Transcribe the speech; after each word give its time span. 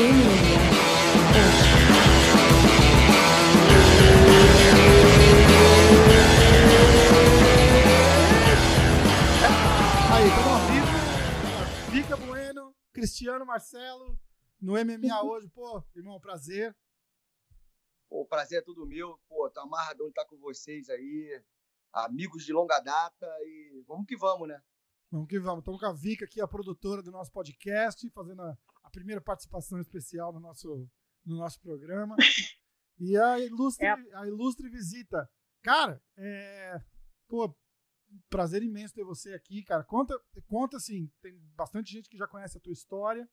Aí, 0.00 0.04
estamos 10.28 10.52
ao 10.52 10.60
vivo. 10.70 10.86
Fica 11.90 12.16
Bueno, 12.16 12.76
Cristiano 12.92 13.44
Marcelo, 13.44 14.16
no 14.60 14.74
MMA 14.74 15.18
hoje. 15.26 15.48
Pô, 15.48 15.82
irmão, 15.96 16.20
prazer. 16.20 16.72
Pô, 18.08 18.20
o 18.20 18.26
prazer 18.26 18.60
é 18.60 18.62
tudo 18.62 18.86
meu. 18.86 19.18
Pô, 19.28 19.50
tá 19.50 19.62
amarradão 19.62 20.06
de 20.06 20.12
estar 20.12 20.26
com 20.26 20.38
vocês 20.38 20.88
aí. 20.88 21.42
Amigos 21.92 22.44
de 22.44 22.52
longa 22.52 22.78
data 22.78 23.26
e 23.40 23.82
vamos 23.84 24.06
que 24.06 24.16
vamos, 24.16 24.46
né? 24.46 24.62
Vamos 25.10 25.26
que 25.26 25.40
vamos. 25.40 25.62
Estamos 25.62 25.80
com 25.80 25.86
a 25.86 25.92
Vika 25.92 26.24
aqui, 26.24 26.40
a 26.40 26.46
produtora 26.46 27.02
do 27.02 27.10
nosso 27.10 27.32
podcast, 27.32 28.08
fazendo 28.10 28.42
a, 28.42 28.56
a 28.88 28.90
primeira 28.90 29.20
participação 29.20 29.78
especial 29.80 30.32
no 30.32 30.40
nosso, 30.40 30.88
no 31.24 31.36
nosso 31.36 31.60
programa. 31.60 32.16
E 33.00 33.16
a 33.16 33.38
ilustre, 33.38 33.86
É. 33.86 33.92
a 34.16 34.26
ilustre 34.26 34.68
visita. 34.68 35.30
Cara, 35.62 36.02
é, 36.16 36.82
pô, 37.28 37.56
prazer 38.28 38.60
imenso 38.60 38.92
ter 38.92 39.04
você 39.04 39.32
aqui, 39.34 39.62
cara. 39.62 39.84
Conta, 39.84 40.20
conta 40.48 40.78
assim, 40.78 41.08
tem 41.22 41.38
bastante 41.54 41.92
gente 41.92 42.08
que 42.08 42.16
já 42.16 42.26
conhece 42.26 42.58
a 42.58 42.60
tua 42.60 42.72
história, 42.72 43.30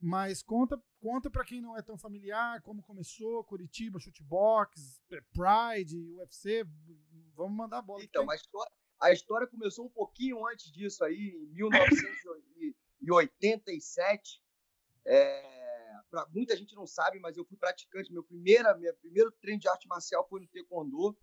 mas 0.00 0.42
conta, 0.42 0.82
conta 0.98 1.30
para 1.30 1.44
quem 1.44 1.60
não 1.60 1.76
é 1.76 1.82
tão 1.82 1.98
familiar, 1.98 2.62
como 2.62 2.82
começou, 2.82 3.44
Curitiba, 3.44 3.98
Shootbox, 4.00 5.02
Pride, 5.34 6.14
UFC, 6.14 6.64
vamos 7.34 7.54
mandar 7.54 7.80
a 7.80 7.82
bola. 7.82 8.02
Então, 8.02 8.30
a 8.30 8.34
história, 8.34 8.72
a 8.98 9.12
história 9.12 9.46
começou 9.46 9.84
um 9.84 9.90
pouquinho 9.90 10.42
antes 10.46 10.72
disso 10.72 11.04
aí, 11.04 11.34
em 11.36 11.52
1987. 11.52 14.40
É, 15.04 16.00
pra, 16.10 16.26
muita 16.32 16.56
gente 16.56 16.74
não 16.74 16.86
sabe, 16.86 17.18
mas 17.18 17.36
eu 17.36 17.44
fui 17.44 17.56
praticante. 17.56 18.12
Meu, 18.12 18.22
primeira, 18.22 18.76
meu 18.76 18.94
primeiro 18.96 19.30
treino 19.32 19.60
de 19.60 19.68
arte 19.68 19.86
marcial 19.88 20.26
foi 20.28 20.40
no 20.40 20.48
Taekwondo, 20.48 21.16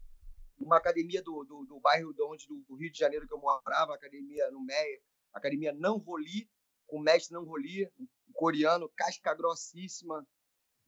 numa 0.57 0.77
academia 0.77 1.21
do, 1.21 1.43
do, 1.43 1.65
do 1.65 1.79
bairro 1.79 2.13
de 2.13 2.21
onde, 2.21 2.45
do 2.67 2.75
Rio 2.75 2.91
de 2.91 2.97
Janeiro 2.97 3.27
que 3.27 3.33
eu 3.33 3.39
morava, 3.39 3.93
academia 3.93 4.49
no 4.51 4.61
Meia, 4.61 5.01
academia 5.33 5.73
Não 5.73 5.97
Roli, 5.97 6.49
com 6.87 6.97
o 6.97 7.01
mestre 7.01 7.33
Não 7.33 7.45
Roli, 7.45 7.89
um 7.99 8.33
coreano, 8.33 8.91
casca 8.95 9.33
grossíssima. 9.33 10.27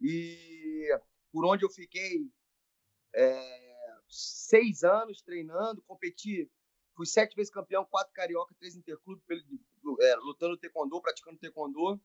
E 0.02 0.88
por 1.32 1.46
onde 1.46 1.64
eu 1.64 1.70
fiquei 1.70 2.30
é, 3.14 3.74
seis 4.10 4.84
anos 4.84 5.22
treinando, 5.22 5.82
competi 5.84 6.50
Fui 6.96 7.06
sete 7.06 7.36
vezes 7.36 7.52
campeão, 7.52 7.86
quatro 7.86 8.14
carioca, 8.14 8.54
três 8.60 8.76
interclubes, 8.76 9.24
é, 10.02 10.16
lutando 10.18 10.58
taekwondo, 10.58 11.02
praticando 11.02 11.40
taekwondo. 11.40 12.00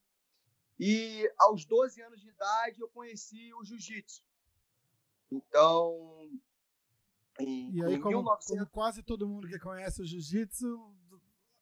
E 0.79 1.31
aos 1.39 1.65
12 1.65 2.01
anos 2.03 2.21
de 2.21 2.29
idade 2.29 2.81
eu 2.81 2.89
conheci 2.89 3.53
o 3.55 3.65
jiu-jitsu. 3.65 4.23
Então, 5.31 6.31
em, 7.41 7.75
E 7.75 7.85
aí, 7.85 7.95
em 7.95 8.01
como, 8.01 8.19
1900 8.19 8.47
como 8.47 8.67
quase 8.71 9.03
todo 9.03 9.27
mundo 9.29 9.49
que 9.49 9.59
conhece 9.59 10.01
o 10.03 10.07
jiu-jitsu, 10.07 10.95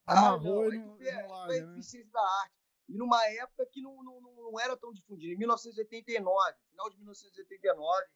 Ah, 0.06 0.28
amarrou 0.30 0.64
não, 0.64 0.72
e 0.72 0.76
é 0.76 0.78
não, 0.78 0.94
é- 1.00 1.12
não 1.12 1.20
é 1.22 1.26
larga, 1.28 1.66
né? 1.66 1.82
da 2.12 2.20
arte. 2.42 2.54
E 2.86 2.98
numa 2.98 3.26
época 3.28 3.64
que 3.72 3.80
não, 3.80 4.02
não, 4.04 4.20
não 4.20 4.60
era 4.60 4.76
tão 4.76 4.92
difundido. 4.92 5.32
Em 5.32 5.38
1989, 5.38 6.54
final 6.70 6.90
de 6.90 6.96
1989, 6.98 8.06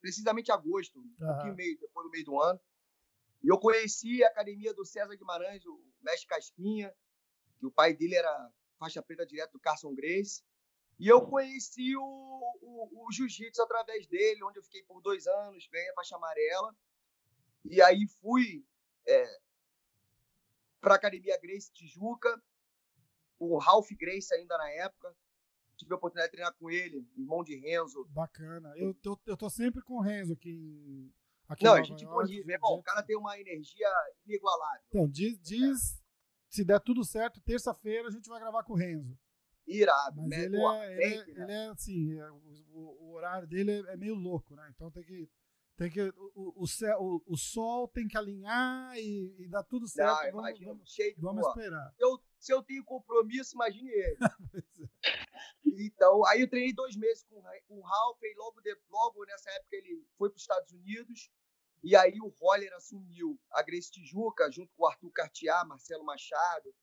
precisamente 0.00 0.50
agosto, 0.50 0.98
um 0.98 1.14
Aham. 1.22 1.32
pouquinho 1.34 1.54
meio, 1.54 1.78
depois 1.78 2.04
do 2.04 2.10
meio 2.10 2.24
do 2.24 2.40
ano. 2.42 2.60
E 3.44 3.48
eu 3.48 3.58
conheci 3.60 4.24
a 4.24 4.28
academia 4.28 4.74
do 4.74 4.84
César 4.84 5.14
Guimarães, 5.14 5.64
o 5.66 5.80
mestre 6.02 6.26
Casquinha, 6.26 6.92
que 7.60 7.66
o 7.66 7.70
pai 7.70 7.94
dele 7.94 8.16
era 8.16 8.52
faixa 8.78 9.02
preta 9.02 9.26
direto 9.26 9.52
do 9.52 9.60
Carson 9.60 9.94
Grace. 9.94 10.42
E 10.98 11.06
eu 11.06 11.22
conheci 11.26 11.96
o, 11.96 12.02
o, 12.02 13.06
o 13.06 13.12
jiu-jitsu 13.12 13.62
através 13.62 14.06
dele, 14.06 14.42
onde 14.42 14.58
eu 14.58 14.64
fiquei 14.64 14.82
por 14.82 15.00
dois 15.00 15.26
anos, 15.26 15.68
ganhei 15.70 15.88
a 15.90 15.94
faixa 15.94 16.16
amarela. 16.16 16.74
E 17.64 17.80
aí 17.82 18.06
fui 18.20 18.64
para 20.80 20.94
a 20.94 20.96
Academia 20.96 21.38
Grace 21.40 21.72
Tijuca, 21.72 22.42
o 23.38 23.58
Ralph 23.58 23.90
Grace 23.92 24.32
ainda 24.34 24.56
na 24.58 24.70
época. 24.70 25.14
Tive 25.76 25.92
a 25.92 25.96
oportunidade 25.96 26.30
de 26.30 26.36
treinar 26.36 26.54
com 26.58 26.68
ele, 26.68 27.06
irmão 27.16 27.44
de 27.44 27.56
Renzo. 27.56 28.04
Bacana. 28.10 28.72
Eu 28.76 28.92
tô, 28.94 29.18
eu 29.26 29.36
tô 29.36 29.48
sempre 29.48 29.80
com 29.82 29.94
o 29.94 30.00
Renzo 30.00 30.32
aqui 30.32 30.50
em. 30.50 31.14
Aqui 31.48 31.64
Não, 31.64 31.74
a 31.74 31.82
gente 31.82 32.04
né? 32.04 32.58
Bom, 32.58 32.78
o 32.78 32.82
cara 32.82 33.02
tem 33.02 33.16
uma 33.16 33.38
energia 33.38 33.88
inigualável. 34.26 34.82
Então, 34.88 35.08
diz, 35.08 35.40
diz 35.40 35.97
se 36.48 36.64
der 36.64 36.80
tudo 36.80 37.04
certo, 37.04 37.40
terça-feira 37.40 38.08
a 38.08 38.10
gente 38.10 38.28
vai 38.28 38.40
gravar 38.40 38.62
com 38.64 38.72
o 38.72 38.76
Renzo. 38.76 39.18
Irado, 39.66 40.20
Mas 40.22 40.30
né? 40.30 40.44
ele, 40.44 40.56
Porra, 40.56 40.84
é, 40.86 40.92
ele, 40.94 41.04
é, 41.04 41.16
né? 41.34 41.42
ele 41.44 41.52
é 41.52 41.66
assim, 41.68 42.18
é, 42.18 42.30
o, 42.30 42.40
o- 42.72 43.12
horário 43.12 43.46
dele 43.46 43.70
é, 43.72 43.92
é 43.92 43.96
meio 43.96 44.14
louco, 44.14 44.54
né? 44.56 44.70
Então 44.74 44.90
tem 44.90 45.02
que. 45.04 45.28
Tem 45.76 45.88
que 45.90 46.00
o, 46.34 46.62
o, 46.62 46.66
céu- 46.66 46.98
o- 47.00 47.22
o 47.26 47.36
sol 47.36 47.86
tem 47.86 48.08
que 48.08 48.16
alinhar 48.18 48.96
e, 48.98 49.36
e 49.38 49.46
dar 49.48 49.62
tudo 49.62 49.86
certo. 49.86 50.08
Não, 50.08 50.32
vamos 50.32 50.48
imagina, 50.48 50.72
vamos, 50.72 50.90
cheio 50.92 51.14
de 51.14 51.20
vamos 51.20 51.40
boa. 51.42 51.50
esperar. 51.52 51.92
Se 51.96 52.02
eu, 52.04 52.18
se 52.40 52.52
eu 52.52 52.62
tenho 52.64 52.82
compromisso, 52.84 53.54
imagine 53.54 53.88
ele. 53.90 54.16
Então, 55.80 56.24
aí 56.26 56.40
eu 56.40 56.48
treinei 56.48 56.72
dois 56.72 56.96
meses 56.96 57.22
com, 57.24 57.40
com 57.68 57.78
o 57.78 57.82
Ralph, 57.82 58.18
e 58.22 58.34
logo, 58.36 58.60
de- 58.60 58.76
logo 58.90 59.24
nessa 59.26 59.50
época 59.50 59.76
ele 59.76 60.04
foi 60.16 60.28
para 60.28 60.36
os 60.36 60.42
Estados 60.42 60.72
Unidos, 60.72 61.30
e 61.82 61.94
aí 61.96 62.20
o 62.20 62.28
Roller 62.40 62.72
assumiu 62.74 63.38
a 63.52 63.62
Grace 63.62 63.90
Tijuca, 63.90 64.50
junto 64.50 64.72
com 64.74 64.84
o 64.84 64.86
Arthur 64.86 65.10
Cartier, 65.12 65.66
Marcelo 65.66 66.04
Machado, 66.04 66.74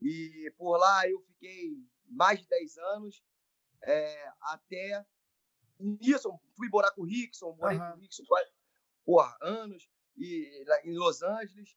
e 0.00 0.52
por 0.56 0.76
lá 0.78 1.08
eu 1.08 1.20
fiquei 1.22 1.76
mais 2.06 2.40
de 2.40 2.48
10 2.48 2.78
anos, 2.78 3.22
é, 3.84 4.32
até 4.40 5.06
nisso, 5.78 6.38
fui 6.56 6.68
morar 6.68 6.90
com 6.92 7.02
o 7.02 7.06
Rickson, 7.06 7.54
morei 7.56 7.78
Aham. 7.78 7.92
com 7.92 7.98
o 7.98 8.00
Rickson 8.00 8.24
quase, 8.26 8.50
porra, 9.04 9.36
anos, 9.42 9.88
e, 10.16 10.64
em 10.84 10.96
Los 10.96 11.22
Angeles, 11.22 11.76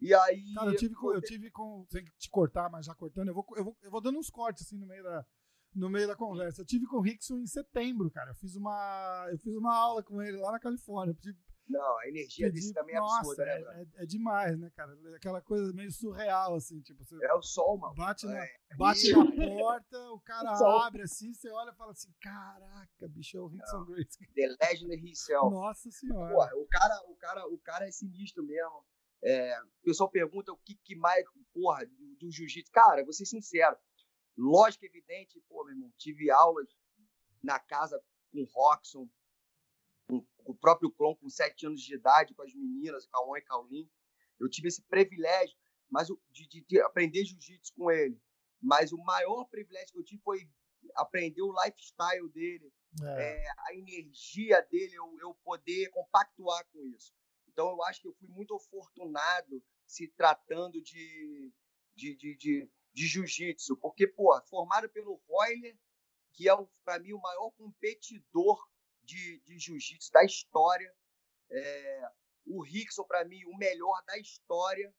e 0.00 0.14
aí... 0.14 0.54
Cara, 0.54 0.70
eu 0.70 0.76
tive 0.76 0.94
com. 0.94 1.12
Eu 1.12 1.20
tive 1.20 1.50
com 1.50 1.84
sem 1.90 2.04
te 2.04 2.30
cortar, 2.30 2.70
mas 2.70 2.86
já 2.86 2.94
cortando, 2.94 3.28
eu 3.28 3.34
vou, 3.34 3.44
eu 3.56 3.64
vou, 3.64 3.76
eu 3.82 3.90
vou 3.90 4.00
dando 4.00 4.18
uns 4.18 4.30
cortes 4.30 4.64
assim 4.64 4.78
no 4.78 4.86
meio 4.86 5.02
da. 5.02 5.26
No 5.74 5.90
meio 5.90 6.06
da 6.06 6.16
conversa. 6.16 6.62
Eu 6.62 6.66
tive 6.66 6.86
com 6.86 6.96
o 6.96 7.00
Rickson 7.00 7.38
em 7.38 7.46
setembro, 7.46 8.10
cara. 8.10 8.30
Eu 8.30 8.34
fiz 8.36 8.54
uma, 8.56 9.26
eu 9.30 9.38
fiz 9.38 9.54
uma 9.54 9.76
aula 9.76 10.02
com 10.02 10.22
ele 10.22 10.38
lá 10.38 10.52
na 10.52 10.58
Califórnia. 10.60 11.10
Eu 11.10 11.16
pedi- 11.16 11.38
Não, 11.68 11.98
a 11.98 12.08
energia 12.08 12.50
desse 12.50 12.72
também 12.72 12.94
é 12.94 12.98
absurda, 12.98 13.44
né, 13.44 13.52
é, 13.52 13.58
Bruno? 13.62 13.72
é- 13.98 14.02
é 14.02 14.06
demais, 14.06 14.58
né, 14.58 14.70
cara? 14.74 14.98
Aquela 15.16 15.42
coisa 15.42 15.72
meio 15.74 15.92
surreal, 15.92 16.54
assim, 16.54 16.80
tipo, 16.80 17.04
você 17.04 17.16
É 17.24 17.34
o 17.34 17.42
sol, 17.42 17.76
mano. 17.76 17.94
bate, 17.94 18.26
na, 18.26 18.42
É, 18.42 18.50
bate 18.76 19.06
e- 19.06 19.12
na 19.12 19.24
porta, 19.24 19.98
o 20.12 20.20
cara 20.20 20.56
Sol. 20.56 20.80
abre 20.80 21.02
assim, 21.02 21.32
você 21.34 21.50
olha 21.50 21.70
e 21.70 21.74
fala 21.76 21.92
assim: 21.92 22.12
caraca, 22.20 23.08
bicho, 23.08 23.36
é 23.36 23.40
o 23.40 23.46
Rickson 23.48 23.84
Grace. 23.84 24.18
The 24.34 24.56
Legend 24.62 24.94
himself. 25.06 25.50
Nossa 25.54 25.90
senhora. 25.90 26.32
Pô, 26.50 26.62
o 26.62 26.66
cara, 26.66 27.02
o 27.08 27.16
cara, 27.16 27.46
o 27.48 27.58
cara 27.58 27.86
é 27.86 27.90
sinistro 27.92 28.42
mesmo. 28.42 28.84
É, 29.22 29.60
o 29.62 29.82
pessoal 29.84 30.08
pergunta 30.08 30.52
o 30.52 30.56
que, 30.58 30.76
que 30.76 30.94
mais, 30.96 31.24
porra, 31.52 31.84
do, 31.84 32.16
do 32.20 32.30
jiu-jitsu. 32.30 32.70
Cara, 32.72 33.02
vou 33.04 33.12
ser 33.12 33.26
sincero. 33.26 33.76
Lógico, 34.36 34.86
evidente, 34.86 35.38
pô, 35.48 35.64
meu 35.64 35.74
irmão, 35.74 35.92
tive 35.98 36.30
aulas 36.30 36.68
na 37.42 37.58
casa 37.58 38.00
com 38.32 38.40
o 38.42 38.44
Roxon, 38.44 39.08
com, 40.08 40.20
com 40.38 40.52
o 40.52 40.56
próprio 40.56 40.90
Kron, 40.90 41.14
com 41.16 41.28
sete 41.28 41.66
anos 41.66 41.80
de 41.82 41.94
idade, 41.94 42.34
com 42.34 42.42
as 42.42 42.52
meninas, 42.54 43.06
Cauã 43.06 43.38
e 43.38 43.42
Caulin. 43.42 43.88
Eu 44.40 44.48
tive 44.48 44.68
esse 44.68 44.82
privilégio 44.82 45.56
mas 45.90 46.08
de, 46.30 46.46
de- 46.46 46.64
de 46.68 46.80
aprender 46.82 47.24
jiu-jitsu 47.24 47.72
com 47.74 47.90
ele. 47.90 48.20
Mas 48.60 48.92
o 48.92 48.98
maior 48.98 49.44
privilégio 49.46 49.92
que 49.92 49.98
eu 49.98 50.04
tive 50.04 50.20
foi 50.22 50.46
aprender 50.96 51.40
o 51.40 51.54
lifestyle 51.64 52.28
dele, 52.30 52.70
É. 53.02 53.22
é, 53.22 53.46
a 53.68 53.74
energia 53.74 54.60
dele, 54.70 54.94
eu, 54.94 55.16
eu 55.20 55.34
poder 55.42 55.88
compactuar 55.90 56.62
com 56.70 56.84
isso. 56.94 57.14
Então, 57.46 57.70
eu 57.70 57.82
acho 57.84 58.02
que 58.02 58.08
eu 58.08 58.12
fui 58.14 58.28
muito 58.28 58.54
afortunado 58.54 59.64
se 59.86 60.08
tratando 60.08 60.80
de, 60.82 61.52
de, 61.94 62.14
de, 62.16 62.36
de, 62.36 62.70
de 62.92 63.06
jiu-jitsu, 63.06 63.78
porque, 63.78 64.06
pô, 64.06 64.38
formado 64.50 64.90
pelo 64.90 65.22
Royler, 65.26 65.74
que 66.34 66.48
é, 66.50 66.52
para 66.84 66.98
mim, 66.98 67.14
o 67.14 67.20
maior 67.20 67.50
competidor 67.52 68.58
de, 69.08 69.40
de 69.40 69.58
jiu-jitsu 69.58 70.10
da 70.12 70.22
história, 70.24 70.94
é, 71.50 72.02
o 72.46 72.62
Rickson, 72.62 73.04
para 73.04 73.24
mim, 73.24 73.42
o 73.46 73.56
melhor 73.56 74.02
da 74.06 74.18
história. 74.18 74.94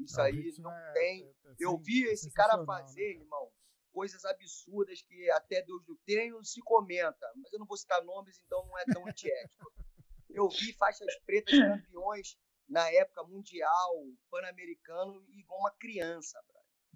Isso 0.00 0.20
Ah, 0.20 0.24
aí 0.24 0.52
não 0.58 0.70
é- 0.72 0.92
tem. 0.92 1.24
é- 1.26 1.48
é 1.50 1.54
Eu 1.58 1.78
vi 1.78 2.06
é 2.08 2.12
esse 2.12 2.30
cara 2.32 2.52
sensacional, 2.52 2.76
né, 2.76 2.82
fazer, 2.82 3.12
cara? 3.12 3.24
irmão, 3.24 3.52
coisas 3.92 4.24
absurdas 4.24 5.00
que 5.02 5.30
até 5.30 5.62
Deus 5.62 5.82
do 5.84 5.96
treino 6.04 6.44
se 6.44 6.60
comenta, 6.62 7.32
mas 7.36 7.52
eu 7.52 7.58
não 7.58 7.66
vou 7.66 7.76
citar 7.76 8.02
nomes, 8.04 8.38
então 8.44 8.66
não 8.66 8.78
é 8.78 8.84
tão 8.92 9.06
antiético. 9.06 9.72
Eu 10.30 10.48
vi 10.48 10.72
faixas 10.72 11.14
pretas 11.24 11.56
campeões 11.56 12.36
na 12.68 12.90
época 12.90 13.22
mundial, 13.22 14.04
pan-americano, 14.30 15.24
igual 15.30 15.60
uma 15.60 15.70
criança. 15.76 16.36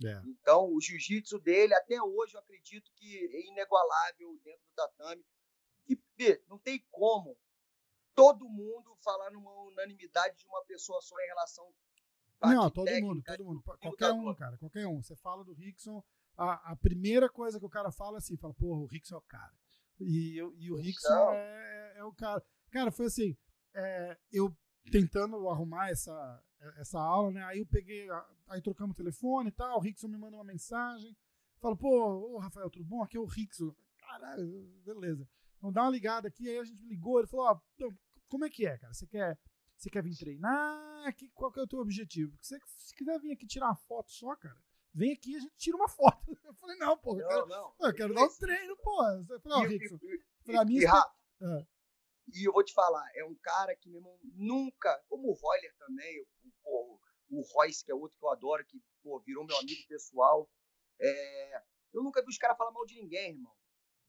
É. 0.05 0.21
Então, 0.26 0.64
o 0.75 0.81
jiu-jitsu 0.81 1.38
dele, 1.38 1.73
até 1.75 2.03
hoje, 2.03 2.35
eu 2.35 2.41
acredito 2.41 2.91
que 2.97 3.17
é 3.32 3.47
inegualável 3.49 4.37
dentro 4.43 4.61
do 4.67 4.75
tatame. 4.75 5.25
E, 5.88 5.96
Pê, 5.96 6.43
não 6.49 6.58
tem 6.58 6.85
como 6.90 7.37
todo 8.14 8.49
mundo 8.49 8.96
falar 9.02 9.31
numa 9.31 9.52
unanimidade 9.62 10.37
de 10.37 10.46
uma 10.46 10.64
pessoa 10.64 11.00
só 11.00 11.14
em 11.20 11.26
relação 11.26 11.73
Não, 12.43 12.69
todo 12.69 12.87
técnica 12.87 13.06
mundo, 13.06 13.23
todo 13.23 13.44
mundo. 13.44 13.58
do 13.58 13.79
Qualquer 13.79 14.12
um, 14.12 14.35
cara, 14.35 14.58
qualquer 14.58 14.87
um. 14.88 15.00
Você 15.00 15.14
fala 15.14 15.44
do 15.44 15.52
Rickson, 15.52 16.02
a, 16.37 16.73
a, 16.73 16.76
primeira 16.76 17.29
coisa 17.29 17.61
que 17.61 17.64
o 17.64 17.70
cara 17.70 17.93
fala 17.93 18.17
é 18.17 18.19
assim, 18.19 18.37
fala, 18.37 18.52
porra, 18.55 18.81
o 18.81 18.87
Rickson 18.87 19.14
é 19.14 19.19
o 19.19 19.23
cara. 19.23 19.55
E, 20.00 20.37
eu, 20.37 20.52
e 20.56 20.70
o 20.70 20.76
Rickson 20.76 21.32
é, 21.32 21.94
é, 21.99 22.05
o 22.05 22.12
cara. 22.12 22.44
Cara, 22.70 22.90
foi 22.90 23.06
assim, 23.06 23.37
é, 23.75 24.19
eu 24.32 24.52
tentando 24.90 25.49
arrumar 25.49 25.90
essa, 25.90 26.44
essa 26.79 27.00
aula, 27.00 27.31
né? 27.31 27.44
Aí 27.44 27.61
eu 27.61 27.67
peguei, 27.67 28.08
aí 28.49 28.61
trocamos 28.61 28.94
o 28.94 28.96
telefone 28.96 29.50
e 29.50 29.52
tal, 29.52 29.79
o 29.79 29.81
Rickson 29.81 30.08
me 30.08 30.19
manda 30.19 30.37
uma 30.37 30.44
mensagem, 30.44 31.17
fala, 31.61 31.76
pô, 31.76 32.35
ô 32.35 32.38
Rafael, 32.38 32.69
tudo 32.69 32.85
bom? 32.85 33.02
Aqui 33.02 33.17
é 33.17 33.20
o 33.20 33.26
Rickson. 33.26 33.75
Caralho, 33.99 34.67
beleza. 34.85 35.29
Então 35.59 35.73
dá 35.73 35.83
uma 35.83 35.91
ligada 35.91 36.29
aqui, 36.29 36.49
aí 36.49 36.59
a 36.59 36.65
gente 36.65 36.83
ligou, 36.87 37.19
ele 37.19 37.27
falou, 37.29 37.47
ó, 37.47 37.61
oh, 37.83 37.93
como 38.29 38.45
é 38.45 38.51
que 38.51 38.67
é, 38.67 38.79
cara? 38.79 38.95
Você 38.95 39.07
quer, 39.07 39.39
você 39.77 39.91
quer 39.91 40.03
vir 40.03 40.17
treinar? 40.17 41.15
Que, 41.15 41.29
qual 41.31 41.53
que 41.53 41.59
é 41.59 41.63
o 41.63 41.67
teu 41.67 41.81
objetivo? 41.81 42.31
Porque 42.31 42.47
você, 42.47 42.59
se 42.79 42.95
quiser 42.95 43.19
vir 43.21 43.33
aqui 43.33 43.47
tirar 43.47 43.67
uma 43.67 43.77
foto 43.77 44.11
só, 44.11 44.37
cara, 44.37 44.57
vem 44.95 45.13
aqui 45.13 45.33
e 45.33 45.37
a 45.37 45.41
gente 45.41 45.57
tira 45.57 45.77
uma 45.77 45.89
foto. 45.89 46.19
Eu 46.45 46.55
falei, 46.55 46.77
não, 46.77 46.97
pô, 46.97 47.19
eu 47.19 47.27
quero, 47.27 47.47
não, 47.47 47.75
não. 47.79 47.89
Eu 47.89 47.95
quero 47.95 48.15
dar 48.15 48.25
um 48.25 48.39
treino, 48.39 48.77
pô. 48.79 49.05
Eu 49.05 49.41
falei, 49.41 49.59
ó, 49.59 49.69
Rickson. 49.69 49.99
Falei, 50.45 50.61
a 50.61 50.65
minha... 50.65 50.81
E, 50.81 51.45
é. 51.45 51.67
e 52.35 52.49
eu 52.49 52.53
vou 52.53 52.65
te 52.65 52.73
falar, 52.73 53.05
é 53.15 53.25
um 53.25 53.35
cara 53.37 53.77
que, 53.77 53.89
meu 53.89 54.01
irmão, 54.01 54.19
nunca, 54.35 55.01
como 55.09 55.29
o 55.29 55.35
Roller 55.35 55.75
também, 55.79 56.21
o, 56.21 56.27
o, 56.65 57.01
o 57.31 57.43
Royce, 57.53 57.85
que 57.85 57.93
é 57.93 57.95
outro 57.95 58.19
que 58.19 58.25
eu 58.25 58.31
adoro, 58.31 58.65
que 58.65 58.83
pô, 59.03 59.21
virou 59.21 59.47
meu 59.47 59.57
amigo 59.59 59.87
pessoal, 59.89 60.51
é, 61.01 61.63
eu 61.93 62.03
nunca 62.03 62.23
vi 62.23 62.29
os 62.29 62.39
caras 62.39 62.57
falar 62.57 62.73
mal 62.73 62.85
de 62.87 62.95
ninguém, 62.95 63.33
irmão. 63.33 63.55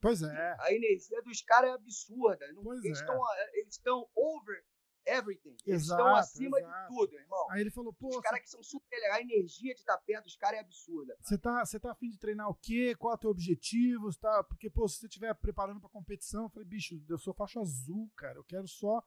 Pois 0.02 0.22
é. 0.22 0.56
A 0.60 0.74
energia 0.74 1.22
dos 1.22 1.42
caras 1.42 1.72
é 1.72 1.74
absurda. 1.74 2.46
Pois 2.64 2.84
eles, 2.84 3.00
é. 3.00 3.02
estão, 3.02 3.22
estão 3.68 4.10
over 4.16 4.64
everything. 5.06 5.56
Eles 5.66 5.84
exato, 5.84 6.02
estão 6.02 6.16
acima 6.16 6.60
exato. 6.60 6.82
de 6.82 6.96
tudo, 6.96 7.16
irmão. 7.16 7.52
Aí 7.52 7.62
ele 7.62 7.72
falou, 7.72 7.94
pô. 7.94 8.10
Os 8.10 8.22
caras 8.22 8.42
que 8.42 8.50
são 8.50 8.62
super 8.62 8.96
legais, 8.96 9.18
a 9.18 9.22
energia 9.22 9.74
de 9.74 9.80
estar 9.80 9.98
perto 9.98 10.26
dos 10.26 10.36
caras 10.36 10.58
é 10.58 10.62
absurda. 10.62 11.16
Você 11.22 11.38
tá, 11.38 11.66
você 11.66 11.80
tá 11.80 11.92
afim 11.92 12.10
de 12.10 12.18
treinar 12.18 12.50
o 12.50 12.56
quê? 12.56 12.96
Qual 12.96 13.12
é 13.12 13.16
o 13.16 13.20
teu 13.20 13.30
objetivo? 13.30 14.10
Tá? 14.16 14.44
Porque, 14.44 14.70
pô, 14.70 14.88
se 14.88 15.00
você 15.00 15.08
estiver 15.08 15.34
preparando 15.36 15.80
pra 15.80 15.90
competição, 15.90 16.44
eu 16.44 16.50
falei, 16.50 16.68
bicho, 16.68 17.02
eu 17.08 17.18
sou 17.18 17.34
faixa 17.34 17.60
azul, 17.60 18.10
cara. 18.16 18.38
Eu 18.38 18.44
quero 18.44 18.68
só 18.68 19.04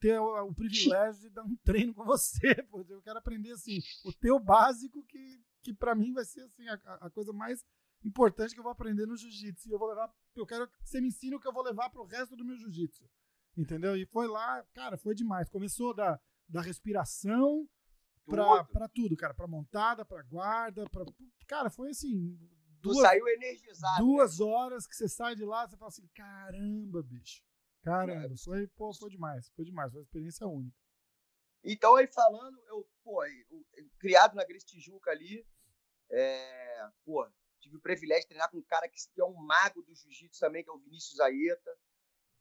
ter 0.00 0.18
o, 0.18 0.48
o 0.48 0.54
privilégio 0.54 1.22
de 1.22 1.30
dar 1.30 1.44
um 1.44 1.56
treino 1.64 1.94
com 1.94 2.04
você. 2.04 2.54
Pô. 2.64 2.84
Eu 2.88 3.02
quero 3.02 3.18
aprender, 3.18 3.52
assim, 3.52 3.80
o 4.04 4.12
teu 4.12 4.38
básico, 4.38 5.04
que, 5.04 5.40
que 5.62 5.72
pra 5.74 5.94
mim 5.94 6.12
vai 6.12 6.24
ser, 6.24 6.42
assim, 6.42 6.66
a, 6.68 6.74
a 7.06 7.10
coisa 7.10 7.32
mais 7.32 7.64
importante 8.04 8.54
que 8.54 8.60
eu 8.60 8.64
vou 8.64 8.72
aprender 8.72 9.06
no 9.06 9.16
jiu-jitsu. 9.16 9.68
E 9.68 9.72
eu 9.72 9.78
vou 9.78 9.88
levar, 9.88 10.12
eu 10.36 10.46
quero 10.46 10.68
que 10.68 10.76
você 10.84 11.00
me 11.00 11.08
ensine 11.08 11.34
o 11.34 11.40
que 11.40 11.48
eu 11.48 11.52
vou 11.52 11.62
levar 11.62 11.90
pro 11.90 12.04
resto 12.04 12.36
do 12.36 12.44
meu 12.44 12.56
jiu-jitsu. 12.56 13.04
Entendeu? 13.56 13.96
E 13.96 14.04
foi 14.06 14.26
lá, 14.26 14.64
cara, 14.74 14.98
foi 14.98 15.14
demais. 15.14 15.48
Começou 15.48 15.94
da, 15.94 16.20
da 16.48 16.60
respiração 16.60 17.68
pra 18.26 18.88
tudo, 18.88 19.16
cara. 19.16 19.32
Pra 19.34 19.46
montada, 19.46 20.04
pra 20.04 20.22
guarda, 20.22 20.88
pra. 20.90 21.04
Cara, 21.46 21.70
foi 21.70 21.90
assim. 21.90 22.36
Duas, 22.80 22.96
tu 22.96 23.02
saiu 23.02 23.26
energizado. 23.28 24.04
Duas 24.04 24.38
né? 24.38 24.44
horas 24.44 24.86
que 24.86 24.94
você 24.94 25.08
sai 25.08 25.34
de 25.34 25.44
lá, 25.44 25.66
você 25.66 25.76
fala 25.76 25.88
assim: 25.88 26.06
caramba, 26.14 27.02
bicho. 27.02 27.42
Caramba, 27.82 28.34
foi, 28.42 28.66
pô, 28.68 28.92
foi 28.94 29.10
demais. 29.10 29.50
Foi 29.54 29.64
demais. 29.64 29.92
Foi 29.92 30.00
uma 30.00 30.04
experiência 30.04 30.46
única. 30.46 30.76
Então, 31.62 31.96
aí 31.96 32.06
falando, 32.06 32.58
eu, 32.66 32.86
pô, 33.02 33.24
eu, 33.24 33.64
criado 33.98 34.34
na 34.34 34.44
Gris 34.44 34.64
Tijuca 34.64 35.10
ali, 35.10 35.46
é, 36.10 36.90
pô, 37.04 37.26
tive 37.64 37.76
o 37.76 37.80
privilégio 37.80 38.22
de 38.22 38.28
treinar 38.28 38.50
com 38.50 38.58
um 38.58 38.62
cara 38.62 38.88
que, 38.88 38.98
é 39.18 39.24
um 39.24 39.34
mago 39.34 39.82
do 39.82 39.94
jiu-jitsu 39.94 40.40
também, 40.40 40.62
que 40.62 40.70
é 40.70 40.72
o 40.72 40.78
Vinícius 40.78 41.20
Aeta 41.20 41.76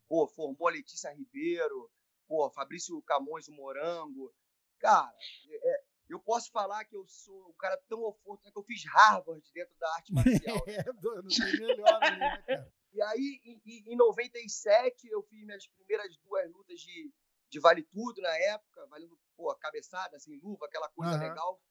pô, 0.07 0.27
formou 0.27 0.67
a 0.67 0.71
Letícia 0.71 1.11
Ribeiro, 1.11 1.91
pô, 2.27 2.49
Fabrício 2.51 3.01
Camões, 3.01 3.47
o 3.47 3.51
Morango. 3.51 4.31
Cara, 4.79 5.11
é, 5.49 5.83
eu 6.09 6.19
posso 6.19 6.51
falar 6.51 6.85
que 6.85 6.95
eu 6.95 7.03
sou 7.07 7.49
um 7.49 7.53
cara 7.53 7.77
tão 7.89 8.01
oforto, 8.03 8.45
né, 8.45 8.51
que 8.51 8.59
eu 8.59 8.63
fiz 8.63 8.83
Harvard 8.85 9.43
dentro 9.51 9.75
da 9.79 9.91
arte 9.95 10.13
marcial. 10.13 10.57
é, 10.67 10.83
não 10.93 11.27
tem 11.27 11.59
melhor 11.59 12.03
ali, 12.03 12.19
né, 12.19 12.43
cara? 12.45 12.73
E 12.93 13.01
aí, 13.01 13.41
em, 13.43 13.93
em 13.93 13.95
97, 13.95 15.07
eu 15.07 15.23
fiz 15.23 15.43
minhas 15.43 15.65
primeiras 15.67 16.15
duas 16.17 16.51
lutas 16.51 16.79
de, 16.79 17.11
de 17.49 17.59
vale 17.59 17.81
tudo 17.81 18.21
na 18.21 18.37
época, 18.37 18.85
valendo, 18.85 19.19
pô, 19.35 19.53
cabeçada, 19.55 20.15
assim, 20.15 20.37
luva, 20.43 20.67
aquela 20.67 20.89
coisa 20.89 21.13
uhum. 21.13 21.19
legal. 21.19 21.61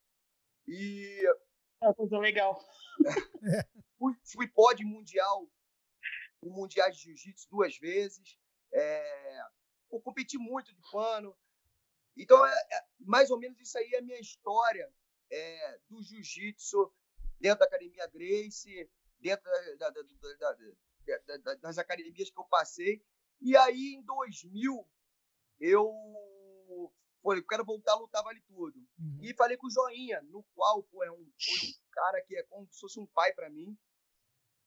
E. 0.66 1.22
É, 1.82 1.92
coisa 1.94 2.18
legal. 2.18 2.58
fui, 3.98 4.14
fui 4.24 4.48
pódio 4.48 4.86
mundial 4.86 5.48
o 6.42 6.50
Mundial 6.50 6.90
de 6.90 6.98
Jiu-Jitsu 6.98 7.48
duas 7.48 7.78
vezes. 7.78 8.36
É, 8.72 9.40
eu 9.90 10.00
competi 10.00 10.36
muito 10.36 10.74
de 10.74 10.82
pano. 10.90 11.36
Então, 12.16 12.44
é, 12.44 12.50
é, 12.50 12.84
mais 12.98 13.30
ou 13.30 13.38
menos 13.38 13.58
isso 13.60 13.78
aí 13.78 13.90
é 13.94 13.98
a 13.98 14.02
minha 14.02 14.18
história 14.18 14.92
é, 15.30 15.78
do 15.88 16.02
Jiu-Jitsu 16.02 16.92
dentro 17.40 17.60
da 17.60 17.66
Academia 17.66 18.06
Grace, 18.08 18.90
dentro 19.20 19.48
da, 19.78 19.90
da, 19.90 21.36
da, 21.38 21.54
das 21.54 21.78
academias 21.78 22.30
que 22.30 22.38
eu 22.38 22.44
passei. 22.44 23.02
E 23.40 23.56
aí, 23.56 23.94
em 23.94 24.02
2000, 24.02 24.86
eu 25.60 26.92
falei, 27.22 27.40
eu 27.40 27.46
quero 27.46 27.64
voltar 27.64 27.92
a 27.92 27.96
lutar 27.96 28.22
vale 28.22 28.40
tudo. 28.42 28.78
Uhum. 28.98 29.18
E 29.22 29.34
falei 29.34 29.56
com 29.56 29.66
o 29.66 29.70
Joinha, 29.70 30.20
no 30.22 30.42
qual 30.54 30.82
pô, 30.84 31.02
é 31.04 31.10
um, 31.10 31.16
foi 31.16 31.68
um 31.68 31.72
cara 31.90 32.22
que 32.22 32.36
é 32.36 32.42
como 32.44 32.66
se 32.70 32.80
fosse 32.80 33.00
um 33.00 33.06
pai 33.06 33.32
para 33.32 33.50
mim 33.50 33.76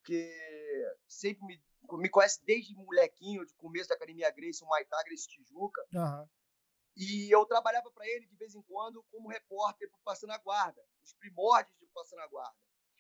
porque 0.06 0.96
sempre 1.08 1.44
me, 1.48 1.64
me 1.98 2.10
conhece 2.10 2.40
desde 2.46 2.76
molequinho, 2.76 3.44
de 3.44 3.56
começo 3.56 3.90
da 3.90 3.96
Academia 3.96 4.30
Grace, 4.30 4.64
o 4.64 4.68
Maitá 4.68 5.02
Grace 5.04 5.28
Tijuca. 5.28 5.82
Uhum. 5.92 6.30
E 6.96 7.34
eu 7.34 7.44
trabalhava 7.48 7.92
para 7.92 8.08
ele 8.08 8.28
de 8.28 8.36
vez 8.38 8.54
em 8.54 8.62
quando 8.62 9.04
como 9.12 9.28
repórter 9.28 9.90
pro 9.90 10.00
Passando 10.04 10.32
a 10.32 10.38
Guarda, 10.38 10.80
os 11.04 11.12
primórdios 11.14 11.76
de 11.80 11.88
Passando 11.88 12.20
a 12.20 12.28
Guarda. 12.28 12.56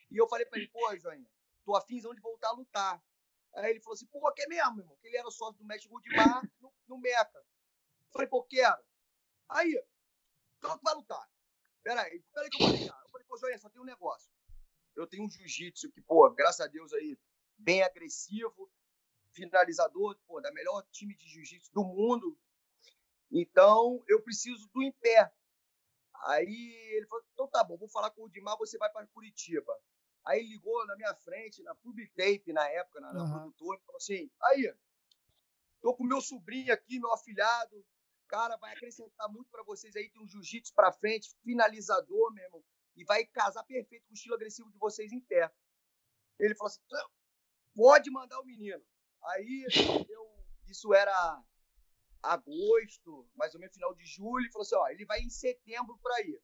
E 0.10 0.18
eu 0.18 0.28
falei 0.28 0.48
para 0.48 0.57
ele, 0.57 0.68
pô, 0.69 0.98
Joinha, 0.98 1.30
tô 1.63 1.75
afinzão 1.75 2.13
de 2.13 2.22
voltar 2.22 2.50
a 2.50 2.54
lutar. 2.54 3.04
Aí 3.54 3.69
ele 3.69 3.81
falou 3.81 3.94
assim, 3.94 4.07
pô, 4.07 4.19
quer 4.34 4.48
mesmo, 4.48 4.80
irmão? 4.80 4.98
Que 5.00 5.07
ele 5.07 5.18
era 5.18 5.30
sócio 5.30 5.60
do 5.60 5.66
mestre 5.66 5.90
Rudimar 5.90 6.42
no, 6.60 6.74
no 6.88 6.98
Meca. 6.98 7.38
Eu 7.38 8.12
falei, 8.12 8.28
pô, 8.28 8.44
quero. 8.44 8.84
Aí, 9.50 9.83
tu 10.59 10.80
vai 10.83 10.95
lutar. 10.95 11.30
Peraí, 11.83 12.24
peraí 12.33 12.50
que 12.50 12.63
eu 12.63 12.68
vou 12.68 12.77
ligar. 12.77 13.01
Eu 13.03 13.09
falei, 13.09 13.27
pô, 13.27 13.38
Joinha, 13.38 13.59
só 13.59 13.69
tem 13.69 13.81
um 13.81 13.86
negócio 13.86 14.36
eu 14.95 15.06
tenho 15.06 15.25
um 15.25 15.30
jiu-jitsu 15.30 15.92
que, 15.92 16.01
pô, 16.01 16.30
graças 16.31 16.62
a 16.62 16.68
Deus 16.68 16.94
aí, 16.94 17.18
bem 17.57 17.83
agressivo, 17.83 18.71
finalizador, 19.31 20.18
pô, 20.25 20.39
da 20.39 20.51
melhor 20.51 20.81
time 20.92 21.15
de 21.15 21.27
jiu-jitsu 21.27 21.71
do 21.74 21.83
mundo. 21.83 22.38
Então, 23.31 24.03
eu 24.07 24.21
preciso 24.21 24.69
do 24.74 24.81
em 24.81 24.92
pé. 24.94 25.31
Aí 26.27 26.92
ele 26.94 27.06
falou: 27.07 27.25
então 27.33 27.47
tá 27.47 27.63
bom, 27.63 27.77
vou 27.77 27.89
falar 27.89 28.09
com 28.12 28.24
o 28.24 28.30
Dimar, 28.30 28.57
você 28.57 28.77
vai 28.77 28.89
para 28.89 29.06
Curitiba. 29.07 29.77
Aí 30.25 30.39
ele 30.39 30.50
ligou 30.50 30.86
na 30.88 30.95
minha 30.95 31.13
frente, 31.15 31.62
na 31.62 31.75
Public 31.75 32.12
Tape, 32.15 32.53
na 32.53 32.68
época, 32.69 33.00
na, 33.01 33.12
uhum. 33.12 33.31
produtora, 33.31 33.80
e 33.80 33.86
falou 33.86 33.97
assim: 33.97 34.31
aí, 34.44 34.75
tô 35.81 35.94
com 35.94 36.06
meu 36.06 36.21
sobrinho 36.21 36.73
aqui, 36.73 36.99
meu 36.99 37.11
afilhado, 37.14 37.85
cara, 38.27 38.57
vai 38.57 38.73
acrescentar 38.73 39.31
muito 39.31 39.49
para 39.49 39.63
vocês 39.63 39.95
aí, 39.95 40.09
tem 40.09 40.21
um 40.21 40.27
jiu-jitsu 40.27 40.73
para 40.73 40.91
frente, 40.91 41.35
finalizador, 41.44 42.33
meu 42.33 42.44
irmão 42.44 42.63
e 42.95 43.03
vai 43.03 43.25
casar 43.25 43.63
perfeito 43.63 44.05
com 44.05 44.11
o 44.11 44.15
estilo 44.15 44.35
agressivo 44.35 44.71
de 44.71 44.77
vocês 44.77 45.11
em 45.11 45.19
pé. 45.19 45.51
Ele 46.39 46.55
falou 46.55 46.71
assim: 46.71 46.81
pode 47.75 48.09
mandar 48.09 48.39
o 48.39 48.45
menino. 48.45 48.83
Aí 49.23 49.65
eu, 50.09 50.45
isso 50.67 50.94
era 50.94 51.44
agosto, 52.23 53.27
mais 53.35 53.53
ou 53.53 53.59
menos 53.59 53.75
final 53.75 53.94
de 53.94 54.05
julho, 54.05 54.44
ele 54.44 54.51
falou 54.51 54.63
assim: 54.63 54.75
ó, 54.75 54.87
ele 54.87 55.05
vai 55.05 55.19
em 55.19 55.29
setembro 55.29 55.97
para 56.01 56.21
ir. 56.21 56.41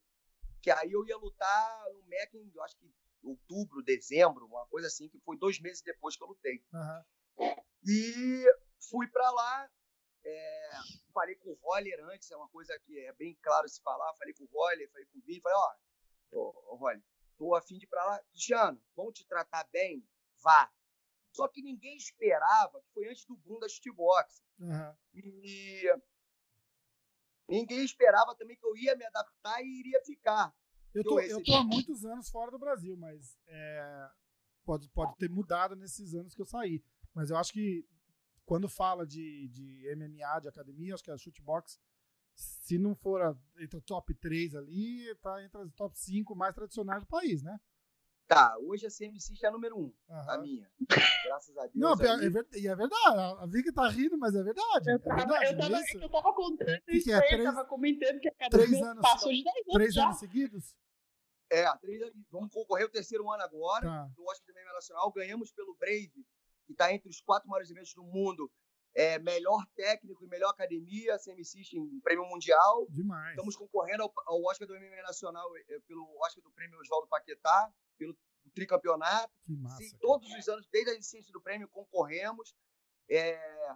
Que 0.60 0.70
aí 0.70 0.92
eu 0.92 1.04
ia 1.06 1.16
lutar 1.16 1.84
no 1.92 2.02
MEC 2.04 2.36
em, 2.36 2.52
acho 2.60 2.76
que 2.76 2.92
outubro, 3.22 3.82
dezembro, 3.82 4.46
uma 4.46 4.66
coisa 4.66 4.88
assim, 4.88 5.08
que 5.08 5.18
foi 5.20 5.38
dois 5.38 5.60
meses 5.60 5.82
depois 5.82 6.16
que 6.16 6.22
eu 6.22 6.28
lutei. 6.28 6.64
Uhum. 6.72 7.54
E 7.86 8.44
fui 8.90 9.08
para 9.08 9.30
lá, 9.30 9.70
é, 10.24 10.70
falei 11.12 11.36
com 11.36 11.50
o 11.50 11.58
Roller 11.62 12.04
antes, 12.06 12.30
é 12.30 12.36
uma 12.36 12.48
coisa 12.48 12.78
que 12.80 12.98
é 12.98 13.12
bem 13.12 13.38
claro 13.42 13.68
se 13.68 13.80
falar. 13.82 14.12
Falei 14.14 14.34
com 14.34 14.44
o 14.44 14.48
Roller, 14.52 14.90
falei 14.90 15.06
com 15.06 15.18
o 15.18 15.22
Vini, 15.22 15.40
falei: 15.40 15.58
ó, 15.58 15.74
ô 16.32 16.76
Rony, 16.76 17.02
tô 17.36 17.54
afim 17.54 17.78
de 17.78 17.84
ir 17.84 17.88
pra 17.88 18.04
lá. 18.04 18.18
Cristiano, 18.30 18.80
vão 18.96 19.12
te 19.12 19.26
tratar 19.26 19.64
bem? 19.72 20.06
Vá. 20.42 20.72
Só 21.32 21.48
que 21.48 21.62
ninguém 21.62 21.96
esperava, 21.96 22.80
que 22.82 22.92
foi 22.92 23.08
antes 23.08 23.24
do 23.24 23.36
boom 23.36 23.58
da 23.58 23.68
shootbox. 23.68 24.42
Uhum. 24.58 24.96
E 25.14 25.82
ninguém 27.48 27.84
esperava 27.84 28.34
também 28.34 28.56
que 28.56 28.66
eu 28.66 28.76
ia 28.76 28.94
me 28.96 29.04
adaptar 29.04 29.62
e 29.62 29.80
iria 29.80 30.02
ficar. 30.04 30.54
Eu 30.94 31.02
tô, 31.02 31.18
eu 31.20 31.42
tô 31.42 31.54
há 31.54 31.64
muitos 31.64 32.04
anos 32.04 32.28
fora 32.28 32.50
do 32.50 32.58
Brasil, 32.58 32.94
mas 32.98 33.38
é, 33.46 34.10
pode, 34.62 34.90
pode 34.90 35.16
ter 35.16 35.30
mudado 35.30 35.74
nesses 35.74 36.14
anos 36.14 36.34
que 36.34 36.42
eu 36.42 36.46
saí. 36.46 36.84
Mas 37.14 37.30
eu 37.30 37.36
acho 37.36 37.52
que 37.52 37.86
quando 38.52 38.68
fala 38.68 39.06
de, 39.06 39.48
de 39.48 39.96
MMA, 39.96 40.40
de 40.42 40.48
academia, 40.48 40.92
acho 40.92 41.02
que 41.02 41.10
a 41.10 41.16
shootbox 41.16 41.80
se 42.34 42.76
não 42.76 42.94
for 42.94 43.22
a, 43.22 43.34
entre 43.58 43.78
o 43.78 43.80
top 43.80 44.12
3 44.12 44.56
ali, 44.56 45.14
tá 45.22 45.42
entre 45.42 45.58
as 45.62 45.72
top 45.72 45.98
5 45.98 46.36
mais 46.36 46.54
tradicionais 46.54 47.00
do 47.00 47.06
país, 47.06 47.42
né? 47.42 47.58
Tá, 48.26 48.54
hoje 48.58 48.84
a 48.84 48.90
CMC 48.90 49.36
já 49.36 49.48
é 49.48 49.50
número 49.50 49.78
1, 49.78 49.80
um, 49.80 49.84
uhum. 49.84 50.30
a 50.30 50.36
minha. 50.36 50.70
Graças 51.24 51.56
a 51.56 51.62
Deus. 51.72 51.76
Não, 51.76 51.92
é, 51.92 52.28
ver, 52.28 52.46
e 52.52 52.68
é 52.68 52.76
verdade. 52.76 53.16
A 53.40 53.46
Vicky 53.46 53.72
tá 53.72 53.88
rindo, 53.88 54.18
mas 54.18 54.34
é 54.34 54.42
verdade. 54.42 54.90
Eu 54.90 55.00
tava, 55.00 55.14
é 55.14 55.24
verdade, 55.24 55.46
eu 55.46 55.58
tava, 55.58 56.04
eu 56.04 56.10
tava 56.10 56.34
contando 56.34 56.82
que 56.82 56.92
isso 56.92 57.10
é, 57.10 57.14
aí, 57.14 57.28
três, 57.28 57.46
eu 57.46 57.54
tava 57.54 57.64
comentando 57.64 58.20
que 58.20 58.28
a 58.28 58.50
três 58.50 58.82
anos, 58.82 59.00
passou 59.00 59.32
de 59.32 59.42
10 59.42 59.56
anos. 59.56 59.72
Três 59.72 59.94
já. 59.94 60.04
anos 60.04 60.18
seguidos? 60.18 60.76
É, 61.50 61.74
três, 61.78 62.02
vamos 62.30 62.52
concorrer 62.52 62.84
o 62.84 62.90
terceiro 62.90 63.30
ano 63.30 63.44
agora, 63.44 63.86
Tá. 63.86 64.10
no 64.14 64.24
Oscar 64.30 64.54
do 64.54 64.60
MMA 64.60 64.74
Nacional. 64.74 65.10
Ganhamos 65.10 65.50
pelo 65.52 65.74
Brave, 65.76 66.26
que 66.66 66.72
está 66.72 66.92
entre 66.92 67.08
os 67.08 67.20
quatro 67.20 67.48
maiores 67.48 67.70
eventos 67.70 67.94
do 67.94 68.04
mundo. 68.04 68.50
É, 68.94 69.18
melhor 69.18 69.64
técnico 69.74 70.22
e 70.22 70.28
melhor 70.28 70.50
academia, 70.50 71.18
CM 71.18 71.42
System, 71.42 71.98
prêmio 72.04 72.26
mundial. 72.26 72.86
Demais. 72.90 73.30
Estamos 73.30 73.56
concorrendo 73.56 74.02
ao, 74.02 74.12
ao 74.26 74.42
Oscar 74.44 74.68
do 74.68 74.74
MMA 74.74 75.02
Nacional 75.02 75.48
eh, 75.56 75.80
pelo 75.88 76.06
Oscar 76.18 76.42
do 76.42 76.50
Prêmio 76.52 76.78
Oswaldo 76.78 77.08
Paquetá, 77.08 77.72
pelo 77.96 78.14
tricampeonato. 78.54 79.32
Que 79.46 79.56
massa. 79.56 79.82
Sim, 79.82 79.96
todos 79.98 80.30
os 80.30 80.46
anos, 80.46 80.68
desde 80.70 80.90
a 80.90 80.94
licença 80.94 81.32
do 81.32 81.40
prêmio, 81.40 81.68
concorremos. 81.68 82.54
É, 83.08 83.74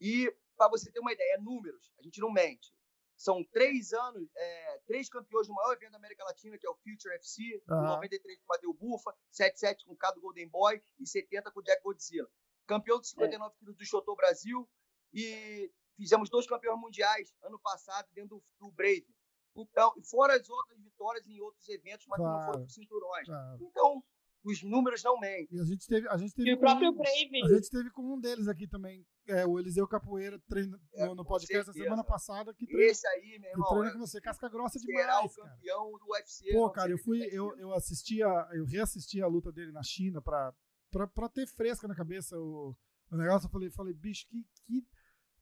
E, 0.00 0.30
para 0.56 0.68
você 0.68 0.90
ter 0.90 1.00
uma 1.00 1.12
ideia, 1.12 1.38
números, 1.40 1.90
a 1.98 2.02
gente 2.02 2.20
não 2.20 2.30
mente. 2.30 2.74
São 3.16 3.42
três 3.44 3.92
anos, 3.94 4.28
é, 4.36 4.78
três 4.86 5.08
campeões 5.08 5.46
do 5.46 5.54
maior 5.54 5.72
evento 5.72 5.92
da 5.92 5.96
América 5.98 6.22
Latina, 6.24 6.58
que 6.58 6.66
é 6.66 6.70
o 6.70 6.74
Future 6.76 7.14
FC, 7.14 7.62
Aham. 7.68 7.94
93 7.94 8.38
com 8.38 8.44
o 8.44 8.48
Mateu 8.48 8.74
Bufa, 8.74 9.14
77 9.30 9.86
com 9.86 9.92
o 9.92 9.96
Cado 9.96 10.20
Golden 10.20 10.48
Boy 10.48 10.82
e 10.98 11.06
70 11.06 11.50
com 11.50 11.60
o 11.60 11.62
Jack 11.62 11.82
Godzilla. 11.82 12.28
Campeão 12.66 13.00
de 13.00 13.08
59 13.08 13.54
quilos 13.58 13.76
do 13.76 13.84
Chotô 13.86 14.14
Brasil 14.14 14.68
e 15.14 15.72
fizemos 15.96 16.28
dois 16.28 16.46
campeões 16.46 16.78
mundiais 16.78 17.34
ano 17.42 17.58
passado 17.58 18.06
dentro 18.12 18.36
do, 18.36 18.44
do 18.66 18.70
Brave. 18.72 19.06
Então, 19.54 19.94
e 19.96 20.02
fora 20.04 20.34
as 20.36 20.48
outras 20.50 20.78
vitórias 20.82 21.26
em 21.26 21.40
outros 21.40 21.66
eventos, 21.70 22.06
mas 22.08 22.18
que 22.18 22.24
não 22.26 22.32
Claro. 22.36 22.52
foram 22.52 22.68
cinturões. 22.68 23.26
Claro. 23.26 23.58
Então, 23.62 24.04
os 24.46 24.62
números 24.62 25.02
não 25.02 25.18
mentem. 25.18 25.48
E 25.50 25.60
a 25.60 25.64
gente 25.64 25.86
teve, 25.86 26.08
a 26.08 26.16
gente 26.16 26.32
teve 26.34 26.50
E 26.50 26.54
o 26.54 26.58
próprio 26.58 26.90
um- 26.90 26.94
Brave. 26.94 27.42
A 27.44 27.48
gente 27.54 27.68
teve 27.68 27.90
com 27.90 28.14
um 28.14 28.20
deles 28.20 28.46
aqui 28.46 28.68
também, 28.68 29.04
é, 29.26 29.44
o 29.44 29.58
Eliseu 29.58 29.86
Capoeira, 29.88 30.38
treina, 30.48 30.78
É, 30.94 31.06
no, 31.12 31.24
podcast 31.24 31.58
da 31.58 31.64
certeza. 31.72 31.84
semana 31.84 32.04
passada, 32.04 32.54
que 32.54 32.64
treina, 32.66 32.90
Esse 32.92 33.06
aí, 33.08 33.38
meu 33.40 33.40
que 33.40 33.56
irmão, 33.56 33.68
treina 33.70 33.88
é- 33.88 33.92
com 33.92 33.98
você, 33.98 34.20
casca 34.20 34.48
grossa 34.48 34.78
será 34.78 35.18
o 35.18 35.22
demais, 35.22 35.36
cara. 35.36 35.48
campeão 35.50 35.90
do 35.98 36.06
UFC. 36.12 36.52
Pô, 36.52 36.70
cara, 36.70 36.90
eu 36.92 36.98
fui, 36.98 37.18
se 37.20 37.34
eu, 37.34 37.56
eu 37.58 37.72
assistia, 37.74 38.26
eu 38.52 38.64
reassisti 38.64 39.20
a 39.20 39.26
luta 39.26 39.50
dele 39.50 39.72
na 39.72 39.82
China 39.82 40.22
pra, 40.22 40.54
pra, 40.92 41.06
pra 41.08 41.28
ter 41.28 41.46
fresca 41.48 41.88
na 41.88 41.94
cabeça 41.96 42.38
o, 42.38 42.76
o 43.10 43.16
negócio. 43.16 43.46
Eu 43.46 43.50
falei, 43.50 43.70
falei, 43.70 43.94
bicho, 43.94 44.26
que, 44.28 44.46
que, 44.66 44.86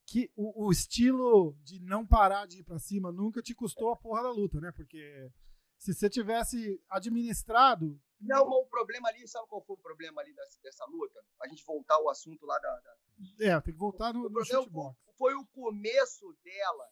que 0.07 0.31
o, 0.35 0.67
o 0.67 0.71
estilo 0.73 1.55
de 1.63 1.79
não 1.81 2.07
parar 2.07 2.47
de 2.47 2.61
ir 2.61 2.65
pra 2.65 2.79
cima 2.79 3.13
nunca 3.13 3.43
te 3.43 3.55
custou 3.55 3.91
a 3.93 3.97
porra 3.97 4.23
da 4.23 4.31
luta, 4.31 4.59
né? 4.61 4.73
Porque 4.75 5.31
se 5.79 5.93
você 5.93 6.09
tivesse 6.09 6.81
administrado. 6.89 8.01
Não, 8.27 8.45
mas 8.49 8.59
o 8.59 8.67
problema 8.67 9.09
ali, 9.09 9.27
sabe 9.29 9.47
qual 9.49 9.63
foi 9.63 9.75
o 9.75 9.79
problema 9.79 10.21
ali 10.23 10.33
dessa, 10.35 10.61
dessa 10.63 10.85
luta? 10.87 11.25
A 11.41 11.49
gente 11.49 11.65
voltar 11.65 11.95
ao 11.95 12.09
assunto 12.09 12.45
lá 12.47 12.59
da. 12.59 12.81
da- 12.81 12.97
É, 13.41 13.61
tem 13.61 13.73
que 13.75 13.79
voltar 13.79 14.13
no, 14.13 14.29
no 14.29 14.45
shootbox. 14.45 14.97
foi, 15.17 15.35
o 15.35 15.47
começo 15.47 16.33
dela, 16.43 16.89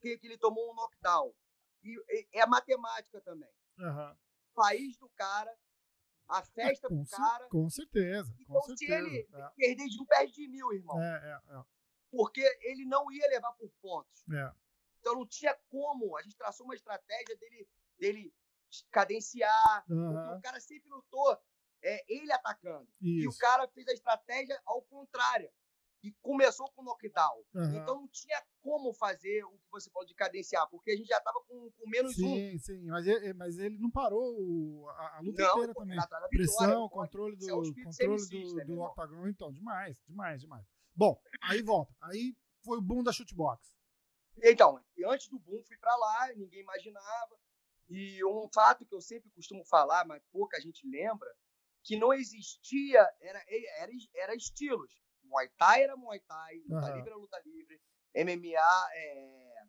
que, 0.00 0.16
que 0.18 0.26
ele 0.26 0.38
tomou 0.38 0.70
um 0.70 0.74
knockdown. 0.74 1.34
E, 1.82 1.96
e- 2.08 2.28
é 2.32 2.46
matemática 2.46 3.20
também. 3.20 3.50
Aham. 3.78 4.16
País 4.54 4.96
do 4.96 5.08
cara, 5.10 5.54
a 6.28 6.42
festa 6.42 6.88
com, 6.88 6.96
do 7.02 7.06
cer- 7.06 7.18
cara. 7.18 7.48
com 7.48 7.70
certeza, 7.70 8.32
com 8.32 8.42
Então, 8.42 8.62
se 8.62 8.86
certeza. 8.86 8.94
ele 9.08 9.28
É, 9.32 9.48
perder 9.56 9.86
de 9.88 10.02
um, 10.02 10.06
perde 10.06 10.32
de 10.32 10.48
mil, 10.48 10.72
irmão. 10.72 11.00
é, 11.02 11.40
é, 11.50 11.64
Porque 12.10 12.40
ele 12.62 12.84
não 12.84 13.10
ia 13.12 13.26
levar 13.28 13.52
por 13.52 13.70
pontos. 13.80 14.24
é, 14.30 14.36
é. 14.36 14.52
Então 15.00 15.14
não 15.14 15.26
tinha 15.26 15.54
como. 15.68 16.16
A 16.18 16.22
gente 16.22 16.36
traçou 16.36 16.66
uma 16.66 16.74
estratégia 16.74 17.36
dele, 17.36 17.68
dele 17.98 18.34
cadenciar. 18.90 19.84
Porque 19.86 19.94
Aham. 19.94 20.38
o 20.38 20.42
cara 20.42 20.60
sempre 20.60 20.88
lutou 20.90 21.38
é, 21.82 22.04
ele 22.12 22.32
atacando. 22.32 22.88
E 23.02 23.26
o 23.26 23.30
Isso. 23.30 23.38
cara 23.38 23.66
fez 23.68 23.86
a 23.88 23.92
estratégia 23.92 24.60
ao 24.64 24.82
contrário. 24.82 25.50
E 26.00 26.12
começou 26.22 26.70
com 26.72 26.82
knockdown. 26.84 27.44
Aham. 27.56 27.74
Então 27.76 27.96
não 28.00 28.08
tinha 28.08 28.40
como 28.60 28.92
fazer 28.94 29.42
o 29.44 29.58
que 29.58 29.68
você 29.70 29.90
falou 29.90 30.06
de 30.06 30.14
cadenciar, 30.14 30.68
porque 30.70 30.92
a 30.92 30.96
gente 30.96 31.08
já 31.08 31.18
estava 31.18 31.40
com, 31.48 31.70
com 31.72 31.88
menos 31.90 32.16
um. 32.20 32.34
Sim, 32.36 32.58
sim, 32.58 32.84
mas 32.86 33.04
ele, 33.04 33.32
mas 33.34 33.58
ele 33.58 33.76
não 33.78 33.90
parou 33.90 34.22
o- 34.38 34.88
a, 34.90 35.16
a 35.16 35.20
luta 35.20 35.42
Não, 35.42 35.50
inteira 35.56 35.74
também. 35.74 35.98
vitória, 35.98 36.28
Pressão, 36.30 36.88
pô. 36.88 36.90
controle 36.90 37.34
do, 37.36 37.42
Isso 37.42 37.50
é 37.50 37.54
o 37.54 37.74
controle 37.84 38.26
do, 38.28 38.54
né, 38.54 38.64
do 38.64 38.80
octagon, 38.80 39.26
então, 39.26 39.52
demais, 39.52 39.96
demais, 40.06 40.40
demais. 40.40 40.64
Bom, 40.94 41.20
aí 41.42 41.62
volta. 41.62 41.92
Aí 42.02 42.36
foi 42.64 42.78
o 42.78 42.82
boom 42.82 43.02
da 43.02 43.10
shootbox. 43.12 43.76
Então, 44.40 44.80
antes 45.06 45.28
do 45.28 45.38
boom, 45.40 45.60
fui 45.64 45.76
para 45.78 45.96
lá, 45.96 46.32
ninguém 46.36 46.60
imaginava. 46.60 47.36
E 47.88 48.22
um 48.24 48.48
fato 48.52 48.84
que 48.84 48.94
eu 48.94 49.00
sempre 49.00 49.30
costumo 49.30 49.64
falar, 49.64 50.06
mas 50.06 50.22
pouca 50.30 50.60
gente 50.60 50.86
lembra, 50.86 51.28
que 51.82 51.96
não 51.96 52.12
existia, 52.12 53.00
era, 53.20 53.42
era, 53.48 53.92
era 54.14 54.34
estilos. 54.34 55.02
Muay 55.24 55.48
Thai 55.56 55.82
era 55.82 55.96
Muay 55.96 56.20
Thai, 56.20 56.58
luta 56.66 56.86
Aham. 56.86 56.94
livre 56.94 57.10
era 57.10 57.16
luta 57.16 57.42
livre, 57.44 57.80
MMA, 58.14 58.88
é, 58.94 59.62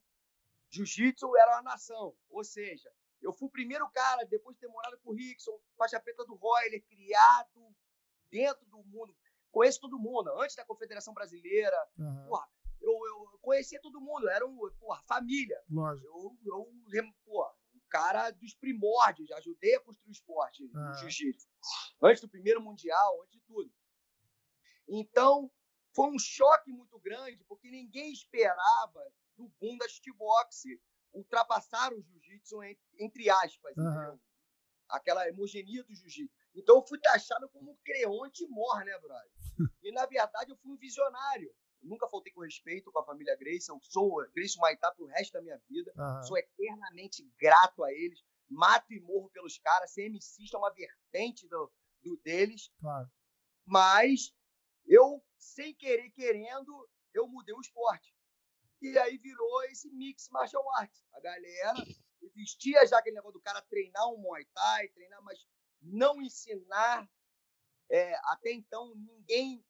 Jiu-Jitsu 0.69 1.35
era 1.37 1.55
uma 1.55 1.63
nação. 1.63 2.15
Ou 2.29 2.43
seja, 2.43 2.91
eu 3.21 3.33
fui 3.33 3.47
o 3.47 3.51
primeiro 3.51 3.89
cara, 3.89 4.25
depois 4.25 4.55
de 4.55 4.61
ter 4.61 4.67
morado 4.67 4.99
com 4.99 5.11
o 5.11 5.15
Rickson, 5.15 5.59
faixa 5.77 5.99
preta 5.99 6.25
do 6.25 6.35
Royler, 6.35 6.83
criado 6.87 7.75
dentro 8.29 8.65
do 8.67 8.83
mundo. 8.83 9.15
Conheço 9.51 9.79
todo 9.79 9.97
mundo, 9.97 10.29
antes 10.41 10.55
da 10.55 10.65
Confederação 10.65 11.13
Brasileira, 11.13 11.75
Aham, 11.99 12.27
Porra, 12.27 12.47
eu, 12.81 12.91
eu 12.91 13.39
conhecia 13.41 13.81
todo 13.81 13.99
mundo, 13.99 14.29
era 14.29 14.45
um, 14.45 14.57
porra, 14.79 15.01
família. 15.03 15.61
lógico. 15.69 16.07
Eu, 16.07 16.37
eu 16.45 16.61
um 16.61 17.13
cara 17.89 18.31
dos 18.31 18.53
primórdios, 18.53 19.31
ajudei 19.31 19.75
a 19.75 19.79
construir 19.81 20.09
o 20.09 20.13
esporte, 20.13 20.69
Ah. 20.75 20.93
jiu-jitsu. 20.99 21.47
Antes 22.01 22.21
do 22.21 22.29
primeiro 22.29 22.61
mundial, 22.61 23.21
antes 23.23 23.33
de 23.33 23.41
tudo. 23.41 23.71
Então, 24.87 25.51
foi 25.95 26.09
um 26.09 26.19
choque 26.19 26.71
muito 26.71 26.99
grande, 26.99 27.43
porque 27.47 27.69
ninguém 27.69 28.11
esperava 28.11 29.03
do 29.35 29.47
boom 29.59 29.77
da 29.77 29.87
shootbox 29.87 30.63
ultrapassar 31.13 31.93
o 31.93 32.01
jiu-jitsu, 32.01 32.63
en- 32.63 32.77
entre 32.99 33.29
aspas, 33.29 33.71
entendeu? 33.77 34.19
Aquela 34.87 35.27
hemogenia 35.27 35.83
do 35.83 35.93
jiu-jitsu. 35.93 36.33
Então, 36.55 36.77
eu 36.77 36.83
fui 36.87 36.99
taxado 36.99 37.47
como 37.49 37.77
creonte 37.83 38.47
mor, 38.47 38.83
né, 38.83 38.97
brother? 38.99 39.31
E, 39.83 39.91
na 39.91 40.05
verdade, 40.05 40.51
eu 40.51 40.57
fui 40.57 40.71
um 40.71 40.77
visionário. 40.77 41.53
Nunca 41.81 42.07
faltei 42.09 42.31
com 42.33 42.41
respeito 42.41 42.91
com 42.91 42.99
a 42.99 43.05
família 43.05 43.35
Grace. 43.37 43.69
Eu 43.69 43.79
sou 43.81 44.17
Grace 44.35 44.57
Maitá 44.59 44.91
pro 44.91 45.05
resto 45.05 45.33
da 45.33 45.41
minha 45.41 45.57
vida. 45.69 45.93
Aham. 45.97 46.23
Sou 46.23 46.37
eternamente 46.37 47.23
grato 47.39 47.83
a 47.83 47.91
eles. 47.91 48.23
Mato 48.49 48.91
e 48.93 48.99
morro 48.99 49.29
pelos 49.29 49.57
caras. 49.59 49.91
Ser 49.91 50.09
MCista 50.09 50.57
é 50.57 50.59
uma 50.59 50.73
vertente 50.73 51.47
do, 51.47 51.71
do- 52.01 52.17
deles. 52.17 52.71
Claro. 52.79 53.09
Mas 53.65 54.33
eu, 54.85 55.23
sem 55.37 55.73
querer, 55.75 56.09
querendo, 56.11 56.89
eu 57.13 57.27
mudei 57.27 57.53
o 57.55 57.61
esporte. 57.61 58.13
E 58.81 58.97
aí 58.97 59.17
virou 59.17 59.63
esse 59.65 59.89
mix 59.91 60.29
martial 60.29 60.63
arts. 60.77 61.05
A 61.13 61.19
galera 61.19 61.73
existia 62.21 62.85
já 62.87 62.97
aquele 62.97 63.15
negócio 63.15 63.37
do 63.39 63.41
cara 63.43 63.61
treinar 63.63 64.07
um 64.09 64.17
Muay 64.17 64.45
Thai, 64.53 64.87
treinar, 64.89 65.21
mas 65.23 65.45
não 65.81 66.21
ensinar. 66.21 67.09
é, 67.89 68.15
até 68.31 68.51
então, 68.51 68.93
ninguém 68.95 69.63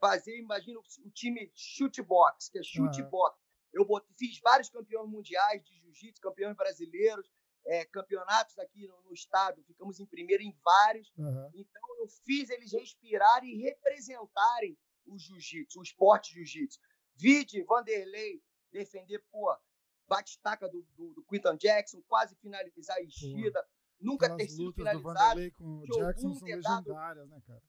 fazia, 0.00 0.38
imagina 0.38 0.78
o, 0.78 1.10
time 1.10 1.50
shootbox, 1.54 2.48
que 2.50 2.58
é 2.58 2.62
shootbox. 2.62 3.38
Eu 3.72 3.84
botei- 3.84 4.14
fiz 4.18 4.40
vários 4.40 4.70
campeões 4.70 5.08
mundiais 5.10 5.62
de 5.64 5.74
jiu-jitsu, 5.78 6.20
campeões 6.22 6.56
brasileiros, 6.56 7.28
é, 7.66 7.84
campeonatos 7.84 8.58
aqui 8.58 8.86
no, 8.86 9.02
no 9.02 9.12
estado, 9.12 9.62
ficamos 9.64 10.00
em 10.00 10.06
primeiro 10.06 10.42
em 10.42 10.56
vários. 10.64 11.12
Aham. 11.18 11.50
Então 11.54 11.82
eu 12.00 12.08
fiz 12.24 12.48
eles 12.48 12.72
respirarem 12.72 13.50
e 13.54 13.62
representarem 13.62 14.78
o 15.06 15.18
jiu-jitsu, 15.18 15.78
o 15.80 15.82
esporte 15.82 16.32
jiu-jitsu. 16.34 16.78
Vide 17.14 17.62
Vanderlei 17.64 18.42
defender, 18.72 19.22
pô, 19.30 19.54
bate-taca 20.06 20.68
do, 20.68 20.82
do, 20.96 21.12
do 21.14 21.24
Quinton 21.24 21.56
Jackson, 21.56 22.00
quase 22.08 22.34
finalizar 22.36 22.96
a 22.96 23.02
Ishida, 23.02 23.66
nunca 24.00 24.26
ter 24.28 24.34
Aquelas 24.34 24.52
sido 24.52 24.64
lutas 24.64 24.76
do 24.76 24.98
finalizado. 25.00 25.18
Vanderlei 25.18 25.50
com 25.50 25.64
o 25.78 25.84
Jackson 25.86 26.34
são 26.34 26.46
ter 26.46 26.56
legendárias, 26.56 27.28
né, 27.28 27.42
cara? 27.46 27.62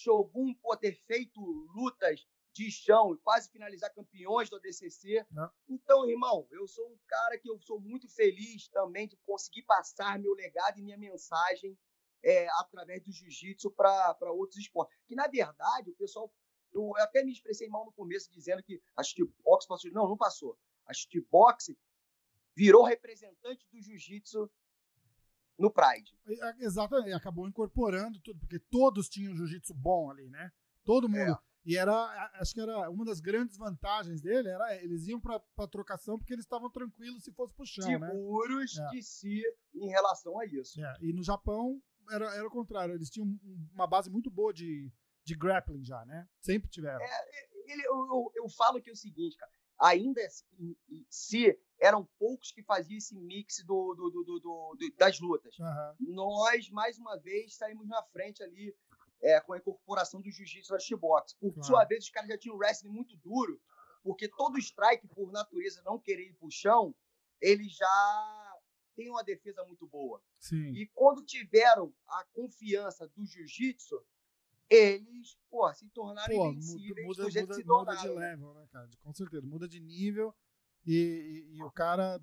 Shogun 0.00 0.54
pô, 0.54 0.76
ter 0.76 0.94
feito 1.06 1.40
lutas 1.74 2.26
de 2.52 2.70
chão 2.70 3.14
e 3.14 3.18
quase 3.18 3.50
finalizar 3.50 3.92
campeões 3.94 4.50
do 4.50 4.56
ADCC. 4.56 5.24
Não. 5.30 5.50
Então, 5.68 6.08
irmão, 6.08 6.46
eu 6.50 6.66
sou 6.66 6.86
um 6.88 6.98
cara 7.06 7.38
que 7.38 7.48
eu 7.48 7.58
sou 7.60 7.80
muito 7.80 8.08
feliz 8.08 8.68
também 8.68 9.06
de 9.06 9.16
conseguir 9.18 9.62
passar 9.62 10.18
meu 10.18 10.34
legado 10.34 10.78
e 10.78 10.82
minha 10.82 10.98
mensagem 10.98 11.78
é, 12.22 12.48
através 12.58 13.02
do 13.02 13.12
jiu-jitsu 13.12 13.70
para 13.70 14.32
outros 14.32 14.58
esportes. 14.58 14.96
Que, 15.06 15.14
na 15.14 15.26
verdade, 15.28 15.90
o 15.90 15.96
pessoal. 15.96 16.32
Eu 16.72 16.96
até 16.98 17.24
me 17.24 17.32
expressei 17.32 17.68
mal 17.68 17.84
no 17.84 17.92
começo 17.92 18.30
dizendo 18.30 18.62
que 18.62 18.80
a 18.96 19.02
shootbox 19.02 19.66
passou. 19.66 19.90
Não, 19.90 20.08
não 20.08 20.16
passou. 20.16 20.56
A 20.86 20.94
shootbox 20.94 21.74
virou 22.54 22.84
representante 22.84 23.66
do 23.72 23.80
jiu-jitsu 23.80 24.48
no 25.60 25.70
Pride. 25.70 26.12
E, 26.26 26.64
Exatamente, 26.64 27.12
acabou 27.12 27.46
incorporando 27.48 28.18
tudo, 28.20 28.38
porque 28.40 28.58
todos 28.58 29.08
tinham 29.08 29.34
jiu-jitsu 29.36 29.74
bom 29.74 30.10
ali, 30.10 30.28
né? 30.28 30.50
Todo 30.84 31.08
mundo. 31.08 31.38
E 31.64 31.76
era, 31.76 31.92
acho 32.40 32.54
que 32.54 32.60
era 32.60 32.88
uma 32.88 33.04
das 33.04 33.20
grandes 33.20 33.58
vantagens 33.58 34.22
dele, 34.22 34.48
era 34.48 34.82
eles 34.82 35.06
iam 35.06 35.20
pra, 35.20 35.38
pra 35.54 35.68
trocação 35.68 36.18
porque 36.18 36.32
eles 36.32 36.46
estavam 36.46 36.70
tranquilos 36.70 37.22
se 37.22 37.30
fosse 37.32 37.54
pro 37.54 37.66
chão, 37.66 37.86
né? 37.98 38.08
seguros 38.10 38.78
É. 38.78 38.88
de 38.88 39.02
si 39.02 39.42
em 39.74 39.88
relação 39.90 40.38
a 40.40 40.46
isso. 40.46 40.82
É, 40.82 40.96
e 41.02 41.12
no 41.12 41.22
Japão 41.22 41.78
era, 42.10 42.34
era 42.34 42.46
o 42.46 42.50
contrário, 42.50 42.94
eles 42.94 43.10
tinham 43.10 43.26
um- 43.28 43.68
uma 43.74 43.86
base 43.86 44.08
muito 44.10 44.30
boa 44.30 44.54
de, 44.54 44.90
de 45.22 45.34
grappling 45.36 45.84
já, 45.84 46.02
né? 46.06 46.26
Sempre 46.40 46.70
tiveram. 46.70 47.04
É, 47.04 47.20
ele, 47.66 47.82
eu, 47.86 47.94
eu, 48.06 48.32
eu 48.36 48.48
falo 48.48 48.80
que 48.80 48.88
é 48.88 48.92
o 48.94 48.96
seguinte, 48.96 49.36
cara. 49.36 49.52
Ainda 49.80 50.24
assim, 50.24 50.76
se 51.08 51.58
eram 51.80 52.06
poucos 52.18 52.52
que 52.52 52.62
faziam 52.62 52.98
esse 52.98 53.16
mix 53.16 53.64
do, 53.64 53.94
do, 53.94 54.10
do, 54.10 54.38
do 54.40 54.76
das 54.98 55.18
lutas. 55.18 55.58
Uhum. 55.58 56.14
Nós, 56.14 56.68
mais 56.70 56.98
uma 56.98 57.16
vez, 57.18 57.56
saímos 57.56 57.88
na 57.88 58.02
frente 58.02 58.42
ali 58.42 58.76
é, 59.22 59.40
com 59.40 59.54
a 59.54 59.58
incorporação 59.58 60.20
do 60.20 60.30
jiu-jitsu 60.30 60.74
ao 60.74 60.98
boxe. 60.98 61.36
Por 61.38 61.52
claro. 61.54 61.66
sua 61.66 61.84
vez, 61.84 62.04
os 62.04 62.10
caras 62.10 62.28
já 62.28 62.38
tinham 62.38 62.54
um 62.54 62.58
wrestling 62.58 62.90
muito 62.90 63.16
duro, 63.16 63.60
porque 64.02 64.28
todo 64.28 64.58
strike, 64.58 65.08
por 65.08 65.32
natureza, 65.32 65.82
não 65.82 65.98
querer 65.98 66.28
ir 66.28 66.34
pro 66.34 66.50
chão, 66.50 66.94
ele 67.40 67.66
já 67.68 68.58
tem 68.94 69.08
uma 69.08 69.24
defesa 69.24 69.64
muito 69.64 69.86
boa. 69.86 70.22
Sim. 70.38 70.72
E 70.74 70.86
quando 70.88 71.24
tiveram 71.24 71.94
a 72.06 72.24
confiança 72.32 73.08
do 73.08 73.24
jiu-jitsu, 73.24 74.04
eles, 74.70 75.36
pô, 75.50 75.72
se 75.74 75.88
tornaram 75.90 76.34
pô, 76.34 76.50
invencíveis 76.50 77.06
muda, 77.06 77.24
muda, 77.24 77.40
muda, 77.40 77.64
muda 77.64 77.96
de 77.96 78.08
level, 78.08 78.54
né, 78.54 78.66
cara? 78.70 78.88
Com 79.02 79.12
certeza, 79.12 79.44
muda 79.44 79.68
de 79.68 79.80
nível 79.80 80.34
e, 80.86 80.94
e, 81.52 81.56
e 81.56 81.62
o 81.62 81.70
cara 81.72 82.20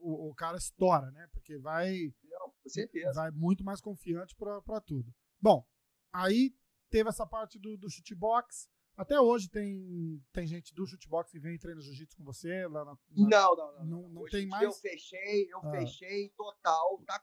o, 0.00 0.30
o, 0.30 0.34
cara 0.34 0.56
estoura, 0.56 1.10
né? 1.10 1.28
Porque 1.32 1.58
vai 1.58 2.12
Não, 2.24 2.50
com 2.62 2.68
certeza. 2.68 3.12
vai 3.12 3.30
muito 3.30 3.62
mais 3.62 3.80
confiante 3.80 4.34
para 4.36 4.80
tudo. 4.80 5.12
Bom, 5.40 5.66
aí 6.12 6.54
teve 6.88 7.08
essa 7.10 7.26
parte 7.26 7.58
do, 7.58 7.76
do 7.76 7.90
chutebox. 7.90 8.68
Até 8.96 9.20
hoje 9.20 9.50
tem, 9.50 10.24
tem 10.32 10.46
gente 10.46 10.72
do 10.74 10.86
chutebox 10.86 11.30
que 11.30 11.38
vem 11.38 11.58
treinar 11.58 11.82
jiu-jitsu 11.82 12.16
com 12.16 12.24
você 12.24 12.66
lá 12.66 12.82
na, 12.82 12.92
na, 12.92 12.98
não, 13.10 13.28
não, 13.28 13.56
não, 13.56 13.84
não, 13.84 14.08
não 14.08 14.24
tem 14.24 14.46
mais. 14.46 14.62
Eu 14.62 14.72
fechei, 14.72 15.52
eu 15.52 15.58
ah. 15.58 15.70
fechei 15.72 16.30
total, 16.30 17.02
tá 17.06 17.22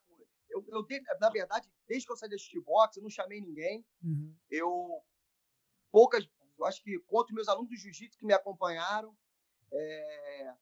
eu, 0.54 0.66
eu 0.68 0.86
na 1.20 1.30
verdade, 1.30 1.70
desde 1.88 2.06
que 2.06 2.12
eu 2.12 2.18
saí 2.18 2.30
da 2.30 2.38
chutebox, 2.38 2.96
eu 2.96 3.04
não 3.04 3.10
chamei 3.10 3.42
ninguém. 3.42 3.86
Uhum. 4.04 4.36
Eu 4.50 5.04
poucas, 5.92 6.28
eu 6.58 6.66
acho 6.66 6.82
que 6.84 6.98
conto 7.02 7.34
meus 7.34 7.48
alunos 7.48 7.70
do 7.70 7.76
jiu-jitsu 7.76 8.18
que 8.18 8.26
me 8.26 8.34
acompanharam, 8.34 9.16
é, 9.72 10.54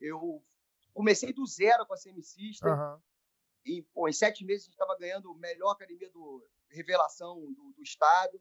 eu 0.00 0.44
comecei 0.92 1.32
do 1.32 1.46
zero 1.46 1.86
com 1.86 1.94
a 1.94 1.96
CM 1.96 2.22
System. 2.22 2.70
Uhum. 2.70 3.00
E, 3.64 3.82
pô, 3.94 4.08
em 4.08 4.12
sete 4.12 4.44
meses 4.44 4.62
a 4.62 4.66
gente 4.66 4.74
estava 4.74 4.98
ganhando 4.98 5.30
a 5.30 5.38
melhor 5.38 5.70
academia 5.70 6.10
do 6.10 6.44
revelação 6.68 7.40
do, 7.52 7.72
do, 7.72 7.82
estado. 7.82 8.40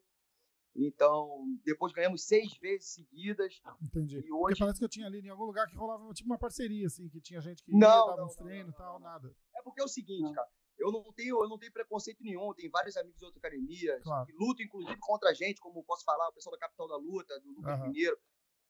Então, 0.76 1.46
depois 1.64 1.94
ganhamos 1.94 2.26
seis 2.26 2.58
vezes 2.58 2.94
seguidas. 2.94 3.62
Entendi. 3.82 4.18
E 4.18 4.32
hoje... 4.32 4.54
Porque 4.54 4.60
parece 4.60 4.80
que 4.80 4.86
eu 4.86 4.90
tinha 4.90 5.06
ali 5.06 5.20
em 5.20 5.30
algum 5.30 5.46
lugar 5.46 5.68
que 5.68 5.76
rolava 5.76 6.12
tipo 6.14 6.28
uma 6.28 6.38
parceria, 6.38 6.88
assim, 6.88 7.08
que 7.08 7.22
tinha 7.22 7.40
gente 7.42 7.64
que 7.64 7.72
não, 7.72 8.10
ia, 8.10 8.16
dava 8.16 8.26
uns 8.26 8.36
treinos 8.36 8.74
e 8.74 8.78
tal, 8.78 9.00
nada. 9.00 9.34
É 9.56 9.62
porque 9.62 9.82
é 9.82 9.84
o 9.84 9.88
seguinte, 9.88 10.24
não. 10.24 10.34
cara. 10.34 10.50
Eu 10.78 10.92
não 10.92 11.12
tenho, 11.14 11.44
eu 11.44 11.50
não 11.50 11.58
tenho 11.58 11.72
preconceito 11.72 12.24
nenhum. 12.24 12.54
Tem 12.54 12.70
vários 12.70 12.98
amigos 12.98 13.20
de 13.20 13.26
outras 13.26 13.44
academias 13.44 14.04
claro. 14.04 14.26
que 14.26 14.34
lutam, 14.34 14.66
inclusive, 14.66 14.98
contra 15.00 15.30
a 15.30 15.34
gente, 15.34 15.62
como 15.62 15.84
posso 15.84 16.04
falar, 16.04 16.30
o 16.30 16.34
pessoal 16.34 16.54
da 16.54 16.60
Capital 16.60 16.88
da 16.88 16.98
Luta, 16.98 17.40
do 17.42 17.52
Lucas 17.52 17.80
uhum. 17.80 17.88
Mineiro. 17.88 18.18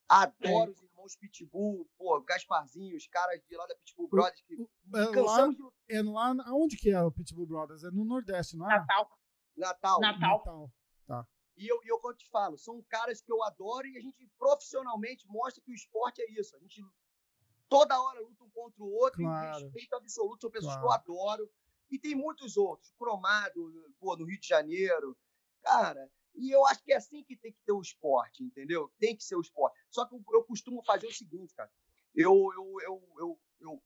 Adoro 0.10 0.70
é. 0.70 0.74
os 0.74 0.82
irmãos 0.82 1.16
Pitbull, 1.16 1.90
pô, 1.98 2.22
Gasparzinho, 2.22 2.98
os 2.98 3.08
caras 3.08 3.42
de 3.48 3.56
lá 3.56 3.66
da 3.66 3.76
Pitbull 3.76 4.10
Brothers. 4.10 4.42
Que 4.42 4.54
é, 4.94 5.22
lá, 5.22 5.48
de... 5.48 5.58
é 5.90 6.02
lá, 6.02 6.36
aonde 6.46 6.78
que 6.78 6.90
é 6.92 7.02
o 7.02 7.12
Pitbull 7.12 7.48
Brothers? 7.48 7.84
É 7.84 7.92
no 7.92 8.04
Nordeste, 8.04 8.58
não 8.58 8.70
é? 8.70 8.78
Natal. 8.78 9.10
Natal. 9.56 10.00
Natal. 10.02 10.38
Natal. 10.38 10.72
Tá. 11.08 11.28
E 11.56 11.72
eu, 11.72 11.80
e 11.84 11.88
eu, 11.88 12.00
eu 12.04 12.14
te 12.16 12.28
falo, 12.30 12.58
são 12.58 12.82
caras 12.90 13.22
que 13.22 13.32
eu 13.32 13.44
adoro 13.44 13.88
e 13.88 13.98
a 13.98 14.02
gente 14.02 14.28
profissionalmente 14.38 15.28
mostra 15.28 15.64
que 15.64 15.72
o 15.72 15.76
esporte 15.76 16.22
é 16.22 16.32
isso. 16.32 16.56
A 16.56 16.60
gente 16.60 16.84
toda 17.70 18.00
hora 18.00 18.22
luta 18.22 18.44
um 18.44 18.50
contra 18.50 18.84
o 18.84 18.92
outro, 18.92 19.22
claro. 19.22 19.60
em 19.60 19.64
respeito 19.64 19.96
absoluto, 19.96 20.42
são 20.42 20.52
pessoas 20.52 20.76
claro. 20.76 21.04
que 21.04 21.10
eu 21.10 21.16
adoro. 21.16 21.52
E 21.94 22.00
tem 22.00 22.16
muitos 22.16 22.58
outros, 22.58 22.92
Cromado, 22.98 23.72
pô, 24.00 24.18
no 24.18 24.26
Rio 24.26 24.40
de 24.40 24.48
Janeiro. 24.48 25.16
Cara, 25.62 26.12
e 26.34 26.50
eu 26.50 26.66
acho 26.66 26.84
que 26.84 26.92
é 26.92 26.96
assim 26.96 27.24
que 27.24 27.38
tem 27.38 27.52
que 27.52 27.62
ter 27.64 27.72
o 27.72 27.82
esporte, 27.82 28.44
entendeu? 28.44 28.92
Tem 29.00 29.16
que 29.16 29.24
ser 29.24 29.36
o 29.36 29.42
esporte. 29.42 29.78
Só 29.92 30.04
que 30.04 30.16
eu, 30.16 30.24
eu 30.34 30.44
costumo 30.44 30.84
fazer 30.84 31.06
o 31.06 31.14
seguinte, 31.14 31.54
cara. 31.54 31.72
Eu, 32.16 32.34
eu, 32.56 32.82
eu, 32.82 33.14
eu, 33.20 33.40
eu, 33.60 33.84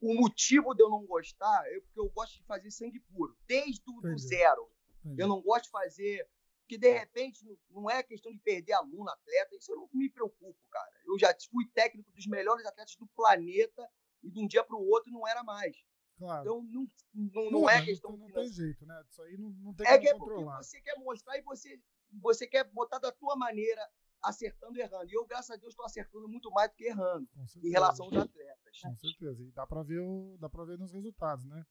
o 0.00 0.14
motivo 0.14 0.72
de 0.72 0.82
eu 0.82 0.88
não 0.88 1.04
gostar 1.04 1.66
é 1.66 1.80
porque 1.80 2.00
eu 2.00 2.08
gosto 2.08 2.34
de 2.38 2.44
fazer 2.44 2.70
sangue 2.70 3.00
puro, 3.00 3.36
desde 3.46 3.82
o 3.90 4.16
zero. 4.16 4.72
Entendi. 5.04 5.20
Eu 5.20 5.28
não 5.28 5.42
gosto 5.42 5.64
de 5.64 5.70
fazer. 5.70 6.26
Porque, 6.60 6.78
de 6.78 6.90
repente, 6.90 7.44
não 7.68 7.90
é 7.90 8.02
questão 8.02 8.32
de 8.32 8.38
perder 8.38 8.72
aluno, 8.72 9.10
atleta. 9.10 9.54
Isso 9.54 9.70
eu 9.70 9.76
não 9.76 9.90
me 9.92 10.08
preocupo, 10.08 10.58
cara. 10.70 10.90
Eu 11.04 11.18
já 11.18 11.36
fui 11.50 11.68
técnico 11.74 12.10
dos 12.12 12.26
melhores 12.26 12.64
atletas 12.64 12.96
do 12.96 13.06
planeta 13.08 13.86
e 14.22 14.30
de 14.30 14.40
um 14.40 14.46
dia 14.46 14.64
para 14.64 14.76
o 14.76 14.88
outro 14.88 15.12
não 15.12 15.28
era 15.28 15.44
mais. 15.44 15.76
Claro. 16.16 16.42
Então 16.42 16.62
não, 16.62 16.86
não, 17.14 17.50
não, 17.50 17.70
é 17.70 17.84
questão. 17.84 18.12
Não, 18.12 18.18
não 18.18 18.32
tem 18.32 18.48
jeito, 18.48 18.86
né? 18.86 19.04
Isso 19.08 19.22
aí 19.22 19.36
não, 19.36 19.50
não 19.50 19.74
tem 19.74 19.86
é 19.86 19.96
como 19.96 20.08
é 20.08 20.12
controlar. 20.12 20.56
Porque 20.56 20.64
você 20.64 20.80
quer 20.80 20.98
mostrar 20.98 21.38
e 21.38 21.42
você, 21.42 21.82
você 22.12 22.46
quer 22.46 22.64
botar 22.64 22.98
da 22.98 23.10
tua 23.10 23.36
maneira, 23.36 23.82
acertando 24.22 24.78
e 24.78 24.80
errando. 24.80 25.10
E 25.10 25.14
eu, 25.14 25.26
graças 25.26 25.50
a 25.50 25.56
Deus, 25.56 25.72
estou 25.72 25.84
acertando 25.84 26.28
muito 26.28 26.50
mais 26.50 26.70
do 26.70 26.76
que 26.76 26.84
errando 26.84 27.28
em 27.62 27.70
relação 27.70 28.06
aos 28.06 28.16
atletas. 28.16 28.80
Com 28.80 28.96
certeza. 28.96 29.42
E 29.42 29.50
dá 29.52 29.66
para 29.66 29.82
ver, 29.82 30.00
o, 30.00 30.36
dá 30.38 30.48
ver 30.48 30.78
nos 30.78 30.92
resultados, 30.92 31.44
né? 31.46 31.64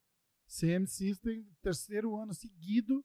CM 0.45 0.85
System, 0.85 1.47
terceiro 1.61 2.15
ano 2.17 2.33
seguido, 2.33 3.03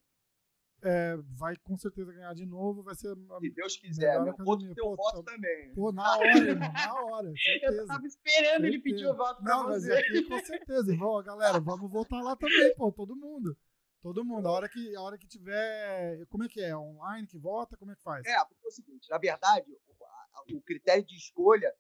é, 0.83 1.17
vai 1.37 1.57
com 1.57 1.77
certeza 1.77 2.13
ganhar 2.13 2.35
de 2.35 2.47
novo, 2.47 2.83
vai 2.83 2.95
ser 2.95 3.15
Se 3.41 3.51
Deus 3.51 3.77
quiser, 3.77 4.23
meu 4.23 4.35
voto 4.37 4.75
teu 4.75 4.95
voto 4.95 5.23
tá, 5.23 5.33
também. 5.33 5.73
Pô, 5.75 5.91
na 5.91 6.17
hora, 6.17 6.39
irmão, 6.39 6.73
na 6.73 6.95
hora, 6.95 7.33
certeza. 7.37 7.73
Eu 7.83 7.87
tava 7.87 8.07
esperando 8.07 8.43
certeza. 8.43 8.67
ele 8.67 8.79
pedir 8.81 9.07
o 9.07 9.17
voto 9.17 9.43
pra 9.43 9.57
Não, 9.57 9.67
você. 9.67 9.89
Mas 9.89 9.99
aqui, 9.99 10.23
com 10.25 10.39
certeza, 10.39 10.93
irmão, 10.93 11.23
galera, 11.23 11.59
vamos 11.61 11.91
voltar 11.91 12.21
lá 12.23 12.37
também, 12.37 12.75
pô, 12.77 12.93
todo 12.93 13.17
mundo. 13.17 13.57
Todo 14.01 14.25
mundo, 14.25 14.47
a 14.47 14.53
hora 14.53 14.69
que, 14.69 14.95
a 14.95 15.03
hora 15.03 15.19
que 15.19 15.27
tiver, 15.27 16.25
como 16.27 16.45
é 16.45 16.49
que 16.49 16.61
é, 16.61 16.77
online 16.77 17.27
que 17.27 17.37
vota, 17.37 17.77
como 17.77 17.91
é 17.91 17.97
que 17.97 18.03
faz? 18.03 18.25
É, 18.25 18.39
porque 18.45 18.65
é 18.65 18.69
o 18.69 18.71
seguinte, 18.71 19.11
na 19.11 19.19
verdade, 19.19 19.67
o, 19.73 20.57
o 20.57 20.63
critério 20.63 21.05
de 21.05 21.17
escolha, 21.17 21.75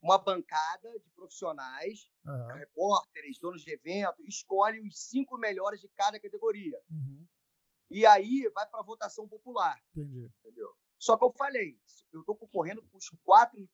uma 0.00 0.16
bancada 0.16 0.90
de 0.98 1.10
profissionais, 1.10 2.10
uhum. 2.24 2.46
repórteres, 2.54 3.38
donos 3.38 3.62
de 3.62 3.72
evento, 3.72 4.22
escolhe 4.26 4.80
os 4.80 5.08
cinco 5.08 5.36
melhores 5.36 5.82
de 5.82 5.88
cada 5.88 6.18
categoria. 6.18 6.80
Uhum. 6.90 7.26
E 7.90 8.06
aí 8.06 8.48
vai 8.54 8.66
para 8.68 8.82
votação 8.82 9.28
popular. 9.28 9.82
Entendi. 9.94 10.30
Entendeu? 10.40 10.72
Só 10.98 11.16
que 11.16 11.24
eu 11.24 11.32
falei, 11.32 11.78
eu 12.12 12.20
estou 12.20 12.36
concorrendo 12.36 12.82
com 12.82 12.98
os 12.98 13.08
quatro, 13.24 13.68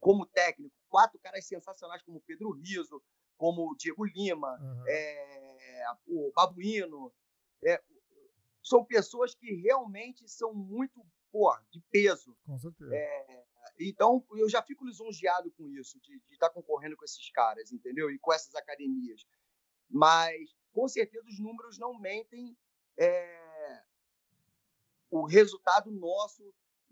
como 0.00 0.26
técnico, 0.26 0.74
quatro 0.88 1.18
caras 1.20 1.46
sensacionais, 1.46 2.02
como 2.02 2.20
Pedro 2.20 2.50
Riso, 2.50 3.02
como 3.36 3.70
o 3.70 3.76
Diego 3.76 4.04
Lima, 4.04 4.58
uhum. 4.60 4.84
é, 4.88 5.86
o 6.06 6.32
Babuíno. 6.34 7.12
É, 7.64 7.82
são 8.62 8.84
pessoas 8.84 9.34
que 9.34 9.54
realmente 9.54 10.28
são 10.28 10.52
muito 10.52 11.04
pô, 11.30 11.56
de 11.70 11.80
peso. 11.90 12.36
Com 12.44 12.58
certeza. 12.58 12.94
É, 12.94 13.44
então, 13.80 14.24
eu 14.32 14.48
já 14.48 14.62
fico 14.62 14.84
lisonjeado 14.84 15.50
com 15.52 15.68
isso, 15.68 15.98
de, 16.00 16.20
de 16.20 16.34
estar 16.34 16.48
tá 16.48 16.54
concorrendo 16.54 16.96
com 16.96 17.04
esses 17.04 17.30
caras, 17.30 17.72
entendeu? 17.72 18.10
E 18.10 18.18
com 18.18 18.32
essas 18.32 18.54
academias. 18.54 19.24
Mas, 19.88 20.54
com 20.72 20.86
certeza, 20.86 21.26
os 21.26 21.38
números 21.38 21.78
não 21.78 21.98
mentem 21.98 22.56
é, 22.98 23.82
o 25.10 25.26
resultado 25.26 25.90
nosso 25.90 26.42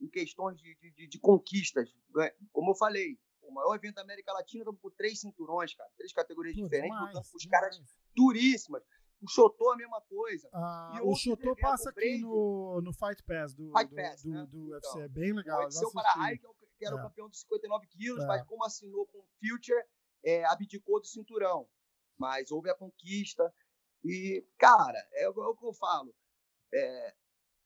em 0.00 0.08
questões 0.08 0.58
de, 0.58 0.74
de, 0.76 1.06
de, 1.06 1.18
conquistas. 1.18 1.90
Né? 2.14 2.32
Como 2.52 2.70
eu 2.70 2.74
falei, 2.74 3.18
o 3.42 3.52
maior 3.52 3.74
evento 3.74 3.96
da 3.96 4.02
América 4.02 4.32
Latina, 4.32 4.62
estamos 4.62 4.80
com 4.80 4.90
três 4.90 5.20
cinturões, 5.20 5.74
cara, 5.74 5.90
três 5.96 6.12
categorias 6.12 6.56
Pô, 6.56 6.62
diferentes, 6.62 6.98
lutando 6.98 7.28
com 7.30 7.36
os 7.36 7.46
caras 7.46 7.80
duríssimas. 8.14 8.82
O 9.20 9.28
Chotô 9.28 9.70
a 9.70 9.76
mesma 9.76 10.00
coisa. 10.00 10.48
Ah, 10.52 10.98
o 11.02 11.14
Chotô 11.14 11.54
passa 11.54 11.90
aqui 11.90 12.18
no, 12.18 12.80
no 12.80 12.92
Fight 12.92 13.22
Pass 13.22 13.54
do, 13.54 13.70
Fight 13.76 13.94
Pass, 13.94 14.22
do, 14.22 14.30
né? 14.30 14.46
do, 14.46 14.46
do 14.46 14.70
UFC. 14.70 14.88
Então, 14.88 15.02
é 15.02 15.08
bem 15.08 15.32
legal. 15.34 15.66
O 15.66 15.70
seu 15.70 15.92
para 15.92 16.14
que, 16.14 16.38
que 16.78 16.86
era 16.86 16.96
é. 16.96 16.98
o 16.98 17.02
campeão 17.02 17.28
dos 17.28 17.40
59 17.40 17.86
quilos, 17.88 18.24
é. 18.24 18.26
mas 18.26 18.42
como 18.46 18.64
assinou 18.64 19.06
com 19.06 19.18
o 19.18 19.26
Future, 19.38 19.78
é, 20.24 20.44
abdicou 20.46 21.00
do 21.00 21.06
cinturão. 21.06 21.68
Mas 22.16 22.50
houve 22.50 22.70
a 22.70 22.74
conquista. 22.74 23.52
E, 24.04 24.44
cara, 24.58 24.98
é, 25.12 25.24
é 25.24 25.28
o 25.28 25.56
que 25.56 25.66
eu 25.66 25.72
falo. 25.74 26.14
É, 26.72 27.14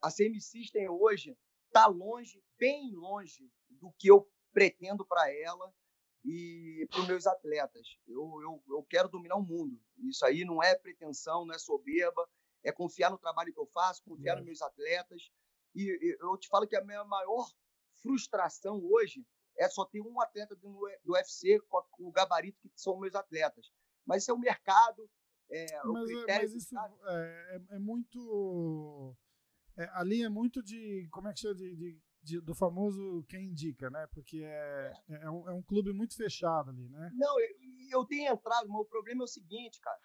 a 0.03 0.11
CM 0.11 0.41
System 0.41 0.89
hoje 0.89 1.37
está 1.67 1.87
longe, 1.87 2.43
bem 2.59 2.93
longe 2.95 3.51
do 3.69 3.93
que 3.99 4.09
eu 4.09 4.29
pretendo 4.53 5.05
para 5.05 5.33
ela 5.33 5.73
e 6.25 6.87
para 6.91 7.01
os 7.01 7.07
meus 7.07 7.27
atletas. 7.27 7.99
Eu, 8.07 8.41
eu, 8.43 8.63
eu 8.69 8.83
quero 8.85 9.09
dominar 9.09 9.37
o 9.37 9.43
mundo. 9.43 9.81
Isso 9.99 10.25
aí 10.25 10.45
não 10.45 10.63
é 10.63 10.75
pretensão, 10.75 11.45
não 11.45 11.55
é 11.55 11.59
soberba, 11.59 12.29
é 12.63 12.73
confiar 12.73 13.11
no 13.11 13.19
trabalho 13.19 13.53
que 13.53 13.61
eu 13.61 13.67
faço, 13.67 14.03
confiar 14.05 14.35
é. 14.35 14.37
nos 14.37 14.47
meus 14.47 14.63
atletas. 14.63 15.31
E, 15.75 15.83
e 15.83 16.17
eu 16.21 16.37
te 16.39 16.49
falo 16.49 16.67
que 16.67 16.77
a 16.77 16.85
minha 16.85 17.05
maior 17.05 17.51
frustração 18.01 18.83
hoje 18.85 19.27
é 19.59 19.69
só 19.69 19.85
ter 19.85 20.01
um 20.01 20.21
atleta 20.21 20.55
do, 20.57 20.89
do 21.05 21.13
UFC 21.13 21.61
com, 21.69 21.83
com 21.91 22.09
o 22.09 22.13
gabarito 22.13 22.59
que 22.61 22.71
são 22.75 22.99
meus 22.99 23.15
atletas. 23.15 23.71
Mas 24.05 24.23
isso 24.23 24.31
é 24.31 24.35
o 24.35 24.39
mercado, 24.39 25.09
é, 25.51 25.67
mas, 25.85 26.11
é, 26.11 26.39
mas 26.39 26.55
isso 26.55 26.79
é, 26.79 27.57
é, 27.71 27.77
é, 27.77 27.79
muito. 27.79 29.17
É, 29.77 29.89
ali 29.95 30.23
é 30.23 30.29
muito 30.29 30.63
de. 30.63 31.09
Como 31.11 31.29
é 31.29 31.33
que 31.33 31.41
chama? 31.41 31.55
De, 31.55 31.77
de, 31.77 32.03
de, 32.23 32.41
do 32.41 32.55
famoso 32.55 33.25
quem 33.29 33.49
indica, 33.49 33.91
né? 33.91 34.07
Porque 34.09 34.43
é, 34.43 34.93
é, 35.09 35.15
é, 35.25 35.31
um, 35.31 35.49
é 35.49 35.53
um 35.53 35.63
clube 35.63 35.93
muito 35.93 36.17
fechado 36.17 36.71
ali, 36.71 36.89
né? 36.89 37.11
Não, 37.15 37.41
eu, 37.41 37.49
eu 37.91 38.05
tenho 38.05 38.33
entrado, 38.33 38.69
mas 38.69 38.81
o 38.81 38.87
problema 38.87 39.23
é 39.23 39.25
o 39.25 39.29
seguinte, 39.29 39.81
cara. 39.81 39.99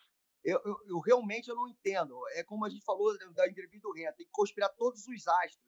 Eu, 0.44 0.60
eu, 0.64 0.78
eu, 0.88 1.00
realmente 1.00 1.50
eu 1.50 1.56
não 1.56 1.68
entendo. 1.68 2.16
É 2.34 2.44
como 2.44 2.66
a 2.66 2.70
gente 2.70 2.84
falou 2.84 3.18
da 3.34 3.48
entrevista 3.48 3.88
do 3.88 3.94
Ren, 3.94 4.12
tem 4.14 4.26
que 4.26 4.32
conspirar 4.32 4.70
todos 4.76 5.06
os 5.08 5.28
astros. 5.28 5.62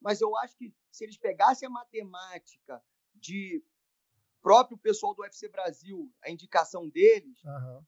Mas 0.00 0.20
eu 0.20 0.36
acho 0.38 0.56
que 0.56 0.74
se 0.90 1.04
eles 1.04 1.16
pegassem 1.16 1.66
a 1.66 1.70
matemática 1.70 2.82
de 3.14 3.64
próprio 4.42 4.78
pessoal 4.78 5.14
do 5.14 5.22
UFC 5.22 5.48
Brasil, 5.48 6.12
a 6.22 6.30
indicação 6.30 6.88
deles, 6.88 7.44
Aham, 7.44 7.86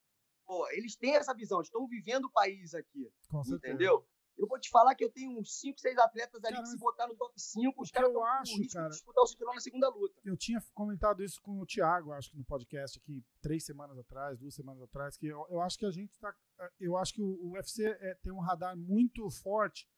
pô, 0.48 0.66
eles 0.70 0.96
têm 0.96 1.14
essa 1.14 1.34
visão, 1.34 1.60
estão 1.60 1.86
vivendo 1.86 2.24
o 2.24 2.30
país 2.32 2.72
aqui, 2.74 3.12
com 3.28 3.44
certeza. 3.44 3.74
entendeu? 3.74 4.04
Eu 4.38 4.46
vou 4.46 4.58
te 4.58 4.70
falar 4.70 4.94
que 4.94 5.04
eu 5.04 5.10
tenho 5.10 5.36
uns 5.38 5.58
5, 5.58 5.78
6 5.80 5.98
atletas 5.98 6.42
ali 6.44 6.54
Cara, 6.54 6.62
que 6.64 6.70
se 6.70 6.78
botar 6.78 7.06
no 7.08 7.16
top 7.16 7.34
5, 7.36 7.82
os 7.82 7.90
caras 7.90 8.08
estão 8.08 8.22
com 8.22 8.62
risco 8.62 8.72
cara- 8.72 8.88
de 8.88 8.94
disputar 8.94 9.24
o 9.24 9.26
cinturão 9.26 9.52
na 9.54 9.60
segunda 9.60 9.88
luta. 9.88 10.20
Eu 10.24 10.36
tinha 10.36 10.62
comentado 10.74 11.24
isso 11.24 11.42
com 11.42 11.60
o 11.60 11.66
Thiago, 11.66 12.12
acho 12.12 12.30
que 12.30 12.36
no 12.38 12.44
podcast 12.44 12.98
aqui, 13.00 13.22
três 13.42 13.64
semanas 13.66 13.98
atrás, 13.98 14.38
duas 14.38 14.54
semanas 14.54 14.80
atrás, 14.82 15.16
que 15.16 15.26
eu, 15.26 15.44
eu 15.50 15.60
acho 15.60 15.76
que 15.76 15.84
a 15.84 15.90
gente 15.90 16.16
tá. 16.20 16.32
Eu 16.78 16.96
acho 16.96 17.12
que 17.14 17.20
o, 17.20 17.26
o 17.26 17.50
UFC 17.54 17.84
é- 17.84 18.14
tem 18.22 18.32
um 18.32 18.38
radar 18.40 18.76
muito 18.76 19.28
forte 19.28 19.88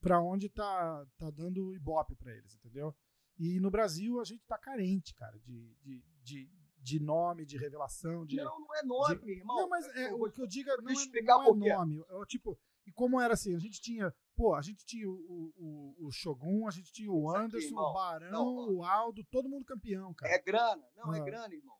para 0.00 0.18
onde 0.20 0.48
tá, 0.48 1.06
tá 1.18 1.30
dando 1.30 1.74
ibope 1.74 2.16
para 2.16 2.32
eles, 2.34 2.54
entendeu? 2.54 2.96
E 3.38 3.60
no 3.60 3.70
Brasil 3.70 4.18
a 4.18 4.24
gente 4.24 4.42
tá 4.46 4.56
carente, 4.56 5.12
cara, 5.14 5.38
de, 5.40 5.74
de, 5.82 6.02
de, 6.22 6.46
de 6.80 6.98
nome, 7.00 7.44
de 7.44 7.56
revelação, 7.58 8.24
de. 8.24 8.36
Não, 8.36 8.58
não 8.60 8.74
é 8.76 8.82
nome, 8.82 9.32
irmão. 9.32 9.56
Não, 9.56 9.68
mas 9.68 9.86
é, 9.96 10.12
o 10.14 10.30
que 10.30 10.40
eu 10.40 10.46
digo 10.46 10.70
é- 10.70 10.76
não 10.78 10.90
é, 10.90 10.94
não 11.22 11.42
é 11.42 11.44
por 11.44 11.58
quê. 11.60 11.68
nome. 11.74 12.04
Eu, 12.08 12.26
tipo, 12.26 12.58
e 12.86 12.92
como 12.92 13.20
era 13.20 13.34
assim, 13.34 13.54
a 13.54 13.58
gente 13.58 13.80
tinha, 13.80 14.14
pô, 14.34 14.54
a 14.54 14.62
gente 14.62 14.84
tinha 14.86 15.08
o, 15.08 15.12
o, 15.12 15.52
o- 15.98 16.06
o 16.06 16.10
Shogun, 16.10 16.66
a 16.66 16.70
gente 16.70 16.90
tinha 16.92 17.12
o 17.12 17.28
aqui, 17.30 17.44
Anderson, 17.44 17.66
irmão. 17.68 17.90
o 17.90 17.92
Barão, 17.94 18.30
Não, 18.30 18.74
o 18.76 18.84
Aldo, 18.84 19.22
todo 19.30 19.48
mundo 19.48 19.64
campeão, 19.64 20.14
cara. 20.14 20.32
É 20.32 20.38
grana. 20.40 20.82
Não, 20.96 21.14
é 21.14 21.20
Ah. 21.20 21.24
grana, 21.24 21.54
irmão. 21.54 21.76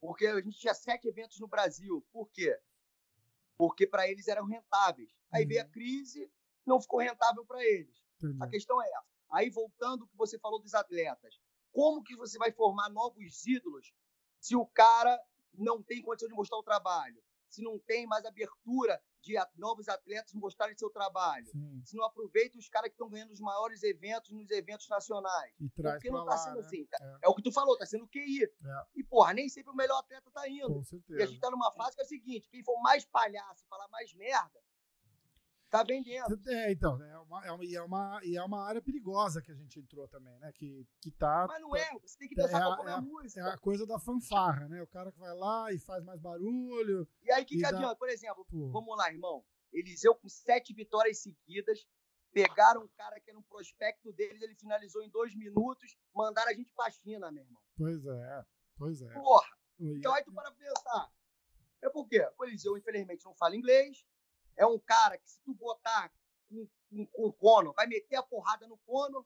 Porque 0.00 0.26
a 0.26 0.40
gente 0.40 0.58
tinha 0.58 0.74
sete 0.74 1.06
eventos 1.06 1.38
no 1.38 1.46
Brasil. 1.46 2.04
Por 2.12 2.28
quê? 2.30 2.58
Porque 3.56 3.86
para 3.86 4.08
eles 4.08 4.26
eram 4.26 4.44
rentáveis. 4.46 5.10
Aí 5.30 5.42
Uhum. 5.44 5.48
veio 5.48 5.62
a 5.62 5.64
crise, 5.68 6.30
não 6.66 6.80
ficou 6.80 6.98
rentável 7.00 7.44
para 7.46 7.62
eles. 7.64 8.02
Entendi. 8.16 8.38
A 8.42 8.48
questão 8.48 8.82
é 8.82 8.86
essa. 8.88 9.06
Aí, 9.30 9.48
voltando 9.48 10.02
ao 10.02 10.08
que 10.08 10.16
você 10.16 10.38
falou 10.38 10.60
dos 10.60 10.74
atletas. 10.74 11.40
Como 11.72 12.02
que 12.02 12.14
você 12.16 12.36
vai 12.36 12.52
formar 12.52 12.90
novos 12.90 13.46
ídolos 13.46 13.92
se 14.42 14.56
o 14.56 14.66
cara 14.66 15.18
não 15.54 15.80
tem 15.80 16.02
condição 16.02 16.28
de 16.28 16.34
mostrar 16.34 16.58
o 16.58 16.62
trabalho? 16.64 17.22
Se 17.48 17.62
não 17.62 17.78
tem 17.78 18.06
mais 18.06 18.24
abertura 18.24 19.00
de 19.20 19.34
novos 19.56 19.88
atletas 19.88 20.32
mostrarem 20.34 20.76
seu 20.76 20.90
trabalho? 20.90 21.46
Sim, 21.46 21.80
Se 21.84 21.94
não 21.96 22.04
aproveita 22.04 22.58
os 22.58 22.68
caras 22.68 22.88
que 22.88 22.94
estão 22.94 23.08
ganhando 23.08 23.30
os 23.30 23.38
maiores 23.40 23.82
eventos 23.84 24.30
nos 24.32 24.50
eventos 24.50 24.88
nacionais? 24.88 25.54
e 25.60 25.68
traz 25.70 25.94
Porque 25.96 26.10
não 26.10 26.24
lá, 26.24 26.32
tá 26.32 26.38
sendo 26.38 26.54
né? 26.56 26.60
assim. 26.66 26.88
É, 27.00 27.18
É 27.22 27.28
o 27.28 27.34
que 27.36 27.42
tu 27.42 27.52
falou, 27.52 27.78
tá 27.78 27.86
sendo 27.86 28.08
QI. 28.08 28.50
E, 28.96 29.04
porra, 29.04 29.32
nem 29.32 29.48
sempre 29.48 29.70
o 29.70 29.76
melhor 29.76 29.98
atleta 29.98 30.28
tá 30.32 30.48
indo. 30.48 30.82
com 30.82 31.14
E 31.14 31.22
a 31.22 31.26
gente 31.26 31.38
tá 31.40 31.50
numa 31.50 31.70
fase 31.72 31.94
que 31.94 32.02
é 32.02 32.04
o 32.04 32.08
seguinte: 32.08 32.48
quem 32.48 32.64
for 32.64 32.80
mais 32.82 33.04
palhaço 33.04 33.62
e 33.64 33.68
falar 33.68 33.86
mais 33.88 34.12
merda, 34.14 34.60
tá 35.72 35.82
vendendo. 35.82 36.38
É, 36.48 36.70
então, 36.70 37.02
é 37.02 37.18
uma, 37.18 37.46
é, 37.46 37.50
uma, 37.52 37.64
e 37.64 37.74
é, 37.74 37.82
uma, 37.82 38.20
e 38.22 38.36
é 38.36 38.42
uma 38.44 38.62
área 38.64 38.82
perigosa 38.82 39.40
que 39.40 39.50
a 39.50 39.54
gente 39.54 39.80
entrou 39.80 40.06
também, 40.06 40.38
né? 40.38 40.52
Que, 40.52 40.86
que 41.00 41.10
tá. 41.10 41.46
Mas 41.48 41.60
não 41.62 41.74
é, 41.74 41.90
você 41.98 42.18
tem 42.18 42.28
que 42.28 42.38
É 42.38 42.44
dançar 42.44 42.62
a- 42.62 42.66
conforme 42.70 42.90
é 42.90 42.94
a, 42.94 43.00
música. 43.00 43.40
É 43.40 43.44
a 43.54 43.58
coisa 43.58 43.86
da 43.86 43.98
fanfarra, 43.98 44.68
né? 44.68 44.82
O 44.82 44.86
cara 44.86 45.10
que 45.10 45.18
vai 45.18 45.34
lá 45.34 45.72
e 45.72 45.78
faz 45.78 46.04
mais 46.04 46.20
barulho. 46.20 47.08
E 47.22 47.32
aí, 47.32 47.42
o 47.42 47.46
que, 47.46 47.56
que 47.56 47.62
dá- 47.62 47.68
adianta? 47.68 47.96
Por 47.96 48.08
exemplo, 48.10 48.44
Pô, 48.44 48.68
vamos 48.70 48.96
lá, 48.96 49.10
irmão. 49.10 49.44
Eliseu 49.72 50.14
com 50.14 50.28
sete 50.28 50.74
vitórias 50.74 51.18
seguidas. 51.22 51.86
Pegaram 52.32 52.82
um 52.84 52.88
cara 52.88 53.20
que 53.20 53.28
era 53.30 53.38
um 53.38 53.42
prospecto 53.42 54.10
deles, 54.14 54.40
ele 54.40 54.54
finalizou 54.54 55.02
em 55.02 55.10
dois 55.10 55.34
minutos, 55.34 55.96
mandaram 56.14 56.50
a 56.50 56.54
gente 56.54 56.70
pra 56.74 56.90
China, 56.90 57.30
meu 57.30 57.42
irmão. 57.44 57.60
pois 57.76 58.06
é, 58.06 58.44
pois 58.78 59.02
é. 59.02 59.12
Porra, 59.12 59.48
então 59.78 60.14
aí 60.14 60.24
tu 60.24 60.32
para 60.32 60.50
pensar. 60.52 61.10
É 61.82 61.90
por 61.90 62.06
quê? 62.08 62.26
O 62.38 62.44
Eliseu, 62.44 62.76
infelizmente, 62.78 63.24
não 63.26 63.34
fala 63.34 63.54
inglês. 63.56 64.06
É 64.56 64.66
um 64.66 64.78
cara 64.78 65.18
que, 65.18 65.30
se 65.30 65.40
tu 65.42 65.54
botar 65.54 66.12
com, 66.48 66.68
com, 66.90 67.06
com 67.06 67.26
o 67.26 67.32
Conor, 67.32 67.72
vai 67.74 67.86
meter 67.86 68.16
a 68.16 68.22
porrada 68.22 68.66
no 68.66 68.76
Conor, 68.78 69.24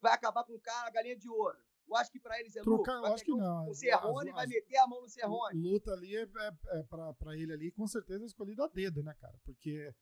vai 0.00 0.12
acabar 0.12 0.44
com 0.44 0.54
o 0.54 0.60
cara, 0.60 0.88
a 0.88 0.90
galinha 0.90 1.16
de 1.16 1.28
ouro. 1.28 1.58
Eu 1.88 1.96
acho 1.96 2.10
que 2.12 2.20
pra 2.20 2.38
eles 2.38 2.54
é 2.54 2.62
Trocar, 2.62 2.76
lucro. 2.78 2.92
eu 2.94 3.02
Vai 3.02 3.12
acho 3.12 3.24
que 3.24 3.34
não. 3.34 3.68
O 3.68 3.74
Serrone 3.74 4.28
As- 4.30 4.34
vai 4.36 4.44
as- 4.44 4.50
meter 4.50 4.76
a 4.78 4.86
mão 4.86 5.00
no 5.02 5.08
Serrone. 5.08 5.60
luta 5.60 5.92
ali 5.92 6.16
é, 6.16 6.22
é, 6.22 6.78
é 6.78 6.82
pra, 6.84 7.12
pra 7.14 7.36
ele 7.36 7.52
ali, 7.52 7.70
com 7.72 7.86
certeza, 7.86 8.24
escolhido 8.24 8.62
a 8.62 8.68
dedo, 8.68 9.02
né, 9.02 9.12
cara? 9.20 9.36
Porque 9.44 9.92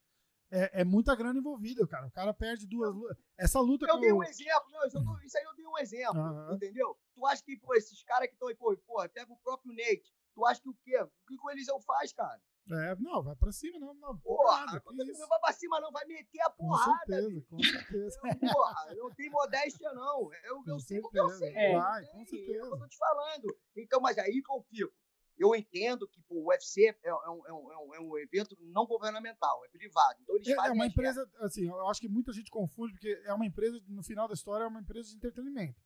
é, 0.50 0.80
é 0.82 0.84
muita 0.84 1.16
grana 1.16 1.38
envolvida, 1.38 1.86
cara. 1.86 2.06
O 2.06 2.10
cara 2.10 2.32
perde 2.34 2.66
duas 2.66 2.94
lutas. 2.94 3.16
Essa 3.38 3.58
luta 3.60 3.86
Eu 3.86 3.94
com 3.94 4.00
dei 4.00 4.12
o- 4.12 4.18
um 4.18 4.22
exemplo, 4.24 4.70
não, 4.70 4.86
isso, 4.86 4.98
eu 4.98 5.18
isso 5.26 5.38
aí 5.38 5.44
eu 5.44 5.54
dei 5.54 5.66
um 5.66 5.78
exemplo, 5.78 6.20
Aham. 6.20 6.54
entendeu? 6.54 6.96
Tu 7.14 7.26
acha 7.26 7.42
que, 7.42 7.56
pô, 7.56 7.74
esses 7.74 8.02
caras 8.04 8.28
que 8.28 8.34
estão 8.34 8.48
aí, 8.48 8.54
pô, 8.54 8.76
pô, 8.86 9.08
pega 9.08 9.32
o 9.32 9.36
próprio 9.38 9.72
Nate, 9.74 10.14
tu 10.34 10.44
acha 10.44 10.60
que 10.60 10.68
o 10.68 10.74
quê? 10.84 11.00
O 11.00 11.08
que, 11.26 11.36
que 11.38 11.42
o 11.42 11.50
Eliseu 11.50 11.80
faz, 11.80 12.12
cara? 12.12 12.40
É, 12.70 12.94
não, 12.96 13.22
vai 13.22 13.34
pra 13.36 13.50
cima, 13.52 13.78
não. 13.78 13.94
não 13.94 14.18
Porra, 14.18 14.66
nada, 14.66 14.80
que 14.80 15.12
não 15.12 15.28
vai 15.28 15.40
pra 15.40 15.52
cima 15.52 15.80
não, 15.80 15.90
vai 15.90 16.04
meter 16.06 16.40
a 16.42 16.50
Com 16.50 16.68
porrada, 16.68 16.98
certeza, 17.06 17.28
bicho. 17.28 17.46
com 17.48 17.58
certeza. 17.62 18.18
Eu, 18.24 18.38
porra, 18.52 18.94
não 18.94 19.14
tem 19.14 19.30
modéstia, 19.30 19.92
não. 19.92 20.30
Eu, 20.44 20.56
eu 20.56 20.64
Com 20.64 20.78
sei 20.80 20.98
eu 20.98 21.02
certeza. 21.10 21.38
sei. 21.38 21.72
Vai, 21.72 22.02
eu 22.04 22.08
com 22.08 22.24
certeza. 22.26 22.58
É 22.58 22.62
o 22.62 22.68
que 22.68 22.74
eu 22.74 22.78
tô 22.78 22.88
te 22.88 22.96
falando. 22.98 23.58
Então, 23.76 24.00
mas 24.00 24.18
aí 24.18 24.42
que 24.42 24.52
eu 24.52 24.62
fico. 24.62 24.92
Eu 25.38 25.54
entendo 25.54 26.08
que 26.08 26.20
pô, 26.22 26.34
o 26.34 26.48
UFC 26.48 26.88
é, 26.88 27.08
é 27.08 27.14
um, 27.30 27.46
é, 27.46 27.52
um, 27.52 27.72
é 27.72 27.78
um- 27.78 27.94
é 27.94 28.00
um 28.00 28.18
evento 28.18 28.56
não 28.60 28.84
governamental, 28.86 29.64
é 29.64 29.68
privado. 29.68 30.18
Então 30.20 30.34
eles 30.34 30.48
É, 30.48 30.52
é 30.52 30.56
fazem 30.56 30.72
uma 30.72 30.84
as 30.84 30.90
empresa, 30.90 31.30
assim, 31.38 31.64
eu 31.68 31.88
acho 31.88 32.00
que 32.00 32.08
muita 32.08 32.32
gente 32.32 32.50
confunde, 32.50 32.92
porque 32.94 33.22
é 33.24 33.32
uma 33.32 33.46
empresa, 33.46 33.80
no 33.86 34.02
final 34.02 34.26
da 34.26 34.34
história, 34.34 34.64
é 34.64 34.66
uma 34.66 34.80
empresa 34.80 35.08
de 35.10 35.14
entretenimento. 35.16 35.80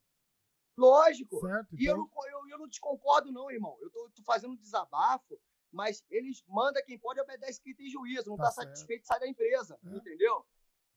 Lógico. 0.75 1.39
Certo? 1.39 1.75
E 1.79 1.85
eu 1.85 1.93
Então, 1.93 2.09
não, 2.15 2.27
eu, 2.31 2.49
eu 2.49 2.57
não 2.57 2.67
desconcordo, 2.67 3.31
não, 3.31 3.51
irmão. 3.51 3.77
Eu 3.79 3.91
tô, 3.91 4.09
tô 4.15 4.23
fazendo 4.23 4.53
um 4.53 4.57
desabafo, 4.57 5.39
mas 5.73 6.03
eles 6.09 6.43
mandam 6.47 6.81
quem 6.85 6.97
pode 6.97 7.19
obedece 7.19 7.59
quem 7.61 7.75
tem 7.75 7.89
juízo. 7.89 8.29
Não 8.29 8.37
Tá 8.37 8.43
tá, 8.45 8.51
satisfeito, 8.51 9.05
sai 9.05 9.19
da 9.19 9.27
empresa. 9.27 9.77
É. 9.83 9.89
Entendeu? 9.95 10.45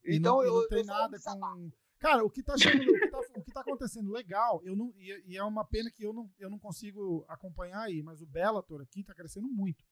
e 0.04 0.16
Então 0.16 0.36
não, 0.36 0.44
eu, 0.44 0.52
não 0.54 0.62
eu 0.62 0.68
tem 0.68 0.84
falando 0.84 1.10
nada 1.12 1.40
com. 1.40 1.72
Cara, 1.98 2.22
o 2.24 2.30
que 2.30 2.42
tá, 2.42 2.56
chegando, 2.58 2.90
o, 2.90 3.00
que 3.00 3.08
tá, 3.08 3.18
o 3.18 3.42
que 3.42 3.52
tá 3.52 3.60
acontecendo 3.62 4.12
legal, 4.12 4.62
eu 4.62 4.76
não, 4.76 4.92
e, 4.98 5.32
e 5.32 5.36
é 5.36 5.42
uma 5.42 5.64
pena 5.64 5.90
que 5.90 6.04
eu 6.04 6.12
não, 6.12 6.30
eu 6.38 6.50
não 6.50 6.58
consigo 6.58 7.24
acompanhar 7.26 7.80
aí, 7.80 8.02
mas 8.02 8.20
o 8.20 8.26
Bellator 8.26 8.82
aqui 8.82 9.02
tá 9.02 9.14
crescendo 9.14 9.48
muito. 9.48 9.82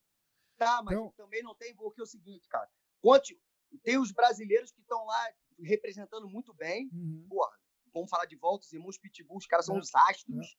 Tá, 0.59 0.83
mas 0.83 0.95
Então- 0.95 1.11
também 1.17 1.43
não 1.43 1.55
tem 1.55 1.75
porque 1.75 2.01
é 2.03 2.05
o 2.05 2.07
seguinte, 2.07 2.47
cara. 2.47 2.71
Conte, 3.01 3.41
tem 3.83 3.99
os 3.99 4.13
brasileiros 4.13 4.71
que 4.71 4.83
estão 4.83 5.03
lá 5.07 5.33
representando 5.61 6.29
muito 6.29 6.53
bem. 6.53 6.91
Uhum. 6.93 7.27
Porra, 7.29 7.59
vamos 7.93 8.11
falar 8.11 8.27
de 8.27 8.37
volta, 8.37 8.67
os 8.67 8.73
irmãos 8.73 8.99
Pitbull, 8.99 9.39
os 9.39 9.47
caras 9.47 9.65
são 9.65 9.77
É, 9.77 9.79
os 9.81 9.95
astros. 9.95 10.57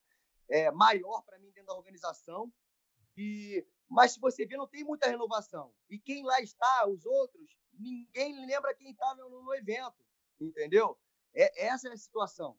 É. 0.50 0.72
maior 0.72 1.22
para 1.24 1.38
mim 1.40 1.52
dentro 1.52 1.68
da 1.68 1.76
organização. 1.76 2.52
E 3.16 3.66
mas 3.90 4.14
se 4.14 4.20
você 4.20 4.46
ver, 4.46 4.58
não 4.58 4.68
tem 4.68 4.84
muita 4.84 5.08
renovação. 5.10 5.74
E 5.90 5.98
quem 6.00 6.24
lá 6.24 6.40
está, 6.42 6.88
os 6.88 7.06
outros, 7.06 7.50
ninguém 7.74 8.46
lembra 8.46 8.74
quem 8.76 8.92
está 8.92 9.16
no, 9.16 9.30
no 9.44 9.54
evento. 9.54 10.04
Entendeu? 10.40 10.98
É, 11.34 11.66
essa 11.68 11.88
é 11.88 11.92
a 11.94 11.98
situação. 11.98 12.58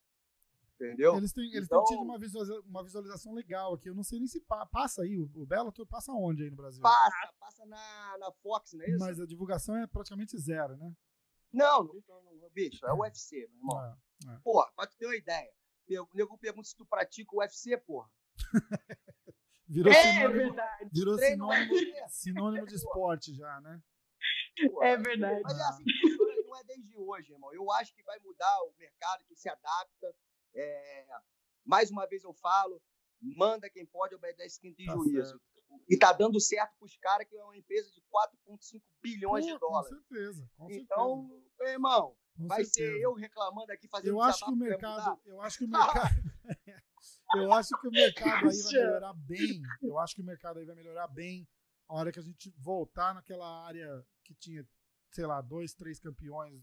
Entendeu? 0.74 1.16
Eles 1.16 1.32
têm, 1.32 1.44
eles 1.52 1.64
Então- 1.64 1.82
têm 1.84 1.96
tido 1.96 2.04
uma, 2.04 2.18
visualiza- 2.18 2.60
uma 2.60 2.84
visualização 2.84 3.32
legal 3.32 3.74
aqui. 3.74 3.88
Eu 3.88 3.94
não 3.94 4.02
sei 4.02 4.18
nem 4.18 4.28
se 4.28 4.40
pa- 4.42 4.66
passa 4.66 5.02
aí. 5.02 5.16
O, 5.18 5.24
o 5.34 5.46
Bellator 5.46 5.86
passa 5.86 6.12
onde 6.12 6.42
aí 6.44 6.50
no 6.50 6.56
Brasil? 6.56 6.82
Passa, 6.82 7.32
passa 7.40 7.64
na, 7.66 8.18
na 8.18 8.30
Fox, 8.42 8.74
não 8.74 8.84
é 8.84 8.90
isso? 8.90 8.98
Mas 8.98 9.18
a 9.18 9.26
divulgação 9.26 9.74
é 9.76 9.86
praticamente 9.86 10.36
zero, 10.38 10.76
né? 10.76 10.92
Não, 11.52 11.82
não, 11.84 12.02
não, 12.06 12.34
não, 12.34 12.50
bicho, 12.50 12.84
é 12.84 12.92
o 12.92 12.98
UFC, 13.00 13.36
meu 13.48 13.56
irmão. 13.56 13.96
É. 14.28 14.38
Porra, 14.44 14.70
pra 14.76 14.86
tu 14.86 14.96
ter 14.98 15.06
uma 15.06 15.16
ideia. 15.16 15.50
O 16.02 16.08
nego 16.14 16.36
pergunta 16.36 16.68
se 16.68 16.76
tu 16.76 16.84
pratica 16.84 17.34
o 17.34 17.38
UFC, 17.38 17.76
porra. 17.78 18.10
Virou 19.68 19.92
É 19.92 20.02
sinônimo, 20.12 20.32
verdade. 20.34 20.90
virou 20.92 21.16
Treino 21.16 21.52
é 21.52 21.56
sinônimo, 21.66 22.08
sinônimo 22.08 22.66
de 22.66 22.74
esporte 22.74 23.34
já, 23.34 23.60
né? 23.60 23.80
Porra. 24.70 24.86
É 24.88 24.96
verdade. 24.96 25.40
Mas 25.42 25.58
é 25.58 25.62
assim 25.62 25.84
não 26.46 26.56
é 26.56 26.64
desde 26.64 26.96
hoje, 26.96 27.32
irmão. 27.32 27.52
Eu 27.52 27.70
acho 27.72 27.94
que 27.94 28.02
vai 28.02 28.18
mudar 28.20 28.62
o 28.62 28.72
mercado, 28.78 29.24
que 29.26 29.36
se 29.36 29.48
adapta. 29.48 30.14
É, 30.54 31.06
Mais 31.64 31.90
uma 31.90 32.06
vez 32.06 32.22
eu 32.24 32.32
falo, 32.32 32.80
manda 33.20 33.68
quem 33.68 33.84
pode, 33.84 34.14
obedece 34.14 34.58
quem 34.60 34.72
tem 34.74 34.86
Tá 34.86 34.94
juízo. 34.94 35.40
E 35.88 35.98
tá 35.98 36.12
dando 36.12 36.40
certo 36.40 36.74
pros 36.78 36.96
caras, 36.96 37.26
que 37.28 37.36
é 37.36 37.42
uma 37.44 37.56
empresa 37.56 37.90
de 37.90 38.00
4,5 38.02 38.80
bilhões 39.02 39.44
de 39.44 39.52
Pô, 39.52 39.58
Com 39.58 39.66
dólares. 39.72 39.88
certeza, 40.08 40.50
com 40.56 40.70
Então, 40.70 41.42
meu 41.58 41.68
irmão, 41.68 42.16
certeza. 42.16 42.38
com 42.38 42.46
vai 42.48 42.64
certeza. 42.64 42.92
ser 42.96 43.02
eu 43.02 43.12
reclamando 43.14 43.72
aqui, 43.72 43.88
fazendo 43.88 44.10
Eu 44.14 44.22
acho 44.22 44.44
que 44.44 44.50
o 44.52 44.56
mercado, 44.56 45.20
eu 45.26 45.40
acho 45.42 45.58
que 45.58 45.64
o 45.64 45.68
mercado, 45.68 46.14
eu 47.36 47.52
acho 47.52 47.68
que 47.80 47.88
o 47.88 47.90
mercado 47.90 48.48
aí 48.48 48.62
vai 48.62 48.72
melhorar 48.72 49.14
bem. 49.14 49.62
Eu 49.82 49.98
acho 49.98 50.14
que 50.14 50.22
o 50.22 50.24
mercado 50.24 50.58
aí 50.58 50.64
vai 50.66 50.74
melhorar 50.74 51.08
bem 51.08 51.46
a 51.88 51.94
hora 51.94 52.12
que 52.12 52.18
a 52.18 52.22
gente 52.22 52.52
voltar 52.58 53.14
naquela 53.14 53.64
área 53.64 54.04
que 54.24 54.34
tinha, 54.34 54.66
sei 55.12 55.26
lá, 55.26 55.40
dois, 55.40 55.72
três 55.74 55.98
campeões 56.00 56.62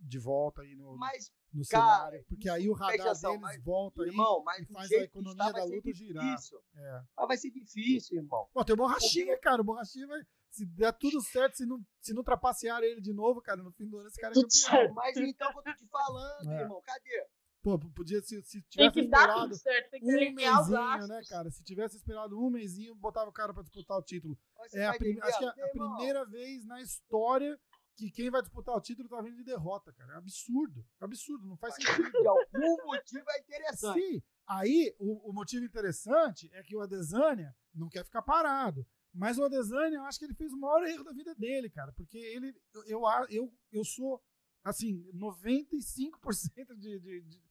de 0.00 0.18
volta 0.18 0.62
aí 0.62 0.76
no, 0.76 0.96
Mas, 0.96 1.32
no 1.52 1.66
cara, 1.66 1.96
cenário, 1.96 2.24
porque 2.28 2.48
aí 2.48 2.68
o 2.68 2.72
radar 2.72 3.14
deles 3.18 3.40
mas, 3.40 3.62
volta 3.64 4.02
aí. 4.02 4.08
irmão, 4.10 4.42
mas 4.44 4.68
e 4.68 4.72
faz 4.72 4.92
a 4.92 4.96
economia 4.96 5.46
está, 5.46 5.58
da 5.58 5.64
luta 5.64 5.92
girar. 5.92 6.36
É. 6.76 7.02
Ah, 7.16 7.26
vai 7.26 7.36
ser 7.36 7.50
difícil, 7.50 8.18
irmão. 8.18 8.48
Pô, 8.52 8.64
tem 8.64 8.74
o 8.74 8.76
Borrachinha, 8.76 9.36
cara. 9.40 9.60
O 9.60 9.64
Borrachinha 9.64 10.06
vai. 10.06 10.20
Se 10.50 10.64
der 10.64 10.92
tudo 10.92 11.20
certo, 11.20 11.56
se 11.56 11.66
não, 11.66 11.84
se 12.00 12.14
não 12.14 12.22
trapacear 12.22 12.82
ele 12.82 13.00
de 13.00 13.12
novo, 13.12 13.42
cara, 13.42 13.62
no 13.62 13.72
fim 13.72 13.86
do 13.88 13.98
ano 13.98 14.08
esse 14.08 14.20
cara 14.20 14.32
é 14.32 14.40
campeão. 14.40 14.94
Mas 14.94 15.16
então, 15.16 15.52
que 15.52 15.58
eu 15.58 15.62
tô 15.62 15.74
te 15.74 15.86
falando, 15.88 16.52
É. 16.52 16.60
irmão, 16.62 16.80
cadê? 16.82 17.26
Pô, 17.62 17.78
podia, 17.78 18.20
se, 18.22 18.40
se 18.42 18.62
tivesse 18.62 19.00
esperado 19.00 19.54
certo, 19.54 19.96
um 20.00 20.34
gastos. 20.34 21.08
né, 21.08 21.22
cara? 21.28 21.50
Se 21.50 21.64
tivesse 21.64 21.96
esperado 21.96 22.38
um 22.38 22.50
mêsinho, 22.50 22.94
botava 22.94 23.28
o 23.28 23.32
cara 23.32 23.52
pra 23.52 23.62
disputar 23.62 23.98
o 23.98 24.02
título. 24.02 24.38
Você 24.56 24.78
É 24.78 24.86
a 24.86 24.92
tá 24.92 24.98
prim- 24.98 25.18
acho 25.20 25.38
que 25.38 25.60
é 25.60 25.64
a 25.64 25.68
primeira 25.68 26.24
vez 26.24 26.64
na 26.64 26.80
história 26.80 27.58
que 27.96 28.12
quem 28.12 28.30
vai 28.30 28.40
disputar 28.40 28.76
o 28.76 28.80
título 28.80 29.08
tá 29.08 29.20
vindo 29.20 29.36
de 29.36 29.42
derrota, 29.44 29.92
cara. 29.92 30.14
É 30.14 30.16
absurdo. 30.18 30.84
É 31.00 31.04
absurdo, 31.04 31.46
não 31.48 31.56
faz 31.56 31.74
sentido. 31.74 32.10
De 32.22 32.26
algum 32.28 32.86
motivo 32.86 33.24
é 33.28 33.40
interessante. 33.40 34.00
Sim, 34.00 34.22
Aí, 34.46 34.94
o, 34.98 35.28
o 35.28 35.32
motivo 35.32 35.64
interessante 35.66 36.48
é 36.54 36.62
que 36.62 36.74
o 36.74 36.80
Adesanya 36.80 37.54
não 37.74 37.88
quer 37.88 38.02
ficar 38.04 38.22
parado. 38.22 38.86
Mas 39.12 39.36
o 39.36 39.44
Adesanya, 39.44 39.96
eu 39.98 40.04
acho 40.04 40.18
que 40.18 40.24
ele 40.24 40.34
fez 40.34 40.52
o 40.52 40.56
maior 40.58 40.86
erro 40.86 41.04
da 41.04 41.12
vida 41.12 41.34
dele, 41.34 41.68
cara. 41.68 41.92
Porque 41.92 42.16
ele, 42.16 42.54
eu, 42.72 42.84
eu, 42.86 43.02
eu, 43.28 43.54
eu 43.72 43.84
sou, 43.84 44.22
assim, 44.64 45.04
95% 45.12 46.74
de, 46.76 46.98
de, 47.00 47.20
de, 47.22 47.42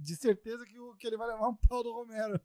de 0.00 0.16
certeza 0.16 0.64
que, 0.64 0.78
o, 0.78 0.94
que 0.96 1.06
ele 1.06 1.16
vai 1.16 1.28
levar 1.28 1.48
um 1.48 1.56
pau 1.68 1.82
do 1.82 1.92
Romero. 1.92 2.40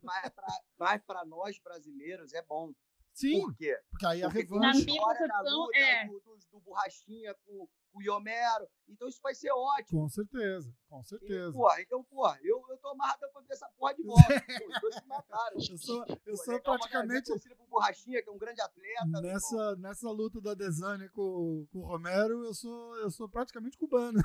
Mas 0.77 1.01
pra 1.03 1.25
nós 1.25 1.57
brasileiros 1.59 2.33
é 2.33 2.41
bom. 2.41 2.73
Sim, 3.15 3.39
Por 3.41 3.55
quê? 3.55 3.79
porque 3.89 4.05
aí 4.05 4.21
a 4.23 4.27
Porque 4.29 4.45
tem 4.45 4.59
Na 4.59 4.67
revanche. 4.71 4.85
minha 4.85 5.01
da 5.01 5.07
concepção, 5.07 5.57
luta 5.61 5.77
é. 5.77 6.05
do, 6.05 6.19
do, 6.19 6.37
do 6.51 6.59
Borrachinha 6.59 7.33
com, 7.45 7.65
com 7.93 7.99
o 7.99 8.01
Iomero. 8.01 8.67
Então 8.89 9.07
isso 9.07 9.21
vai 9.23 9.33
ser 9.33 9.51
ótimo. 9.51 10.01
Com 10.01 10.09
certeza, 10.09 10.69
com 10.89 10.99
E, 10.99 11.05
certeza. 11.05 11.53
porra, 11.53 11.81
então, 11.81 12.03
porra, 12.03 12.37
eu, 12.43 12.61
eu 12.69 12.77
tô 12.77 12.89
amarrado 12.89 13.19
pra 13.31 13.41
ver 13.41 13.53
essa 13.53 13.69
porra 13.77 13.95
de 13.95 14.03
volta. 14.03 14.21
Pô, 14.59 14.67
Os 14.75 14.81
dois 14.81 14.95
se 14.95 15.05
mataram. 15.05 15.55
Eu 15.55 15.77
sou, 15.77 16.05
eu 16.07 16.17
Pô, 16.17 16.35
sou 16.37 16.53
legal 16.55 16.61
pra 16.61 16.77
praticamente 16.77 17.31
pro 17.55 17.67
Borrachinha, 17.67 18.21
que 18.21 18.29
é 18.29 18.31
um 18.33 18.37
grande 18.37 18.59
atleta. 18.59 19.01
irmão. 19.05 19.21
nessa, 19.21 19.75
nessa 19.77 20.09
luta 20.11 20.41
do 20.41 20.49
Adesanya 20.49 21.07
com, 21.11 21.65
com 21.71 21.79
o 21.79 21.85
Romero, 21.85 22.43
eu 22.45 22.53
sou, 22.53 22.97
eu 22.97 23.09
sou 23.09 23.29
praticamente 23.29 23.77
cubano. 23.77 24.19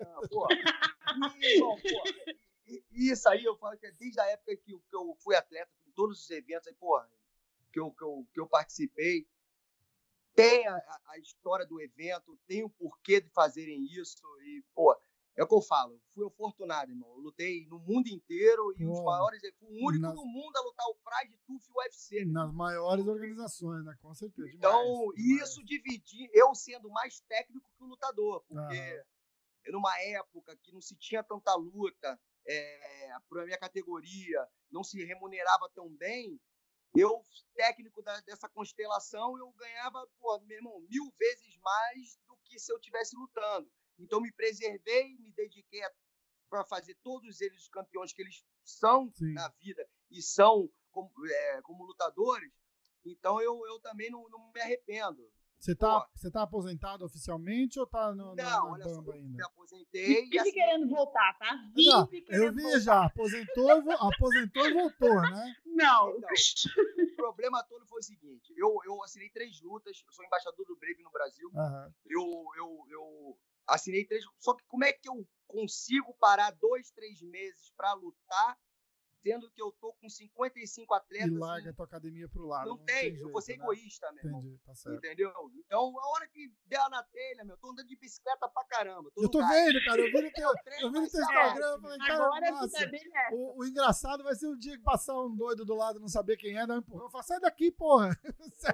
Ah, 0.00 0.20
porra. 0.28 0.48
E, 1.40 1.58
bom, 1.60 1.76
porra, 1.76 2.34
e- 2.66 2.84
e 2.92 3.10
isso 3.12 3.26
aí 3.30 3.44
eu 3.44 3.56
falo 3.56 3.78
que 3.78 3.86
é 3.86 3.92
desde 3.92 4.20
a 4.20 4.26
época 4.26 4.54
que, 4.56 4.72
eu- 4.72 4.80
que 4.90 4.94
eu 4.96 5.14
fui 5.20 5.34
atleta, 5.36 5.70
em 5.86 5.90
todos 5.92 6.22
os 6.22 6.30
eventos 6.30 6.66
aí, 6.68 6.74
porra, 6.74 7.08
que 7.74 7.80
eu, 7.80 7.90
que 7.90 8.04
eu, 8.04 8.26
que 8.32 8.40
eu 8.40 8.46
participei, 8.46 9.26
tem 10.36 10.64
a, 10.68 10.76
a- 10.76 11.00
a 11.08 11.18
história 11.18 11.66
do 11.66 11.80
evento, 11.80 12.38
tem 12.46 12.62
o 12.64 12.70
porquê 12.70 13.20
de 13.20 13.28
fazerem 13.30 13.84
isso. 13.86 14.22
E, 14.42 14.62
pô, 14.72 14.96
é 15.36 15.42
o 15.42 15.48
que 15.48 15.54
eu 15.54 15.60
falo, 15.60 16.00
fui 16.14 16.24
afortunado, 16.24 16.92
irmão. 16.92 17.10
Eu 17.10 17.18
lutei 17.20 17.66
no 17.66 17.80
mundo 17.80 18.06
inteiro 18.08 18.72
e 18.76 18.86
os 18.86 19.00
maiores. 19.02 19.40
Fui 19.58 19.68
o 19.68 19.86
único 19.88 20.02
nas- 20.06 20.14
no 20.14 20.24
mundo 20.24 20.56
a 20.56 20.60
lutar 20.62 20.86
o 20.86 20.94
Pride, 20.96 21.36
TUF 21.46 21.66
e 21.68 21.72
o 21.72 21.76
UFC. 21.78 22.24
né? 22.24 22.32
Nas 22.32 22.54
maiores 22.54 23.06
organizações, 23.08 23.84
né? 23.84 23.96
Com 24.00 24.14
certeza. 24.14 24.48
Então, 24.54 24.70
demais, 24.80 25.14
demais. 25.16 25.48
isso 25.50 25.64
dividir, 25.64 26.30
eu 26.32 26.54
sendo 26.54 26.88
mais 26.90 27.20
técnico 27.22 27.68
que 27.76 27.82
o 27.82 27.86
lutador, 27.88 28.44
porque 28.46 28.78
Aham. 28.78 29.72
numa 29.72 30.00
época 30.00 30.56
que 30.62 30.70
não 30.72 30.80
se 30.80 30.94
tinha 30.96 31.24
tanta 31.24 31.52
luta, 31.56 32.20
é, 32.46 33.10
para 33.28 33.44
minha 33.44 33.58
categoria, 33.58 34.46
não 34.70 34.84
se 34.84 35.02
remunerava 35.04 35.68
tão 35.74 35.88
bem, 35.96 36.38
eu, 36.94 37.24
técnico 37.54 38.02
da- 38.02 38.20
dessa 38.20 38.48
constelação, 38.48 39.36
eu 39.38 39.50
ganhava, 39.52 40.06
pô, 40.20 40.38
meu 40.40 40.56
irmão, 40.56 40.80
mil 40.88 41.12
vezes 41.18 41.56
mais 41.58 42.18
do 42.26 42.36
que 42.44 42.58
se 42.58 42.72
eu 42.72 42.78
tivesse 42.80 43.16
lutando. 43.16 43.70
Então, 43.98 44.20
me 44.20 44.32
preservei, 44.32 45.16
me 45.18 45.32
dediquei 45.32 45.80
para 46.48 46.64
fazer 46.64 46.96
todos 47.02 47.40
eles 47.40 47.62
os 47.62 47.68
campeões 47.68 48.12
que 48.12 48.22
eles 48.22 48.44
são 48.64 49.10
Sim. 49.12 49.32
na 49.32 49.48
vida 49.60 49.88
e 50.10 50.22
são 50.22 50.70
como, 50.90 51.10
é, 51.26 51.62
como 51.62 51.84
lutadores. 51.84 52.52
Então, 53.04 53.40
eu, 53.40 53.66
eu 53.66 53.80
também 53.80 54.10
não, 54.10 54.28
não 54.28 54.50
me 54.52 54.60
arrependo. 54.60 55.30
Você 55.64 55.74
tá, 55.74 56.06
você 56.14 56.30
tá 56.30 56.42
aposentado 56.42 57.06
oficialmente 57.06 57.80
ou 57.80 57.86
tá 57.86 58.14
no, 58.14 58.34
Não, 58.34 58.36
na 58.36 58.64
olha 58.64 58.84
só, 58.84 58.90
bamba 58.96 59.12
eu 59.12 59.14
ainda? 59.14 59.36
me 59.38 59.42
aposentei. 59.44 60.22
Vive 60.24 60.38
assim, 60.38 60.52
querendo 60.52 60.88
voltar, 60.90 61.38
tá? 61.38 61.54
Não, 61.74 62.04
Vive 62.06 62.18
eu 62.18 62.22
querendo 62.26 62.54
vi 62.54 62.62
voltar. 62.64 62.80
já, 62.80 63.04
aposentou, 63.06 63.70
e 63.78 63.80
vo- 63.80 63.92
aposentou 63.92 64.66
e 64.66 64.72
voltou, 64.74 65.22
né? 65.22 65.56
Não, 65.64 66.10
Então, 66.18 66.28
o 66.30 67.16
problema 67.16 67.62
todo 67.64 67.86
foi 67.86 68.00
o 68.00 68.02
seguinte: 68.02 68.52
eu, 68.58 68.78
eu 68.84 69.02
assinei 69.02 69.30
três 69.30 69.58
lutas, 69.62 70.02
eu 70.06 70.12
sou 70.12 70.22
embaixador 70.26 70.66
do 70.66 70.76
Brave 70.76 71.02
no 71.02 71.10
Brasil. 71.10 71.50
Aham. 71.56 71.94
Eu, 72.04 72.20
eu, 72.58 72.86
eu 72.90 73.38
assinei 73.66 74.04
três. 74.04 74.22
Só 74.38 74.52
que 74.54 74.64
como 74.66 74.84
é 74.84 74.92
que 74.92 75.08
eu 75.08 75.26
consigo 75.46 76.12
parar 76.20 76.50
dois, 76.50 76.90
três 76.90 77.22
meses 77.22 77.72
para 77.74 77.94
lutar, 77.94 78.58
sendo 79.24 79.50
que 79.50 79.62
eu 79.62 79.72
tô 79.80 79.92
com 79.94 80.08
55 80.08 80.94
E 80.94 80.96
atletas? 80.96 81.38
larga 81.38 81.70
a 81.70 81.72
tua 81.72 81.86
academia 81.86 82.28
pro 82.28 82.46
lado. 82.46 82.68
não, 82.68 82.78
tem, 82.78 83.08
eu 83.08 83.14
jeito, 83.16 83.32
vou 83.32 83.40
ser 83.40 83.56
né? 83.56 83.64
egoísta, 83.64 84.12
meu 84.12 84.24
irmão. 84.24 84.40
Entendi, 84.40 84.58
tá 84.64 84.74
certo. 84.74 84.96
Entendeu? 84.98 85.32
Então, 85.66 85.98
a 85.98 86.08
hora 86.10 86.28
que 86.28 86.52
der 86.66 86.88
na 86.90 87.02
telha, 87.02 87.44
meu, 87.44 87.56
tô 87.56 87.70
andando 87.70 87.86
de 87.88 87.96
bicicleta 87.96 88.46
pra 88.48 88.64
caramba. 88.64 89.10
Eu 89.16 89.22
no 89.24 89.30
tô 89.30 89.38
vendo, 89.46 89.82
cara, 89.84 90.00
eu 90.00 90.12
vi 90.12 90.22
no 90.22 90.30
teu, 90.32 90.48
eu 90.80 90.92
vi 90.92 91.00
no 91.00 91.10
teu 91.10 91.20
Instagram, 91.22 91.66
eu 91.66 91.80
falei, 91.80 91.98
cara, 91.98 92.50
nossa, 92.50 92.90
o, 93.32 93.60
o 93.60 93.64
engraçado 93.64 94.22
vai 94.22 94.34
ser 94.34 94.46
o 94.46 94.56
dia 94.56 94.76
que 94.76 94.82
passar 94.84 95.18
um 95.20 95.34
doido 95.34 95.64
do 95.64 95.74
lado 95.74 95.98
e 95.98 96.00
não 96.02 96.08
saber 96.08 96.36
quem 96.36 96.58
é, 96.58 96.66
dar 96.66 96.74
um 96.74 96.78
empurrão, 96.78 97.10
falar, 97.10 97.24
sai 97.24 97.40
daqui, 97.40 97.70
porra. 97.70 98.14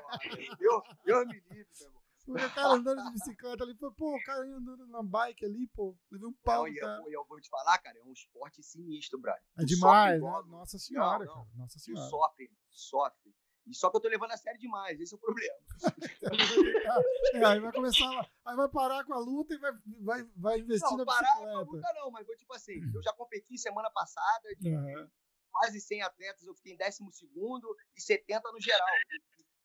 Porra, 0.00 0.56
Deus, 0.58 0.82
Deus 1.04 1.26
me 1.26 1.34
livre, 1.50 1.66
meu 1.80 1.89
o 2.32 2.54
cara 2.54 2.74
andando 2.74 3.02
de 3.04 3.10
bicicleta 3.12 3.64
ali, 3.64 3.74
foi, 3.76 3.90
pô, 3.92 4.16
o 4.16 4.22
cara 4.22 4.42
andando 4.42 4.86
na 4.86 5.02
bike 5.02 5.44
ali, 5.44 5.66
pô, 5.68 5.96
levei 6.10 6.28
um 6.28 6.32
pau, 6.44 6.62
Não, 6.62 6.68
e 6.68 6.78
cara. 6.78 7.02
eu, 7.06 7.12
eu 7.12 7.24
vou 7.26 7.40
te 7.40 7.48
falar, 7.48 7.78
cara, 7.78 7.98
é 7.98 8.02
um 8.02 8.12
esporte 8.12 8.62
sinistro, 8.62 9.18
brother. 9.18 9.42
É 9.58 9.60
Tu 9.62 9.66
demais, 9.66 10.20
sofre 10.20 10.42
né? 10.42 10.48
Nossa 10.50 10.78
senhora, 10.78 11.24
Não, 11.24 11.34
não. 11.36 11.44
cara, 11.44 11.56
nossa 11.56 11.78
Tu 11.78 11.82
senhora. 11.84 12.08
sofre, 12.10 12.44
irmão, 12.44 12.58
sofre. 12.70 13.34
E 13.66 13.74
só 13.74 13.90
que 13.90 13.96
eu 13.96 14.00
tô 14.00 14.08
levando 14.08 14.32
a 14.32 14.36
sério 14.36 14.58
demais, 14.58 14.98
esse 15.00 15.14
é 15.14 15.16
o 15.16 15.20
problema. 15.20 15.56
É, 17.34 17.44
aí 17.44 17.60
vai 17.60 17.72
começar 17.72 18.30
aí 18.44 18.56
vai 18.56 18.68
parar 18.68 19.04
com 19.04 19.14
a 19.14 19.18
luta 19.18 19.54
e 19.54 19.58
vai, 19.58 19.72
vai, 20.00 20.22
vai 20.36 20.58
investir 20.58 20.90
Não, 20.90 20.96
na 20.96 21.04
parar 21.04 21.36
com 21.36 21.42
a 21.42 21.44
bicicleta. 21.46 21.70
luta 21.70 21.92
não, 21.94 22.10
mas 22.10 22.26
vou 22.26 22.36
tipo 22.36 22.52
assim, 22.54 22.80
eu 22.94 23.02
já 23.02 23.12
competi 23.12 23.56
semana 23.58 23.90
passada, 23.90 24.48
de 24.58 24.74
Aham. 24.74 25.10
quase 25.50 25.80
100 25.80 26.02
atletas, 26.02 26.46
eu 26.46 26.54
fiquei 26.54 26.74
em 26.74 26.76
12º 26.78 27.76
e 27.96 28.00
70 28.00 28.52
no 28.52 28.60
geral. 28.60 28.86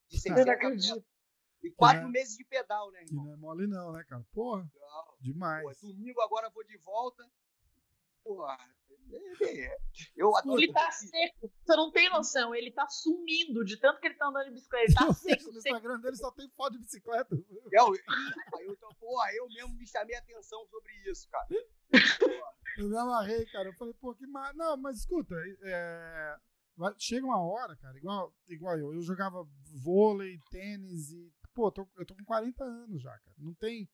De 0.08 0.16
Eu 0.16 0.20
60 0.20 0.44
não 0.44 0.52
acredito. 0.52 0.92
atletas. 0.92 1.15
E 1.66 1.70
quatro 1.72 2.04
né? 2.04 2.10
meses 2.10 2.36
de 2.36 2.44
pedal, 2.44 2.90
né, 2.90 3.00
Que 3.00 3.12
irmão? 3.12 3.24
não 3.26 3.32
é 3.32 3.36
mole 3.36 3.66
não, 3.66 3.92
né, 3.92 4.04
cara? 4.04 4.24
Porra, 4.32 4.62
Não, 4.62 5.16
demais. 5.20 5.80
pô, 5.80 5.86
domingo 5.88 6.20
agora 6.20 6.46
eu 6.46 6.52
vou 6.52 6.64
de 6.64 6.76
volta. 6.78 7.28
Porra, 8.22 8.58
é, 9.12 9.66
é, 9.66 9.76
eu 10.16 10.36
adoro 10.36 10.60
Ele 10.60 10.72
tá 10.72 10.90
seco. 10.90 11.52
Você 11.64 11.76
não 11.76 11.92
tem 11.92 12.10
noção. 12.10 12.54
Ele 12.54 12.72
tá 12.72 12.88
sumindo 12.88 13.64
de 13.64 13.76
tanto 13.78 14.00
que 14.00 14.08
ele 14.08 14.16
tá 14.16 14.26
andando 14.28 14.46
de 14.46 14.52
bicicleta. 14.52 14.84
Ele 14.86 14.94
tá 14.94 15.06
Eu 15.06 15.14
seco, 15.14 15.52
no 15.52 15.60
seco. 15.60 15.76
Instagram 15.76 16.00
dele 16.00 16.16
só 16.16 16.30
tem 16.32 16.48
foto 16.50 16.72
de 16.72 16.78
bicicleta. 16.80 17.36
Eu, 17.70 17.94
eu, 18.60 18.76
tô, 18.76 18.94
porra, 18.96 19.32
eu 19.34 19.46
mesmo 19.48 19.74
me 19.76 19.86
chamei 19.86 20.16
a 20.16 20.18
atenção 20.18 20.66
sobre 20.66 20.92
isso, 21.10 21.28
cara. 21.28 21.46
Eu 22.78 22.90
me 22.90 22.98
amarrei, 22.98 23.46
cara. 23.46 23.70
Eu 23.70 23.72
falei, 23.74 23.94
pô, 23.94 24.14
que 24.14 24.26
mar... 24.26 24.52
Não, 24.54 24.76
mas 24.76 24.98
escuta, 24.98 25.34
é, 25.62 26.36
chega 26.98 27.24
uma 27.24 27.40
hora, 27.40 27.74
cara, 27.76 27.96
igual, 27.96 28.34
igual 28.48 28.78
eu. 28.78 28.92
Eu 28.92 29.00
jogava 29.00 29.48
vôlei, 29.82 30.38
tênis 30.50 31.10
e. 31.10 31.32
Pô, 31.56 31.72
tô- 31.72 31.88
eu 31.96 32.04
tô 32.04 32.14
com 32.14 32.22
40 32.22 32.62
anos 32.62 33.00
já, 33.00 33.18
cara. 33.18 33.34
Não 33.38 33.54
tem. 33.54 33.88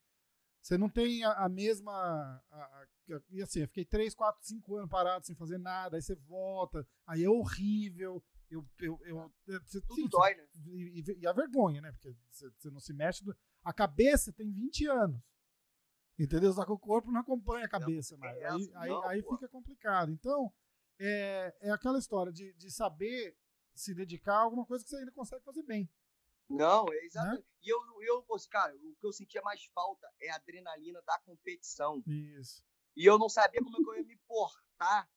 Você 0.61 0.77
não 0.77 0.89
tem 0.89 1.23
a, 1.23 1.45
a 1.45 1.49
mesma. 1.49 1.93
a- 1.93 2.43
a- 2.51 2.87
e 3.31 3.41
assim, 3.41 3.61
eu 3.61 3.69
fiquei 3.69 3.85
3, 3.85 4.15
4, 4.17 4.45
5 4.45 4.75
anos 4.77 4.91
parado 4.91 5.25
sem 5.25 5.37
fazer 5.37 5.59
nada. 5.59 5.97
Aí 5.97 6.03
você 6.03 6.17
volta. 6.17 6.85
Aí 7.07 7.23
é 7.23 7.31
horrível. 7.31 8.21
Eu. 8.51 8.67
eu, 8.81 8.99
eu, 9.05 9.33
você- 9.65 9.81
Tudo 9.83 9.95
sim, 9.95 10.09
dói, 10.09 10.35
né? 10.35 10.45
e, 10.67 11.05
e- 11.21 11.27
a 11.27 11.33
vergonha, 11.33 11.81
né? 11.81 11.93
Porque 11.93 12.13
você, 12.33 12.51
você 12.51 12.69
não 12.69 12.81
se 12.81 12.93
mexe. 12.93 13.25
do- 13.25 13.37
A 13.63 13.73
cabeça 13.73 14.33
tem 14.33 14.51
20 14.53 14.87
anos. 14.89 15.23
Entendeu? 16.19 16.53
Só 16.53 16.65
que 16.65 16.73
o 16.73 16.79
corpo 16.79 17.13
não 17.13 17.21
acompanha 17.21 17.65
a 17.67 17.69
cabeça 17.69 18.17
é 18.21 18.27
Aí, 18.29 18.43
essa, 18.43 18.79
aí, 18.81 18.91
não, 18.91 19.09
aí 19.09 19.23
pô. 19.23 19.35
fica 19.37 19.49
complicado. 19.49 20.11
Então, 20.11 20.53
é, 20.99 21.57
é 21.61 21.71
aquela 21.71 21.99
história 21.99 22.33
de, 22.33 22.53
de 22.55 22.71
saber 22.73 23.37
se 23.73 23.95
dedicar 23.95 24.35
a 24.35 24.43
alguma 24.43 24.67
coisa 24.67 24.83
que 24.85 24.91
você 24.91 24.97
ainda 24.97 25.13
consegue 25.13 25.45
fazer 25.45 25.63
bem. 25.63 25.89
Não, 26.57 26.87
é 26.93 27.05
exatamente. 27.05 27.47
E 27.63 27.69
eu, 27.69 27.79
eu, 28.03 28.23
pô, 28.23 28.37
cara, 28.51 28.75
o 28.77 28.95
que 28.97 29.07
eu 29.07 29.13
sentia 29.13 29.41
mais 29.43 29.65
falta 29.75 30.09
é 30.21 30.31
a 30.31 30.37
adrenalina 30.37 31.01
da 31.03 31.19
competição. 31.21 32.03
Isso. 32.07 32.63
E 32.97 33.07
eu 33.07 33.19
não 33.19 33.29
sabia 33.29 33.63
como 33.63 33.77
é 33.77 33.83
que 33.83 33.89
eu 33.91 33.95
ia 33.97 34.05
me 34.05 34.17
portar 34.29 35.09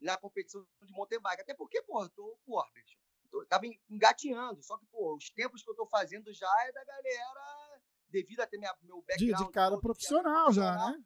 na 0.00 0.16
competição 0.16 0.66
de 0.82 0.92
mountain 0.92 1.20
bike. 1.20 1.42
Até 1.42 1.54
porque, 1.54 1.82
pô, 1.82 2.02
eu 2.02 2.08
tô, 2.10 2.38
pô, 2.44 2.64
bicho, 2.74 2.96
eu 3.32 3.46
tava 3.46 3.64
engateando. 3.88 4.62
Só 4.62 4.76
que, 4.78 4.86
pô, 4.86 5.16
os 5.16 5.30
tempos 5.30 5.62
que 5.62 5.70
eu 5.70 5.74
tô 5.74 5.86
fazendo 5.86 6.32
já 6.32 6.50
é 6.66 6.72
da 6.72 6.84
galera, 6.84 7.80
devido 8.08 8.40
a 8.40 8.46
ter 8.46 8.58
minha, 8.58 8.76
meu 8.82 8.98
De, 9.00 9.06
background. 9.06 9.46
de 9.46 9.52
cara 9.52 9.70
todo, 9.70 9.80
profissional 9.80 10.52
já, 10.52 10.74
né? 10.76 11.02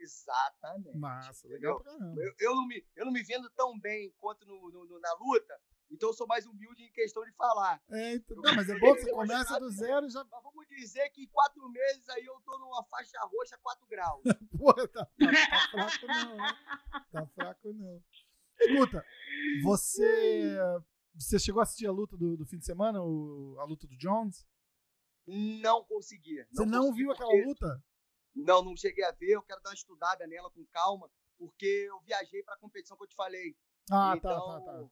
Exatamente. 0.00 0.96
Massa, 0.98 1.48
legal 1.48 1.80
pra 1.80 1.92
caramba. 1.92 2.20
Eu, 2.22 2.34
eu 2.38 2.54
não 2.54 2.66
me, 2.66 2.86
eu 2.94 3.04
não 3.06 3.12
me 3.12 3.22
vendo 3.22 3.48
tão 3.50 3.78
bem 3.78 4.12
quanto 4.18 4.44
no, 4.46 4.70
no- 4.70 4.84
no- 4.86 5.00
na 5.00 5.12
luta, 5.14 5.60
então 5.94 6.10
eu 6.10 6.14
sou 6.14 6.26
mais 6.26 6.46
humilde 6.46 6.82
em 6.84 6.92
questão 6.92 7.24
de 7.24 7.32
falar. 7.32 7.82
É, 7.90 8.14
então, 8.14 8.36
não, 8.36 8.54
mas 8.54 8.68
é 8.68 8.74
bom 8.78 8.94
que 8.94 9.02
você 9.02 9.10
começa 9.12 9.58
do 9.58 9.70
zero 9.70 10.06
e 10.06 10.10
já. 10.10 10.22
Mas 10.24 10.42
vamos 10.42 10.66
dizer 10.68 11.08
que 11.10 11.22
em 11.22 11.28
quatro 11.28 11.68
meses 11.70 12.08
aí 12.10 12.24
eu 12.24 12.38
tô 12.44 12.58
numa 12.58 12.84
faixa 12.84 13.18
roxa 13.22 13.58
4 13.62 13.86
graus. 13.86 14.22
Porra, 14.58 14.88
tá, 14.88 15.04
tá- 15.06 15.10
tá 15.50 15.68
fraco 15.70 16.06
não, 16.06 16.36
né? 16.36 16.56
Tá 17.12 17.26
fraco 17.28 17.72
não. 17.72 18.02
Escuta, 18.60 19.04
você. 19.62 20.56
Você 21.16 21.38
chegou 21.38 21.60
a 21.60 21.62
assistir 21.62 21.86
a 21.86 21.92
luta 21.92 22.16
do, 22.16 22.36
do 22.36 22.44
fim 22.44 22.58
de 22.58 22.64
semana, 22.64 23.00
o- 23.02 23.56
a 23.60 23.64
luta 23.64 23.86
do 23.86 23.96
Jones? 23.96 24.44
Não 25.26 25.84
consegui. 25.84 26.44
Você 26.52 26.66
não 26.66 26.82
consegui 26.86 26.98
viu 27.02 27.12
aquela 27.12 27.30
porque- 27.30 27.44
luta? 27.46 27.84
Não, 28.34 28.64
não 28.64 28.76
cheguei 28.76 29.04
a 29.04 29.12
ver. 29.12 29.30
Eu 29.30 29.42
quero 29.42 29.60
dar 29.62 29.70
uma 29.70 29.74
estudada 29.74 30.26
nela 30.26 30.50
com 30.50 30.64
calma, 30.72 31.08
porque 31.38 31.86
eu 31.88 32.00
viajei 32.00 32.42
para 32.42 32.54
a 32.54 32.58
competição 32.58 32.96
que 32.96 33.04
eu 33.04 33.08
te 33.08 33.14
falei. 33.14 33.56
Ah, 33.90 34.14
então, 34.16 34.30
tá, 34.40 34.60
tá, 34.60 34.72
tá. 34.72 34.90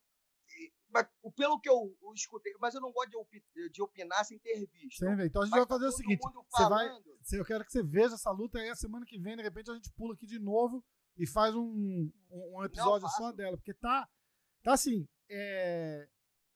Pelo 1.36 1.58
que 1.60 1.68
eu, 1.68 1.96
escutei, 2.14 2.52
mas 2.60 2.74
eu 2.74 2.80
não 2.80 2.92
gosto 2.92 3.10
de, 3.10 3.16
opi- 3.16 3.44
de 3.72 3.82
opinar 3.82 4.24
sem 4.24 4.38
ter 4.38 4.66
visto. 4.66 4.98
Sem 4.98 5.16
ver. 5.16 5.26
Então 5.26 5.42
a 5.42 5.46
gente 5.46 5.52
Mas 5.56 5.66
vai 5.66 5.68
fazer 5.68 5.84
tá 5.84 5.88
o 5.88 5.90
todo 5.90 5.96
seguinte: 5.96 6.20
você 6.50 6.62
vai- 6.68 6.88
falando. 6.88 7.18
se 7.22 7.36
eu 7.36 7.44
quero 7.44 7.64
que 7.64 7.72
você 7.72 7.82
veja 7.82 8.14
essa 8.14 8.30
luta 8.30 8.58
aí 8.58 8.68
a 8.68 8.74
semana 8.76 9.06
que 9.06 9.18
vem, 9.18 9.36
de 9.36 9.42
repente 9.42 9.70
a 9.70 9.74
gente 9.74 9.90
pula 9.92 10.14
aqui 10.14 10.26
de 10.26 10.38
novo 10.38 10.84
e 11.16 11.26
faz 11.26 11.54
um, 11.54 12.10
um, 12.30 12.64
episódio 12.64 13.08
só 13.10 13.32
dela, 13.32 13.56
porque 13.56 13.74
tá, 13.74 14.08
tá 14.62 14.74
assim, 14.74 15.06
é, 15.30 16.08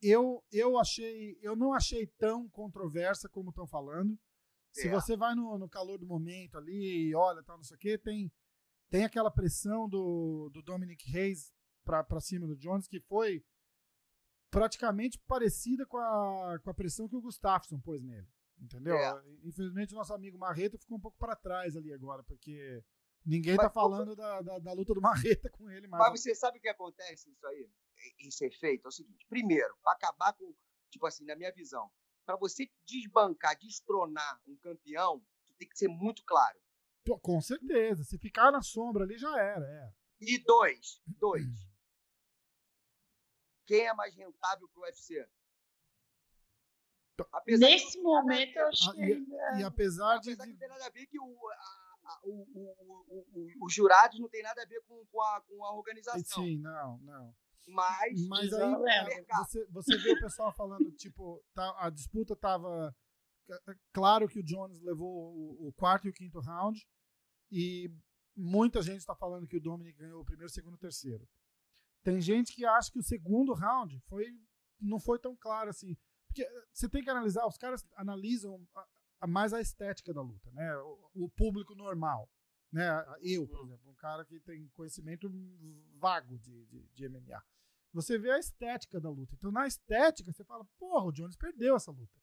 eu, 0.02 0.42
eu 0.52 0.78
achei, 0.78 1.38
eu 1.42 1.56
não 1.56 1.72
achei 1.72 2.06
tão 2.18 2.48
controversa 2.50 3.28
como 3.28 3.50
estão 3.50 3.66
falando. 3.66 4.18
Se 4.72 4.88
É. 4.88 4.90
você 4.90 5.16
vai 5.16 5.34
no, 5.34 5.56
no 5.58 5.68
calor 5.68 5.98
do 5.98 6.06
momento 6.06 6.58
ali, 6.58 7.14
olha, 7.14 7.42
tal, 7.42 7.56
não 7.56 7.64
sei 7.64 7.76
o 7.76 7.80
quê, 7.80 7.96
tem, 7.96 8.30
tem 8.90 9.04
aquela 9.04 9.30
pressão 9.30 9.88
do, 9.88 10.50
do 10.52 10.62
Dominic 10.62 11.10
Reis 11.10 11.50
pra 11.84 12.20
cima 12.20 12.46
do 12.46 12.56
Jones, 12.56 12.86
que 12.86 13.00
foi 13.00 13.42
praticamente 14.50 15.18
parecida 15.26 15.84
com 15.86 15.98
a, 15.98 16.58
com 16.62 16.70
a 16.70 16.74
pressão 16.74 17.08
que 17.08 17.16
o 17.16 17.20
Gustafsson 17.20 17.80
pôs 17.80 18.02
nele. 18.02 18.28
Entendeu? 18.58 18.96
É. 18.96 19.22
Infelizmente, 19.44 19.92
o 19.92 19.96
nosso 19.96 20.14
amigo 20.14 20.38
Marreta 20.38 20.78
ficou 20.78 20.96
um 20.96 21.00
pouco 21.00 21.18
para 21.18 21.36
trás 21.36 21.76
ali 21.76 21.92
agora, 21.92 22.22
porque 22.22 22.82
ninguém 23.24 23.54
Mas 23.54 23.66
tá 23.66 23.70
falando 23.70 24.16
da, 24.16 24.40
da, 24.40 24.58
da 24.58 24.72
luta 24.72 24.94
do 24.94 25.00
Marreta 25.00 25.50
com 25.50 25.68
ele 25.70 25.86
mais. 25.86 26.10
Mas 26.10 26.20
você 26.20 26.34
sabe 26.34 26.58
o 26.58 26.60
que 26.60 26.68
acontece 26.68 27.30
isso 27.30 27.46
aí? 27.46 27.70
Esse 28.20 28.46
efeito 28.46 28.86
é 28.86 28.88
o 28.88 28.92
seguinte: 28.92 29.26
primeiro, 29.28 29.76
para 29.82 29.92
acabar 29.92 30.32
com, 30.32 30.54
tipo 30.90 31.06
assim, 31.06 31.24
na 31.24 31.36
minha 31.36 31.52
visão, 31.52 31.90
para 32.24 32.36
você 32.36 32.70
desbancar, 32.86 33.58
destronar 33.58 34.40
um 34.46 34.56
campeão, 34.56 35.22
tu 35.44 35.54
tem 35.58 35.68
que 35.68 35.78
ser 35.78 35.88
muito 35.88 36.24
claro. 36.24 36.58
Com 37.22 37.40
certeza. 37.40 38.04
Se 38.04 38.18
ficar 38.18 38.50
na 38.50 38.62
sombra 38.62 39.04
ali, 39.04 39.16
já 39.16 39.38
era. 39.38 39.64
É. 39.64 39.92
E 40.20 40.42
dois, 40.42 41.00
dois. 41.06 41.44
Quem 43.66 43.86
é 43.86 43.92
mais 43.94 44.14
rentável 44.14 44.68
pro 44.68 44.82
UFC? 44.82 45.26
Apesar 47.32 47.66
Nesse 47.66 48.00
momento, 48.00 48.56
eu 48.56 48.68
acho 48.68 48.90
Ah, 48.90 48.94
que 48.94 49.00
e- 49.00 49.12
ainda... 49.14 49.60
E 49.60 49.64
apesar 49.64 50.18
de. 50.18 50.30
Apesar 50.32 50.44
que 50.44 50.52
de- 50.52 50.52
não 50.52 50.58
tem 50.58 50.68
nada 50.68 50.86
a 50.86 50.90
ver 50.90 51.06
que 51.06 51.18
o, 51.18 51.48
a- 51.48 51.96
a- 52.04 52.20
o, 52.24 52.30
o, 52.30 53.04
o, 53.08 53.26
o- 53.32 53.66
os 53.66 53.72
jurados 53.74 54.20
não 54.20 54.28
tem 54.28 54.42
nada 54.42 54.62
a 54.62 54.66
ver 54.66 54.82
com, 54.82 55.04
com, 55.06 55.22
a, 55.22 55.40
com 55.42 55.64
a 55.64 55.72
organização. 55.74 56.44
Sim, 56.44 56.58
não, 56.58 56.98
não. 56.98 57.34
Mas, 57.68 58.28
Mas 58.28 58.52
aí 58.52 59.24
você, 59.38 59.66
você 59.66 59.96
vê 59.98 60.12
o 60.12 60.20
pessoal 60.20 60.52
falando, 60.52 60.88
tipo, 60.92 61.42
tá, 61.52 61.74
a 61.78 61.90
disputa 61.90 62.36
tava. 62.36 62.94
Claro 63.92 64.28
que 64.28 64.38
o 64.38 64.42
Jones 64.42 64.80
levou 64.82 65.34
o, 65.34 65.68
o 65.68 65.72
quarto 65.72 66.06
e 66.06 66.10
o 66.10 66.12
quinto 66.12 66.38
round. 66.40 66.86
E 67.50 67.90
muita 68.36 68.82
gente 68.82 68.98
está 68.98 69.16
falando 69.16 69.46
que 69.48 69.56
o 69.56 69.60
Dominic 69.60 69.98
ganhou 69.98 70.20
o 70.20 70.24
primeiro, 70.24 70.52
segundo 70.52 70.76
e 70.76 70.80
terceiro. 70.80 71.26
Tem 72.06 72.20
gente 72.20 72.54
que 72.54 72.64
acha 72.64 72.88
que 72.92 73.00
o 73.00 73.02
segundo 73.02 73.52
round 73.52 73.98
foi, 74.08 74.24
não 74.80 75.00
foi 75.00 75.18
tão 75.18 75.34
claro 75.34 75.68
assim. 75.70 75.96
Porque 76.28 76.42
eh, 76.44 76.64
você 76.72 76.88
tem 76.88 77.02
que 77.02 77.10
analisar, 77.10 77.44
os 77.48 77.56
caras 77.58 77.84
analisam 77.96 78.64
a- 78.76 78.86
a- 79.22 79.26
mais 79.26 79.52
a 79.52 79.60
estética 79.60 80.14
da 80.14 80.22
luta, 80.22 80.48
né? 80.52 80.76
O, 80.78 81.24
o 81.24 81.30
público 81.30 81.74
normal. 81.74 82.30
Né? 82.72 82.86
Eu, 83.22 83.48
por 83.48 83.58
Uhum. 83.58 83.66
exemplo, 83.66 83.90
um 83.90 83.94
cara 83.96 84.24
que 84.24 84.38
tem 84.38 84.68
conhecimento 84.68 85.28
vago 85.98 86.38
de, 86.38 86.66
de, 86.66 86.86
de 86.94 87.08
MMA. 87.08 87.42
Você 87.92 88.16
vê 88.18 88.30
a 88.30 88.38
estética 88.38 89.00
da 89.00 89.10
luta. 89.10 89.34
Então, 89.34 89.50
na 89.50 89.66
estética, 89.66 90.32
você 90.32 90.44
fala, 90.44 90.64
porra, 90.78 91.06
o 91.06 91.12
Jones 91.12 91.36
perdeu 91.36 91.74
essa 91.74 91.90
luta. 91.90 92.20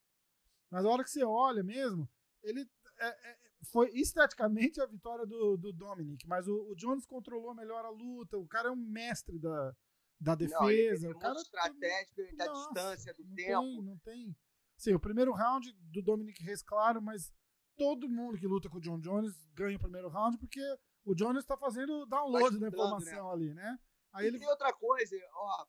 Mas 0.72 0.86
a 0.86 0.90
hora 0.90 1.04
que 1.04 1.10
você 1.10 1.24
olha 1.26 1.62
mesmo, 1.62 2.10
ele 2.42 2.62
é- 3.00 3.32
é- 3.32 3.40
foi 3.72 3.90
esteticamente 3.92 4.82
a 4.82 4.86
vitória 4.86 5.26
do, 5.26 5.58
do 5.58 5.72
Dominic, 5.72 6.28
mas 6.28 6.48
o, 6.48 6.72
o 6.72 6.76
Jones 6.76 7.06
controlou 7.06 7.54
melhor 7.54 7.86
a 7.86 7.90
luta. 7.90 8.38
O 8.38 8.48
cara 8.48 8.70
é 8.70 8.72
um 8.72 8.76
mestre 8.76 9.40
da, 9.40 9.76
da 10.20 10.36
Não, 10.36 10.70
ele- 10.70 10.82
defesa. 10.90 11.06
ele 11.08 11.14
é 11.14 11.16
o 11.16 11.20
cara 11.20 11.34
muito 11.34 11.46
estratégico 11.46 12.36
da 12.36 12.46
Nossa, 12.46 12.66
distância, 12.74 13.14
do 13.14 13.24
não 13.24 13.36
tempo. 13.36 13.62
Tem, 13.62 13.82
não 13.84 13.98
tem. 14.00 14.36
Sim, 14.78 14.94
o 14.94 15.00
primeiro 15.00 15.32
round 15.32 15.72
do 15.92 16.02
Dominic 16.02 16.44
Reis, 16.44 16.62
claro, 16.62 17.02
mas 17.02 17.32
todo 17.78 18.10
mundo 18.10 18.38
que 18.38 18.48
luta 18.48 18.70
com 18.70 18.78
o 18.78 18.82
John 18.82 19.00
Jones 19.00 19.34
ganha 19.54 19.78
o 19.78 19.80
primeiro 19.80 20.10
round 20.10 20.38
porque 20.38 20.62
o 21.06 21.16
Jones 21.16 21.44
está 21.44 21.56
fazendo 21.58 22.06
download 22.06 22.58
da 22.60 22.68
estudando, 22.68 22.74
informação 22.74 23.32
ali, 23.32 23.54
né? 23.54 23.80
Aí 24.14 24.26
E 24.26 24.28
ele 24.28 24.40
tem 24.40 24.48
outra 24.48 24.72
coisa, 24.74 25.16
ó, 25.34 25.48
a- 25.50 25.68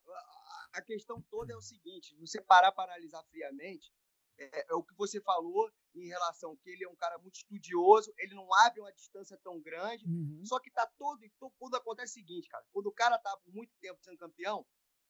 a 0.73 0.81
questão 0.81 1.21
toda 1.29 1.53
é 1.53 1.55
o 1.55 1.61
seguinte: 1.61 2.15
você 2.19 2.41
parar 2.41 2.71
para 2.71 2.91
analisar 2.91 3.23
friamente, 3.25 3.91
é, 4.37 4.71
é 4.71 4.73
o 4.75 4.83
que 4.83 4.93
você 4.95 5.21
falou 5.21 5.71
em 5.93 6.07
relação 6.07 6.55
que 6.57 6.69
ele 6.69 6.83
é 6.83 6.89
um 6.89 6.95
cara 6.95 7.17
muito 7.19 7.35
estudioso, 7.35 8.13
ele 8.17 8.35
não 8.35 8.47
abre 8.65 8.81
uma 8.81 8.91
distância 8.93 9.37
tão 9.43 9.59
grande, 9.61 10.05
Uhum. 10.05 10.41
só 10.43 10.59
que 10.59 10.69
tá 10.71 10.85
todo, 10.97 11.19
to- 11.39 11.53
quando 11.57 11.75
acontece 11.75 12.11
o 12.11 12.13
seguinte, 12.15 12.47
cara, 12.49 12.65
quando 12.73 12.87
o 12.87 12.91
cara 12.91 13.17
tá 13.17 13.35
por 13.37 13.53
muito 13.53 13.73
tempo 13.79 14.01
sendo 14.03 14.17
campeão, 14.17 14.65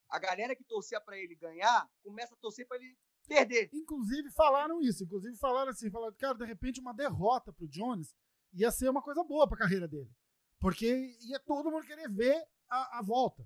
a 0.10 0.20
galera 0.20 0.56
que 0.56 0.64
torcia 0.64 1.02
para 1.02 1.18
ele 1.18 1.36
ganhar 1.36 1.90
começa 2.04 2.36
a 2.36 2.38
torcer 2.38 2.68
para 2.68 2.78
ele 2.78 2.96
perder. 3.28 3.70
Inclusive 3.74 4.30
falaram 4.32 4.80
isso, 4.82 5.04
inclusive 5.04 5.36
falaram 5.38 5.72
assim, 5.72 5.90
falaram, 5.90 6.14
cara, 6.16 6.36
de 6.38 6.46
repente 6.46 6.80
uma 6.80 6.94
derrota 6.94 7.52
pro 7.52 7.68
Jones 7.68 8.16
ia 8.54 8.72
ser 8.72 8.88
uma 8.90 9.02
coisa 9.02 9.24
boa 9.24 9.48
pra 9.48 9.58
carreira 9.58 9.88
dele. 9.88 10.12
Porque 10.60 11.18
ia 11.22 11.40
todo 11.40 11.72
mundo 11.72 11.86
querer 11.88 12.08
ver 12.10 12.48
a, 12.70 13.00
a 13.00 13.02
volta. 13.02 13.44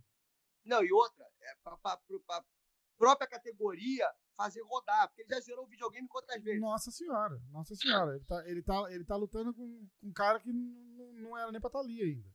Não, 0.65 0.83
e 0.83 0.91
outra, 0.91 1.25
é 1.41 1.55
para 1.63 1.79
a 1.83 2.43
própria 2.97 3.27
categoria 3.27 4.05
fazer 4.39 4.61
rodar, 4.63 5.07
porque 5.09 5.21
ele 5.23 5.29
já 5.29 5.39
zerou 5.41 5.65
o 5.65 5.67
videogame 5.67 6.07
quantas 6.07 6.41
vezes? 6.41 6.61
Nossa 6.61 6.89
senhora, 6.91 7.37
nossa 7.51 7.75
senhora. 7.75 8.15
Ele 8.15 8.23
tá, 8.25 8.47
ele 8.49 8.63
tá, 8.63 8.91
ele 8.93 9.03
tá 9.05 9.15
lutando 9.17 9.53
com, 9.53 9.87
com 9.99 10.07
um 10.07 10.13
cara 10.13 10.39
que 10.39 10.51
não, 10.53 11.13
não 11.13 11.37
era 11.37 11.51
nem 11.51 11.59
pra 11.59 11.67
estar 11.67 11.79
ali 11.79 12.01
ainda. 12.01 12.29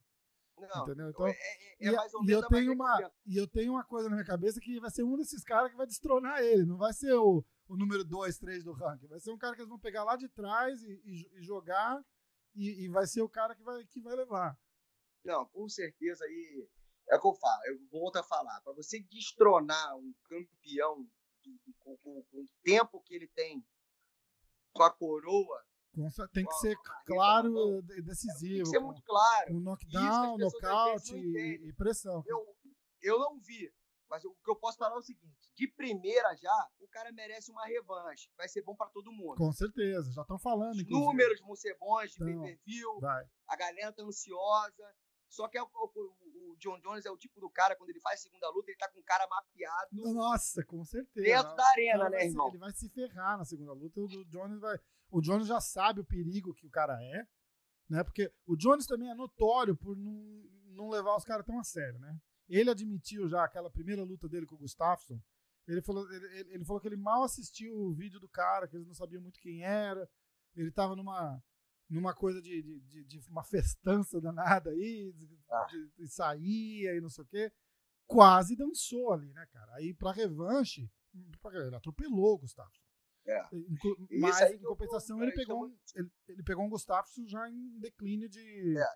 Não, 0.57 0.83
Entendeu? 0.85 1.11
Então, 1.11 1.27
é, 1.27 1.31
é- 1.31 1.35
é 1.81 1.89
e, 1.89 1.97
mais 1.97 2.15
ou 2.15 2.23
e 2.23 2.27
menos 2.27 2.43
eu 2.43 2.47
a 2.47 2.51
tenho 2.51 2.73
uma, 2.75 3.13
e 3.27 3.37
eu 3.37 3.49
tenho 3.49 3.73
uma 3.73 3.85
coisa 3.85 4.09
na 4.09 4.15
minha 4.17 4.27
cabeça 4.27 4.61
que 4.61 4.79
vai 4.79 4.91
ser 4.91 5.03
um 5.03 5.17
desses 5.17 5.43
caras 5.43 5.71
que 5.71 5.77
vai 5.77 5.87
destronar 5.87 6.41
ele. 6.43 6.65
Não 6.65 6.77
vai 6.77 6.93
ser 6.93 7.13
o, 7.15 7.45
o 7.67 7.77
número 7.77 8.05
2, 8.05 8.39
3 8.39 8.63
do 8.63 8.73
ranking. 8.73 9.09
Vai 9.09 9.19
ser 9.19 9.33
um 9.33 9.39
cara 9.39 9.55
que 9.55 9.63
eles 9.63 9.69
vão 9.71 9.81
pegar 9.81 10.05
lá 10.05 10.15
de 10.15 10.29
trás 10.29 10.81
e, 10.83 10.93
e- 11.05 11.39
e 11.39 11.43
jogar. 11.43 12.01
E, 12.55 12.85
e 12.85 12.89
vai 12.89 13.07
ser 13.07 13.23
o 13.23 13.29
cara 13.29 13.55
que 13.57 13.63
vai, 13.65 13.85
que 13.87 14.01
vai 14.01 14.15
levar. 14.15 14.57
Não, 15.25 15.45
com 15.47 15.69
certeza 15.69 16.23
aí 16.25 16.69
é 17.09 17.17
o 17.17 17.21
que 17.21 17.27
eu 17.27 17.35
falo. 17.35 17.61
Eu 17.67 17.79
volto 17.91 18.17
a 18.19 18.23
falar. 18.23 18.61
Para 18.61 18.75
você 18.75 19.01
destronar 19.11 19.97
um 19.97 20.15
campeão 20.29 21.05
com, 21.79 21.97
com- 21.99 22.23
com 22.23 22.41
o 22.43 22.47
tempo 22.63 23.01
que 23.03 23.15
ele 23.15 23.29
tem 23.29 23.65
com 24.73 24.83
a 24.83 24.91
coroa, 24.91 25.63
Tem 26.33 26.45
que 26.45 26.55
ser 26.55 26.77
claro 27.07 27.49
na 27.49 27.55
mão. 27.55 27.79
e 27.79 27.87
tem 27.87 28.03
decisivo. 28.05 28.65
que 28.65 28.69
ser 28.71 28.81
muito 28.81 29.03
claro. 29.03 29.51
Isso 29.51 29.61
knockdown, 29.61 30.39
nocaute 30.39 31.17
e, 31.17 31.69
e 31.69 31.73
pressão. 31.75 32.23
Eu, 32.27 32.45
eu 33.01 33.19
não 33.21 33.39
vi, 33.39 33.73
mas 34.09 34.25
o 34.25 34.35
que 34.43 34.51
eu 34.51 34.57
posso 34.57 34.77
falar 34.79 34.97
é 34.97 34.99
o 34.99 35.03
seguinte: 35.03 35.51
de 35.55 35.69
primeira 35.69 36.35
já, 36.37 36.69
o 36.81 36.89
cara 36.89 37.13
merece 37.13 37.53
uma 37.53 37.65
revanche. 37.67 38.29
Vai 38.37 38.49
ser 38.49 38.63
bom 38.63 38.75
para 38.75 38.91
todo 38.91 39.13
mundo. 39.13 39.37
Com 39.37 39.53
certeza. 39.53 40.11
Já 40.13 40.23
estão 40.23 40.39
falando, 40.41 40.75
Os 40.75 40.85
números 40.91 41.41
vão 41.41 41.55
ser 41.55 41.77
bons 41.79 42.11
de 42.11 42.17
Então, 42.25 42.41
pay-per-view. 42.43 42.99
Vai. 43.01 43.25
a 43.47 43.57
galera 43.57 43.93
tá 43.93 44.03
ansiosa. 44.03 44.95
Só 45.29 45.49
que 45.49 45.59
é 45.59 45.63
o, 45.63 45.67
o- 45.73 46.53
o 46.53 46.57
John 46.59 46.79
Jones 46.81 47.05
é 47.05 47.11
o 47.11 47.17
tipo 47.17 47.41
do 47.41 47.51
cara, 47.51 47.75
quando 47.77 47.91
ele 47.91 48.01
faz 48.01 48.21
segunda 48.21 48.49
luta, 48.51 48.71
ele 48.71 48.79
tá 48.79 48.89
com 48.89 49.01
o 49.01 49.05
cara 49.05 49.27
mapeado 49.29 49.89
Nossa, 49.93 50.65
com 50.65 50.85
certeza. 50.85 51.27
dentro 51.27 51.57
da 51.57 51.67
arena, 51.71 52.09
né, 52.11 52.25
irmão? 52.27 52.49
Ele 52.49 52.59
vai 52.59 52.73
se 52.73 52.89
ferrar 52.91 53.37
na 53.39 53.45
segunda 53.45 53.73
luta. 53.73 54.01
O 54.01 54.05
o 54.05 54.25
Jones 54.27 54.61
vai. 54.61 54.79
O 55.11 55.21
Jones 55.21 55.47
já 55.49 55.61
sabe 55.61 56.01
o 56.01 56.05
perigo 56.05 56.55
que 56.55 56.67
o 56.67 56.71
cara 56.71 56.97
é, 57.03 57.27
né? 57.89 58.03
Porque 58.05 58.33
o 58.47 58.57
Jones 58.57 58.87
também 58.87 59.11
é 59.11 59.15
notório 59.15 59.77
por 59.77 59.97
não, 59.97 60.13
não 60.67 60.89
levar 60.89 61.17
os 61.17 61.25
caras 61.25 61.45
tão 61.47 61.59
a 61.59 61.65
sério, 61.65 61.99
né? 61.99 62.17
Ele 62.49 62.71
admitiu 62.71 63.29
já 63.29 63.43
aquela 63.45 63.71
primeira 63.71 64.03
luta 64.05 64.29
dele 64.29 64.47
com 64.47 64.55
o 64.55 64.59
Gustafsson. 64.59 65.19
Ele 65.67 65.81
falou, 65.81 66.11
ele, 66.13 66.27
ele- 66.39 66.55
ele 66.55 66.65
falou 66.65 66.81
que 66.81 66.87
ele 66.89 66.97
mal 66.97 67.23
assistiu 67.25 67.75
o 67.75 67.95
vídeo 67.95 68.21
do 68.21 68.29
cara, 68.29 68.69
que 68.69 68.77
eles 68.77 68.87
não 68.87 68.95
sabiam 68.95 69.23
muito 69.23 69.41
quem 69.41 69.65
era. 69.65 70.09
Ele 70.55 70.71
tava 70.71 70.95
numa, 70.95 71.43
numa 71.89 72.15
coisa 72.15 72.41
de, 72.41 72.63
de, 72.63 72.81
de- 72.81 73.05
de 73.05 73.29
uma 73.31 73.45
festança 73.45 74.21
danada 74.21 74.71
aí, 74.71 75.13
de, 75.13 75.39
Ah. 75.51 75.67
de- 75.97 76.09
saía 76.09 76.95
e 76.97 77.01
não 77.01 77.09
sei 77.09 77.25
o 77.25 77.27
quê. 77.27 77.53
Quase 78.07 78.57
dançou 78.57 79.13
ali, 79.13 79.33
né, 79.33 79.47
cara? 79.53 79.75
Aí 79.77 79.95
pra 79.95 80.13
revanche, 80.13 80.91
ele 81.53 81.77
atropelou 81.77 82.35
o 82.35 82.39
Gustafsson. 82.39 82.83
É. 83.27 83.41
Mas, 84.21 84.41
em 84.53 84.59
compensação, 84.61 85.23
ele 85.23 85.33
pegou, 85.33 85.65
um, 85.67 85.79
ele, 85.95 86.11
ele 86.29 86.43
pegou 86.43 86.65
um 86.65 86.69
Gustafsson 86.69 87.27
já 87.27 87.49
em 87.49 87.79
declínio 87.79 88.29
de, 88.29 88.77
É. 88.79 88.87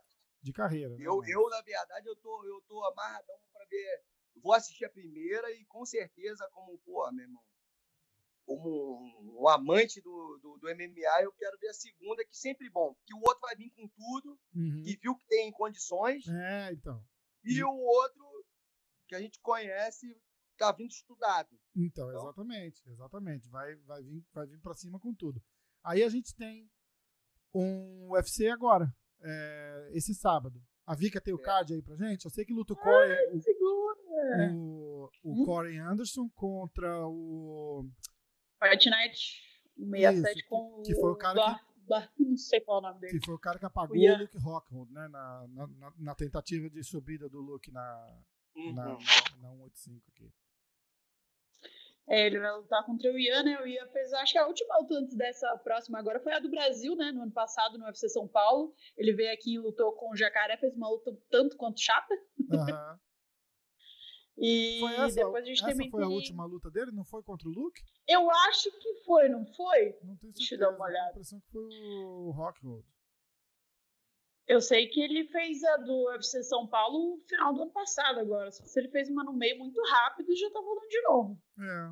de 0.42 0.52
carreira. 0.52 0.90
né, 0.90 0.96
Eu, 1.00 1.22
eu, 1.24 1.48
na 1.48 1.62
verdade, 1.62 2.06
eu 2.06 2.16
tô, 2.16 2.44
eu 2.44 2.60
tô 2.68 2.84
amarradão 2.84 3.36
pra 3.52 3.64
ver. 3.70 4.02
Vou 4.42 4.52
assistir 4.52 4.84
a 4.84 4.90
primeira 4.90 5.50
e 5.52 5.64
com 5.64 5.84
certeza, 5.86 6.46
como, 6.52 6.78
pô, 6.80 7.10
meu 7.12 7.24
irmão, 7.24 7.42
como 8.48 8.98
um, 9.40 9.46
amante 9.48 10.00
do, 10.00 10.38
do, 10.42 10.58
do 10.58 10.66
MMA, 10.74 11.22
eu 11.22 11.32
quero 11.34 11.58
ver 11.58 11.68
a 11.68 11.74
segunda, 11.74 12.24
que 12.24 12.34
sempre 12.36 12.70
bom. 12.70 12.96
Que 13.06 13.14
o 13.14 13.18
outro 13.20 13.40
vai 13.42 13.54
vir 13.54 13.70
com 13.76 13.86
tudo 13.88 14.38
Uhum. 14.54 14.82
e 14.86 14.96
viu 14.96 15.14
que 15.16 15.26
tem 15.26 15.52
condições. 15.52 16.26
É, 16.26 16.72
então. 16.72 17.04
E 17.44 17.62
o 17.62 17.70
outro, 17.70 18.24
que 19.06 19.14
a 19.14 19.20
gente 19.20 19.38
conhece, 19.40 20.06
tá 20.56 20.72
vindo 20.72 20.90
estudado. 20.90 21.50
Então, 21.76 22.08
Então- 22.10 22.22
exatamente, 22.22 22.82
exatamente. 22.88 23.48
Vai, 23.50 23.76
vai 23.76 24.02
vir, 24.02 24.24
vai 24.32 24.46
vir 24.46 24.60
para 24.60 24.74
cima 24.74 24.98
com 24.98 25.14
tudo. 25.14 25.40
Aí 25.84 26.02
a 26.02 26.08
gente 26.08 26.34
tem 26.34 26.68
um 27.54 28.08
UFC 28.10 28.48
agora, 28.48 28.92
é, 29.22 29.90
esse 29.92 30.14
sábado. 30.14 30.60
A 30.86 30.94
Vika 30.94 31.20
tem 31.20 31.34
o 31.34 31.38
É. 31.40 31.42
card 31.42 31.74
aí 31.74 31.82
pra 31.82 31.96
gente. 31.96 32.24
Eu 32.24 32.30
sei 32.30 32.44
que 32.46 32.52
luta 32.54 32.72
o 32.72 32.76
Corey, 32.76 33.36
o, 33.36 33.40
Segura. 33.42 34.52
o, 34.54 35.10
o 35.22 35.44
Corey 35.44 35.78
Anderson 35.78 36.28
contra 36.34 37.06
o 37.06 37.84
Fight 38.58 38.90
Night 38.90 39.42
67 39.78 40.38
Isso, 40.38 40.48
com 40.48 40.82
que 40.82 40.94
foi 40.94 41.10
o 41.12 41.16
cara 41.16 41.32
Eduardo 41.40 41.60
Alba, 41.90 42.12
não 42.18 42.36
sei 42.36 42.60
qual 42.60 42.78
é 42.78 42.80
o 42.80 42.82
nome 42.88 43.00
dele. 43.00 43.18
Que 43.20 43.24
foi 43.26 43.34
o 43.34 43.38
cara 43.38 43.58
que 43.58 43.64
apagou 43.66 43.96
O 43.96 44.00
o. 44.00 44.18
Luke 44.18 44.38
Rockhold, 44.38 44.92
né? 44.92 45.08
Na, 45.08 45.46
na, 45.48 45.66
na- 45.66 45.92
na 45.98 46.14
tentativa 46.14 46.68
de 46.68 46.82
subida 46.82 47.28
do 47.28 47.40
Luke 47.40 47.70
na, 47.70 48.18
Uhum. 48.56 48.74
na, 48.74 48.84
na, 48.86 48.94
na 48.96 49.48
185 49.50 50.02
aqui. 50.10 50.32
É, 52.10 52.26
ele 52.26 52.40
vai 52.40 52.50
lutar 52.56 52.84
contra 52.86 53.12
o 53.12 53.18
Ian, 53.18 53.42
né? 53.42 53.60
O 53.60 53.66
Ian 53.66 53.86
fez, 53.88 54.12
acho 54.14 54.32
que 54.32 54.38
a 54.38 54.46
última 54.46 54.78
luta 54.78 54.94
antes 54.94 55.14
dessa 55.14 55.56
próxima 55.58 55.98
agora 55.98 56.18
foi 56.18 56.32
a 56.32 56.38
do 56.38 56.48
Brasil, 56.50 56.96
né? 56.96 57.12
No 57.12 57.22
ano 57.22 57.30
passado, 57.32 57.76
no 57.78 57.84
UFC 57.84 58.08
São 58.08 58.26
Paulo. 58.26 58.74
Ele 58.96 59.12
veio 59.12 59.30
aqui 59.32 59.54
e 59.54 59.58
lutou 59.58 59.92
com 59.92 60.10
o 60.10 60.16
Jacaré, 60.16 60.56
fez 60.56 60.74
uma 60.74 60.88
luta 60.88 61.14
tanto 61.30 61.56
quanto 61.56 61.78
chata. 61.80 62.14
Aham. 62.50 62.98
E 64.40 64.78
Foi 64.80 64.94
essa, 64.94 65.14
depois 65.16 65.42
a 65.42 65.46
gente 65.46 65.58
essa 65.58 65.70
também 65.72 65.90
foi 65.90 66.02
a 66.02 66.06
tem- 66.06 66.14
última 66.14 66.44
luta 66.46 66.70
dele? 66.70 66.92
Não 66.92 67.04
foi 67.04 67.22
contra 67.24 67.48
o 67.48 67.52
Luke? 67.52 67.80
Eu 68.06 68.30
acho 68.30 68.70
que 68.78 68.94
foi, 69.04 69.28
não 69.28 69.44
foi? 69.54 69.96
Não 70.04 70.16
tenho 70.16 70.32
certeza. 70.32 70.34
Deixa 70.38 70.54
eu 70.54 70.58
dar 70.60 70.68
uma 70.70 70.76
tenho 70.76 70.86
a 70.86 70.90
olhada. 70.90 71.10
impressão 71.10 71.40
que 71.40 71.50
foi 71.50 71.62
o 71.64 72.30
Rockhold. 72.30 72.84
Eu 74.46 74.60
sei 74.62 74.86
que 74.88 75.00
ele 75.00 75.24
fez 75.26 75.62
a 75.62 75.76
do 75.78 76.06
UFC 76.06 76.42
São 76.42 76.66
Paulo 76.66 77.16
no 77.16 77.20
final 77.26 77.52
do 77.52 77.62
ano 77.62 77.70
passado 77.72 78.18
agora. 78.20 78.50
Só 78.50 78.64
se 78.64 78.80
ele 78.80 78.88
fez 78.88 79.10
uma 79.10 79.22
no 79.22 79.32
meio 79.34 79.58
muito 79.58 79.78
rápido 79.90 80.32
e 80.32 80.36
já 80.36 80.50
tá 80.50 80.60
voltando 80.60 80.88
de 80.88 81.02
novo. 81.02 81.42
É. 81.60 81.90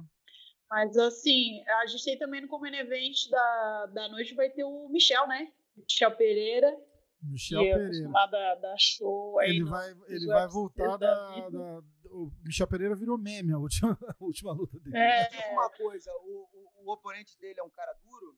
Mas 0.71 0.97
assim, 0.97 1.63
a 1.69 1.87
gente 1.87 2.05
tem 2.05 2.19
também 2.19 2.41
no 2.41 2.49
Common 2.49 2.69
Event 2.75 3.29
da, 3.31 3.87
da 3.93 4.09
noite 4.09 4.35
vai 4.35 4.49
ter 4.51 4.65
o 4.65 4.89
Michel, 4.89 5.27
né? 5.29 5.53
Michel 5.77 6.17
Pereira, 6.17 6.75
Michel 7.23 7.61
é 7.61 7.65
Pereira. 7.65 7.85
acostumado 7.87 8.35
a 8.35 8.55
dar 8.55 8.77
show 8.79 9.39
aí. 9.39 9.51
Ele 9.51 9.61
no- 9.61 9.71
vai, 9.71 9.91
ele 10.09 10.27
vai 10.27 10.49
voltar 10.49 10.97
da 10.97 11.15
da, 11.41 11.49
da- 11.51 11.81
O 12.11 12.31
Michel 12.45 12.67
Pereira 12.67 12.95
virou 12.95 13.17
meme 13.19 13.53
a 13.53 13.59
última, 13.59 13.97
a 14.21 14.25
última 14.25 14.53
luta 14.53 14.79
dele. 14.81 14.97
É, 14.97 15.29
Diga 15.29 15.53
Uma 15.53 15.71
coisa, 15.71 16.11
o, 16.23 16.49
o, 16.53 16.85
o 16.87 16.93
oponente 16.93 17.39
dele 17.39 17.61
é 17.61 17.63
um 17.63 17.71
cara 17.71 17.93
duro? 18.05 18.37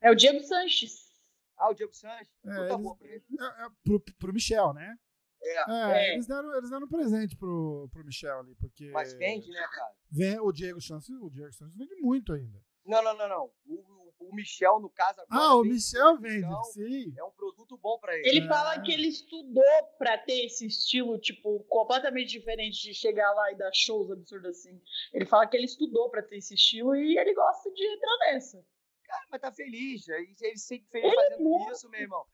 é 0.00 0.10
o 0.10 0.14
Diego 0.14 0.40
Sanches. 0.42 1.08
Ah, 1.56 1.70
o 1.70 1.74
Diego 1.74 1.92
Sanches? 1.94 2.32
É, 2.46 2.58
eles- 2.60 2.76
boa. 2.76 2.96
É, 3.02 3.16
é, 3.16 3.68
pro, 3.84 4.00
pro 4.18 4.32
Michel, 4.32 4.72
né? 4.72 4.96
É, 5.42 5.70
É, 5.70 5.92
É. 6.10 6.12
Eles, 6.14 6.26
deram, 6.26 6.54
eles 6.56 6.70
deram 6.70 6.86
um 6.86 6.88
presente 6.88 7.36
pro, 7.36 7.88
pro 7.92 8.04
Michel 8.04 8.38
ali, 8.40 8.54
porque. 8.56 8.90
mas 8.90 9.12
vende, 9.14 9.48
né, 9.50 9.66
cara? 9.72 9.92
Vem, 10.10 10.38
o 10.40 10.50
Diego 10.52 10.80
Santos, 10.80 11.08
o 11.10 11.30
Diego 11.30 11.52
Santos 11.52 11.76
vende 11.76 11.94
muito 11.96 12.32
ainda. 12.32 12.60
Não, 12.84 13.02
não, 13.02 13.16
não, 13.16 13.28
não. 13.28 13.50
O, 13.66 13.97
o- 14.18 14.34
Michel, 14.34 14.80
no 14.80 14.90
caso, 14.90 15.20
agora. 15.20 15.40
Ah, 15.42 15.56
o 15.56 15.62
Michel 15.64 16.16
vende, 16.18 16.38
então 16.38 16.64
sim. 16.64 17.14
É 17.16 17.24
um 17.24 17.30
produto 17.30 17.76
bom 17.78 17.98
pra 17.98 18.16
ele. 18.16 18.28
Ele 18.28 18.40
É. 18.44 18.48
fala 18.48 18.80
que 18.82 18.92
ele 18.92 19.08
estudou 19.08 19.64
pra 19.98 20.16
ter 20.18 20.44
esse 20.46 20.66
estilo, 20.66 21.18
tipo, 21.18 21.60
completamente 21.64 22.28
diferente 22.30 22.82
de 22.82 22.94
chegar 22.94 23.32
lá 23.32 23.52
e 23.52 23.56
dar 23.56 23.70
shows 23.72 24.10
absurdos 24.10 24.50
assim. 24.58 24.80
Ele 25.12 25.24
fala 25.26 25.46
que 25.46 25.56
ele 25.56 25.66
estudou 25.66 26.10
pra 26.10 26.22
ter 26.22 26.36
esse 26.38 26.54
estilo 26.54 26.94
e 26.96 27.18
ele 27.18 27.34
gosta 27.34 27.70
de 27.72 27.84
entrar 27.86 28.16
nessa. 28.32 28.64
Cara, 29.04 29.26
mas 29.30 29.40
tá 29.40 29.52
feliz. 29.52 30.06
Ele, 30.08 30.34
ele 30.40 30.56
se 30.58 30.66
sente 30.66 30.86
feliz 30.90 31.10
Ele 31.12 31.20
é 31.20 31.24
fazendo 31.30 31.44
muito. 31.44 31.72
isso, 31.72 31.88
meu 31.88 32.00
irmão. 32.00 32.26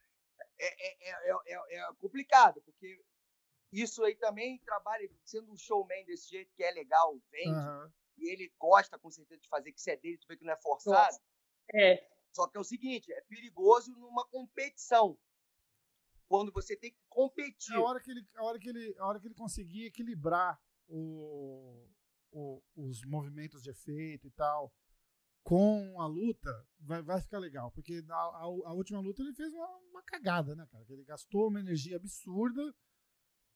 É, 0.58 0.66
é, 0.66 1.10
é, 1.10 1.30
é, 1.30 1.54
é- 1.54 1.76
é 1.78 1.92
complicado, 2.00 2.60
porque 2.62 3.00
isso 3.72 4.02
aí 4.04 4.14
também 4.16 4.58
trabalha 4.64 5.08
sendo 5.24 5.50
um 5.52 5.56
showman 5.56 6.04
desse 6.04 6.30
jeito 6.30 6.52
que 6.54 6.62
é 6.62 6.70
legal, 6.70 7.16
vende, 7.30 7.48
Aham. 7.50 7.92
e 8.18 8.30
ele 8.32 8.52
gosta 8.58 8.96
com 8.98 9.10
certeza 9.10 9.40
de 9.40 9.48
fazer, 9.48 9.72
que 9.72 9.80
isso 9.80 9.90
é 9.90 9.96
dele, 9.96 10.18
tu 10.18 10.26
vê 10.28 10.36
que 10.36 10.44
não 10.44 10.52
é 10.52 10.56
forçado. 10.56 10.96
Gosta. 11.06 11.22
É. 11.72 12.06
Só 12.32 12.48
que 12.48 12.56
é 12.56 12.60
o 12.60 12.64
seguinte, 12.64 13.12
é 13.12 13.20
perigoso 13.22 13.92
numa 13.92 14.26
competição. 14.26 15.16
Quando 16.26 16.50
você 16.52 16.76
tem 16.76 16.90
que 16.90 17.00
competir. 17.08 17.74
A 17.76 17.80
hora 17.82 18.00
que 18.00 18.10
ele, 18.10 18.26
a 18.34 18.44
hora 18.44 18.58
que 18.58 18.68
ele, 18.68 18.94
a 18.98 19.06
hora 19.06 19.20
que 19.20 19.26
ele 19.28 19.34
conseguir 19.34 19.86
equilibrar 19.86 20.60
o, 20.88 21.88
o- 22.32 22.62
os 22.74 23.04
movimentos 23.04 23.62
de 23.62 23.70
efeito 23.70 24.26
e 24.26 24.30
tal 24.30 24.72
com 25.44 26.00
a 26.00 26.06
luta, 26.06 26.50
vai, 26.80 27.02
vai 27.02 27.20
ficar 27.20 27.38
legal. 27.38 27.70
Porque 27.70 28.02
a, 28.08 28.14
a- 28.14 28.40
a 28.42 28.72
última 28.72 28.98
luta 28.98 29.20
ele 29.22 29.34
fez 29.34 29.52
uma, 29.52 29.68
uma 29.90 30.02
cagada, 30.02 30.54
né, 30.56 30.66
cara? 30.72 30.84
Que 30.86 30.92
Ele 30.94 31.04
gastou 31.04 31.48
uma 31.48 31.60
energia 31.60 31.96
absurda 31.96 32.74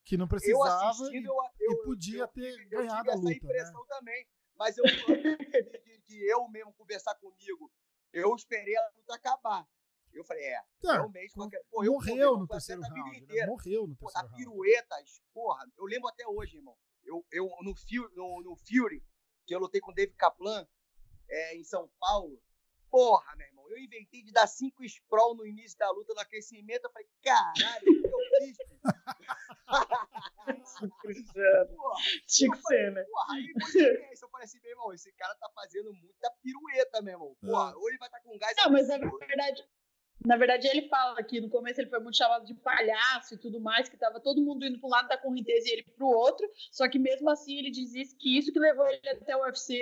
que 0.04 0.16
não 0.18 0.26
eu 0.26 0.28
precisava 0.28 1.04
e, 1.12 1.16
eu, 1.24 1.32
e 1.60 1.72
eu, 1.72 1.82
podia 1.82 2.20
eu, 2.24 2.28
ter 2.28 2.60
eu 2.60 2.68
ganhado 2.68 2.98
tive 3.04 3.10
a 3.10 3.12
essa 3.14 3.22
luta, 3.22 3.30
né? 3.30 3.36
impressão 3.36 3.86
também. 3.86 4.26
Mas 4.54 4.76
eu, 4.76 4.84
de, 4.84 5.36
de- 5.82 5.98
de 6.06 6.30
eu 6.30 6.46
mesmo 6.48 6.74
conversar 6.74 7.14
comigo, 7.14 7.72
eu 8.12 8.34
esperei 8.34 8.76
a 8.76 8.88
luta 8.96 9.14
acabar. 9.14 9.66
Eu 10.12 10.24
falei, 10.24 10.44
é, 10.44 10.62
Tá, 10.80 10.94
realmente. 10.94 11.34
qualquer- 11.34 11.62
pô, 11.70 11.84
eu, 11.84 11.92
morreu 11.92 12.16
eu, 12.16 12.36
no 12.38 12.46
terceiro 12.48 12.80
round, 12.80 13.20
né? 13.26 13.46
Morreu 13.46 13.86
no 13.86 13.94
terceiro 13.96 14.26
round. 14.28 14.36
piruetas, 14.36 15.22
porra, 15.32 15.64
eu 15.76 15.84
lembro 15.84 16.08
até 16.08 16.26
hoje, 16.26 16.56
irmão. 16.56 16.76
Eu, 17.04 17.24
eu 17.30 17.48
no, 17.62 17.74
Fury, 17.74 18.14
no, 18.14 18.42
no 18.42 18.56
Fury, 18.56 19.04
que 19.46 19.54
eu 19.54 19.58
lutei 19.58 19.80
com 19.80 19.90
o 19.92 19.94
David 19.94 20.16
Kaplan, 20.16 20.66
é, 21.28 21.56
em 21.56 21.62
São 21.64 21.88
Paulo, 22.00 22.42
porra, 22.90 23.36
meu 23.36 23.46
irmão, 23.46 23.68
eu 23.70 23.78
inventei 23.78 24.22
de 24.22 24.32
dar 24.32 24.46
cinco 24.46 24.82
sprawl 24.84 25.34
no 25.36 25.46
início 25.46 25.78
da 25.78 25.90
luta, 25.90 26.14
no 26.14 26.20
aquecimento, 26.20 26.84
eu 26.86 26.90
falei, 26.90 27.08
caralho, 27.22 27.82
o 27.86 28.02
que 28.02 28.06
eu 28.08 28.18
fiz? 28.40 28.56
Tinha 32.26 32.50
que 32.52 32.62
ser, 32.62 32.92
né? 32.92 33.02
porra, 33.04 33.34
aí 33.34 33.52
coincidência, 33.52 34.24
eu 34.24 34.28
falei 34.30 34.44
assim, 34.44 34.60
meu 34.60 34.70
irmão, 34.70 34.92
esse 34.92 35.12
cara 35.12 35.34
tá 35.36 35.48
fazendo 35.54 35.92
muita 35.92 36.30
pirueta, 36.42 37.02
meu 37.02 37.12
irmão. 37.14 37.36
Porra, 37.40 37.76
ou 37.76 37.88
ele 37.88 37.98
vai 37.98 38.08
estar 38.08 38.20
com 38.20 38.38
gás... 38.38 38.56
Não, 38.56 38.70
mas 38.70 38.88
na 38.88 38.98
verdade, 38.98 39.64
na 40.24 40.36
verdade 40.36 40.66
ele 40.68 40.88
fala 40.88 41.22
que 41.22 41.40
no 41.40 41.48
começo 41.50 41.80
ele 41.80 41.90
foi 41.90 42.00
muito 42.00 42.16
chamado 42.16 42.44
de 42.44 42.54
palhaço 42.54 43.34
e 43.34 43.38
tudo 43.38 43.60
mais, 43.60 43.88
que 43.88 43.96
tava 43.96 44.20
todo 44.20 44.42
mundo 44.42 44.64
indo 44.66 44.78
para 44.78 44.86
um 44.86 44.90
lado 44.90 45.08
da 45.08 45.18
correnteza 45.18 45.68
e 45.68 45.72
ele 45.72 45.82
pro 45.96 46.06
outro, 46.06 46.48
só 46.72 46.88
que 46.88 46.98
mesmo 46.98 47.28
assim 47.30 47.58
ele 47.58 47.70
diz 47.70 47.94
isso, 47.94 48.16
que 48.16 48.38
isso 48.38 48.52
que 48.52 48.58
levou 48.58 48.86
ele 48.88 49.08
até 49.08 49.36
o 49.36 49.42
UFC, 49.42 49.74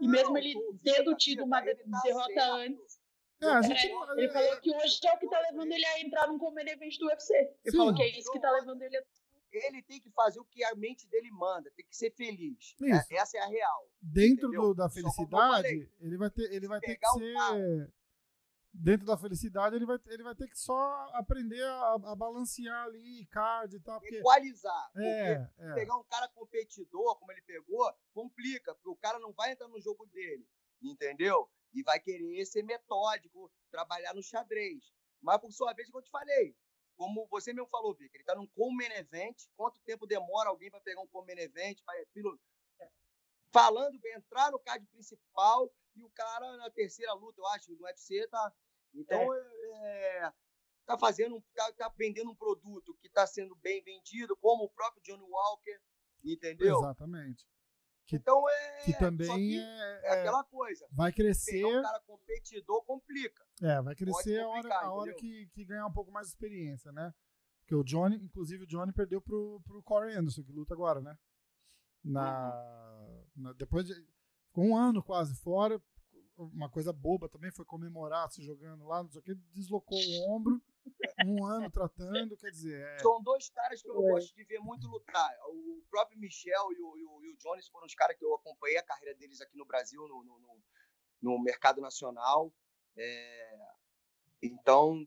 e 0.00 0.08
mesmo 0.08 0.36
ele 0.36 0.54
Não, 0.54 0.76
tendo 0.78 1.14
tido 1.16 1.44
Vita, 1.44 1.44
uma 1.44 1.60
ele 1.60 1.74
tá 1.76 2.00
derrota 2.04 2.32
certo. 2.34 2.52
antes, 2.52 3.04
É, 3.42 3.46
a 3.46 3.58
É, 3.58 3.62
gente 3.62 3.88
não- 3.92 4.18
ele 4.18 4.28
falou 4.30 4.56
que 4.60 4.74
hoje 4.74 5.00
é 5.06 5.12
o 5.12 5.18
que 5.18 5.28
tá 5.28 5.38
levando 5.50 5.70
ele 5.72 5.84
a 5.86 6.00
entrar 6.00 6.26
num 6.28 6.38
comer 6.38 6.66
event 6.68 6.96
do 6.98 7.06
UFC. 7.06 7.34
Ele 7.36 7.70
Sim. 7.72 7.76
falou 7.76 7.94
que 7.94 8.02
é 8.02 8.08
isso 8.18 8.32
que 8.32 8.40
tá 8.40 8.50
levando 8.50 8.80
ele 8.80 8.96
a... 8.96 9.02
Ele 9.58 9.82
tem 9.82 10.00
que 10.00 10.10
fazer 10.10 10.40
o 10.40 10.44
que 10.44 10.64
a 10.64 10.74
mente 10.74 11.06
dele 11.08 11.30
manda, 11.30 11.70
tem 11.76 11.86
que 11.86 11.96
ser 11.96 12.10
feliz. 12.12 12.74
É- 12.82 13.16
essa 13.16 13.36
é 13.38 13.40
a 13.40 13.46
real. 13.46 13.88
dentro 14.02 14.50
do- 14.50 14.74
da 14.74 14.88
felicidade, 14.90 15.88
ele 16.00 16.16
vai 16.18 16.30
ter, 16.30 16.52
ele 16.52 16.66
vai 16.68 16.80
ter 16.80 16.96
que 16.96 17.06
ser. 17.08 17.92
Dentro 18.76 19.06
da 19.06 19.16
felicidade, 19.16 19.76
ele 19.76 19.86
vai, 19.86 19.98
ele 20.06 20.24
vai 20.24 20.34
ter 20.34 20.48
que 20.48 20.58
só 20.58 21.08
aprender 21.12 21.62
a, 21.62 21.92
a 21.94 22.16
balancear 22.16 22.82
ali, 22.86 23.24
card 23.26 23.76
e 23.76 23.80
tal. 23.80 24.00
Porque, 24.00 24.16
Equalizar. 24.16 24.90
Porque 24.92 25.06
é, 25.06 25.48
é. 25.58 25.74
pegar 25.74 25.96
um 25.96 26.02
cara 26.02 26.26
competidor, 26.30 27.16
como 27.20 27.30
ele 27.30 27.42
pegou, 27.42 27.88
complica, 28.12 28.74
porque 28.74 28.88
o 28.90 28.96
cara 28.96 29.20
não 29.20 29.32
vai 29.32 29.52
entrar 29.52 29.68
no 29.68 29.80
jogo 29.80 30.04
dele, 30.06 30.44
entendeu? 30.82 31.48
E 31.72 31.84
vai 31.84 32.00
querer 32.00 32.44
ser 32.46 32.64
metódico, 32.64 33.48
trabalhar 33.70 34.12
no 34.12 34.22
xadrez. 34.24 34.92
Mas, 35.22 35.40
por 35.40 35.52
sua 35.52 35.72
vez, 35.72 35.88
como 35.88 36.00
eu 36.00 36.04
te 36.04 36.10
falei, 36.10 36.56
como 36.96 37.26
você 37.28 37.52
mesmo 37.52 37.68
falou, 37.68 37.94
Vic, 37.94 38.14
ele 38.14 38.24
tá 38.24 38.34
num 38.34 38.46
common 38.48 38.82
event, 38.96 39.36
quanto 39.56 39.80
tempo 39.82 40.06
demora 40.06 40.48
alguém 40.48 40.70
para 40.70 40.80
pegar 40.80 41.00
um 41.00 41.06
common 41.08 41.32
event, 41.38 41.78
pra, 41.84 41.94
pilo- 42.12 42.38
falando, 43.52 43.98
entrar 44.16 44.50
no 44.50 44.58
card 44.58 44.84
principal, 44.86 45.72
e 45.94 46.02
o 46.02 46.10
cara 46.10 46.56
na 46.56 46.70
terceira 46.70 47.12
luta, 47.14 47.40
eu 47.40 47.46
acho, 47.48 47.72
no 47.72 47.82
UFC, 47.84 48.26
tá... 48.28 48.52
Então, 48.92 49.34
é, 49.34 50.32
tá 50.86 50.96
fazendo, 50.98 51.42
tá, 51.54 51.72
tá 51.72 51.88
vendendo 51.96 52.30
um 52.30 52.36
produto 52.36 52.94
que 53.00 53.08
está 53.08 53.26
sendo 53.26 53.54
bem 53.56 53.82
vendido, 53.82 54.36
como 54.36 54.64
o 54.64 54.70
próprio 54.70 55.02
Johnny 55.02 55.22
Walker, 55.24 55.80
entendeu? 56.24 56.78
Exatamente. 56.78 57.44
Que, 58.06 58.16
Então 58.16 58.48
é. 58.48 58.82
que 58.84 58.92
também 58.98 59.26
que 59.50 59.58
é, 59.58 60.00
é 60.04 60.20
aquela 60.20 60.44
coisa. 60.44 60.86
vai 60.92 61.10
crescer. 61.12 61.52
Pegar 61.62 61.78
um 61.78 61.82
cara 61.82 62.00
competidor 62.00 62.84
complica. 62.84 63.42
É, 63.62 63.80
vai 63.80 63.94
crescer 63.94 64.40
a 64.40 64.48
hora, 64.48 64.74
a 64.74 64.92
hora 64.92 65.14
que, 65.14 65.46
que 65.54 65.64
ganhar 65.64 65.86
um 65.86 65.92
pouco 65.92 66.10
mais 66.12 66.26
de 66.26 66.32
experiência, 66.34 66.92
né? 66.92 67.14
Porque 67.60 67.74
o 67.74 67.82
Johnny, 67.82 68.16
inclusive 68.16 68.64
o 68.64 68.66
Johnny 68.66 68.92
perdeu 68.92 69.22
pro, 69.22 69.58
pro 69.64 69.82
Corey 69.82 70.14
Anderson, 70.14 70.42
que 70.44 70.52
luta 70.52 70.74
agora, 70.74 71.00
né? 71.00 71.16
Na, 72.04 72.52
na- 73.34 73.52
depois 73.54 73.86
de. 73.86 73.94
Ficou 74.48 74.64
um 74.66 74.76
ano 74.76 75.02
quase 75.02 75.34
fora. 75.36 75.80
Uma 76.36 76.68
coisa 76.68 76.92
boba 76.92 77.28
também 77.28 77.52
foi 77.52 77.64
comemorar 77.64 78.28
se 78.30 78.42
jogando 78.42 78.84
lá, 78.86 79.02
não 79.02 79.10
sei 79.10 79.20
o 79.20 79.22
que, 79.24 79.34
deslocou 79.52 79.96
o 79.96 80.30
ombro, 80.34 80.60
um 81.24 81.44
ano 81.46 81.70
tratando, 81.70 82.36
quer 82.36 82.50
dizer, 82.50 82.80
é, 82.84 82.98
São 82.98 83.22
dois 83.22 83.48
caras 83.50 83.80
que 83.80 83.88
eu 83.88 83.94
É. 84.04 84.10
gosto 84.10 84.34
de 84.34 84.42
ver 84.44 84.58
muito 84.58 84.88
lutar. 84.88 85.30
O 85.48 85.82
próprio 85.88 86.18
Michel 86.18 86.72
e 86.72 86.80
o, 86.82 86.96
e 86.98 87.04
o, 87.04 87.24
e 87.24 87.30
o 87.32 87.36
Jones 87.36 87.68
foram 87.68 87.86
os 87.86 87.94
caras 87.94 88.16
que 88.18 88.24
eu 88.24 88.34
acompanhei 88.34 88.76
a 88.78 88.82
carreira 88.82 89.14
deles 89.14 89.40
aqui 89.40 89.56
no 89.56 89.64
Brasil, 89.64 90.02
no, 90.08 90.24
no, 90.24 90.38
no- 90.40 90.62
no 91.22 91.38
mercado 91.42 91.80
nacional. 91.80 92.52
É, 92.96 93.58
Então, 94.42 95.06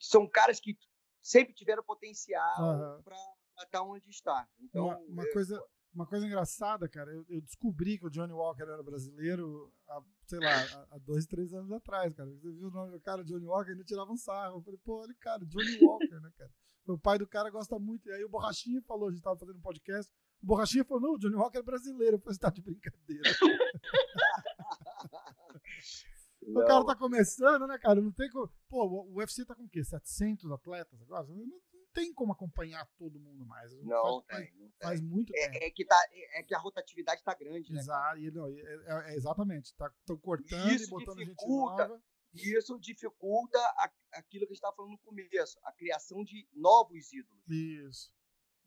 são 0.00 0.28
caras 0.28 0.60
que 0.60 0.76
sempre 1.22 1.54
tiveram 1.54 1.82
potencial 1.82 2.62
Aham. 2.62 3.02
para 3.02 3.16
estar 3.64 3.82
onde 3.82 4.10
está. 4.10 4.48
Então, 4.60 4.86
uma, 4.86 4.96
uma 4.98 5.24
eu- 5.24 5.32
coisa, 5.32 5.64
uma 5.94 6.06
coisa 6.06 6.26
engraçada, 6.26 6.88
cara, 6.88 7.12
eu, 7.12 7.24
eu 7.28 7.40
descobri 7.40 7.98
que 7.98 8.06
o 8.06 8.10
Johnny 8.10 8.32
Walker 8.32 8.62
era 8.62 8.82
brasileiro 8.82 9.72
há, 9.88 10.02
sei 10.26 10.38
lá, 10.38 10.86
há, 10.90 10.98
dois, 10.98 11.26
três 11.26 11.52
anos 11.52 11.70
atrás, 11.70 12.14
cara. 12.14 12.30
Você 12.30 12.50
viu 12.50 12.68
o 12.68 12.70
nome 12.70 12.92
do 12.92 13.00
cara, 13.00 13.24
Johnny 13.24 13.46
Walker, 13.46 13.70
ele 13.70 13.84
tirava 13.84 14.10
um 14.10 14.16
sarro. 14.16 14.58
Eu 14.58 14.62
falei, 14.62 14.80
pô, 14.82 15.02
olha, 15.02 15.14
cara, 15.20 15.44
Johnny 15.44 15.84
Walker, 15.84 16.20
né, 16.20 16.32
cara? 16.36 16.50
O 16.86 16.98
pai 16.98 17.18
do 17.18 17.26
cara 17.26 17.50
gosta 17.50 17.78
muito. 17.78 18.08
E 18.08 18.12
aí 18.12 18.24
o 18.24 18.28
Borrachinha 18.28 18.80
falou, 18.82 19.08
a 19.08 19.12
gente 19.12 19.22
tava 19.22 19.38
fazendo 19.38 19.58
um 19.58 19.62
podcast, 19.62 20.10
o 20.42 20.46
Borrachinha 20.46 20.84
falou, 20.84 21.02
não, 21.02 21.14
o 21.14 21.18
Johnny 21.18 21.36
Walker 21.36 21.58
é 21.58 21.62
brasileiro. 21.62 22.16
Eu 22.16 22.20
falei, 22.20 22.34
você 22.34 22.40
tá 22.40 22.50
de 22.50 22.62
brincadeira. 22.62 23.22
O 26.44 26.66
cara 26.66 26.84
tá 26.84 26.96
começando, 26.96 27.68
né, 27.68 27.78
cara? 27.78 28.00
Não 28.00 28.10
tem 28.10 28.28
como. 28.28 28.52
Pô, 28.68 28.84
o 28.84 29.18
UFC 29.18 29.44
tá 29.44 29.54
com 29.54 29.62
o 29.62 29.68
quê? 29.68 29.84
700 29.84 30.50
atletas 30.50 31.00
agora? 31.00 31.24
Não 31.28 31.46
tem 31.92 32.12
como 32.12 32.32
acompanhar 32.32 32.86
todo 32.96 33.18
mundo 33.20 33.44
mais. 33.46 33.72
Não, 33.82 34.22
faz, 34.22 34.48
tem, 34.50 34.58
não 34.60 34.70
tem. 34.70 34.88
faz 34.88 35.00
muito 35.00 35.32
É, 35.36 35.48
tempo. 35.50 35.64
é 35.64 35.70
que 35.70 35.84
tá, 35.84 35.96
é, 36.10 36.40
é 36.40 36.42
que 36.42 36.54
a 36.54 36.58
rotatividade 36.58 37.22
tá 37.22 37.34
grande, 37.34 37.72
né? 37.72 37.78
Exato, 37.80 38.18
e 38.18 38.30
não, 38.30 38.48
e 38.50 38.60
é, 38.60 39.10
é- 39.12 39.14
exatamente. 39.16 39.74
Tá, 39.76 39.92
tão 40.06 40.16
cortando 40.18 40.70
e 40.70 40.74
Isso 40.74 40.90
botando 40.90 41.18
gente 41.18 41.28
dificulta. 41.34 41.88
nova. 41.88 42.02
E 42.34 42.56
isso 42.56 42.78
dificulta 42.78 43.58
a- 43.58 43.92
aquilo 44.12 44.46
que 44.46 44.52
a 44.52 44.54
gente 44.54 44.56
estava 44.56 44.74
falando 44.74 44.92
no 44.92 44.98
começo, 44.98 45.58
a 45.64 45.72
criação 45.72 46.24
de 46.24 46.48
novos 46.54 47.12
ídolos, 47.12 47.42
Isso. 47.46 48.10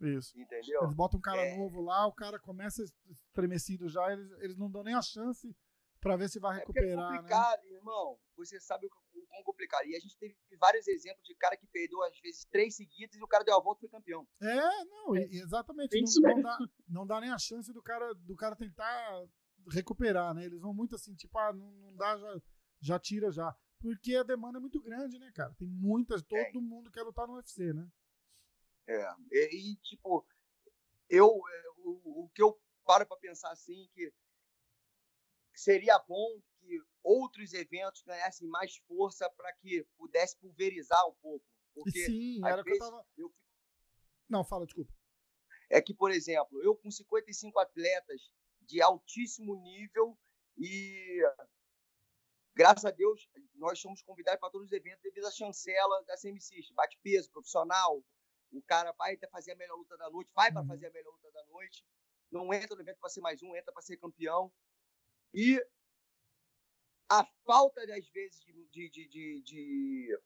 Isso. 0.02 0.40
entendeu? 0.40 0.84
Eles 0.84 0.94
botam 0.94 1.18
um 1.18 1.22
cara 1.22 1.42
É. 1.42 1.58
novo 1.58 1.82
lá, 1.82 2.06
o 2.06 2.14
cara 2.14 2.38
começa 2.40 2.84
estremecido 3.10 3.90
já, 3.90 4.12
eles, 4.14 4.30
eles 4.42 4.58
não 4.58 4.70
dão 4.70 4.84
nem 4.84 4.94
a 4.94 5.02
chance 5.02 5.56
pra 6.00 6.16
ver 6.16 6.30
se 6.30 6.40
vai 6.40 6.60
É 6.60 6.64
porque 6.64 6.78
é 6.78 6.82
recuperar, 6.84 7.12
né? 7.12 7.18
complicado, 7.18 7.66
irmão. 7.66 8.20
Você 8.38 8.60
sabe 8.60 8.86
o 8.86 8.90
quão 8.90 9.04
complicado. 9.44 9.86
E 9.86 9.96
a 9.96 10.00
gente 10.00 10.18
teve 10.18 10.36
vários 10.60 10.88
exemplos 10.88 11.26
de 11.28 11.36
cara 11.36 11.56
que 11.58 11.68
perdeu, 11.68 12.02
às 12.04 12.20
vezes, 12.20 12.46
três 12.46 12.76
seguidas 12.76 13.16
e 13.16 13.24
o 13.24 13.28
cara 13.28 13.44
deu 13.44 13.56
a 13.56 13.62
volta 13.62 13.80
e 13.80 13.82
foi 13.82 13.90
campeão. 13.90 14.28
É, 14.42 14.86
não, 14.86 15.16
e- 15.16 15.40
exatamente. 15.40 15.98
Isso 16.02 16.22
Não, 16.22 16.36
não 16.36 16.42
dá, 16.42 16.58
não 16.88 17.08
dá 17.08 17.22
nem 17.22 17.32
a 17.32 17.38
chance 17.38 17.72
do 17.74 17.82
cara, 17.82 18.14
do 18.14 18.36
cara 18.36 18.56
tentar 18.56 19.26
recuperar, 19.72 20.34
né? 20.34 20.46
Eles 20.46 20.60
vão 20.62 20.74
muito 20.74 20.96
assim, 20.96 21.16
tipo, 21.16 21.38
ah, 21.38 21.52
não, 21.54 21.72
não 21.72 21.96
dá, 21.96 22.18
já, 22.18 22.42
já 22.82 23.00
tira 23.00 23.32
já. 23.32 23.56
Porque 23.80 24.16
a 24.16 24.24
demanda 24.24 24.58
é 24.58 24.62
muito 24.62 24.82
grande, 24.82 25.20
né, 25.20 25.32
cara? 25.34 25.54
Tem 25.56 25.68
muitas, 25.68 26.22
todo 26.24 26.40
Tem. 26.52 26.62
mundo 26.62 26.92
quer 26.92 27.04
lutar 27.04 27.28
no 27.28 27.36
UFC, 27.36 27.74
né? 27.74 27.88
É. 28.88 29.14
E, 29.32 29.72
e, 29.72 29.76
tipo, 29.78 30.26
eu, 31.10 31.28
é, 31.28 31.64
o, 31.80 32.24
o 32.26 32.30
que 32.34 32.42
eu 32.42 32.60
paro 32.86 33.06
para 33.06 33.18
pensar 33.18 33.52
assim, 33.52 33.88
que 33.94 34.12
seria 35.54 35.98
bom 36.00 36.40
que 36.66 36.80
outros 37.04 37.54
eventos 37.54 38.02
ganhassem 38.04 38.48
mais 38.48 38.78
força 38.88 39.30
para 39.32 39.54
que 39.54 39.86
pudesse 39.98 40.38
pulverizar 40.38 41.08
um 41.08 41.14
pouco. 41.16 41.46
Porque 41.74 42.00
sim, 42.00 42.42
era 42.44 42.62
o 42.62 42.66
que 42.66 42.72
eu 42.72 42.74
vezes, 42.74 42.90
tava. 42.90 43.06
eu 43.18 43.34
Não, 44.30 44.44
fala, 44.44 44.66
desculpa. 44.66 44.94
é 45.70 45.82
que, 45.82 45.94
por 45.94 46.12
exemplo, 46.12 46.62
eu 46.64 46.76
com 46.76 46.90
55 46.92 47.60
atletas 47.60 48.30
de 48.62 48.82
altíssimo 48.82 49.56
nível 49.62 50.18
e 50.58 51.22
graças 52.56 52.86
a 52.86 52.92
Deus 52.92 53.30
nós 53.56 53.80
somos 53.80 54.02
convidados 54.02 54.40
para 54.40 54.50
todos 54.50 54.68
os 54.68 54.72
eventos 54.74 55.02
devido 55.02 55.26
à 55.26 55.32
chancela 55.32 56.04
da 56.06 56.18
CMC, 56.18 56.56
bate 56.74 56.98
peso 57.04 57.30
profissional, 57.32 58.04
o 58.52 58.62
cara 58.62 58.92
vai 58.94 59.16
até 59.16 59.28
fazer 59.28 59.52
a 59.52 59.56
melhor 59.56 59.76
luta 59.78 59.98
da 59.98 60.10
noite, 60.10 60.32
vai 60.34 60.52
para 60.52 60.62
Uhum. 60.62 60.68
fazer 60.68 60.88
a 60.88 60.92
melhor 60.92 61.12
luta 61.12 61.32
da 61.32 61.46
noite, 61.46 61.86
não 62.32 62.54
entra 62.54 62.76
no 62.76 62.82
evento 62.82 63.00
para 63.00 63.10
ser 63.10 63.22
mais 63.22 63.42
um, 63.44 63.56
entra 63.56 63.72
para 63.74 63.82
ser 63.82 63.98
campeão 63.98 64.52
e 65.34 65.64
a 67.10 67.26
falta 67.46 67.82
às 67.82 68.08
vezes 68.10 68.44
de, 68.72 68.90
de, 68.90 69.08
de, 69.08 70.20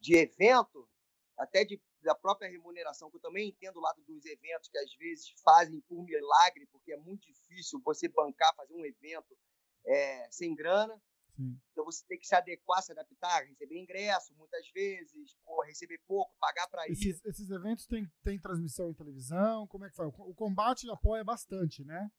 de, 0.00 0.16
evento 0.16 0.88
até 1.36 1.64
de, 1.64 1.80
da 2.02 2.14
própria 2.14 2.48
remuneração, 2.48 3.10
que 3.10 3.16
eu 3.16 3.20
também 3.20 3.48
entendo 3.48 3.76
o 3.76 3.82
lado 3.82 4.02
dos 4.04 4.24
eventos 4.24 4.68
que 4.68 4.78
às 4.78 4.94
vezes 4.96 5.30
fazem 5.44 5.80
por 5.82 6.02
milagre, 6.02 6.66
porque 6.72 6.92
é 6.92 6.96
muito 6.96 7.26
difícil 7.26 7.80
você 7.84 8.08
bancar, 8.08 8.54
fazer 8.56 8.74
um 8.74 8.84
evento 8.84 9.36
é, 9.86 10.28
sem 10.30 10.54
grana. 10.54 11.00
Sim. 11.36 11.60
Então 11.70 11.84
você 11.84 12.02
tem 12.06 12.18
que 12.18 12.26
se 12.26 12.34
adequar, 12.34 12.82
se 12.82 12.92
adaptar, 12.92 13.44
receber 13.46 13.78
ingresso 13.78 14.34
muitas 14.36 14.66
vezes, 14.70 15.36
pô, 15.44 15.62
receber 15.62 16.00
pouco, 16.06 16.34
pagar 16.40 16.66
para 16.68 16.88
ir. 16.88 16.92
Esses, 16.92 17.22
esses 17.24 17.50
eventos 17.50 17.86
têm, 17.86 18.10
têm 18.24 18.40
transmissão 18.40 18.90
em 18.90 18.94
televisão? 18.94 19.66
Como 19.66 19.84
é 19.84 19.90
que 19.90 19.96
faz? 19.96 20.08
O 20.16 20.34
combate 20.34 20.90
apoia 20.90 21.22
bastante, 21.22 21.84
né? 21.84 22.10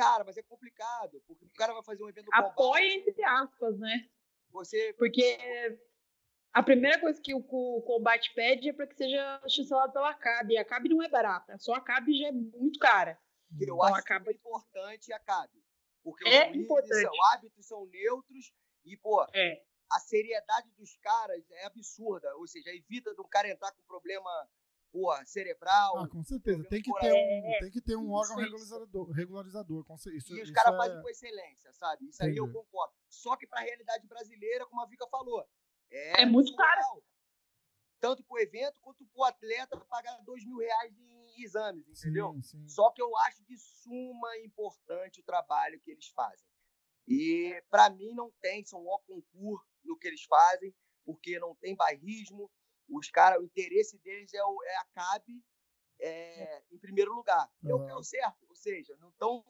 Cara, 0.00 0.24
mas 0.24 0.36
é 0.36 0.42
complicado, 0.42 1.22
porque 1.26 1.44
o 1.44 1.50
cara 1.50 1.74
vai 1.74 1.82
fazer 1.84 2.02
um 2.02 2.08
evento 2.08 2.28
Apoia 2.32 2.54
combate, 2.94 3.08
entre 3.10 3.24
aspas, 3.24 3.78
né? 3.78 4.08
você 4.50 4.94
Porque 4.94 5.38
a 6.52 6.62
primeira 6.62 6.98
coisa 7.00 7.20
que 7.22 7.34
o, 7.34 7.38
o 7.38 7.82
combate 7.82 8.32
pede 8.34 8.70
é 8.70 8.72
para 8.72 8.86
que 8.86 8.94
seja 8.96 9.40
chancelado 9.48 9.92
pela 9.92 10.12
CAB. 10.14 10.52
E 10.52 10.58
a 10.58 10.64
CAB 10.64 10.88
não 10.88 11.02
é 11.02 11.08
barata. 11.08 11.56
Só 11.58 11.74
a 11.74 11.80
CAB 11.80 12.12
já 12.18 12.28
é 12.28 12.32
muito 12.32 12.78
cara. 12.80 13.18
eu 13.52 13.62
Então, 13.62 13.82
acho 13.82 14.00
acaba- 14.00 14.24
super 14.24 14.34
importante 14.34 15.08
e 15.08 15.12
acabe. 15.12 15.62
Porque 16.02 16.26
É 16.28 16.50
os 16.50 16.56
importante. 16.56 17.02
são 17.02 17.24
árbitros, 17.32 17.66
são 17.66 17.86
neutros 17.86 18.52
e, 18.84 18.96
pô, 18.96 19.22
É. 19.34 19.62
a 19.92 19.98
seriedade 20.00 20.70
dos 20.78 20.96
caras 20.96 21.44
é 21.50 21.66
absurda. 21.66 22.34
Ou 22.36 22.46
seja, 22.46 22.70
evita 22.70 23.14
de 23.14 23.20
um 23.20 23.28
cara 23.28 23.48
entrar 23.50 23.70
com 23.72 23.82
problema 23.82 24.30
pô, 24.92 25.14
cerebral. 25.24 25.98
Ah, 25.98 26.08
com 26.08 26.22
certeza. 26.22 26.64
Tem 26.64 26.82
que 26.82 26.92
ter 27.00 27.12
um, 27.12 27.58
tem 27.60 27.70
que 27.70 27.80
ter 27.80 27.96
um 27.96 28.10
órgão 28.12 28.36
Isso, 28.40 28.44
regularizador. 28.44 29.10
regularizador 29.10 29.84
isso, 30.14 30.34
e 30.36 30.42
os 30.42 30.50
caras 30.50 30.74
é- 30.74 30.76
fazem 30.76 31.02
com 31.02 31.08
excelência, 31.08 31.72
sabe? 31.72 32.08
Isso 32.08 32.22
aí 32.22 32.36
eu 32.36 32.44
Entendi. 32.44 32.58
concordo. 32.58 32.94
Só 33.08 33.36
que 33.36 33.46
para 33.46 33.60
a 33.60 33.64
realidade 33.64 34.06
brasileira, 34.06 34.66
como 34.66 34.80
a 34.82 34.86
Vika 34.86 35.06
falou, 35.08 35.44
é, 35.90 36.22
É 36.22 36.26
muito 36.26 36.54
caro. 36.54 37.02
Tanto 38.00 38.24
para 38.24 38.34
o 38.34 38.38
evento 38.38 38.80
quanto 38.80 39.04
para 39.06 39.20
o 39.20 39.24
atleta 39.24 39.78
pagar 39.86 40.16
dois 40.24 40.44
mil 40.44 40.56
reais 40.58 40.96
em 40.98 41.42
exames, 41.42 41.86
entendeu? 41.86 42.32
Sim, 42.34 42.42
sim. 42.42 42.68
Só 42.68 42.90
que 42.90 43.02
eu 43.02 43.14
acho 43.18 43.44
de 43.44 43.58
suma 43.58 44.38
importante 44.38 45.20
o 45.20 45.24
trabalho 45.24 45.78
que 45.80 45.90
eles 45.90 46.08
fazem. 46.08 46.46
E 47.06 47.62
para 47.70 47.90
mim 47.90 48.14
não 48.14 48.30
tem, 48.40 48.64
são 48.64 48.86
ó 48.86 48.98
concurso 49.00 49.66
no 49.84 49.98
que 49.98 50.06
eles 50.08 50.22
fazem, 50.24 50.74
porque 51.04 51.38
não 51.38 51.54
tem 51.56 51.74
bairrismo. 51.76 52.50
Os 52.90 53.10
caras, 53.10 53.40
o 53.40 53.44
interesse 53.44 53.98
deles 53.98 54.32
é, 54.34 54.42
o, 54.44 54.62
é 54.64 54.76
a 54.78 54.84
CAB 54.94 55.24
é, 56.00 56.62
em 56.72 56.78
primeiro 56.78 57.14
lugar. 57.14 57.48
É 57.64 57.72
o 57.74 57.84
que 57.84 57.90
é 57.90 57.94
o 57.94 58.02
certo. 58.02 58.44
Ou 58.48 58.54
seja, 58.56 58.96
não 59.00 59.10
tão, 59.12 59.44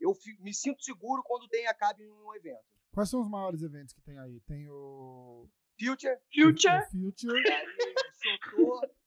eu 0.00 0.12
fi- 0.14 0.36
me 0.40 0.52
sinto 0.54 0.82
seguro 0.84 1.22
quando 1.24 1.48
tem 1.48 1.66
a 1.66 1.74
CAB 1.74 2.00
em 2.02 2.10
um 2.10 2.34
evento. 2.34 2.64
Quais 2.92 3.08
são 3.10 3.20
os 3.20 3.28
maiores 3.28 3.62
eventos 3.62 3.92
que 3.94 4.02
tem 4.02 4.18
aí? 4.18 4.40
Tem 4.42 4.68
o, 4.70 5.48
Future, 5.78 6.16
Future. 6.32 6.78
o 6.78 6.86
Future, 7.10 7.42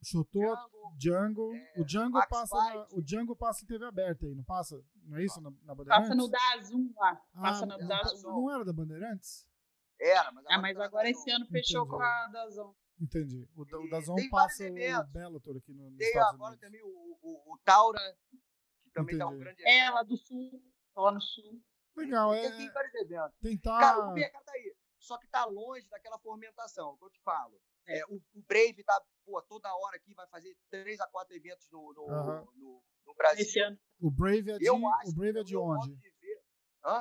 Chotô, 0.03 0.55
Django, 0.97 1.53
é, 1.55 1.81
o 1.81 1.85
Django 1.85 2.11
Max 2.17 2.27
passa 2.29 2.55
na, 2.55 2.87
o 2.91 3.01
Django 3.01 3.35
passa 3.35 3.63
em 3.63 3.67
TV 3.67 3.85
aberta 3.85 4.25
aí, 4.25 4.35
não 4.35 4.43
passa? 4.43 4.81
Não 5.03 5.17
é 5.17 5.23
isso 5.25 5.39
na, 5.41 5.49
na 5.63 5.75
Passa 5.75 5.75
Bandeirantes? 5.75 6.17
no 6.17 6.27
Dazum 6.29 6.93
lá. 6.97 7.15
Passa 7.33 7.63
Ah, 7.63 7.67
no 7.67 7.77
não, 7.77 7.87
Dazum. 7.87 8.29
não 8.31 8.51
era 8.53 8.65
da 8.65 8.73
Bandeirantes? 8.73 9.47
era, 9.99 10.31
mas 10.31 10.45
Ah, 10.49 10.57
mas 10.59 10.77
tá 10.77 10.85
agora 10.85 11.09
esse 11.09 11.29
ano 11.31 11.45
fechou 11.47 11.81
Entendi. 11.81 11.97
com 11.97 12.01
a 12.03 12.27
Dazum. 12.27 12.73
Entendi. 12.99 13.47
O, 13.55 13.65
da- 13.65 13.79
o 13.79 13.89
Dazon 13.89 14.15
tem 14.15 14.29
passa 14.29 14.63
o. 14.63 15.03
Bellator 15.07 15.57
aqui 15.57 15.73
no, 15.73 15.89
nos 15.89 15.97
Tem 15.97 16.07
Estados 16.07 16.33
agora 16.33 16.51
Unidos. 16.53 16.65
também 16.65 16.81
o, 16.83 16.87
o, 17.21 17.53
o 17.53 17.57
Taura, 17.63 17.99
que 18.83 18.89
também 18.91 19.17
tá 19.17 19.27
um 19.27 19.29
Entendi. 19.35 19.43
grande 19.43 19.63
É, 19.67 19.89
lá 19.89 20.03
do 20.03 20.17
sul. 20.17 20.63
Lá 20.95 21.11
no 21.11 21.21
sul. 21.21 21.61
Legal, 21.95 22.31
Tem, 22.31 22.45
é 22.45 22.57
tem 22.57 22.71
vários 22.71 22.93
eventos. 22.95 23.37
tentar... 23.39 23.79
Cara, 23.79 24.09
o 24.09 24.13
BK 24.13 24.31
tá 24.31 24.51
aí. 24.53 24.75
Só 24.99 25.17
que 25.17 25.27
tá 25.27 25.45
longe 25.45 25.87
daquela 25.89 26.17
fomentação, 26.19 26.97
que 26.97 27.05
eu 27.05 27.09
te 27.09 27.21
falo. 27.21 27.59
É, 27.87 28.03
o, 28.07 28.15
o 28.15 28.41
Brave 28.47 28.83
tá, 28.83 28.99
pô, 29.25 29.41
toda 29.43 29.73
hora 29.75 29.95
aqui, 29.95 30.13
vai 30.13 30.27
fazer 30.27 30.55
três 30.69 30.99
a 30.99 31.07
quatro 31.07 31.35
eventos 31.35 31.69
no, 31.71 31.93
no, 31.93 32.07
no, 32.55 32.83
no 33.05 33.13
Brasil. 33.15 33.43
Esse 33.45 33.59
ano. 33.59 33.79
O 33.99 34.11
Brave 34.11 34.51
é 34.51 34.57
de, 34.57 34.69
o 34.69 34.79
Brave 35.15 35.39
é 35.39 35.43
de 35.43 35.55
onde? 35.55 35.95
de? 35.95 36.11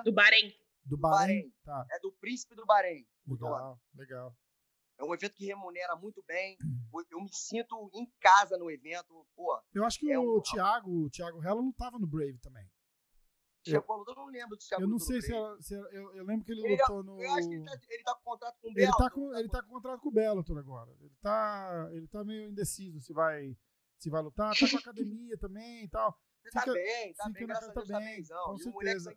Do 0.04 0.12
Bahrein. 0.12 0.52
Do 0.84 0.96
Bahrein. 0.96 1.42
Bahrein? 1.42 1.54
Tá, 1.64 1.86
É 1.90 1.98
do 2.00 2.12
Príncipe 2.12 2.54
do 2.54 2.64
Bahrein. 2.66 3.06
legal, 3.26 3.80
legal. 3.94 4.34
É 4.98 5.04
um 5.04 5.12
evento 5.14 5.34
que 5.34 5.44
remunera 5.46 5.94
muito 5.96 6.22
bem. 6.26 6.56
Eu 7.10 7.20
me 7.20 7.28
sinto 7.32 7.90
em 7.92 8.10
casa 8.20 8.56
no 8.56 8.70
evento. 8.70 9.26
Pô, 9.34 9.60
Eu 9.74 9.84
acho 9.84 9.98
que 9.98 10.10
É 10.10 10.18
o 10.18 10.38
um- 10.38 10.40
Thiago, 10.40 11.04
o 11.04 11.10
Thiago 11.10 11.42
Hello 11.44 11.62
não 11.62 11.72
tava 11.72 11.98
no 11.98 12.06
Brave 12.06 12.38
também. 12.38 12.66
chegou 13.64 14.04
eu 14.06 14.14
não 14.14 14.26
lembro 14.26 14.56
se 14.60 14.72
Eu 14.74 14.86
não 14.88 14.98
sei 14.98 15.20
se, 15.20 15.34
era, 15.34 15.60
se 15.60 15.74
era- 15.74 15.88
eu, 15.92 16.14
eu 16.14 16.24
lembro 16.24 16.44
que 16.46 16.52
ele, 16.52 16.62
Ele- 16.64 16.76
lutou 16.80 17.02
no 17.02 17.20
Eu 17.20 17.32
acho 17.32 17.48
que 17.48 17.54
ele 17.56 17.64
tá, 17.64 17.72
ele 17.90 18.02
tá 18.04 18.14
com 18.14 18.22
contrato 18.22 18.56
com 18.60 18.68
o 18.68 18.70
ele 18.70 18.74
Bellator, 18.76 18.98
tá 19.08 19.10
com 19.10 19.34
ele 19.34 19.48
tá 19.48 19.62
com 19.62 19.68
contrato 19.68 20.00
com 20.00 20.08
o 20.08 20.12
Bellator 20.12 20.58
agora. 20.58 20.90
Ele 21.00 21.14
tá 21.20 21.88
ele 21.92 22.06
tá 22.08 22.24
meio 22.24 22.48
indeciso 22.48 23.00
se 23.00 23.12
vai 23.12 23.56
se 23.98 24.08
vai 24.08 24.22
lutar, 24.22 24.54
tá 24.56 24.70
com 24.70 24.76
a 24.76 24.78
academia 24.80 25.36
também 25.38 25.84
e 25.84 25.88
tal. 25.88 26.16
Ele 26.44 26.52
tá 26.52 26.60
fica- 26.60 26.72
bem, 26.74 27.12
tá 27.14 27.28
bem, 27.28 27.46
graças 27.46 27.74
tá 27.74 27.82
tá 27.82 27.98
bem, 27.98 28.16
bemzão. 28.18 28.44
com 28.44 28.56
E 28.56 28.68
o 28.68 28.72
moleque 28.72 29.00
sangue 29.00 29.16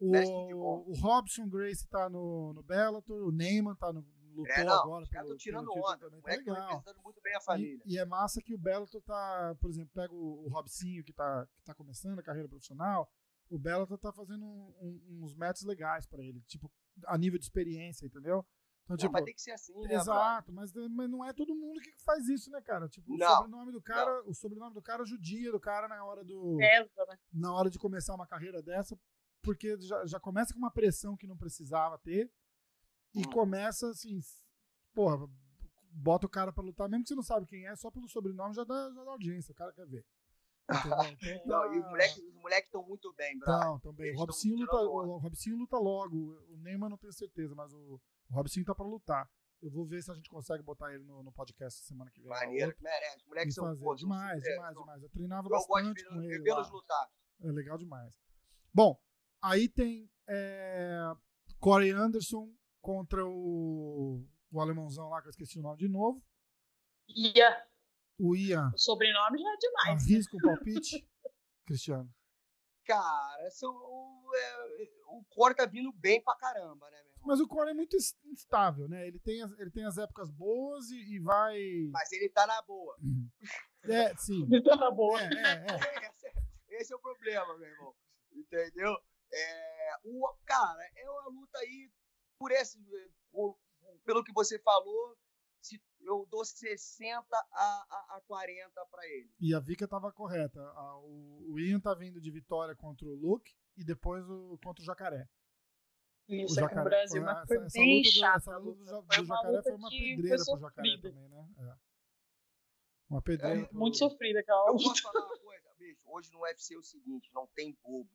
mestre 0.00 0.46
de 0.46 0.54
O, 0.54 0.90
o 0.90 0.94
Robson 0.94 1.46
Grace 1.48 1.86
tá 1.86 2.08
no, 2.08 2.54
no 2.54 2.62
Bellator, 2.62 3.22
o 3.28 3.30
Neyman 3.30 3.74
tá 3.76 3.92
no 3.92 4.02
lutou 4.34 4.54
É, 4.54 4.64
não, 4.64 4.80
agora 4.80 5.02
os 5.04 5.08
caras 5.08 5.26
estão 5.28 5.38
tirando 5.38 5.66
pelo 5.72 5.74
título 5.74 5.92
onda. 5.92 5.98
também, 5.98 6.18
O 6.18 6.22
tá 6.22 6.28
moleque 6.28 6.44
tá 6.44 6.52
legal. 6.52 6.68
representando 6.68 7.02
muito 7.04 7.20
bem 7.22 7.34
a 7.36 7.40
família. 7.40 7.82
E, 7.86 7.94
e 7.94 7.98
é 7.98 8.04
massa 8.04 8.42
que 8.42 8.54
o 8.54 8.58
Bellator 8.58 9.02
tá, 9.02 9.56
por 9.60 9.70
exemplo, 9.70 9.90
pega 9.94 10.12
o, 10.14 10.44
o 10.46 10.48
Robsinho 10.48 11.02
que 11.04 11.12
tá, 11.12 11.46
que 11.56 11.62
tá 11.62 11.74
começando 11.74 12.18
a 12.18 12.22
carreira 12.22 12.48
profissional, 12.48 13.10
o 13.50 13.58
Bellator 13.58 13.98
tá 13.98 14.12
fazendo 14.12 14.44
um- 14.44 14.74
um- 14.80 15.20
uns 15.24 15.34
matches 15.34 15.64
legais 15.64 16.06
pra 16.06 16.22
ele, 16.22 16.40
tipo, 16.42 16.70
a 17.06 17.16
nível 17.18 17.38
de 17.38 17.44
experiência, 17.44 18.06
entendeu? 18.06 18.44
Então, 18.84 18.94
Não, 18.94 18.98
tipo, 18.98 19.12
vai 19.12 19.22
ter 19.24 19.32
que 19.32 19.40
ser 19.40 19.52
assim, 19.52 19.72
né? 19.80 19.94
exato, 19.94 20.52
mas, 20.52 20.70
mas 20.90 21.08
não 21.10 21.24
é 21.24 21.32
todo 21.32 21.54
mundo 21.54 21.80
que 21.80 21.90
faz 22.04 22.28
isso, 22.28 22.50
né, 22.50 22.60
cara? 22.60 22.86
Tipo, 22.88 23.14
o 23.14 23.16
Não, 23.16 23.36
sobrenome 23.36 23.72
do 23.72 23.80
cara, 23.80 24.22
o 24.28 24.34
sobrenome 24.34 24.74
do 24.74 24.82
cara 24.82 25.04
judia 25.06 25.50
do 25.50 25.58
cara 25.58 25.88
na 25.88 26.04
hora 26.04 26.22
do 26.22 26.56
Pesa, 26.58 26.90
né? 27.08 27.18
na 27.32 27.52
hora 27.54 27.70
de 27.70 27.78
começar 27.78 28.14
uma 28.14 28.26
carreira 28.26 28.62
dessa, 28.62 28.98
porque 29.42 29.78
já, 29.80 30.04
já 30.04 30.20
começa 30.20 30.52
com 30.52 30.58
uma 30.58 30.70
pressão 30.70 31.16
que 31.16 31.26
não 31.26 31.36
precisava 31.36 31.98
ter 31.98 32.30
e 33.14 33.20
Hum. 33.20 33.30
começa 33.30 33.88
assim, 33.90 34.18
porra, 34.94 35.28
bota 35.90 36.26
o 36.26 36.30
cara 36.30 36.52
pra 36.52 36.62
lutar, 36.64 36.88
mesmo 36.88 37.04
que 37.04 37.08
você 37.08 37.14
não 37.14 37.22
sabe 37.22 37.46
quem 37.46 37.66
é, 37.66 37.76
só 37.76 37.90
pelo 37.90 38.08
sobrenome 38.08 38.54
já 38.54 38.64
dá, 38.64 38.90
já 38.94 39.04
dá 39.04 39.10
audiência, 39.12 39.52
o 39.52 39.54
cara 39.54 39.72
quer 39.72 39.86
ver. 39.86 40.04
Então, 41.44 41.46
Não, 41.46 41.74
e 41.74 41.78
os 41.78 41.84
moleques 41.86 42.18
os 42.18 42.34
moleque 42.36 42.66
estão 42.68 42.82
muito 42.86 43.12
bem. 43.14 43.36
Não, 43.38 43.78
também. 43.80 44.12
O 44.16 44.26
tão 44.26 44.56
luta, 44.56 44.76
o 44.76 45.18
Robsinho 45.18 45.56
luta 45.58 45.76
logo. 45.76 46.16
O 46.48 46.56
Neymar 46.56 46.88
não 46.88 46.96
tenho 46.96 47.12
certeza, 47.12 47.54
mas 47.54 47.70
o, 47.74 48.00
o 48.30 48.34
Robsinho 48.34 48.64
tá 48.64 48.74
pra 48.74 48.84
lutar. 48.86 49.30
Eu 49.60 49.70
vou 49.70 49.84
ver 49.86 50.02
se 50.02 50.10
a 50.10 50.14
gente 50.14 50.28
consegue 50.30 50.62
botar 50.62 50.92
ele 50.94 51.04
no, 51.04 51.22
no 51.22 51.30
podcast 51.32 51.82
semana 51.84 52.10
que 52.10 52.20
vem. 52.20 52.30
Maneiro, 52.30 52.74
que 52.74 52.82
merece. 52.82 53.16
Os 53.18 53.24
moleques 53.26 53.54
são 53.54 53.64
fazer. 53.66 53.80
pô, 53.84 53.94
Demais, 53.94 54.42
demais, 54.42 54.76
demais. 54.76 55.02
Eu 55.02 55.08
treinava 55.10 55.46
Eu 55.46 55.50
bastante 55.50 56.04
com 56.06 56.22
ele. 56.22 56.50
lá. 56.50 56.68
lutar. 56.70 57.08
É 57.42 57.52
legal 57.52 57.76
demais. 57.78 58.18
Bom, 58.72 58.98
aí 59.42 59.68
tem 59.68 60.10
é, 60.26 61.12
Corey 61.60 61.90
Anderson 61.90 62.50
contra 62.84 63.24
o, 63.26 64.22
o 64.52 64.60
alemãozão 64.60 65.08
lá, 65.08 65.22
que 65.22 65.28
eu 65.28 65.30
esqueci 65.30 65.58
o 65.58 65.62
nome 65.62 65.78
de 65.78 65.88
novo. 65.88 66.22
Ia. 67.08 67.66
O 68.20 68.36
Ian. 68.36 68.70
O 68.74 68.78
sobrenome 68.78 69.38
já 69.40 69.48
é 69.50 69.56
demais. 69.56 70.02
Arrisca 70.04 70.36
o 70.36 70.40
palpite, 70.40 71.08
Cristiano. 71.66 72.12
Cara, 72.84 73.50
são, 73.50 73.72
o, 73.74 74.30
é, 74.36 74.88
o 75.08 75.24
Core 75.30 75.54
tá 75.54 75.64
vindo 75.64 75.90
bem 75.94 76.22
pra 76.22 76.36
caramba, 76.36 76.90
né, 76.90 76.98
meu 77.02 77.12
irmão? 77.12 77.24
Mas 77.26 77.40
o 77.40 77.48
Corey 77.48 77.70
é 77.70 77.74
muito 77.74 77.96
ins- 77.96 78.14
instável, 78.26 78.86
né? 78.86 79.08
Ele 79.08 79.18
tem 79.18 79.42
as, 79.42 79.50
ele 79.58 79.70
tem 79.70 79.86
as 79.86 79.96
épocas 79.96 80.30
boas 80.30 80.90
e, 80.90 81.14
e 81.14 81.18
vai. 81.20 81.58
Mas 81.90 82.12
ele 82.12 82.28
tá 82.28 82.46
na 82.46 82.60
boa. 82.62 82.94
É, 83.86 84.16
sim. 84.16 84.46
Tá 84.62 84.76
na 84.76 84.90
boa. 84.90 85.20
É, 85.20 85.24
é, 85.26 85.30
é. 85.30 86.08
Esse, 86.10 86.26
é- 86.26 86.80
esse 86.80 86.92
é 86.92 86.96
o 86.96 87.00
problema, 87.00 87.56
meu 87.58 87.68
irmão. 87.68 87.94
Entendeu? 88.32 88.94
É, 89.30 89.90
o, 90.04 90.34
cara, 90.46 90.80
é 90.96 91.10
uma 91.10 91.28
luta 91.28 91.58
aí 91.58 91.90
por 92.38 92.50
esse. 92.52 92.78
o- 93.32 93.56
pelo 94.04 94.22
que 94.22 94.32
você 94.32 94.58
falou, 94.58 95.16
se, 95.62 95.80
eu 96.00 96.26
dou 96.30 96.44
60 96.44 97.24
a, 97.36 97.40
a, 98.12 98.16
a 98.16 98.20
40 98.26 98.86
pra 98.90 99.06
ele. 99.08 99.30
E 99.40 99.54
a 99.54 99.60
Vika 99.60 99.88
tava 99.88 100.12
correta. 100.12 100.60
A- 100.60 100.98
o, 100.98 101.52
o 101.52 101.58
Ian 101.60 101.80
tá 101.80 101.94
vindo 101.94 102.20
de 102.20 102.30
vitória 102.30 102.74
contra 102.76 103.06
o 103.06 103.14
Luke 103.14 103.52
e 103.76 103.84
depois 103.84 104.28
o, 104.28 104.58
contra 104.62 104.82
o 104.82 104.84
Jacaré. 104.84 105.26
Isso 106.28 106.60
o 106.60 106.64
aqui 106.64 106.74
no 106.74 106.84
Brasil, 106.84 107.22
foi- 107.22 107.32
mas 107.34 107.46
foi 107.46 107.56
essa, 107.56 107.66
essa 107.66 107.78
bem 107.78 107.96
luta 107.98 108.08
do, 108.08 108.12
chata. 108.14 108.36
essa 108.38 108.54
a 108.54 108.58
luta 108.58 108.78
do, 108.78 108.84
do 108.84 108.90
uma 108.92 109.02
Jacaré 109.24 109.62
foi 109.62 109.72
uma 109.74 109.88
pedreira 109.90 110.44
foi 110.44 110.54
pro 110.54 110.60
Jacaré 110.60 110.96
também, 111.02 111.28
né? 111.28 111.48
É. 111.58 111.76
Uma 113.10 113.22
pedreira. 113.22 113.60
É, 113.60 113.64
pro- 113.66 113.78
Muito 113.78 113.96
sofrida 113.98 114.40
aquela 114.40 114.68
Eu 114.68 114.72
luta. 114.74 114.84
posso 114.88 115.02
falar 115.02 115.26
uma 115.26 115.38
coisa, 115.38 115.74
bicho. 115.78 116.00
Hoje 116.06 116.32
no 116.32 116.40
UFC 116.40 116.74
é 116.74 116.78
o 116.78 116.82
seguinte: 116.82 117.30
não 117.34 117.46
tem 117.48 117.76
bobo. 117.82 118.10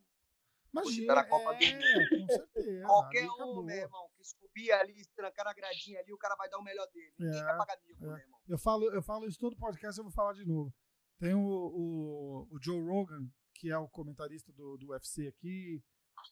Imagina, 0.72 1.16
na 1.16 1.24
Copa 1.26 1.54
do 1.56 1.64
é, 1.64 2.10
com 2.10 2.28
certeza. 2.28 2.86
Qualquer 2.86 3.28
um, 3.30 3.64
meu 3.64 3.76
irmão, 3.76 4.10
que 4.16 4.24
subir 4.24 4.72
ali, 4.72 5.06
trancar 5.16 5.46
na 5.46 5.54
gradinha 5.54 6.00
ali, 6.00 6.14
o 6.14 6.18
cara 6.18 6.36
vai 6.36 6.50
dar 6.50 6.60
o 6.60 6.64
melhor 6.64 6.88
dele. 6.94 7.14
Ninguém 7.18 7.40
É, 7.40 7.44
vai 7.44 7.58
pagar 7.58 7.80
mico, 7.86 8.04
é. 8.04 8.08
meu 8.08 8.18
irmão. 8.18 8.40
Eu 8.48 8.58
falo, 8.58 8.92
eu 8.92 9.02
falo 9.02 9.28
isso 9.28 9.40
todo 9.40 9.56
podcast, 9.58 9.98
eu 9.98 10.04
vou 10.04 10.14
falar 10.14 10.34
de 10.34 10.46
novo. 10.46 10.74
Tem 11.18 11.34
o, 11.34 11.40
o, 11.42 12.48
o 12.52 12.60
Joe 12.62 12.80
Rogan, 12.82 13.28
que 13.56 13.70
é 13.72 13.78
o 13.78 13.90
comentarista 13.90 14.52
do, 14.54 14.78
do 14.78 14.90
UFC 14.90 15.28
aqui, 15.28 15.84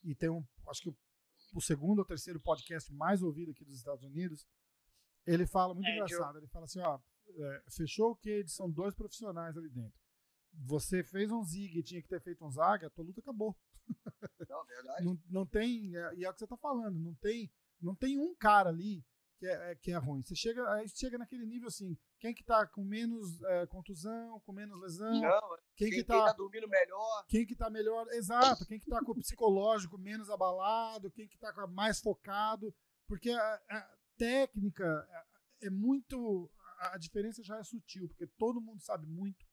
e 0.04 0.16
tem 0.16 0.30
um, 0.30 0.46
acho 0.70 0.82
que 0.82 0.90
o, 0.90 0.98
o 1.56 1.62
segundo 1.62 2.00
ou 2.00 2.06
terceiro 2.06 2.40
podcast 2.40 2.94
mais 2.94 3.22
ouvido 3.22 3.52
aqui 3.52 3.66
dos 3.66 3.76
Estados 3.78 4.04
Unidos. 4.04 4.48
Ele 5.26 5.46
fala 5.46 5.74
muito 5.74 5.88
É, 5.88 5.94
engraçado. 5.96 6.38
Ele 6.38 6.48
fala 6.48 6.66
assim: 6.66 6.80
ó, 6.80 7.00
é, 7.30 7.64
fechou 7.70 8.12
o 8.12 8.16
que 8.16 8.48
são 8.48 8.70
dois 8.72 8.96
profissionais 8.96 9.58
ali 9.58 9.70
dentro. 9.70 10.00
Você 10.66 11.04
fez 11.04 11.32
um 11.32 11.44
zig 11.44 11.78
e 11.80 11.84
tinha 11.84 12.02
que 12.02 12.08
ter 12.10 12.22
feito 12.22 12.44
um 12.46 12.50
zag, 12.52 12.86
a 12.86 12.90
tua 12.90 13.06
luta 13.06 13.20
acabou. 13.20 13.56
Não, 14.50 14.66
verdade. 14.66 15.06
Não, 15.06 15.20
não 15.30 15.46
tem, 15.46 15.96
é- 15.96 16.16
e 16.16 16.26
é 16.26 16.30
o 16.30 16.34
que 16.34 16.40
você 16.40 16.48
tá 16.48 16.58
falando, 16.58 17.00
não 17.00 17.14
tem, 17.16 17.50
não 17.82 17.96
tem 17.96 18.18
um 18.20 18.36
cara 18.36 18.70
ali 18.70 19.06
que 19.38 19.46
é, 19.48 19.72
é- 19.72 19.76
que 19.76 19.92
é 19.92 19.98
ruim. 19.98 20.22
Você 20.24 20.36
chega, 20.36 20.70
aí 20.74 20.90
chega 20.90 21.18
naquele 21.18 21.46
nível 21.46 21.68
assim, 21.70 21.98
quem 22.20 22.34
que 22.34 22.44
tá 22.44 22.66
com 22.68 22.84
menos 22.84 23.42
é, 23.44 23.66
contusão, 23.68 24.40
com 24.42 24.52
menos 24.52 24.78
lesão, 24.82 25.22
Não, 25.22 25.40
quem, 25.76 25.90
quem, 25.90 25.90
que 25.90 25.96
quem 25.96 26.06
tá, 26.06 26.26
tá 26.26 26.34
dormindo 26.34 26.68
melhor. 26.68 27.26
quem 27.30 27.46
que 27.46 27.56
tá 27.56 27.70
melhor, 27.70 28.08
exato, 28.10 28.66
quem 28.66 28.80
que 28.80 28.90
tá 28.90 29.00
com 29.06 29.12
o 29.14 29.16
psicológico 29.16 29.98
menos 29.98 30.30
abalado, 30.30 31.12
quem 31.12 31.28
que 31.28 31.38
tá 31.38 31.54
mais 31.68 32.02
focado, 32.02 32.74
porque 33.08 33.30
a, 33.30 33.62
a 33.70 33.98
técnica 34.18 35.08
é, 35.62 35.68
é 35.68 35.70
muito, 35.70 36.52
a 36.80 36.98
diferença 36.98 37.42
já 37.42 37.58
é 37.58 37.64
sutil, 37.64 38.08
porque 38.10 38.28
todo 38.38 38.60
mundo 38.60 38.82
sabe 38.82 39.06
muito, 39.08 39.46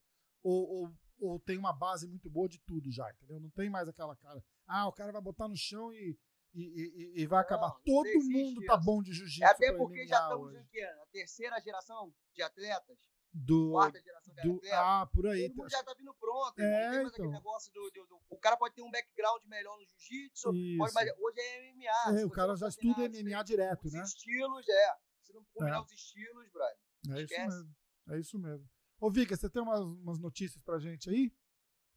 ou, 0.45 0.69
ou, 0.69 0.93
ou 1.21 1.41
tem 1.41 1.59
uma 1.59 1.73
base 1.73 2.07
muito 2.07 2.31
boa 2.31 2.49
de 2.49 2.61
tudo 2.61 2.93
já, 2.93 3.11
entendeu? 3.11 3.41
Não 3.41 3.51
tem 3.51 3.69
mais 3.69 3.89
aquela 3.89 4.15
cara, 4.15 4.41
ah, 4.67 4.87
o 4.87 4.93
cara 4.93 5.11
vai 5.11 5.21
botar 5.23 5.49
no 5.49 5.57
chão 5.57 5.93
e, 5.93 6.17
e, 6.53 6.63
e- 6.63 7.23
e 7.23 7.27
vai 7.27 7.41
acabar. 7.41 7.71
não 7.71 7.81
Todo 7.85 8.07
existe 8.07 8.33
mundo 8.33 8.65
tá 8.67 8.75
isso. 8.77 8.85
bom 8.85 9.03
de 9.03 9.13
jiu-jitsu. 9.13 9.43
É 9.45 9.47
até 9.51 9.73
porque 9.73 10.07
já 10.07 10.21
estamos 10.23 10.53
que? 10.71 10.81
Na 10.87 11.07
terceira 11.07 11.61
geração 11.61 12.15
de 12.33 12.43
atletas? 12.43 12.99
do, 13.37 13.73
Quarta 13.73 14.01
geração 14.01 14.33
de 14.33 14.43
do 14.43 14.57
atletas? 14.59 14.79
ah, 14.79 15.09
por 15.13 15.27
aí. 15.27 15.49
Todo 15.49 15.57
mundo 15.57 15.69
já 15.71 15.83
tá 15.83 15.93
vindo 15.99 16.15
pronto. 16.15 16.57
É, 16.61 16.63
não 16.63 16.71
tem 16.71 16.81
mais 16.81 16.99
então. 17.01 17.09
aquele 17.09 17.29
negócio 17.33 17.73
do, 17.73 17.91
do- 17.91 18.07
do- 18.07 18.21
O 18.31 18.39
cara 18.39 18.57
pode 18.57 18.77
ter 18.77 18.83
um 18.83 18.91
background 18.93 19.43
melhor 19.47 19.77
no 19.77 19.85
jiu-jitsu, 19.85 20.55
Isso. 20.55 20.79
mas 20.79 20.95
hoje 21.19 21.41
é 21.41 21.73
MMA. 21.73 22.21
É, 22.21 22.25
o 22.25 22.31
cara 22.31 22.49
não 22.49 22.57
já 22.57 22.69
estuda 22.69 23.03
MMA 23.09 23.43
direto, 23.43 23.87
Os 23.87 23.93
né? 23.93 24.05
estilos, 24.05 24.69
é. 24.69 24.95
Se 25.23 25.33
não 25.33 25.43
combinar 25.53 25.79
É. 25.79 25.81
os 25.81 25.91
estilos, 25.91 26.49
brother. 26.53 26.77
É 27.09 27.11
isso 27.15 27.21
Esquece. 27.23 27.57
mesmo. 27.57 27.75
É 28.11 28.21
isso 28.21 28.39
mesmo. 28.39 28.71
Ô, 29.05 29.11
Vika, 29.11 29.37
você 29.37 29.51
tem 29.51 29.61
umas, 29.61 29.81
umas 29.81 30.19
notícias 30.19 30.63
pra 30.63 30.79
gente 30.79 31.11
aí? 31.11 31.31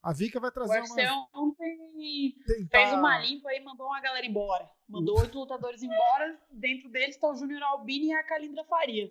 A 0.03 0.11
Vika 0.11 0.39
vai 0.41 0.49
O 0.49 0.53
trazer 0.53 0.81
UFC 0.81 1.01
umas. 1.07 1.29
ontem 1.33 2.35
fez 2.69 2.93
uma 2.93 3.17
limpa 3.19 3.53
e 3.53 3.63
mandou 3.63 3.87
uma 3.87 4.01
galera 4.01 4.25
embora. 4.25 4.69
Mandou 4.89 5.17
oito 5.21 5.39
lutadores 5.39 5.81
embora. 5.81 6.37
Dentro 6.51 6.89
deles 6.89 7.15
está 7.15 7.29
o 7.29 7.35
Júnior 7.35 7.63
Albini 7.63 8.07
e 8.07 8.13
a 8.13 8.23
Calindra 8.25 8.63
Faria. 8.65 9.09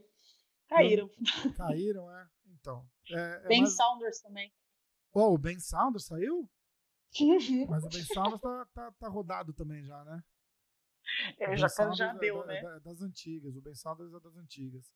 Caíram. 0.68 1.10
Caíram, 1.56 2.10
é? 2.14 2.28
Então. 2.60 2.86
É, 3.10 3.42
é 3.44 3.48
Ben 3.48 3.62
mais- 3.62 3.74
Saunders 3.76 4.20
também. 4.20 4.52
Ó, 5.14 5.32
o 5.32 5.38
Ben 5.38 5.58
Saunders 5.58 6.04
saiu? 6.04 6.50
Mas 7.68 7.82
o 7.84 7.88
Ben 7.88 8.04
Saunders 8.04 8.40
tá, 8.42 8.66
tá, 8.74 8.92
tá 8.92 9.08
rodado 9.08 9.54
também 9.54 9.82
já, 9.84 10.04
né? 10.04 10.22
O 11.40 11.44
É, 11.44 11.56
já, 11.56 11.68
já 11.94 12.10
é 12.12 12.18
deu, 12.18 12.44
né? 12.44 12.58
é 12.58 12.62
da- 12.62 12.76
é 12.76 12.80
das 12.80 13.00
antigas. 13.00 13.56
O 13.56 13.62
Ben 13.62 13.74
Saunders 13.74 14.12
é 14.12 14.20
das 14.20 14.36
antigas. 14.36 14.92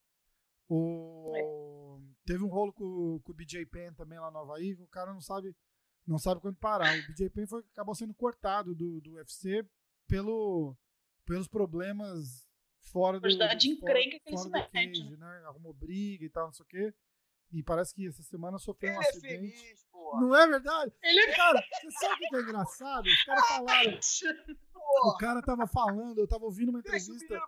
O... 0.75 2.01
Teve 2.25 2.45
um 2.45 2.49
rolo 2.49 2.73
com, 2.73 3.21
com 3.25 3.33
o 3.33 3.35
BJ 3.35 3.67
Penn 3.67 3.93
também 3.95 4.19
lá 4.19 4.31
no 4.31 4.39
Havaí, 4.39 4.75
o 4.75 4.87
cara 4.87 5.13
não 5.13 5.21
sabe, 5.21 5.55
não 6.07 6.19
sabe 6.19 6.41
quando 6.41 6.57
parar. 6.57 6.97
O 6.97 7.07
BJ 7.09 7.29
Penn 7.31 7.47
foi, 7.47 7.61
acabou 7.73 7.95
sendo 7.95 8.15
cortado 8.15 8.75
do, 8.75 9.01
do 9.01 9.13
UFC 9.15 9.67
pelo, 10.07 10.77
pelos 11.27 11.49
problemas 11.49 12.47
fora 12.93 13.19
do. 13.19 13.23
Quantidade 13.23 13.61
de 13.69 13.77
fora- 13.81 13.93
encrenca 13.93 14.21
que 14.21 14.29
ele 14.29 14.37
fora 14.37 14.43
se 14.43 14.49
do 14.49 14.73
mete, 14.73 15.17
né? 15.17 15.43
Arrumou 15.47 15.75
briga 15.75 16.25
e 16.25 16.31
tal, 16.31 16.47
não 16.47 16.53
sei 16.53 16.65
o 16.65 16.69
quê. 16.69 16.95
E 17.53 17.63
parece 17.63 17.95
que 17.95 18.07
essa 18.07 18.23
semana 18.23 18.59
sofreu 18.59 18.91
Ele 18.91 18.99
um 18.99 19.03
é 19.03 19.09
acidente. 19.09 19.57
feliz, 19.59 19.85
porra. 19.91 20.21
Não 20.21 20.37
é 20.37 20.47
verdade? 20.47 20.93
Ele 21.03 21.33
Cara, 21.35 21.61
você 21.61 21.91
sabe 21.91 22.15
o 22.25 22.29
que 22.29 22.37
é 22.37 22.41
engraçado? 22.41 23.07
Os 23.07 23.25
caras 23.25 23.47
falaram. 23.49 23.99
O 25.05 25.17
cara 25.19 25.41
tava 25.43 25.67
falando, 25.69 26.19
eu 26.19 26.27
tava 26.29 26.45
ouvindo 26.45 26.71
uma 26.71 26.79
o 26.79 26.81
entrevista. 26.81 27.41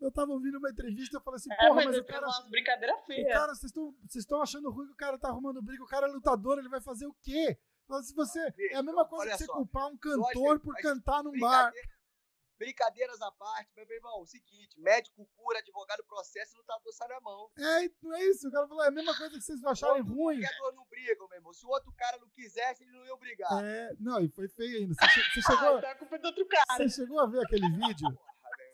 Eu 0.00 0.10
tava 0.12 0.32
ouvindo 0.32 0.58
uma 0.58 0.70
entrevista 0.70 1.16
e 1.16 1.18
eu 1.18 1.22
falei 1.22 1.36
assim, 1.36 1.52
É, 1.52 1.56
porra, 1.68 1.74
mas 1.74 1.86
ele 1.94 2.00
o 2.00 2.04
cara. 2.04 2.26
umas 2.26 2.48
brincadeiras 2.48 2.98
O 3.00 3.06
feias. 3.06 3.32
cara, 3.32 3.54
vocês 3.54 3.72
estão 4.16 4.40
achando 4.42 4.70
ruim 4.70 4.86
que 4.86 4.92
o 4.92 4.96
cara 4.96 5.18
tá 5.18 5.28
arrumando 5.28 5.62
briga, 5.62 5.82
o 5.82 5.86
cara 5.86 6.06
é 6.06 6.10
lutador, 6.10 6.58
ele 6.58 6.68
vai 6.68 6.80
fazer 6.80 7.06
o 7.06 7.14
quê? 7.22 7.58
Se 8.04 8.14
você, 8.14 8.38
é 8.70 8.76
a 8.76 8.82
mesma 8.84 9.04
coisa 9.04 9.24
olha 9.24 9.32
que 9.32 9.38
você 9.38 9.46
só. 9.46 9.52
culpar 9.52 9.88
um 9.88 9.96
cantor 9.96 10.60
por 10.60 10.76
cantar 10.76 11.24
num 11.24 11.36
bar. 11.40 11.72
Brincadeira- 12.60 13.12
Brincadeiras 13.16 13.22
à 13.22 13.32
parte, 13.32 13.70
mas, 13.74 13.88
meu 13.88 13.96
irmão, 13.96 14.20
o 14.20 14.26
seguinte: 14.26 14.78
médico 14.78 15.26
cura, 15.34 15.58
advogado 15.60 16.04
processa 16.04 16.54
e 16.54 16.58
lutador 16.58 16.92
sai 16.92 17.08
na 17.08 17.20
mão. 17.20 17.50
É, 17.58 17.88
não 18.02 18.14
é 18.14 18.24
isso. 18.24 18.48
O 18.48 18.52
cara 18.52 18.68
falou, 18.68 18.84
é 18.84 18.88
a 18.88 18.90
mesma 18.90 19.16
coisa 19.16 19.34
que 19.34 19.40
vocês 19.40 19.64
acharem 19.64 20.04
Todo 20.04 20.14
ruim. 20.14 20.36
jogador 20.42 20.72
não 20.74 20.84
briga, 20.86 21.26
meu 21.28 21.38
irmão. 21.38 21.52
Se 21.54 21.64
o 21.64 21.68
outro 21.70 21.90
cara 21.96 22.18
não 22.18 22.28
quisesse, 22.28 22.82
eles 22.84 22.92
não 22.94 23.06
iam 23.06 23.18
brigar. 23.18 23.64
É, 23.64 23.94
não, 23.98 24.20
e 24.20 24.28
foi 24.28 24.46
feio 24.48 24.78
ainda. 24.78 24.94
Você, 24.94 25.08
che- 25.08 25.40
você 25.40 25.42
chegou, 25.42 25.78
Ah, 25.86 25.90
a 25.90 25.94
culpa 25.96 26.16
é 26.16 26.18
do 26.18 26.26
outro 26.26 26.46
cara. 26.46 26.64
você 26.76 26.88
chegou 26.90 27.20
a 27.20 27.26
ver 27.26 27.40
aquele 27.44 27.68
vídeo? 27.88 28.18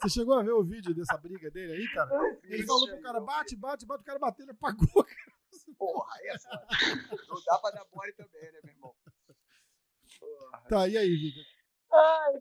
Você 0.02 0.08
chegou 0.10 0.34
a 0.38 0.42
ver 0.42 0.52
o 0.52 0.64
vídeo 0.64 0.92
dessa 0.94 1.16
briga 1.16 1.48
dele 1.50 1.72
aí, 1.74 1.94
cara? 1.94 2.10
Ele 2.42 2.66
falou 2.66 2.88
pro 2.88 3.00
cara, 3.00 3.20
bate, 3.20 3.56
bate, 3.56 3.86
bate, 3.86 4.02
o 4.02 4.04
cara 4.04 4.18
bateu, 4.18 4.44
ele 4.44 4.52
apagou. 4.52 4.86
cara. 5.04 5.36
Porra, 5.78 6.14
aí 6.16 6.26
é. 6.26 6.34
Não 7.28 7.42
dá 7.44 7.58
pra 7.58 7.70
dar 7.70 7.86
mole 7.92 8.12
também, 8.14 8.42
né, 8.52 8.60
meu 8.64 8.74
irmão? 8.74 8.96
Porra. 10.18 10.62
Tá, 10.68 10.88
e 10.88 10.96
aí, 10.98 11.08
Vitor? 11.16 11.44
Ai, 11.92 12.34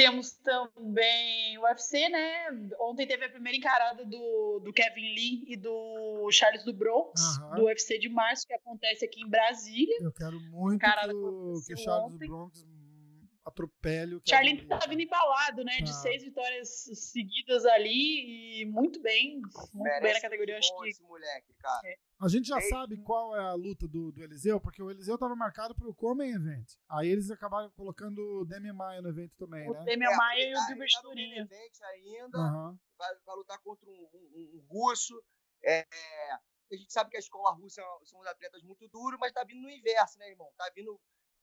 Temos 0.00 0.32
também 0.32 1.58
o 1.58 1.62
UFC, 1.62 2.08
né? 2.08 2.46
Ontem 2.80 3.06
teve 3.06 3.26
a 3.26 3.28
primeira 3.28 3.58
encarada 3.58 4.02
do, 4.02 4.60
do 4.64 4.72
Kevin 4.72 5.14
Lee 5.14 5.44
e 5.46 5.58
do 5.58 6.26
Charles 6.32 6.64
do 6.64 6.72
Bronx, 6.72 7.20
Aham. 7.20 7.56
do 7.56 7.64
UFC 7.64 7.98
de 7.98 8.08
março, 8.08 8.46
que 8.46 8.54
acontece 8.54 9.04
aqui 9.04 9.20
em 9.20 9.28
Brasília. 9.28 9.94
Eu 10.00 10.10
quero 10.10 10.40
muito 10.40 10.76
Encarada 10.76 11.12
que 11.12 11.18
o, 11.18 11.60
que 11.66 11.76
Charles 11.76 12.18
do. 12.18 12.26
Bronx 12.26 12.64
hum, 13.40 13.48
atropele 13.48 14.14
o 14.16 14.22
Charlie 14.26 14.54
Lee, 14.54 14.66
tá 14.66 14.78
vindo 14.88 15.00
embalado, 15.00 15.64
né? 15.64 15.78
De 15.78 15.90
Tá. 15.92 15.98
seis 15.98 16.22
vitórias 16.22 16.68
seguidas 16.94 17.64
ali 17.66 18.60
e 18.62 18.64
muito 18.66 19.00
bem, 19.00 19.40
muito 19.74 20.00
bem 20.02 20.12
na 20.14 20.20
categoria. 20.20 20.58
Acho 20.58 20.76
que 20.78 20.88
esse 20.88 21.02
moleque, 21.02 21.52
cara. 21.54 21.80
A 22.20 22.28
gente 22.28 22.48
já 22.48 22.56
Ei. 22.58 22.68
sabe 22.68 22.98
qual 23.02 23.34
é 23.34 23.40
a 23.40 23.54
luta 23.54 23.88
do, 23.88 24.12
do 24.12 24.22
Eliseu, 24.22 24.60
porque 24.60 24.82
o 24.82 24.90
Eliseu 24.90 25.16
tava 25.16 25.34
marcado 25.34 25.74
pro 25.74 25.94
Common 25.94 26.24
Event. 26.24 26.68
Aí 26.90 27.08
eles 27.08 27.30
acabaram 27.30 27.70
colocando 27.70 28.18
o 28.40 28.44
Demi 28.44 28.72
Maia 28.72 29.00
no 29.00 29.08
evento 29.08 29.34
também, 29.38 29.68
o 29.68 29.72
né? 29.72 29.84
Demian 29.84 30.10
É, 30.10 30.16
Maia 30.16 30.38
e 30.40 30.52
tá- 30.52 30.58
o 30.58 30.62
ele 30.62 30.66
Gilbert 30.68 30.90
tá 30.92 31.00
Turinho. 31.00 31.48
ainda. 31.82 32.38
Aham. 32.38 32.78
vai, 32.98 33.14
vai 33.24 33.36
lutar 33.36 33.58
contra 33.62 33.88
um, 33.88 33.92
um- 33.94 34.60
um 34.60 34.66
russo. 34.68 35.14
É, 35.64 35.86
A 36.72 36.76
gente 36.76 36.92
sabe 36.92 37.10
que 37.10 37.16
a 37.16 37.20
escola 37.20 37.50
russa 37.52 37.82
são 38.04 38.20
os 38.20 38.26
atletas 38.28 38.62
muito 38.62 38.86
duros, 38.88 39.18
mas 39.18 39.32
tá 39.32 39.42
vindo 39.42 39.60
no 39.62 39.68
inverso, 39.70 40.16
né, 40.20 40.28
irmão? 40.30 40.48
Tá 40.56 40.70
vindo, 40.72 41.00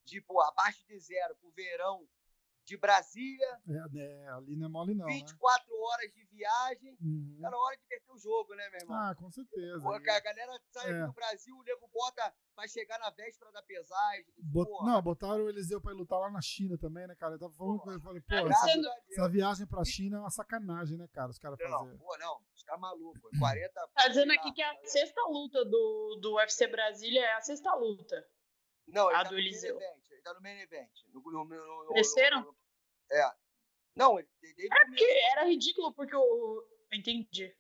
tipo, 0.08 0.39
abaixo 0.41 0.86
de 0.88 0.97
zero 0.99 1.36
pro 1.36 1.51
verão 1.51 2.08
de 2.68 2.78
Brasília. 2.78 3.47
É, 3.70 3.97
é, 3.97 4.28
ali 4.30 4.55
não 4.58 4.68
é 4.68 4.70
mole, 4.70 4.93
não. 4.93 5.08
24 5.08 5.66
né? 5.66 5.80
horas 5.80 6.14
de 6.14 6.26
viagem. 6.26 6.97
Uhum. 7.01 7.39
Tá 7.41 7.49
na 7.49 7.58
hora 7.58 7.78
de 7.78 7.84
perder 7.88 8.12
o 8.12 8.18
jogo, 8.18 8.53
né, 8.55 8.70
meu 8.70 8.82
irmão? 8.82 8.97
Ah, 8.97 9.16
com 9.16 9.32
certeza. 9.32 9.80
Pô, 9.80 9.93
a 9.93 9.99
galera 9.99 10.60
sai 10.72 10.91
é. 10.91 11.05
do 11.05 11.14
Brasil, 11.14 11.55
o 11.55 11.64
nego 11.64 11.88
bota, 11.88 12.34
vai 12.55 12.68
chegar 12.68 12.99
na 12.99 13.10
véspera 13.10 13.51
da 13.53 13.62
pesagem. 13.64 14.26
Bot... 14.38 14.70
Não, 14.86 15.01
botaram 15.01 15.45
o 15.45 15.49
Eliseu 15.49 15.80
pra 15.80 15.93
ir 15.93 15.95
lutar 15.95 16.20
lá 16.20 16.30
na 16.30 16.41
China 16.41 16.78
também, 16.78 17.08
né, 17.08 17.16
cara? 17.16 17.36
Eu 17.36 17.39
tava 17.39 17.53
falando 17.53 17.80
com 17.80 17.91
ele, 17.91 18.01
falei, 18.01 18.22
pô, 18.22 18.36
essa, 18.36 18.68
essa, 19.12 19.30
viagem 19.30 19.66
pra 19.66 19.86
China 19.86 20.18
é 20.18 20.20
uma 20.20 20.30
sacanagem, 20.30 20.97
né, 20.97 21.08
cara? 21.14 21.32
Os 21.32 21.39
caras 21.39 21.58
fazerem. 21.58 21.97
Pô, 21.97 22.18
não, 22.18 22.41
tá 22.66 22.78
maluco. 22.78 23.30
40. 23.39 23.88
Tá 23.93 24.08
dizendo 24.10 24.34
aqui 24.34 24.51
que 24.51 24.62
a 24.62 24.76
sexta 24.84 25.22
luta 25.30 25.64
do, 25.64 26.20
do 26.22 26.36
UFC 26.36 26.68
Brasília 26.68 27.22
é 27.22 27.34
a 27.34 27.41
sexta 27.41 27.74
luta. 27.76 28.28
Não, 28.88 29.09
a 29.09 29.23
tá 29.23 29.29
do 29.29 29.38
Eliseu. 29.38 29.75
Event, 29.75 30.09
ele 30.09 30.21
tá 30.21 30.33
no 30.33 30.41
main 30.41 30.59
event. 30.59 30.89
No, 31.13 31.21
no, 31.21 31.45
no, 31.45 31.93
Cresceram? 31.93 32.55
É. 33.11 33.31
Não, 33.95 34.19
ele, 34.19 34.27
ele 34.41 34.67
é 34.71 34.85
porque 34.85 35.03
era 35.31 35.45
ridículo, 35.45 35.93
porque 35.93 36.15
eu. 36.15 36.63
Entendi. 36.93 37.55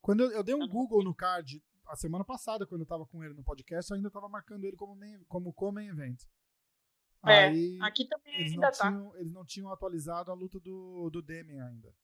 Quando 0.00 0.24
eu, 0.24 0.30
eu 0.30 0.42
dei 0.42 0.54
um 0.54 0.68
Google 0.68 1.02
no 1.02 1.14
card 1.14 1.62
a 1.86 1.96
semana 1.96 2.24
passada, 2.24 2.66
quando 2.66 2.82
eu 2.82 2.86
tava 2.86 3.04
com 3.06 3.22
ele 3.24 3.34
no 3.34 3.42
podcast, 3.42 3.90
eu 3.90 3.96
ainda 3.96 4.10
tava 4.10 4.28
marcando 4.28 4.64
ele 4.64 4.76
como, 4.76 4.94
main, 4.94 5.22
como 5.24 5.52
Common 5.52 5.80
Event. 5.80 6.22
É, 7.26 7.48
Aí, 7.48 7.78
aqui 7.82 8.06
também 8.06 8.34
eles 8.34 8.52
ainda 8.52 8.66
não 8.66 8.72
tá. 8.72 8.88
Tinham, 8.88 9.16
eles 9.16 9.32
não 9.32 9.44
tinham 9.44 9.72
atualizado 9.72 10.30
a 10.30 10.34
luta 10.34 10.58
do, 10.60 11.10
do 11.10 11.20
Demian 11.20 11.66
ainda. 11.66 11.94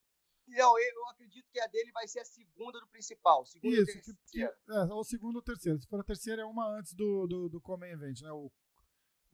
Não, 0.46 0.78
eu 0.78 1.08
acredito 1.08 1.50
que 1.50 1.60
a 1.60 1.66
dele 1.66 1.90
vai 1.92 2.06
ser 2.06 2.20
a 2.20 2.24
segunda 2.24 2.78
do 2.80 2.86
principal. 2.88 3.44
Segunda 3.44 3.76
Isso, 3.76 4.00
que, 4.00 4.14
que, 4.30 4.42
é, 4.44 4.84
ou 4.90 5.04
segunda 5.04 5.38
ou 5.38 5.42
terceira. 5.42 5.78
Se 5.78 5.86
for 5.86 6.00
a 6.00 6.04
terceira, 6.04 6.42
é 6.42 6.44
uma 6.44 6.68
antes 6.78 6.94
do, 6.94 7.26
do, 7.26 7.48
do 7.48 7.60
Common 7.60 7.86
Event, 7.86 8.20
né? 8.22 8.30
O 8.30 8.50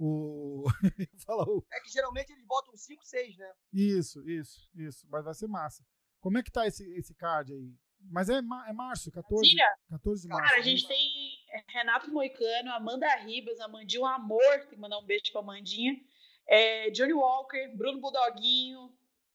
o. 0.02 0.64
Fala 1.24 1.44
o... 1.44 1.64
É 1.72 1.80
que 1.80 1.90
geralmente 1.90 2.32
eles 2.32 2.44
botam 2.44 2.76
5, 2.76 3.04
6, 3.04 3.36
né? 3.36 3.52
Isso, 3.72 4.28
isso, 4.28 4.68
isso. 4.74 5.06
Mas 5.08 5.24
vai 5.24 5.34
ser 5.34 5.46
massa. 5.46 5.84
Como 6.20 6.38
é 6.38 6.42
que 6.42 6.50
tá 6.50 6.66
esse, 6.66 6.84
esse 6.94 7.14
card 7.14 7.52
aí? 7.52 7.72
Mas 8.10 8.28
é, 8.28 8.38
é 8.38 8.72
março, 8.72 9.12
14, 9.12 9.54
14 9.88 10.22
de 10.22 10.28
março. 10.28 10.48
Cara, 10.48 10.60
a 10.60 10.64
gente 10.64 10.88
tem 10.88 11.38
Renato 11.68 12.10
Moicano, 12.10 12.72
Amanda 12.72 13.06
Ribas, 13.16 13.60
Amandinha 13.60 14.02
um 14.02 14.06
amor, 14.06 14.58
tem 14.60 14.70
que 14.70 14.76
mandar 14.76 14.98
um 14.98 15.06
beijo 15.06 15.30
pra 15.30 15.40
Amandinha. 15.40 15.94
É, 16.48 16.90
Johnny 16.90 17.12
Walker, 17.12 17.68
Bruno 17.76 18.00
Budoguinho, 18.00 18.92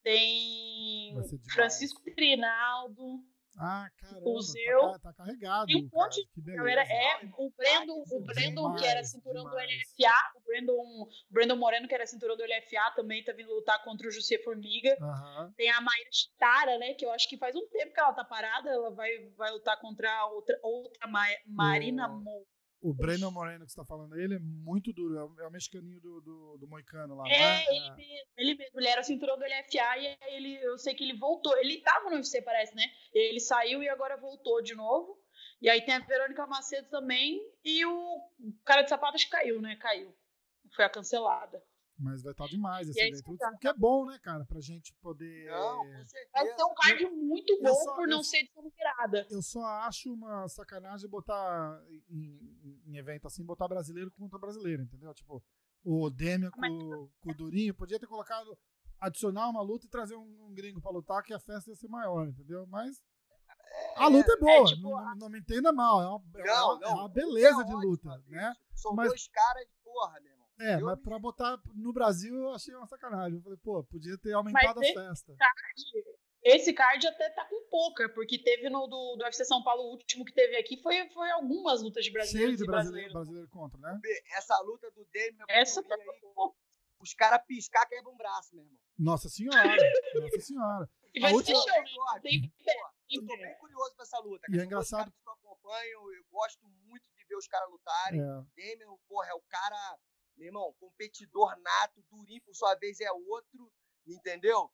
tem 0.07 1.13
Francisco 1.53 2.01
Trinaldo, 2.15 3.21
ah, 3.59 3.89
caramba. 3.97 4.21
Tá, 5.01 5.11
tá 5.11 5.13
carregado. 5.13 5.71
E 5.71 5.77
um 5.77 5.89
monte 5.91 6.23
de 6.35 6.53
galera. 6.53 6.83
É, 6.83 7.25
o 7.37 7.51
Brandon, 7.57 8.03
o 8.11 8.23
Brandon 8.23 8.61
demais, 8.61 8.81
que 8.81 8.87
era 8.87 9.03
cinturão 9.03 9.43
demais. 9.45 9.67
do 9.67 9.73
LFA, 9.73 10.17
o 10.35 10.41
Brandon, 10.45 11.07
Brandon 11.29 11.55
Moreno, 11.55 11.87
que 11.87 11.95
era 11.95 12.05
cinturão 12.05 12.37
do 12.37 12.43
LFA, 12.43 12.93
também 12.95 13.23
tá 13.23 13.33
vindo 13.33 13.51
lutar 13.51 13.83
contra 13.83 14.07
o 14.07 14.11
José 14.11 14.37
Formiga. 14.43 14.95
Uhum. 15.01 15.51
Tem 15.57 15.71
a 15.71 15.81
Maíra 15.81 16.09
Chitara, 16.11 16.77
né? 16.77 16.93
Que 16.93 17.05
eu 17.05 17.11
acho 17.11 17.27
que 17.27 17.37
faz 17.37 17.55
um 17.55 17.67
tempo 17.69 17.93
que 17.93 17.99
ela 17.99 18.13
tá 18.13 18.23
parada. 18.23 18.69
Ela 18.69 18.91
vai, 18.91 19.09
vai 19.35 19.51
lutar 19.51 19.79
contra 19.81 20.27
outra, 20.27 20.59
outra 20.61 21.07
Marina 21.47 22.07
Mo. 22.07 22.45
O 22.79 22.93
Breno 22.93 23.31
Moreno 23.31 23.65
que 23.65 23.71
você 23.71 23.81
tá 23.81 23.85
falando, 23.85 24.15
ele 24.19 24.35
é 24.35 24.39
muito 24.39 24.93
duro, 24.93 25.17
é 25.17 25.23
o, 25.23 25.41
é 25.41 25.47
o 25.47 25.51
mexicaninho 25.51 25.99
do, 25.99 26.21
do, 26.21 26.57
do 26.59 26.67
Moicano 26.67 27.15
lá. 27.15 27.27
É, 27.27 27.39
né? 27.39 27.65
ele, 27.69 27.85
é. 27.85 27.95
Mesmo, 27.95 28.27
ele 28.37 28.55
mesmo, 28.55 28.79
ele 28.79 28.87
era 28.87 29.03
cinturão 29.03 29.37
do 29.37 29.43
LFA 29.43 29.97
e 29.97 30.17
ele, 30.27 30.63
eu 30.63 30.77
sei 30.77 30.93
que 30.93 31.03
ele 31.03 31.17
voltou. 31.17 31.57
Ele 31.57 31.81
tava 31.81 32.09
no 32.09 32.17
UFC, 32.17 32.41
parece, 32.41 32.75
né? 32.75 32.83
Ele 33.13 33.39
saiu 33.39 33.81
e 33.81 33.89
agora 33.89 34.15
voltou 34.15 34.61
de 34.61 34.75
novo. 34.75 35.19
E 35.59 35.69
aí 35.69 35.81
tem 35.83 35.95
a 35.95 35.99
Verônica 35.99 36.45
Macedo 36.45 36.87
também 36.89 37.41
e 37.63 37.83
o 37.85 38.21
cara 38.63 38.83
de 38.83 38.89
sapato 38.89 39.15
acho 39.15 39.25
que 39.25 39.31
caiu, 39.31 39.59
né? 39.59 39.75
Caiu. 39.77 40.15
Foi 40.75 40.85
a 40.85 40.89
cancelada. 40.89 41.63
Mas 41.99 42.21
vai 42.21 42.31
estar 42.31 42.45
demais 42.45 42.87
esse 42.87 42.99
evento. 42.99 43.31
O 43.31 43.57
que 43.57 43.67
é 43.67 43.73
bom, 43.73 44.05
né, 44.05 44.19
cara? 44.21 44.45
Pra 44.45 44.61
gente 44.61 44.93
poder. 45.01 45.49
Não, 45.49 45.83
vai 46.31 46.45
ser 46.45 46.63
um 46.63 46.73
card 46.75 47.05
muito 47.09 47.59
bom 47.59 47.73
só, 47.73 47.95
por 47.95 48.07
não 48.07 48.17
eu, 48.17 48.23
ser 48.23 48.47
virada. 48.75 49.25
Eu 49.31 49.41
só 49.41 49.65
acho 49.65 50.13
uma 50.13 50.47
sacanagem 50.47 51.09
botar 51.09 51.83
em, 52.07 52.81
em, 52.85 52.97
evento 52.97 53.25
assim, 53.25 53.43
botar 53.43 53.67
brasileiro 53.67 54.11
contra 54.11 54.37
brasileiro, 54.37 54.83
entendeu? 54.83 55.11
Tipo, 55.15 55.43
o 55.83 56.09
Demian 56.11 56.51
com, 56.51 56.61
Mas... 56.61 56.71
com 57.19 57.31
o 57.31 57.33
Durinho 57.33 57.73
podia 57.73 57.99
ter 57.99 58.07
colocado, 58.07 58.55
adicionar 58.99 59.49
uma 59.49 59.63
luta 59.63 59.87
e 59.87 59.89
trazer 59.89 60.15
um, 60.15 60.45
um 60.45 60.53
gringo 60.53 60.79
pra 60.79 60.91
lutar, 60.91 61.23
que 61.23 61.33
a 61.33 61.39
festa 61.39 61.71
ia 61.71 61.75
ser 61.75 61.87
maior, 61.87 62.27
entendeu? 62.27 62.67
Mas. 62.67 63.01
A 63.95 64.05
é, 64.05 64.07
luta 64.07 64.31
é, 64.31 64.35
é 64.35 64.37
boa, 64.37 64.51
é, 64.51 64.63
tipo, 64.65 64.81
não, 64.83 65.15
não, 65.15 65.29
me 65.29 65.39
entenda 65.39 65.73
mal, 65.73 66.01
é 66.01 66.07
uma, 66.07 66.23
não, 66.31 66.45
é 66.45 66.63
uma, 66.63 66.79
não, 66.79 66.89
é 66.89 66.93
uma 66.93 67.09
beleza 67.09 67.65
de 67.65 67.73
luta, 67.73 68.23
né? 68.27 68.53
São 68.73 68.93
Mas, 68.93 69.09
dois 69.09 69.27
caras, 69.27 69.67
porra, 69.83 70.19
meu 70.21 70.36
é, 70.59 70.75
eu 70.75 70.85
mas 70.85 70.97
me... 70.97 71.03
pra 71.03 71.19
botar 71.19 71.59
no 71.75 71.93
Brasil 71.93 72.35
eu 72.35 72.53
achei 72.53 72.73
uma 72.73 72.87
sacanagem. 72.87 73.37
Eu 73.37 73.43
falei, 73.43 73.57
pô, 73.57 73.83
podia 73.83 74.17
ter 74.17 74.33
aumentado 74.33 74.79
mas 74.79 74.89
a 74.89 74.93
festa. 74.93 75.35
Card, 75.35 76.17
esse 76.43 76.73
card 76.73 77.05
até 77.07 77.29
tá 77.31 77.45
com 77.45 77.69
pouca, 77.69 78.07
porque 78.09 78.39
teve 78.39 78.69
no 78.69 78.87
do, 78.87 79.15
do 79.17 79.23
UFC 79.23 79.43
São 79.45 79.63
Paulo, 79.63 79.83
o 79.83 79.91
último 79.91 80.23
que 80.23 80.33
teve 80.33 80.55
aqui, 80.57 80.81
foi, 80.81 81.09
foi 81.09 81.29
algumas 81.31 81.81
lutas 81.81 82.05
de 82.05 82.11
brasileiros. 82.11 82.49
Cheio 82.49 82.57
de 82.57 82.65
brasileiro, 82.65 83.13
brasileiro 83.13 83.49
contra, 83.49 83.79
né? 83.79 83.99
Essa 84.35 84.57
luta 84.61 84.89
do 84.91 85.05
Demian. 85.11 85.45
Essa 85.49 85.83
tá 85.83 85.95
aí, 85.95 86.51
Os 86.99 87.13
caras 87.13 87.45
piscar 87.45 87.85
quebram 87.87 88.13
um 88.13 88.17
braço, 88.17 88.55
meu 88.55 88.63
irmão. 88.63 88.79
Nossa 88.97 89.29
senhora, 89.29 89.77
nossa 90.15 90.39
senhora. 90.39 90.89
E 91.13 91.19
vai 91.19 91.31
a 91.31 91.35
última... 91.35 91.59
ser 91.59 91.87
show, 91.87 92.05
né? 92.13 92.19
Tem... 92.21 92.53
Eu 93.09 93.25
tô 93.25 93.37
bem 93.37 93.57
curioso 93.57 93.95
pra 93.95 94.03
essa 94.03 94.19
luta. 94.19 94.45
E 94.51 94.59
é 94.59 94.63
engraçado. 94.63 95.11
Que 95.11 95.17
eu 95.27 95.33
acompanho, 95.33 96.13
eu 96.13 96.23
gosto 96.29 96.67
muito 96.85 97.03
de 97.15 97.25
ver 97.25 97.35
os 97.35 97.47
caras 97.47 97.69
lutarem. 97.71 98.21
É. 98.21 98.43
Demian, 98.55 98.95
porra, 99.07 99.27
é 99.29 99.33
o 99.33 99.41
cara 99.49 99.97
meu 100.37 100.47
irmão, 100.47 100.73
competidor 100.79 101.57
nato, 101.59 102.03
Durinho 102.09 102.41
por 102.43 102.55
sua 102.55 102.75
vez 102.75 102.99
é 103.01 103.11
outro, 103.11 103.71
entendeu? 104.05 104.71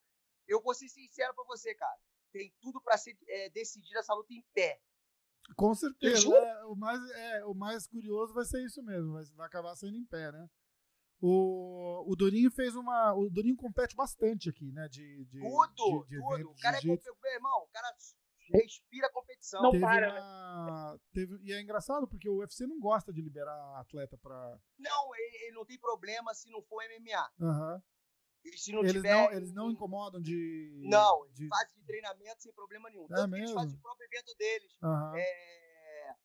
Eu 0.48 0.62
vou 0.62 0.74
ser 0.74 0.90
sincero 0.90 1.34
pra 1.34 1.46
você, 1.46 1.74
cara. 1.74 1.98
Tem 2.32 2.54
tudo 2.62 2.82
para 2.82 2.98
ser 2.98 3.18
é, 3.28 3.50
decidir 3.50 3.96
essa 3.96 4.14
luta 4.14 4.34
em 4.34 4.44
pé. 4.54 4.82
Com 5.56 5.74
certeza. 5.74 6.36
É, 6.36 6.66
o, 6.66 6.76
mais, 6.76 7.02
é, 7.12 7.46
o 7.46 7.54
mais 7.54 7.88
curioso 7.88 8.34
vai 8.34 8.46
ser 8.46 8.64
isso 8.64 8.82
mesmo. 8.84 9.14
Vai, 9.14 9.24
vai 9.36 9.48
acabar 9.48 9.76
sendo 9.76 9.98
em 9.98 10.06
pé, 10.06 10.32
né? 10.32 10.50
O, 11.22 12.04
o 12.12 12.16
Durinho 12.16 12.52
fez 12.52 12.76
uma. 12.76 13.14
O 13.14 13.30
Durinho 13.30 13.56
compete 13.56 13.96
bastante 13.96 14.50
aqui, 14.50 14.72
né? 14.74 14.90
De, 14.90 15.26
de, 15.26 15.40
tudo, 15.40 16.06
de, 16.06 16.16
de 16.18 16.22
tudo. 16.22 16.52
O 16.52 16.56
cara 16.60 16.78
é 16.78 16.82
meu 16.84 16.98
irmão, 17.34 17.64
o 17.64 17.68
cara 17.68 17.96
respira 18.52 19.12
competição. 19.12 19.62
Não 19.62 19.72
teve 19.72 19.84
para, 19.84 20.12
uma, 20.12 20.94
né? 20.94 21.00
teve, 21.14 21.40
e 21.44 21.54
é 21.54 21.62
engraçado 21.62 22.08
porque 22.08 22.30
o 22.30 22.38
UFC 22.38 22.66
não 22.66 22.80
gosta 22.80 23.12
de 23.14 23.22
liberar 23.22 23.80
atleta 23.80 24.18
para. 24.18 24.60
Não, 24.78 25.16
ele, 25.16 25.46
ele, 25.46 25.56
não 25.56 25.66
tem 25.66 25.80
problema 25.80 26.34
se 26.34 26.50
não 26.50 26.62
for 26.62 26.84
MMA. 26.84 27.32
Uhum. 27.40 27.82
E 28.46 28.58
se 28.58 28.72
não 28.74 28.80
eles, 28.80 28.94
tiver, 28.94 29.14
não, 29.14 29.32
eles 29.32 29.54
não 29.54 29.72
incomodam 29.72 30.22
de. 30.22 30.82
Não, 30.90 31.28
de... 31.32 31.48
fase 31.48 31.72
de 31.76 31.86
treinamento 31.86 32.42
sem 32.42 32.52
problema 32.52 32.90
nenhum. 32.90 33.06
É 33.06 33.16
Tanto 33.16 33.30
mesmo? 33.30 33.46
eles 33.46 33.54
fazem 33.54 33.78
o 33.78 33.82
próprio 33.82 34.06
evento 34.06 34.36
deles. 34.38 34.78
Uhum. 34.82 35.16
É, 35.16 36.16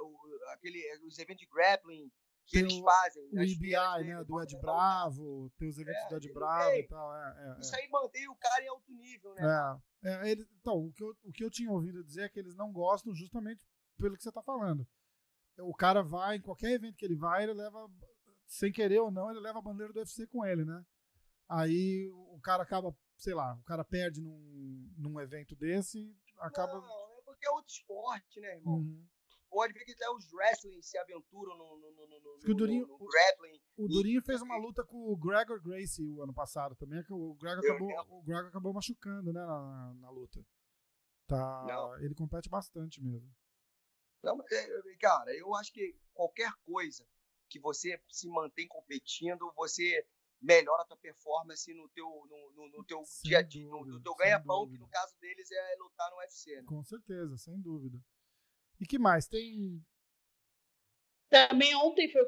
o, 0.00 0.18
aquele, 0.52 0.80
os 1.06 1.18
eventos 1.18 1.40
de 1.40 1.50
grappling 1.50 2.10
que 2.46 2.58
tem 2.58 2.62
eles 2.62 2.78
fazem. 2.80 3.28
O 3.32 3.42
IBI, 3.42 4.04
né? 4.04 4.24
Do 4.24 4.42
Ed 4.42 4.56
Bravo, 4.58 5.50
tem 5.58 5.68
os 5.68 5.78
eventos 5.78 6.02
é, 6.02 6.08
do 6.08 6.16
Ed 6.16 6.32
Bravo 6.32 6.76
e 6.76 6.86
tal. 6.86 7.16
É, 7.16 7.56
é, 7.56 7.60
isso 7.60 7.74
aí 7.74 7.88
mantém 7.88 8.28
o 8.28 8.36
cara 8.36 8.62
em 8.62 8.68
alto 8.68 8.92
nível, 8.92 9.34
né? 9.34 9.80
É, 10.02 10.10
é 10.10 10.30
ele, 10.30 10.46
então, 10.60 10.86
o 10.86 10.92
que, 10.92 11.02
eu, 11.02 11.16
o 11.24 11.32
que 11.32 11.44
eu 11.44 11.50
tinha 11.50 11.70
ouvido 11.70 12.04
dizer 12.04 12.22
é 12.22 12.28
que 12.28 12.38
eles 12.38 12.54
não 12.54 12.72
gostam 12.72 13.14
justamente 13.14 13.60
pelo 13.98 14.16
que 14.16 14.22
você 14.22 14.28
está 14.28 14.42
falando. 14.42 14.86
O 15.58 15.74
cara 15.74 16.02
vai, 16.02 16.36
em 16.36 16.42
qualquer 16.42 16.72
evento 16.72 16.96
que 16.96 17.04
ele 17.04 17.16
vai, 17.16 17.44
ele 17.44 17.54
leva, 17.54 17.88
sem 18.46 18.72
querer 18.72 19.00
ou 19.00 19.10
não, 19.10 19.30
ele 19.30 19.40
leva 19.40 19.58
a 19.58 19.62
bandeira 19.62 19.92
do 19.92 19.98
UFC 19.98 20.26
com 20.26 20.44
ele, 20.44 20.64
né? 20.64 20.84
Aí 21.48 22.10
o 22.10 22.40
cara 22.40 22.62
acaba, 22.62 22.94
sei 23.16 23.34
lá, 23.34 23.54
o 23.54 23.64
cara 23.64 23.84
perde 23.84 24.20
num, 24.20 24.92
num 24.98 25.20
evento 25.20 25.54
desse, 25.54 26.14
acaba. 26.40 26.72
Não, 26.72 27.18
é 27.18 27.22
porque 27.24 27.46
é 27.46 27.50
outro 27.50 27.70
esporte, 27.70 28.40
né, 28.40 28.56
irmão? 28.56 28.78
Uhum 28.78 29.06
pode 29.50 29.72
ver 29.72 29.84
que 29.84 29.92
até 29.92 30.08
os 30.10 30.32
wrestling 30.32 30.80
se 30.82 30.98
aventuram 30.98 31.56
no, 31.56 31.78
no, 31.78 31.92
no, 31.92 32.20
no, 32.20 32.52
o 32.52 32.54
Durinho, 32.54 32.86
grappling. 32.86 33.60
O, 33.76 33.84
o 33.84 33.88
Durinho 33.88 34.22
fez 34.22 34.42
uma 34.42 34.56
luta 34.56 34.84
com 34.84 35.12
o 35.12 35.16
Gregor 35.16 35.62
Gracie 35.62 36.04
o 36.04 36.22
ano 36.22 36.34
passado 36.34 36.74
também, 36.76 37.02
que 37.04 37.12
o 37.12 37.34
Gregor 37.34 37.64
acabou, 37.64 38.18
o 38.18 38.22
Gregor 38.22 38.46
acabou 38.46 38.72
machucando, 38.72 39.32
né, 39.32 39.40
na, 39.40 39.94
na 40.00 40.10
luta. 40.10 40.44
Tá, 41.26 41.64
não. 41.66 41.98
ele 42.00 42.14
compete 42.14 42.48
bastante 42.48 43.02
mesmo. 43.02 43.32
Não, 44.22 44.38
é, 44.50 44.96
cara, 45.00 45.34
eu 45.36 45.54
acho 45.54 45.72
que 45.72 45.96
qualquer 46.12 46.52
coisa 46.64 47.06
que 47.48 47.58
você 47.60 48.00
se 48.08 48.28
mantém 48.28 48.66
competindo, 48.66 49.52
você 49.56 50.06
melhora 50.40 50.82
a 50.82 50.86
tua 50.86 50.96
performance 50.96 51.72
no 51.72 51.88
teu, 51.90 52.06
no, 52.06 52.52
no, 52.52 52.78
no 52.78 52.84
teu 52.84 53.02
dia 53.22 53.38
a 53.38 53.42
dia, 53.42 53.66
no, 53.68 53.84
no 53.84 54.00
teu 54.00 54.14
ganha-pão, 54.14 54.68
que 54.68 54.78
no 54.78 54.88
caso 54.88 55.16
deles 55.18 55.50
é 55.50 55.76
lutar 55.78 56.10
no 56.10 56.18
UFC. 56.18 56.56
Né? 56.56 56.64
Com 56.66 56.82
certeza, 56.84 57.36
sem 57.38 57.60
dúvida. 57.60 57.98
E 58.84 58.86
que 58.86 58.98
mais? 58.98 59.26
Tem. 59.26 59.82
Também 61.30 61.74
ontem 61.74 62.06
foi 62.12 62.22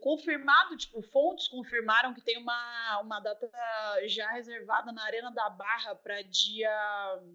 confirmado, 0.00 0.76
tipo, 0.76 1.02
fontes 1.02 1.48
confirmaram 1.48 2.14
que 2.14 2.22
tem 2.22 2.38
uma, 2.38 3.00
uma 3.00 3.20
data 3.20 3.50
já 4.06 4.30
reservada 4.30 4.92
na 4.92 5.02
Arena 5.02 5.30
da 5.32 5.50
Barra 5.50 5.96
para 5.96 6.22
dia. 6.22 6.70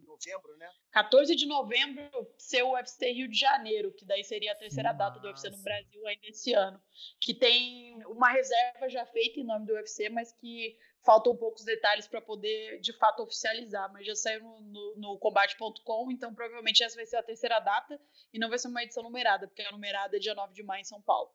Novembro, 0.08 0.56
né? 0.58 0.68
14 0.92 1.36
de 1.36 1.46
novembro 1.46 2.10
ser 2.38 2.64
o 2.64 2.72
UFC 2.72 3.12
Rio 3.12 3.28
de 3.28 3.38
Janeiro, 3.38 3.94
que 3.94 4.06
daí 4.06 4.24
seria 4.24 4.54
a 4.54 4.56
terceira 4.56 4.94
Nossa. 4.94 4.98
data 4.98 5.20
do 5.20 5.28
UFC 5.28 5.50
no 5.50 5.62
Brasil 5.62 6.08
ainda 6.08 6.28
esse 6.28 6.54
ano. 6.54 6.82
Que 7.20 7.34
tem 7.34 8.02
uma 8.06 8.32
reserva 8.32 8.88
já 8.88 9.06
feita 9.06 9.42
em 9.42 9.44
nome 9.44 9.66
do 9.66 9.74
UFC, 9.74 10.10
mas 10.10 10.32
que 10.32 10.78
faltam 11.06 11.36
poucos 11.38 11.64
detalhes 11.64 12.08
para 12.08 12.22
poder 12.22 12.80
de 12.82 12.92
fato 12.94 13.22
oficializar, 13.22 13.92
mas 13.94 14.06
já 14.06 14.16
saiu 14.16 14.42
no, 14.42 14.62
no, 14.62 14.96
no 14.98 15.20
combate.com, 15.20 16.12
então 16.12 16.34
provavelmente 16.34 16.84
essa 16.84 16.96
vai 16.96 17.06
ser 17.06 17.18
a 17.18 17.24
terceira 17.24 17.60
data 17.60 18.02
e 18.34 18.40
não 18.40 18.50
vai 18.50 18.58
ser 18.58 18.68
uma 18.68 18.84
edição 18.84 19.04
numerada, 19.04 19.48
porque 19.48 19.62
a 19.62 19.72
numerada 19.72 20.18
é 20.18 20.20
dia 20.20 20.34
9 20.34 20.54
de 20.54 20.64
maio 20.64 20.82
em 20.82 20.86
São 20.86 21.02
Paulo. 21.02 21.32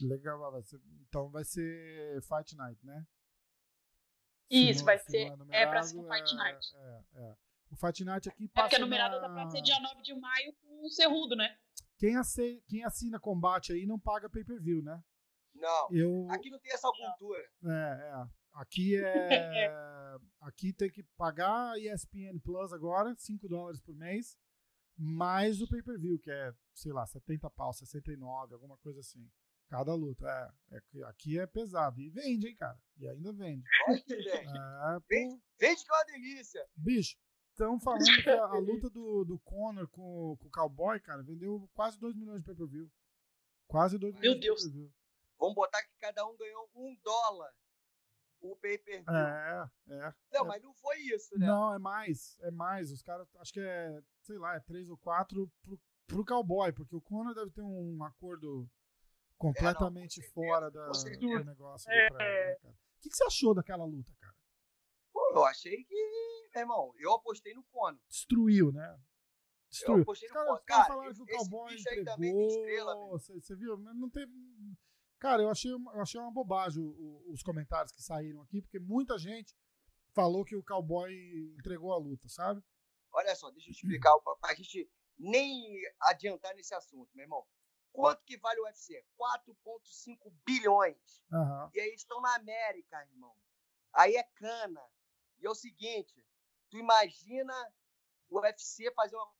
Legal, 0.00 0.50
vai 0.50 0.62
ser, 0.62 0.80
então 1.08 1.30
vai 1.30 1.44
ser 1.44 2.20
Fight 2.22 2.56
Night, 2.56 2.84
né? 2.84 3.06
Isso, 4.50 4.84
vai 4.84 4.98
ser. 4.98 5.32
É, 5.50 5.62
é 5.62 5.66
para 5.66 5.82
ser 5.82 5.98
um 5.98 6.04
Fight 6.04 6.32
é, 6.32 6.36
Night. 6.36 6.76
É, 6.76 7.02
é. 7.16 7.36
O 7.70 7.76
Fight 7.76 8.04
Night 8.04 8.28
aqui 8.28 8.48
passa. 8.48 8.66
É 8.66 8.68
porque 8.68 8.76
a 8.76 8.78
numerada 8.78 9.20
na... 9.20 9.28
dá 9.28 9.34
pra 9.34 9.50
ser 9.50 9.60
dia 9.60 9.78
9 9.80 10.02
de 10.02 10.14
maio 10.14 10.52
com 10.54 10.86
o 10.86 10.90
Cerrudo, 10.90 11.34
né? 11.34 11.56
Quem, 11.98 12.16
assina, 12.16 12.60
quem 12.68 12.84
assina 12.84 13.18
combate 13.18 13.72
aí 13.72 13.86
não 13.86 13.98
paga 13.98 14.30
pay 14.30 14.44
per 14.44 14.60
view, 14.60 14.82
né? 14.82 15.02
Não. 15.54 15.88
Eu... 15.90 16.28
Aqui 16.30 16.50
não 16.50 16.60
tem 16.60 16.72
essa 16.72 16.88
cultura. 16.88 17.42
É, 17.64 18.12
é. 18.12 18.45
Aqui 18.56 18.96
é. 18.96 19.70
aqui 20.40 20.72
tem 20.72 20.90
que 20.90 21.02
pagar 21.16 21.72
a 21.72 21.78
ESPN 21.78 22.38
Plus 22.42 22.72
agora, 22.72 23.14
5 23.14 23.48
dólares 23.48 23.80
por 23.80 23.94
mês, 23.94 24.38
mais 24.96 25.60
o 25.60 25.68
pay-per-view, 25.68 26.18
que 26.18 26.30
é, 26.30 26.54
sei 26.74 26.92
lá, 26.92 27.06
70 27.06 27.50
pau, 27.50 27.72
69, 27.72 28.54
alguma 28.54 28.78
coisa 28.78 29.00
assim. 29.00 29.30
Cada 29.68 29.94
luta. 29.94 30.26
É, 30.70 30.76
é, 30.76 31.02
aqui 31.04 31.38
é 31.38 31.46
pesado. 31.46 32.00
E 32.00 32.08
vende, 32.08 32.46
hein, 32.46 32.56
cara? 32.56 32.78
E 32.96 33.06
ainda 33.06 33.32
vende. 33.32 33.64
vende. 33.88 34.14
É, 34.14 34.98
vende, 35.08 35.42
vende 35.58 35.84
que 35.84 35.90
é 35.90 35.94
uma 35.94 36.04
delícia. 36.04 36.66
Bicho, 36.76 37.18
estão 37.50 37.78
falando 37.80 38.04
que 38.22 38.30
a, 38.30 38.44
a, 38.44 38.58
luta 38.58 38.88
do, 38.88 39.24
do 39.24 39.38
Conor 39.40 39.88
com, 39.88 40.36
com 40.38 40.46
o 40.46 40.50
Cowboy, 40.50 41.00
cara, 41.00 41.22
vendeu 41.22 41.68
quase 41.74 41.98
2 41.98 42.14
milhões 42.14 42.38
de 42.38 42.46
pay-per-view. 42.46 42.90
Quase 43.66 43.98
2 43.98 44.14
milhões 44.14 44.40
Meu 44.40 44.40
de 44.40 44.48
pay-per-view. 44.48 44.92
Vamos 45.38 45.54
botar 45.56 45.82
que 45.82 45.92
cada 45.98 46.26
um 46.26 46.36
ganhou 46.36 46.70
um 46.74 46.96
dólar 47.02 47.52
o 48.40 48.56
pay 48.56 48.78
per 48.78 49.04
view. 49.04 49.14
É, 49.14 49.70
é. 49.88 50.14
Não, 50.32 50.44
é. 50.44 50.48
mas 50.48 50.62
não 50.62 50.74
foi 50.74 50.98
isso, 50.98 51.38
né? 51.38 51.46
Não, 51.46 51.74
é 51.74 51.78
mais. 51.78 52.38
É 52.40 52.50
mais. 52.50 52.90
Os 52.90 53.02
caras, 53.02 53.28
acho 53.36 53.52
que 53.52 53.60
é, 53.60 54.02
sei 54.22 54.38
lá, 54.38 54.56
é 54.56 54.60
três 54.60 54.88
ou 54.88 54.96
quatro 54.98 55.50
pro, 55.62 55.80
pro 56.06 56.24
cowboy, 56.24 56.72
porque 56.72 56.94
o 56.94 57.00
Conor 57.00 57.34
deve 57.34 57.50
ter 57.50 57.62
um 57.62 58.02
acordo 58.04 58.68
completamente 59.36 60.20
é, 60.20 60.24
não, 60.24 60.32
fora 60.32 60.70
da, 60.70 60.88
do 60.88 61.44
negócio. 61.44 61.90
É. 61.90 62.08
Pra, 62.08 62.18
né, 62.18 62.54
cara? 62.56 62.74
O 62.74 63.00
que, 63.00 63.10
que 63.10 63.16
você 63.16 63.24
achou 63.24 63.54
daquela 63.54 63.84
luta, 63.84 64.12
cara? 64.20 64.34
Pô, 65.12 65.32
eu 65.34 65.44
achei 65.44 65.84
que, 65.84 66.48
meu 66.54 66.62
irmão, 66.62 66.92
eu 66.98 67.12
apostei 67.12 67.54
no 67.54 67.62
Conor. 67.64 68.00
Destruiu, 68.08 68.72
né? 68.72 68.98
Destruiu. 69.70 69.98
Eu 69.98 70.02
apostei 70.02 70.28
no 70.28 70.34
Conor. 70.34 70.54
Os 70.54 70.64
caras 70.64 70.86
falaram 70.86 71.12
que 71.14 71.22
o 71.22 71.26
cowboy 71.26 71.74
entregou. 71.74 73.10
Você, 73.10 73.32
você 73.40 73.54
viu? 73.54 73.76
Não 73.76 74.10
teve 74.10 74.32
Cara, 75.18 75.42
eu 75.42 75.50
achei, 75.50 75.72
eu 75.72 76.00
achei 76.00 76.20
uma 76.20 76.32
bobagem 76.32 76.82
os 77.26 77.42
comentários 77.42 77.92
que 77.92 78.02
saíram 78.02 78.42
aqui, 78.42 78.60
porque 78.60 78.78
muita 78.78 79.18
gente 79.18 79.56
falou 80.14 80.44
que 80.44 80.56
o 80.56 80.64
cowboy 80.64 81.12
entregou 81.58 81.92
a 81.92 81.98
luta, 81.98 82.28
sabe? 82.28 82.62
Olha 83.12 83.34
só, 83.34 83.50
deixa 83.50 83.70
eu 83.70 83.72
explicar 83.72 84.12
pra 84.40 84.54
gente 84.54 84.90
nem 85.18 85.80
adiantar 86.00 86.54
nesse 86.54 86.74
assunto, 86.74 87.10
meu 87.14 87.24
irmão. 87.24 87.46
Quanto 87.92 88.22
que 88.24 88.36
vale 88.36 88.60
o 88.60 88.64
UFC? 88.64 89.02
4,5 89.18 90.32
bilhões. 90.44 91.22
Uhum. 91.32 91.70
E 91.72 91.80
aí 91.80 91.94
estão 91.94 92.20
na 92.20 92.34
América, 92.34 93.02
irmão. 93.10 93.34
Aí 93.94 94.16
é 94.16 94.22
cana. 94.22 94.86
E 95.38 95.46
é 95.46 95.50
o 95.50 95.54
seguinte, 95.54 96.22
tu 96.70 96.76
imagina 96.76 97.54
o 98.28 98.38
UFC 98.40 98.92
fazer 98.92 99.16
uma 99.16 99.32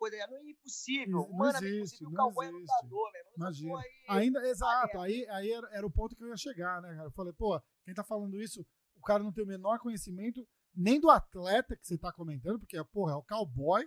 coisa. 0.00 0.16
Não 0.26 0.38
é 0.38 0.50
impossível. 0.50 1.28
Não 1.28 1.36
Mano, 1.36 1.58
existe, 1.58 2.04
o 2.04 2.10
cowboy 2.10 2.46
é 2.46 2.50
lutador, 2.50 3.12
meu 3.12 3.22
Imagina. 3.36 3.78
Aí, 4.08 4.18
Ainda, 4.18 4.48
exato, 4.48 4.98
aí, 4.98 5.26
aí 5.28 5.52
era, 5.52 5.68
era, 5.72 5.86
o 5.86 5.90
ponto 5.90 6.16
que 6.16 6.24
eu 6.24 6.28
ia 6.28 6.36
chegar, 6.36 6.80
né, 6.80 6.88
cara? 6.94 7.06
Eu 7.06 7.12
falei, 7.12 7.32
pô, 7.34 7.60
quem 7.84 7.94
tá 7.94 8.02
falando 8.02 8.40
isso, 8.40 8.66
o 8.96 9.02
cara 9.02 9.22
não 9.22 9.32
tem 9.32 9.44
o 9.44 9.46
menor 9.46 9.78
conhecimento 9.78 10.46
nem 10.74 10.98
do 10.98 11.10
atleta 11.10 11.76
que 11.76 11.86
você 11.86 11.98
tá 11.98 12.12
comentando, 12.12 12.58
porque, 12.58 12.82
porra, 12.84 13.12
é 13.12 13.16
o 13.16 13.22
cowboy. 13.22 13.86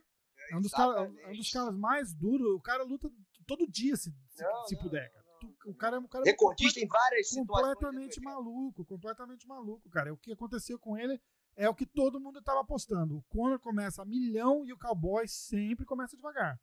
É 0.51 0.57
um, 0.57 0.61
dos 0.61 0.71
cara, 0.71 1.05
é 1.05 1.29
um 1.29 1.37
dos 1.37 1.49
caras 1.49 1.73
mais 1.73 2.13
duros. 2.13 2.55
O 2.55 2.61
cara 2.61 2.83
luta 2.83 3.09
todo 3.47 3.67
dia, 3.67 3.95
se, 3.95 4.13
não, 4.37 4.65
se, 4.65 4.77
puder, 4.77 5.09
cara. 5.11 5.23
O 5.65 5.75
cara 5.75 5.95
é 5.97 5.99
um 5.99 6.07
cara 6.07 6.23
recordista 6.23 6.79
em 6.79 6.87
várias 6.87 7.29
completamente 7.29 8.21
maluco, 8.21 8.85
completamente 8.85 9.47
maluco, 9.47 9.89
cara. 9.89 10.13
O 10.13 10.17
que 10.17 10.31
aconteceu 10.31 10.79
com 10.79 10.97
ele 10.97 11.21
é 11.55 11.69
o 11.69 11.75
que 11.75 11.85
todo 11.85 12.19
mundo 12.19 12.39
estava 12.39 12.61
apostando. 12.61 13.17
O 13.17 13.23
Conor 13.23 13.59
começa 13.59 14.01
a 14.01 14.05
milhão 14.05 14.65
e 14.65 14.73
o 14.73 14.77
Cowboy 14.77 15.27
sempre 15.27 15.85
começa 15.85 16.15
devagar. 16.15 16.59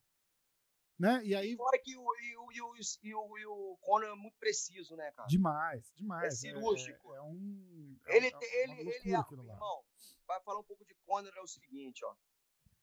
Né? 0.98 1.22
E 1.24 1.34
aí. 1.34 1.56
Fora 1.56 1.78
que 1.78 1.96
o, 1.96 2.02
e 2.02 2.36
o, 2.36 2.52
e 2.52 2.60
o, 2.60 2.76
e 3.02 3.14
o, 3.14 3.38
e 3.38 3.46
o 3.46 3.78
Conor 3.80 4.10
é 4.10 4.14
muito 4.14 4.36
preciso, 4.38 4.94
né, 4.96 5.10
cara? 5.12 5.28
Demais, 5.28 5.90
demais. 5.96 6.24
É 6.26 6.30
cirúrgico. 6.30 7.14
É, 7.14 7.16
é 7.16 7.22
um. 7.22 7.96
É 8.06 8.16
ele, 8.16 8.26
é, 8.26 8.62
ele, 8.64 8.80
ele, 8.80 9.14
é, 9.14 9.18
irmão, 9.18 9.84
vai 10.26 10.40
falar 10.42 10.60
um 10.60 10.64
pouco 10.64 10.84
de 10.84 10.94
Conor, 11.06 11.32
é 11.34 11.40
o 11.40 11.46
seguinte, 11.46 12.04
ó. 12.04 12.14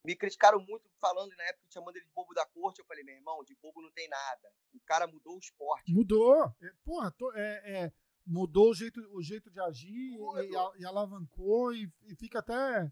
Me 0.03 0.15
criticaram 0.15 0.59
muito 0.59 0.89
falando 1.01 1.35
na 1.35 1.43
época 1.43 1.67
chamando 1.69 1.97
ele 1.97 2.05
de 2.05 2.11
bobo 2.13 2.33
da 2.33 2.45
corte. 2.45 2.79
Eu 2.79 2.85
falei, 2.85 3.03
meu 3.03 3.13
irmão, 3.13 3.43
de 3.43 3.53
bobo 3.55 3.81
não 3.81 3.91
tem 3.91 4.07
nada. 4.07 4.53
O 4.73 4.79
cara 4.85 5.05
mudou 5.05 5.35
o 5.35 5.39
esporte. 5.39 5.91
Mudou. 5.91 6.45
É, 6.61 6.71
porra, 6.85 7.11
tô, 7.11 7.33
é, 7.33 7.83
é 7.83 7.93
mudou 8.27 8.71
o 8.71 8.73
jeito, 8.73 8.99
o 9.13 9.23
jeito 9.23 9.49
de 9.49 9.59
agir 9.59 9.89
e, 9.89 10.81
e, 10.81 10.85
alavancou 10.85 11.73
e, 11.73 11.91
e, 12.03 12.15
fica 12.15 12.39
até. 12.39 12.91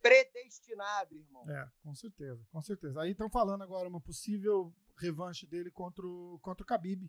Predestinado, 0.00 1.14
irmão. 1.14 1.48
É, 1.48 1.70
com 1.82 1.94
certeza, 1.94 2.44
com 2.50 2.60
certeza. 2.60 3.00
Aí 3.00 3.12
estão 3.12 3.30
falando 3.30 3.62
agora 3.62 3.88
uma 3.88 4.00
possível 4.00 4.74
revanche 4.98 5.46
dele 5.46 5.70
contra 5.70 6.04
o, 6.04 6.38
contra 6.42 6.64
o 6.64 6.66
Khabib. 6.66 7.08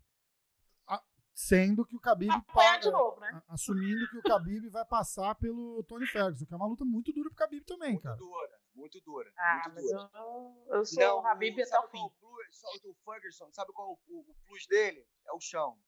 A, 0.87 1.03
sendo 1.33 1.85
que 1.85 1.95
o 1.95 1.99
Khabib. 1.99 2.31
Ah, 2.31 2.77
de 2.77 2.91
novo, 2.91 3.19
né? 3.19 3.41
Assumindo 3.47 4.07
que 4.09 4.17
o 4.17 4.21
Khabib 4.21 4.69
vai 4.69 4.85
passar 4.85 5.33
pelo 5.35 5.83
Tony 5.85 6.05
Ferguson, 6.05 6.45
que 6.45 6.53
é 6.53 6.57
uma 6.57 6.67
luta 6.67 6.85
muito 6.85 7.11
dura 7.11 7.29
pro 7.31 7.43
Khabib 7.43 7.65
também, 7.65 7.93
muito 7.93 8.03
cara. 8.03 8.15
Dura, 8.15 8.61
muito 8.75 9.01
dura. 9.01 9.33
Ah, 9.35 9.63
muito 9.65 9.73
mas 9.73 9.83
dura. 9.85 10.11
Eu, 10.13 10.65
eu 10.77 10.85
sou 10.85 11.03
Não, 11.03 11.17
o 11.17 11.23
Khabib 11.23 11.59
até 11.63 11.79
o 11.79 11.89
fim. 11.89 11.97
O, 11.97 12.89
o 12.91 12.95
Ferguson, 13.03 13.51
sabe 13.51 13.73
qual 13.73 13.93
o, 13.93 13.99
o, 14.07 14.19
o 14.19 14.35
plus 14.45 14.67
dele? 14.67 15.03
É 15.25 15.33
o 15.33 15.39
chão. 15.39 15.79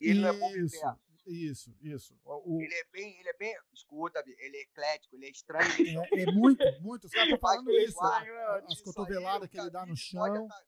E 0.00 0.10
ele 0.10 0.20
Isso. 0.20 0.22
não 0.22 0.28
é 0.28 0.38
bom 0.38 0.52
de 0.52 0.70
perto. 0.70 1.07
Isso, 1.28 1.76
isso. 1.80 2.18
O, 2.24 2.60
ele 2.62 2.74
é 2.74 2.84
bem, 2.90 3.20
ele 3.20 3.28
é 3.28 3.36
bem, 3.36 3.54
escuta, 3.72 4.22
ele 4.26 4.56
é 4.56 4.60
eclético, 4.62 5.14
ele 5.14 5.26
é 5.26 5.30
estranho. 5.30 5.68
É, 6.18 6.22
é 6.22 6.32
muito, 6.32 6.64
muito. 6.80 7.06
Os 7.06 7.12
caras 7.12 7.28
estão 7.28 7.38
falando 7.48 7.70
isso. 7.70 8.00
Né? 8.00 8.64
As 8.66 8.80
cotoveladas 8.80 9.48
que 9.48 9.58
ele 9.58 9.70
dá 9.70 9.84
no 9.84 9.96
chão. 9.96 10.20
Pode 10.20 10.38
atacar, 10.38 10.66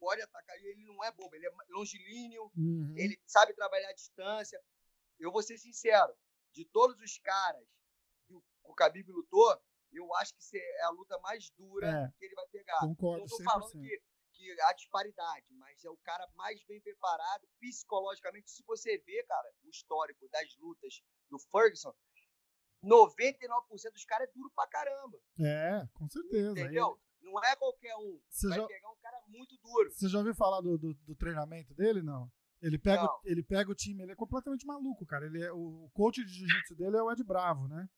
pode 0.00 0.22
atacar, 0.22 0.56
ele 0.56 0.84
não 0.86 1.04
é 1.04 1.12
bobo, 1.12 1.34
ele 1.34 1.46
é 1.46 1.50
longilíneo, 1.70 2.50
uhum. 2.56 2.94
ele 2.96 3.20
sabe 3.26 3.52
trabalhar 3.54 3.90
à 3.90 3.92
distância. 3.92 4.60
Eu 5.18 5.30
vou 5.30 5.42
ser 5.42 5.58
sincero, 5.58 6.14
de 6.52 6.64
todos 6.64 7.00
os 7.00 7.18
caras 7.18 7.66
que 8.26 8.34
o, 8.34 8.42
o 8.64 8.74
Khabib 8.74 9.10
lutou, 9.10 9.60
eu 9.92 10.14
acho 10.16 10.32
que 10.34 10.58
é 10.58 10.82
a 10.84 10.90
luta 10.90 11.18
mais 11.18 11.50
dura 11.50 11.88
é, 11.88 12.18
que 12.18 12.24
ele 12.24 12.34
vai 12.34 12.46
pegar. 12.48 12.80
Concordo, 12.80 13.20
não 13.20 13.26
tô 13.26 13.42
falando 13.42 13.70
que 13.72 14.02
que 14.38 14.60
há 14.60 14.72
disparidade, 14.72 15.46
mas 15.54 15.84
é 15.84 15.90
o 15.90 15.96
cara 15.98 16.26
mais 16.36 16.62
bem 16.64 16.80
preparado 16.80 17.48
psicologicamente. 17.60 18.50
Se 18.50 18.62
você 18.64 18.98
vê, 18.98 19.22
cara, 19.24 19.52
o 19.64 19.68
histórico 19.68 20.28
das 20.30 20.56
lutas 20.58 21.02
do 21.28 21.38
Ferguson, 21.50 21.92
99% 22.84 23.92
dos 23.92 24.04
caras 24.04 24.28
é 24.28 24.32
duro 24.32 24.50
pra 24.54 24.68
caramba. 24.68 25.18
É, 25.40 25.86
com 25.92 26.08
certeza. 26.08 26.52
Entendeu? 26.52 26.98
Não 27.20 27.42
é 27.42 27.56
qualquer 27.56 27.96
um. 27.96 28.20
Você 28.28 28.48
Vai 28.48 28.58
já... 28.58 28.66
pegar 28.66 28.90
um 28.90 28.96
cara 29.02 29.20
muito 29.26 29.56
duro. 29.58 29.90
Você 29.90 30.08
já 30.08 30.18
ouviu 30.18 30.34
falar 30.34 30.60
do, 30.60 30.78
do, 30.78 30.94
do 30.94 31.16
treinamento 31.16 31.74
dele? 31.74 32.00
Não. 32.00 32.30
Ele 32.60 32.78
pega, 32.78 33.02
não. 33.02 33.20
ele 33.24 33.42
pega 33.42 33.70
o 33.70 33.74
time, 33.74 34.02
ele 34.02 34.12
é 34.12 34.16
completamente 34.16 34.66
maluco, 34.66 35.04
cara. 35.06 35.26
Ele 35.26 35.42
é, 35.42 35.52
o 35.52 35.90
coach 35.92 36.24
de 36.24 36.32
jiu-jitsu 36.32 36.76
dele 36.76 36.96
é 36.96 37.02
o 37.02 37.10
Ed 37.10 37.22
Bravo, 37.24 37.68
né? 37.68 37.88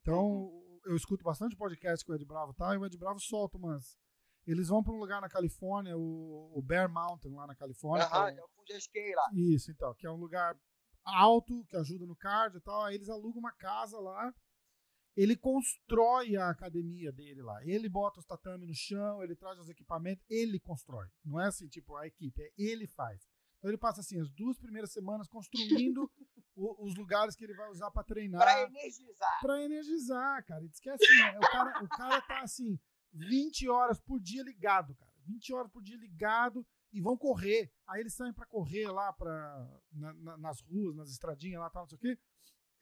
Então, 0.00 0.22
uhum. 0.22 0.80
eu 0.86 0.96
escuto 0.96 1.22
bastante 1.22 1.56
podcast 1.56 2.04
com 2.04 2.12
o 2.12 2.14
Ed 2.14 2.24
Bravo, 2.24 2.54
tá? 2.54 2.74
E 2.74 2.78
o 2.78 2.84
Ed 2.84 2.96
Bravo 2.98 3.20
solta 3.20 3.56
umas, 3.56 3.98
eles 4.46 4.68
vão 4.68 4.82
para 4.82 4.92
um 4.92 4.98
lugar 4.98 5.20
na 5.20 5.28
Califórnia, 5.28 5.96
o, 5.96 6.52
o, 6.54 6.62
Bear 6.62 6.90
Mountain, 6.90 7.34
lá 7.34 7.46
na 7.46 7.54
Califórnia. 7.54 8.06
Aham, 8.06 8.30
é, 8.30 8.42
o 8.42 8.48
Fuji 8.48 9.14
lá. 9.14 9.30
Isso, 9.34 9.70
então, 9.70 9.94
que 9.94 10.06
é 10.06 10.10
um 10.10 10.16
lugar 10.16 10.58
alto, 11.04 11.64
que 11.66 11.76
ajuda 11.76 12.06
no 12.06 12.16
cardio 12.16 12.58
e 12.58 12.62
tal. 12.62 12.84
Aí 12.84 12.94
eles 12.94 13.08
alugam 13.08 13.38
uma 13.38 13.52
casa 13.52 13.98
lá. 13.98 14.34
Ele 15.16 15.36
constrói 15.36 16.36
a 16.36 16.50
academia 16.50 17.12
dele 17.12 17.42
lá. 17.42 17.64
Ele 17.64 17.88
bota 17.88 18.20
os 18.20 18.26
tatame 18.26 18.66
no 18.66 18.74
chão, 18.74 19.22
ele 19.22 19.36
traz 19.36 19.58
os 19.58 19.68
equipamentos, 19.68 20.24
ele 20.30 20.58
constrói. 20.58 21.08
Não 21.24 21.40
é 21.40 21.46
assim, 21.46 21.68
tipo, 21.68 21.96
a 21.96 22.06
equipe, 22.06 22.40
é 22.40 22.52
ele 22.56 22.86
faz. 22.86 23.28
Então 23.58 23.70
ele 23.70 23.78
passa 23.78 24.00
assim 24.00 24.18
as 24.18 24.30
duas 24.30 24.58
primeiras 24.58 24.90
semanas 24.90 25.28
construindo 25.28 26.10
o, 26.56 26.86
os 26.86 26.96
lugares 26.96 27.36
que 27.36 27.44
ele 27.44 27.54
vai 27.54 27.68
usar 27.70 27.90
para 27.90 28.04
treinar. 28.04 28.40
Para 28.40 28.62
energizar. 28.62 29.40
Para 29.42 29.62
energizar, 29.62 30.44
cara. 30.46 30.64
E 30.64 30.68
diz 30.68 30.80
que 30.80 30.88
é 30.88 30.94
assim, 30.94 31.20
é, 31.22 31.38
o, 31.38 31.40
cara, 31.40 31.84
o 31.84 31.88
cara 31.88 32.22
tá 32.22 32.40
assim, 32.40 32.78
20 33.12 33.68
horas 33.68 34.00
por 34.00 34.20
dia 34.20 34.42
ligado, 34.42 34.94
cara. 34.94 35.12
20 35.26 35.52
horas 35.52 35.70
por 35.70 35.82
dia 35.82 35.96
ligado. 35.96 36.66
e 36.92 37.00
vão 37.00 37.16
correr. 37.16 37.72
Aí 37.86 38.00
eles 38.00 38.14
saem 38.14 38.32
para 38.32 38.46
correr 38.46 38.88
lá 38.88 39.12
pra, 39.12 39.80
na, 39.92 40.12
na, 40.14 40.36
nas 40.38 40.60
ruas, 40.60 40.96
nas 40.96 41.10
estradinhas 41.10 41.60
lá, 41.60 41.70
tal, 41.70 41.82
não 41.82 41.88
sei 41.88 41.96
o 41.96 42.00
quê. 42.00 42.18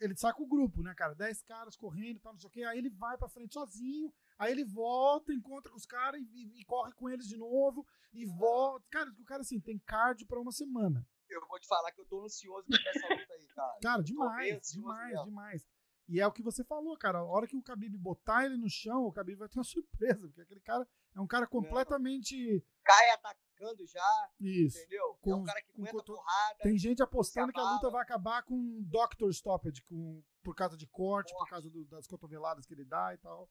Ele 0.01 0.16
sai 0.16 0.33
com 0.33 0.45
o 0.45 0.49
grupo, 0.49 0.83
né, 0.83 0.95
cara? 0.95 1.14
Dez 1.14 1.43
caras 1.43 1.76
correndo, 1.76 2.20
tal, 2.20 2.33
não 2.33 2.41
sei 2.41 2.49
o 2.49 2.51
quê. 2.51 2.64
Aí 2.64 2.79
ele 2.79 2.89
vai 2.89 3.18
pra 3.18 3.29
frente 3.29 3.55
sozinho. 3.55 4.12
Aí 4.39 4.53
ele 4.53 4.64
volta, 4.64 5.33
encontra 5.33 5.70
com 5.70 5.76
os 5.76 5.85
caras 5.85 6.20
e, 6.20 6.24
e, 6.24 6.61
e, 6.61 6.64
corre 6.64 6.93
com 6.93 7.11
eles 7.11 7.26
de 7.26 7.37
novo. 7.37 7.85
E 8.12 8.24
volta. 8.24 8.87
Cara, 8.91 9.11
o 9.11 9.24
cara, 9.24 9.43
assim, 9.43 9.61
tem 9.61 9.79
cardio 9.81 10.26
pra 10.26 10.41
uma 10.41 10.53
semana. 10.53 11.07
Eu 11.29 11.47
vou 11.47 11.59
te 11.59 11.66
falar 11.66 11.91
que 11.93 12.01
eu 12.01 12.07
tô 12.07 12.24
ansioso 12.24 12.66
pra 12.68 12.91
essa 12.91 13.09
luta 13.14 13.35
aí, 13.35 13.47
cara. 13.49 13.79
Cara, 13.83 14.03
demais, 14.03 14.70
demais, 14.70 15.11
mesmo. 15.11 15.24
demais. 15.24 15.68
E 16.09 16.21
é 16.21 16.27
o 16.27 16.33
que 16.33 16.43
você 16.43 16.65
falou, 16.65 16.97
cara. 16.97 17.19
A 17.19 17.25
hora 17.25 17.47
que 17.47 17.57
o 17.57 17.61
Khabib 17.61 17.97
botar 17.99 18.47
ele 18.47 18.57
no 18.57 18.69
chão, 18.69 19.05
o 19.05 19.13
Khabib 19.13 19.39
vai 19.39 19.49
ter 19.49 19.59
uma 19.59 19.65
surpresa, 19.65 20.27
porque 20.27 20.41
aquele 20.41 20.61
cara 20.61 20.89
é 21.15 21.21
um 21.21 21.27
cara 21.27 21.47
completamente. 21.47 22.65
Cai 22.83 23.11
atacando 23.11 23.87
já. 23.87 24.31
Isso. 24.41 24.79
Entendeu? 24.79 25.19
Com, 25.21 25.33
é 25.33 25.37
um 25.37 25.45
cara 25.45 25.61
que 25.63 25.71
aguenta 25.73 25.93
coto... 25.93 26.15
porrada. 26.15 26.59
Tem 26.63 26.79
gente 26.79 27.03
apostando 27.03 27.53
que 27.53 27.61
a 27.61 27.73
luta 27.75 27.91
vai 27.91 28.03
acabar 28.03 28.43
com 28.43 28.83
Doctor 28.85 29.31
Stoppage, 29.31 29.83
com... 29.83 30.23
por 30.43 30.55
causa 30.55 30.79
de 30.79 30.87
corte, 30.87 31.33
corte. 31.33 31.45
por 31.45 31.51
causa 31.51 31.69
do, 31.69 31.85
das 31.85 32.07
cotoveladas 32.07 32.65
que 32.65 32.73
ele 32.73 32.87
dá 32.87 33.13
e 33.13 33.19
tal. 33.19 33.51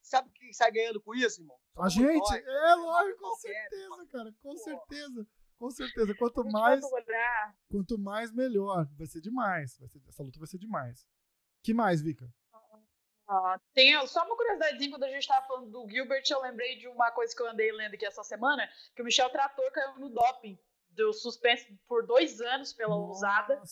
Sabe 0.00 0.28
quem 0.30 0.52
sai 0.52 0.72
ganhando 0.72 1.00
com 1.00 1.14
isso, 1.14 1.40
irmão? 1.40 1.56
a 1.78 1.88
gente? 1.88 2.18
Nós. 2.18 2.32
É, 2.32 2.74
lógico, 2.74 3.20
com 3.20 3.36
certeza, 3.36 4.06
cara. 4.10 4.34
Com 4.42 4.50
Pô. 4.50 4.58
certeza. 4.58 5.26
Com 5.56 5.70
certeza. 5.70 6.14
Quanto 6.16 6.44
mais. 6.50 6.84
Quanto 7.70 7.96
mais, 7.96 8.32
melhor. 8.32 8.88
Vai 8.98 9.06
ser 9.06 9.20
demais. 9.20 9.78
Vai 9.78 9.88
ser, 9.88 10.02
essa 10.08 10.24
luta 10.24 10.40
vai 10.40 10.48
ser 10.48 10.58
demais 10.58 11.06
que 11.62 11.72
mais, 11.74 12.02
Vika? 12.02 12.28
Ah, 13.28 13.58
tem 13.72 14.06
só 14.06 14.26
uma 14.26 14.36
curiosidade, 14.36 14.90
quando 14.90 15.04
a 15.04 15.08
gente 15.08 15.20
estava 15.20 15.46
falando 15.46 15.70
do 15.70 15.88
Gilbert, 15.88 16.24
eu 16.28 16.42
lembrei 16.42 16.76
de 16.76 16.86
uma 16.88 17.10
coisa 17.12 17.34
que 17.34 17.42
eu 17.42 17.48
andei 17.48 17.72
lendo 17.72 17.94
aqui 17.94 18.04
essa 18.04 18.22
semana, 18.22 18.68
que 18.94 19.00
o 19.00 19.04
Michel 19.04 19.30
Trator 19.30 19.70
caiu 19.72 19.98
no 19.98 20.10
doping, 20.10 20.58
deu 20.90 21.12
suspenso 21.14 21.66
por 21.88 22.06
dois 22.06 22.40
anos 22.40 22.74
pela 22.74 22.94
Nossa. 22.94 23.10
usada. 23.10 23.62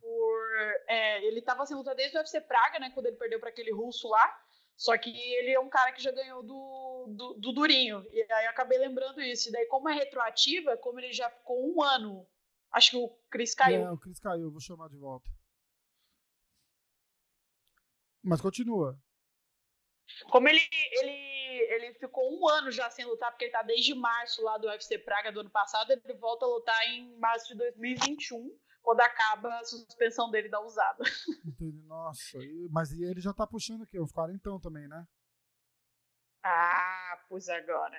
Por, 0.00 0.74
é, 0.88 1.24
ele 1.26 1.38
estava 1.38 1.64
sem 1.64 1.76
luta 1.76 1.94
desde 1.94 2.16
o 2.16 2.20
UFC 2.20 2.40
Praga, 2.40 2.80
né, 2.80 2.90
quando 2.90 3.06
ele 3.06 3.16
perdeu 3.16 3.38
para 3.38 3.50
aquele 3.50 3.72
russo 3.72 4.08
lá, 4.08 4.40
só 4.76 4.98
que 4.98 5.10
ele 5.10 5.52
é 5.52 5.60
um 5.60 5.68
cara 5.68 5.92
que 5.92 6.02
já 6.02 6.10
ganhou 6.10 6.42
do, 6.42 7.14
do, 7.16 7.34
do, 7.34 7.52
Durinho, 7.52 8.04
e 8.10 8.20
aí 8.20 8.46
eu 8.46 8.50
acabei 8.50 8.78
lembrando 8.78 9.20
isso, 9.20 9.48
e 9.48 9.52
daí 9.52 9.66
como 9.66 9.88
é 9.88 9.94
retroativa, 9.94 10.76
como 10.78 10.98
ele 10.98 11.12
já 11.12 11.30
ficou 11.30 11.72
um 11.72 11.80
ano, 11.82 12.26
acho 12.72 12.90
que 12.90 12.96
o 12.96 13.08
Chris 13.30 13.54
caiu. 13.54 13.82
É, 13.82 13.92
o 13.92 13.98
Chris 13.98 14.18
caiu, 14.18 14.50
vou 14.50 14.60
chamar 14.60 14.88
de 14.88 14.96
volta. 14.96 15.30
Mas 18.24 18.40
continua. 18.40 18.98
Como 20.30 20.48
ele, 20.48 20.60
ele, 20.92 21.74
ele 21.74 21.94
ficou 21.94 22.38
um 22.38 22.48
ano 22.48 22.70
já 22.70 22.90
sem 22.90 23.04
lutar, 23.04 23.30
porque 23.30 23.44
ele 23.44 23.52
tá 23.52 23.62
desde 23.62 23.94
março 23.94 24.42
lá 24.42 24.56
do 24.56 24.66
UFC 24.66 24.98
Praga 24.98 25.30
do 25.30 25.40
ano 25.40 25.50
passado, 25.50 25.90
ele 25.90 26.14
volta 26.14 26.44
a 26.46 26.48
lutar 26.48 26.88
em 26.88 27.18
março 27.18 27.48
de 27.48 27.54
2021, 27.56 28.58
quando 28.82 29.00
acaba 29.00 29.58
a 29.58 29.64
suspensão 29.64 30.30
dele 30.30 30.48
da 30.48 30.60
usada. 30.60 31.02
Entendi. 31.46 31.82
Nossa, 31.82 32.38
mas 32.70 32.92
ele 32.92 33.20
já 33.20 33.32
tá 33.32 33.46
puxando 33.46 33.82
aqui, 33.82 34.00
uns 34.00 34.12
40 34.12 34.58
também, 34.60 34.88
né? 34.88 35.06
Ah, 36.42 37.24
pois 37.28 37.48
agora. 37.48 37.98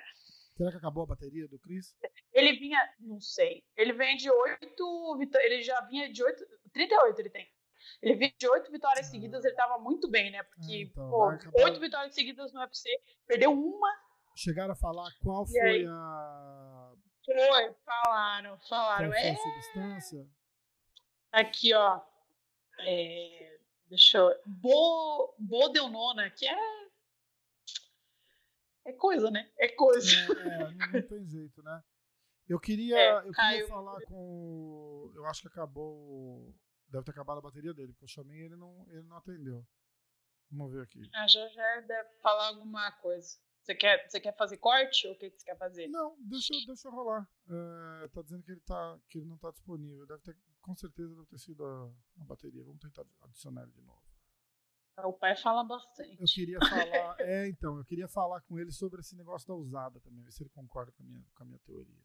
Será 0.56 0.70
que 0.70 0.76
acabou 0.78 1.04
a 1.04 1.08
bateria 1.08 1.46
do 1.48 1.58
Chris? 1.58 1.94
Ele 2.32 2.58
vinha, 2.58 2.80
não 3.00 3.20
sei. 3.20 3.62
Ele 3.76 3.92
vem 3.92 4.16
de 4.16 4.30
8, 4.30 5.38
ele 5.38 5.62
já 5.62 5.80
vinha 5.82 6.10
de 6.10 6.22
8, 6.22 6.44
38 6.72 7.20
ele 7.20 7.30
tem. 7.30 7.55
Ele 8.02 8.16
vinha 8.16 8.32
de 8.38 8.48
oito 8.48 8.70
vitórias 8.70 9.06
seguidas, 9.06 9.44
ele 9.44 9.54
tava 9.54 9.78
muito 9.78 10.08
bem, 10.08 10.30
né? 10.30 10.42
Porque, 10.42 10.82
então, 10.82 11.08
pô, 11.08 11.26
oito 11.62 11.80
vitórias 11.80 12.14
seguidas 12.14 12.52
no 12.52 12.60
UFC, 12.60 12.88
perdeu 13.26 13.52
uma. 13.52 13.92
Chegaram 14.34 14.72
a 14.72 14.76
falar 14.76 15.10
qual 15.22 15.44
e 15.44 15.50
foi 15.50 15.60
aí? 15.60 15.86
a. 15.86 16.92
Foi, 17.24 17.74
falaram, 17.84 18.58
falaram. 18.68 19.10
Qual 19.10 19.20
foi 19.20 19.28
é... 19.28 19.32
a 19.32 19.36
substância? 19.36 20.28
Aqui, 21.32 21.74
ó. 21.74 22.00
É... 22.80 23.58
Deixa 23.88 24.18
eu. 24.18 24.34
Bo... 24.46 25.34
Bodelnona, 25.38 26.30
que 26.30 26.46
é. 26.46 26.86
É 28.84 28.92
coisa, 28.92 29.30
né? 29.30 29.50
É 29.58 29.68
coisa. 29.68 30.12
É, 30.16 30.44
é 30.44 30.58
não, 30.58 30.70
não 30.72 31.02
tem 31.08 31.26
jeito, 31.26 31.62
né? 31.62 31.82
Eu 32.48 32.60
queria, 32.60 32.96
é, 32.96 33.16
eu 33.18 33.32
queria 33.32 33.66
falar 33.66 34.00
com. 34.02 35.10
Eu 35.14 35.26
acho 35.26 35.42
que 35.42 35.48
acabou 35.48 36.54
Deve 36.88 37.04
ter 37.04 37.10
acabado 37.10 37.38
a 37.38 37.42
bateria 37.42 37.74
dele, 37.74 37.92
porque 37.92 38.04
eu 38.04 38.08
chamei 38.08 38.38
e 38.38 38.44
ele 38.44 38.56
não, 38.56 38.86
ele 38.90 39.02
não 39.02 39.16
atendeu. 39.16 39.66
Vamos 40.50 40.72
ver 40.72 40.82
aqui. 40.82 41.10
Ah, 41.14 41.26
já 41.26 41.46
já 41.48 41.80
deve 41.80 42.08
falar 42.20 42.48
alguma 42.48 42.92
coisa. 42.92 43.36
Você 43.62 43.74
quer, 43.74 44.08
você 44.08 44.20
quer 44.20 44.36
fazer 44.36 44.58
corte 44.58 45.08
ou 45.08 45.14
o 45.14 45.18
que, 45.18 45.28
que 45.28 45.38
você 45.40 45.44
quer 45.44 45.58
fazer? 45.58 45.88
Não, 45.88 46.16
deixa, 46.20 46.54
deixa 46.66 46.88
rolar. 46.88 47.28
É, 47.48 48.08
tá 48.08 48.22
dizendo 48.22 48.44
que 48.44 48.52
ele, 48.52 48.60
tá, 48.60 49.00
que 49.08 49.18
ele 49.18 49.26
não 49.26 49.36
tá 49.38 49.50
disponível. 49.50 50.06
Deve 50.06 50.22
ter, 50.22 50.36
com 50.60 50.74
certeza 50.76 51.12
deve 51.16 51.26
ter 51.26 51.38
sido 51.38 51.64
a, 51.64 51.92
a 52.20 52.24
bateria. 52.24 52.62
Vamos 52.62 52.80
tentar 52.80 53.04
adicionar 53.22 53.64
ele 53.64 53.72
de 53.72 53.82
novo. 53.82 54.00
O 54.98 55.12
pai 55.12 55.36
fala 55.36 55.64
bastante. 55.64 56.16
Eu 56.18 56.26
queria 56.26 56.58
falar. 56.60 57.16
é, 57.20 57.48
então, 57.48 57.76
eu 57.76 57.84
queria 57.84 58.08
falar 58.08 58.40
com 58.42 58.56
ele 58.58 58.70
sobre 58.70 59.00
esse 59.00 59.16
negócio 59.16 59.46
da 59.48 59.54
usada 59.54 60.00
também, 60.00 60.22
ver 60.22 60.32
se 60.32 60.44
ele 60.44 60.50
concorda 60.50 60.92
com 60.92 61.02
a 61.02 61.06
minha, 61.06 61.22
com 61.34 61.42
a 61.42 61.46
minha 61.46 61.58
teoria. 61.58 62.02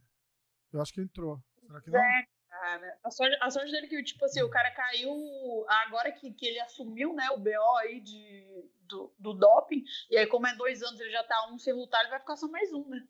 Eu 0.73 0.81
acho 0.81 0.91
que 0.91 0.99
entrou. 0.99 1.41
Será 1.59 1.79
que 1.79 1.91
não? 1.91 1.99
É, 1.99 2.27
cara. 2.51 2.99
A 3.03 3.09
sorte, 3.09 3.37
a 3.41 3.49
sorte 3.49 3.71
dele 3.71 3.85
é 3.85 3.89
que, 3.89 4.03
tipo 4.03 4.25
assim, 4.25 4.41
o 4.41 4.49
cara 4.49 4.69
caiu 4.71 5.65
agora 5.67 6.11
que, 6.11 6.31
que 6.33 6.45
ele 6.45 6.59
assumiu, 6.59 7.13
né, 7.13 7.29
o 7.31 7.37
BO 7.37 7.77
aí 7.79 8.01
de, 8.01 8.45
do, 8.81 9.13
do 9.17 9.33
doping. 9.33 9.83
E 10.09 10.17
aí, 10.17 10.27
como 10.27 10.47
é 10.47 10.55
dois 10.55 10.83
anos, 10.83 10.99
ele 10.99 11.11
já 11.11 11.23
tá 11.23 11.49
um 11.51 11.57
sem 11.57 11.73
lutar, 11.73 12.01
ele 12.01 12.09
vai 12.09 12.19
ficar 12.19 12.35
só 12.35 12.47
mais 12.47 12.71
um, 12.73 12.87
né? 12.87 13.07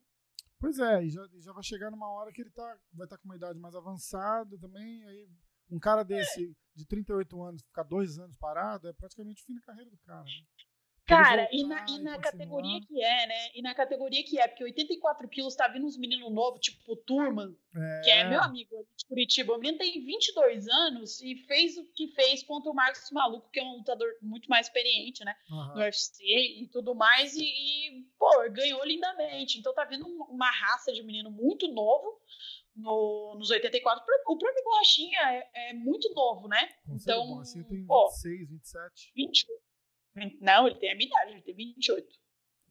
Pois 0.60 0.78
é, 0.78 1.04
e 1.04 1.10
já, 1.10 1.28
já 1.40 1.52
vai 1.54 1.64
chegar 1.64 1.90
numa 1.90 2.08
hora 2.12 2.32
que 2.32 2.42
ele 2.42 2.52
tá, 2.52 2.78
vai 2.94 3.06
estar 3.06 3.18
tá 3.18 3.22
com 3.22 3.28
uma 3.28 3.36
idade 3.36 3.58
mais 3.58 3.76
avançada 3.76 4.60
também. 4.60 5.04
Aí 5.06 5.28
um 5.72 5.80
cara 5.80 6.04
desse, 6.04 6.52
é. 6.52 6.54
de 6.76 6.86
38 6.86 7.42
anos, 7.42 7.64
ficar 7.64 7.84
dois 7.84 8.20
anos 8.20 8.38
parado, 8.38 8.88
é 8.88 8.94
praticamente 8.94 9.42
o 9.42 9.46
fim 9.46 9.56
da 9.56 9.62
carreira 9.62 9.90
do 9.90 9.98
cara, 9.98 10.24
né? 10.24 10.46
Cara, 11.12 11.50
e 11.52 11.64
na, 11.66 11.86
e 11.90 12.00
na 12.00 12.18
categoria 12.20 12.82
que 12.82 13.04
é, 13.04 13.28
né? 13.28 13.52
E 13.54 13.62
na 13.62 13.76
categoria 13.76 14.24
que 14.24 14.40
é, 14.40 14.48
porque 14.48 14.64
84 14.64 15.28
quilos 15.28 15.56
tá 15.56 15.68
vindo 15.68 15.86
uns 15.86 15.98
meninos 15.98 16.32
novos, 16.32 16.60
tipo 16.60 16.94
o 16.94 16.96
Turman, 16.96 17.56
é. 17.76 18.02
que 18.04 18.10
é 18.10 18.24
meu 18.30 18.42
amigo 18.42 18.88
de 18.98 19.06
Curitiba. 19.06 19.54
O 19.54 19.58
menino 19.58 19.78
tem 19.78 20.04
22 20.04 20.68
anos 20.68 21.22
e 21.22 21.36
fez 21.36 21.78
o 21.78 21.86
que 21.94 22.08
fez 22.10 22.44
contra 22.44 22.72
o 22.72 22.76
Marcos 22.76 23.12
Maluco, 23.12 23.50
que 23.52 23.60
é 23.60 23.64
um 23.64 23.78
lutador 23.78 24.10
muito 24.22 24.50
mais 24.50 24.68
experiente, 24.68 25.24
né? 25.26 25.36
Uhum. 25.50 25.76
No 25.76 25.82
UFC 25.82 26.24
e 26.24 26.68
tudo 26.72 26.96
mais. 26.96 27.36
E, 27.36 27.44
e, 27.44 28.04
pô, 28.18 28.50
ganhou 28.50 28.84
lindamente. 28.86 29.60
Então 29.60 29.74
tá 29.74 29.86
vindo 29.86 30.06
uma 30.06 30.50
raça 30.50 30.92
de 30.92 31.04
menino 31.04 31.30
muito 31.30 31.68
novo. 31.68 32.20
No, 32.74 33.36
nos 33.38 33.50
84, 33.50 34.02
o 34.28 34.38
próprio 34.38 34.64
Borrachinha 34.64 35.20
é, 35.20 35.72
é 35.72 35.74
muito 35.74 36.10
novo, 36.14 36.48
né? 36.48 36.70
então, 36.90 37.22
o 37.24 37.28
Borrachinha 37.28 37.66
tem 37.66 37.86
26, 37.86 38.50
27. 38.50 39.12
28. 39.14 39.71
Não, 40.42 40.68
ele 40.68 40.80
tem 40.80 40.92
a 40.92 40.96
minha 40.96 41.08
idade, 41.08 41.32
ele 41.32 41.42
tem 41.42 41.56
28. 41.56 42.22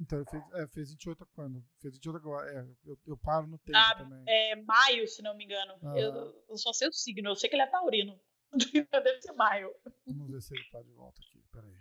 Então, 0.01 0.18
ele 0.18 0.30
fez, 0.30 0.43
é, 0.55 0.68
fez 0.68 0.91
28 0.91 1.26
quando? 1.34 1.62
Fez 1.80 1.95
28 1.95 2.16
agora. 2.16 2.51
É, 2.51 2.61
eu, 2.84 2.99
eu 3.07 3.18
paro 3.18 3.47
no 3.47 3.59
tempo 3.59 3.76
ah, 3.76 3.95
também. 3.95 4.24
É 4.26 4.57
maio, 4.57 5.07
se 5.07 5.22
não 5.22 5.36
me 5.36 5.45
engano. 5.45 5.74
Ah. 5.82 5.99
Eu, 5.99 6.45
eu, 6.49 6.57
só 6.57 6.72
sei 6.72 6.88
o 6.88 6.93
signo, 6.93 7.28
eu 7.28 7.36
sei 7.36 7.51
que 7.51 7.57
ele 7.57 7.62
é 7.62 7.66
taurino. 7.66 8.18
Deve 8.91 9.20
ser 9.20 9.32
maio. 9.32 9.74
Vamos 10.07 10.30
ver 10.30 10.41
se 10.41 10.55
ele 10.55 10.64
tá 10.70 10.82
de 10.82 10.93
volta 10.93 11.20
aqui. 11.20 11.45
Peraí. 11.53 11.76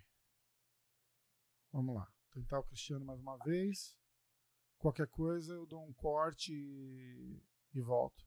Vamos 1.72 1.96
lá. 1.96 2.12
Tentar 2.32 2.60
o 2.60 2.64
Cristiano 2.64 3.06
mais 3.06 3.20
uma 3.22 3.38
vez. 3.38 3.98
Qualquer 4.78 5.08
coisa, 5.08 5.54
eu 5.54 5.66
dou 5.66 5.84
um 5.84 5.94
corte 5.94 6.54
e, 6.54 7.42
e 7.74 7.82
volto. 7.82 8.26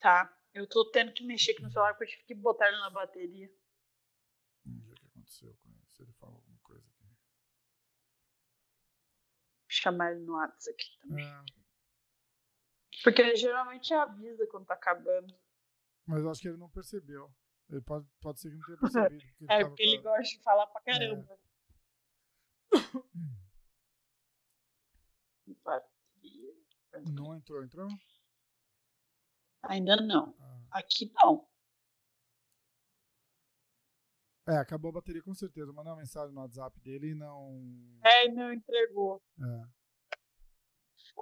Tá. 0.00 0.34
Eu 0.52 0.66
tô 0.66 0.90
tendo 0.90 1.12
que 1.12 1.24
mexer 1.24 1.52
aqui 1.52 1.62
no 1.62 1.70
celular 1.70 1.94
porque 1.94 2.04
eu 2.04 2.08
tive 2.08 2.24
que 2.24 2.34
botar 2.34 2.68
ele 2.68 2.78
na 2.78 2.90
bateria. 2.90 3.50
Vamos 4.64 4.84
ver 4.84 4.92
o 4.92 4.94
que 4.94 5.06
aconteceu 5.06 5.54
com 5.62 5.70
ele 5.70 5.81
se 5.92 6.02
ele 6.02 6.12
fala 6.14 6.34
alguma 6.34 6.58
coisa 6.62 6.86
aqui. 6.88 7.06
Chamar 9.68 10.12
ele 10.12 10.24
no 10.24 10.34
WhatsApp 10.34 10.70
aqui 10.70 10.98
também. 11.00 11.26
É. 11.26 11.44
Porque 13.02 13.22
ele 13.22 13.36
geralmente 13.36 13.92
avisa 13.94 14.46
quando 14.46 14.66
tá 14.66 14.74
acabando. 14.74 15.34
Mas 16.06 16.22
eu 16.22 16.30
acho 16.30 16.40
que 16.40 16.48
ele 16.48 16.58
não 16.58 16.70
percebeu. 16.70 17.32
Ele 17.68 17.80
pode, 17.80 18.06
pode 18.20 18.40
ser 18.40 18.50
que 18.50 18.56
não 18.56 18.64
tenha 18.64 18.78
percebido. 18.78 19.24
Porque 19.38 19.46
é, 19.52 19.64
porque 19.64 19.82
ele 19.82 19.98
gosta 19.98 20.36
de 20.36 20.42
falar 20.42 20.66
pra 20.66 20.82
caramba. 20.82 21.32
É. 21.32 21.38
Não 27.10 27.34
entrou, 27.34 27.64
entrou? 27.64 27.88
Ainda 29.62 29.96
não. 29.96 30.34
Ah. 30.38 30.78
Aqui 30.78 31.10
não. 31.14 31.48
É, 34.48 34.56
acabou 34.56 34.90
a 34.90 34.94
bateria 34.94 35.22
com 35.22 35.34
certeza. 35.34 35.72
Mandei 35.72 35.92
uma 35.92 36.00
mensagem 36.00 36.34
no 36.34 36.40
WhatsApp 36.40 36.78
dele 36.80 37.10
e 37.10 37.14
não. 37.14 37.62
É, 38.04 38.26
e 38.26 38.32
não 38.32 38.52
entregou. 38.52 39.22
É. 39.40 39.82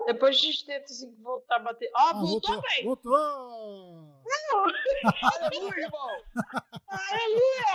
Depois 0.06 0.36
a 0.36 0.40
gente 0.40 0.64
tenta 0.64 0.84
assim, 0.84 1.14
voltar 1.20 1.56
a 1.56 1.58
bater. 1.58 1.90
Ah, 1.94 2.10
ah 2.10 2.12
voltou, 2.14 2.60
velho! 2.62 2.84
Voltou! 2.84 4.22
voltou. 4.22 4.72
Aleluia, 5.22 5.84
irmão! 5.84 6.08
Aleluia! 6.88 7.70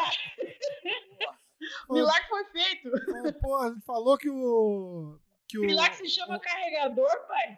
O 1.90 1.94
milagre 1.94 2.28
foi 2.28 2.46
feito! 2.46 2.92
Pô, 3.40 3.56
a 3.56 3.70
gente 3.70 3.86
falou 3.86 4.18
que 4.18 4.30
o. 4.30 5.18
Que 5.48 5.58
o 5.58 5.62
milagre 5.62 5.98
se 5.98 6.10
chama 6.10 6.36
o, 6.36 6.40
carregador, 6.40 7.28
pai. 7.28 7.58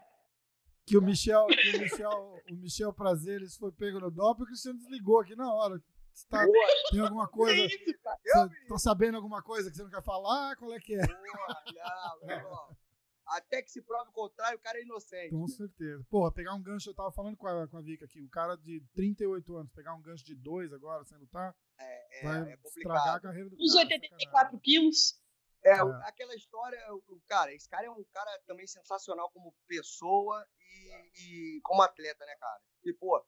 que 0.85 0.97
o 0.97 1.01
Michel, 1.01 1.47
que 1.47 1.77
o 1.77 1.79
Michel, 1.81 2.43
o 2.51 2.55
Michel 2.55 2.93
Prazeres 2.93 3.57
foi 3.57 3.71
pego 3.71 3.99
no 3.99 4.11
doping, 4.11 4.43
o 4.43 4.45
Cristiano 4.45 4.77
desligou 4.77 5.19
aqui 5.19 5.35
na 5.35 5.51
hora. 5.51 5.81
Você 6.17 6.27
tá, 6.29 6.45
Boa, 6.45 6.67
tem 6.89 6.99
alguma 6.99 7.27
coisa? 7.29 7.67
Você 7.69 8.67
tá 8.67 8.77
sabendo 8.79 9.17
alguma 9.17 9.43
coisa 9.43 9.69
que 9.69 9.77
você 9.77 9.83
não 9.83 9.89
quer 9.91 10.03
falar? 10.03 10.55
Qual 10.55 10.73
é 10.73 10.79
que 10.79 10.95
é? 10.95 11.05
Porra, 11.05 11.63
não, 12.19 12.27
meu 12.27 12.37
irmão. 12.37 12.77
Até 13.27 13.61
que 13.61 13.69
se 13.69 13.81
prove 13.83 14.09
o 14.09 14.13
contrário, 14.13 14.57
o 14.57 14.61
cara 14.61 14.79
é 14.79 14.83
inocente. 14.83 15.29
Com 15.31 15.47
certeza. 15.47 16.03
Porra, 16.09 16.31
pegar 16.31 16.55
um 16.55 16.63
gancho, 16.63 16.89
eu 16.89 16.95
tava 16.95 17.11
falando 17.11 17.35
com 17.37 17.45
a, 17.45 17.67
com 17.67 17.77
a 17.77 17.81
Vika 17.81 18.05
aqui, 18.05 18.21
o 18.21 18.29
cara 18.29 18.55
de 18.55 18.81
38 18.95 19.55
anos, 19.57 19.71
pegar 19.73 19.93
um 19.93 20.01
gancho 20.01 20.23
de 20.23 20.33
2 20.33 20.71
agora 20.73 21.03
sem 21.05 21.17
lutar, 21.19 21.53
É, 21.77 22.23
vai 22.23 22.51
é 22.51 22.53
estragar 22.53 22.55
a 22.55 23.19
complicado. 23.19 23.21
carreira 23.21 23.49
do 23.49 23.55
Os 23.59 23.73
cara. 23.73 23.85
84 23.85 24.59
quilos. 24.61 25.21
É, 25.63 25.71
É. 25.71 25.79
aquela 26.07 26.33
história, 26.35 26.79
o 26.93 27.03
o 27.15 27.21
cara, 27.27 27.53
esse 27.53 27.67
cara 27.69 27.85
é 27.85 27.89
um 27.91 28.03
cara 28.13 28.31
também 28.47 28.65
sensacional 28.65 29.29
como 29.31 29.53
pessoa 29.67 30.47
e, 30.61 31.57
e 31.57 31.61
como 31.63 31.81
atleta, 31.81 32.25
né, 32.25 32.35
cara? 32.39 32.61
Porque, 32.75 32.93
pô, 32.93 33.21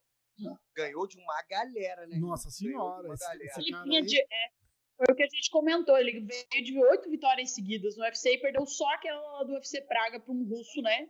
ganhou 0.76 1.08
de 1.08 1.18
uma 1.18 1.42
galera, 1.50 2.08
né? 2.08 2.18
Nossa 2.18 2.50
senhora, 2.50 3.06
uma 3.08 3.14
esse, 3.14 3.24
galera. 3.24 3.46
esse 3.46 3.60
Ele 3.62 3.72
cara 3.72 3.84
vinha 3.84 4.00
aí, 4.00 4.06
de. 4.06 4.20
é, 4.20 4.50
foi 4.98 5.06
o 5.12 5.16
que 5.16 5.24
a 5.24 5.28
gente 5.28 5.50
comentou. 5.50 5.98
Ele 5.98 6.20
veio 6.22 6.64
de 6.64 6.78
oito 6.80 7.10
vitórias 7.10 7.54
seguidas 7.54 7.96
no 7.98 8.04
UFC 8.04 8.34
e 8.34 8.38
perdeu 8.42 8.66
só 8.66 8.88
aquela 8.94 9.44
do 9.44 9.54
UFC 9.54 9.82
Praga 9.82 10.20
para 10.20 10.34
um 10.34 10.44
russo, 10.48 10.82
né? 10.82 11.08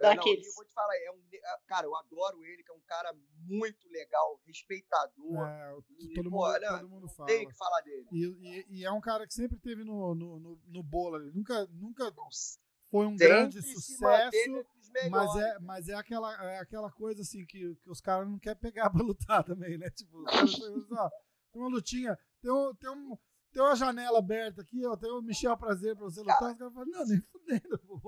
É, 0.00 0.08
não, 0.08 0.16
daqueles. 0.16 0.44
e 0.44 0.48
eu 0.48 0.54
vou 0.56 0.64
te 0.64 0.72
falar, 0.74 0.92
é 0.96 1.10
um, 1.12 1.22
é, 1.32 1.58
cara, 1.68 1.86
eu 1.86 1.94
adoro 1.96 2.44
ele, 2.44 2.64
que 2.64 2.72
é 2.72 2.74
um 2.74 2.80
cara 2.80 3.14
muito 3.46 3.88
legal, 3.90 4.40
respeitador. 4.44 5.46
é, 5.46 5.76
E, 6.00 6.14
todo, 6.14 6.30
pô, 6.30 6.46
mundo, 6.48 6.60
não, 6.60 6.78
todo 6.78 6.88
mundo 6.88 7.02
não 7.02 7.08
fala. 7.08 7.26
tem 7.28 7.46
que 7.46 7.56
falar 7.56 7.80
dele. 7.82 8.06
E, 8.10 8.24
e- 8.26 8.66
e 8.80 8.84
é 8.84 8.90
um 8.90 9.00
cara 9.00 9.24
que 9.26 9.32
sempre 9.32 9.56
teve 9.60 9.84
no, 9.84 10.14
no, 10.14 10.40
no, 10.40 10.60
no 10.66 10.82
bolo 10.82 11.14
ali. 11.16 11.30
Nunca, 11.32 11.66
nunca 11.70 12.12
foi 12.90 13.06
um 13.06 13.10
Sempre 13.16 13.28
grande 13.28 13.62
se 13.62 14.00
manteve 14.00 14.66
mas 15.10 15.36
é, 15.36 15.58
mas 15.60 15.88
é, 15.88 15.94
aquela, 15.94 16.32
é 16.52 16.58
aquela 16.58 16.90
coisa 16.90 17.22
assim 17.22 17.44
que, 17.46 17.74
que 17.76 17.90
os 17.90 18.00
caras 18.00 18.28
não 18.28 18.38
querem 18.38 18.60
pegar 18.60 18.90
pra 18.90 19.02
lutar 19.02 19.44
também, 19.44 19.76
né? 19.76 19.90
Tipo, 19.90 20.24
assim, 20.28 20.86
ó, 20.92 21.10
tem 21.52 21.62
uma 21.62 21.68
lutinha, 21.68 22.18
tem, 22.40 22.50
um, 22.50 22.74
tem, 22.74 22.90
um, 22.90 23.16
tem 23.52 23.62
uma 23.62 23.76
janela 23.76 24.18
aberta 24.18 24.62
aqui, 24.62 24.84
ó, 24.86 24.96
tem 24.96 25.10
o 25.10 25.22
Michel 25.22 25.56
Prazer 25.56 25.96
pra 25.96 26.04
você 26.04 26.20
lutar. 26.20 26.52
Os 26.52 26.58
caras 26.58 26.74
falam, 26.74 26.88
não, 26.90 27.06
nem 27.06 27.20
fudendo, 27.20 28.00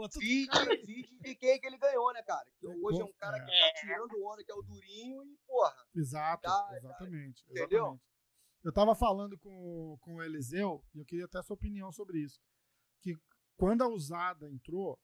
cara 0.47 0.71
aí. 0.71 0.85
vídeo 0.85 1.19
de 1.21 1.35
quem 1.35 1.61
que 1.61 1.67
ele 1.67 1.79
ganhou, 1.79 2.13
né, 2.13 2.23
cara? 2.23 2.47
Que 2.59 2.67
É, 2.67 2.77
hoje 2.77 3.01
é 3.01 3.05
um 3.05 3.13
cara 3.19 3.37
é. 3.37 3.41
que 3.41 3.47
tá 3.47 3.81
tirando 3.81 4.25
onda, 4.25 4.45
que 4.45 4.53
é 4.53 4.55
o 4.55 4.63
Durinho, 4.63 5.25
e, 5.25 5.39
porra, 5.47 5.75
Exato, 5.95 6.43
Tá, 6.43 6.71
exatamente, 6.77 7.45
entendeu? 7.49 7.67
exatamente. 7.67 8.03
Eu 8.65 8.73
tava 8.73 8.97
falando 8.97 9.39
com, 9.39 9.97
com 10.01 10.17
o 10.17 10.23
Eliseu, 10.23 10.85
e 10.93 10.99
eu 10.99 11.05
queria 11.05 11.27
até 11.27 11.39
a 11.39 11.43
sua 11.43 11.55
opinião 11.55 11.93
sobre 11.93 12.19
isso. 12.19 12.41
Que 13.01 13.17
quando 13.57 13.83
a 13.83 13.89
usada 13.89 14.51
entrou, 14.51 14.99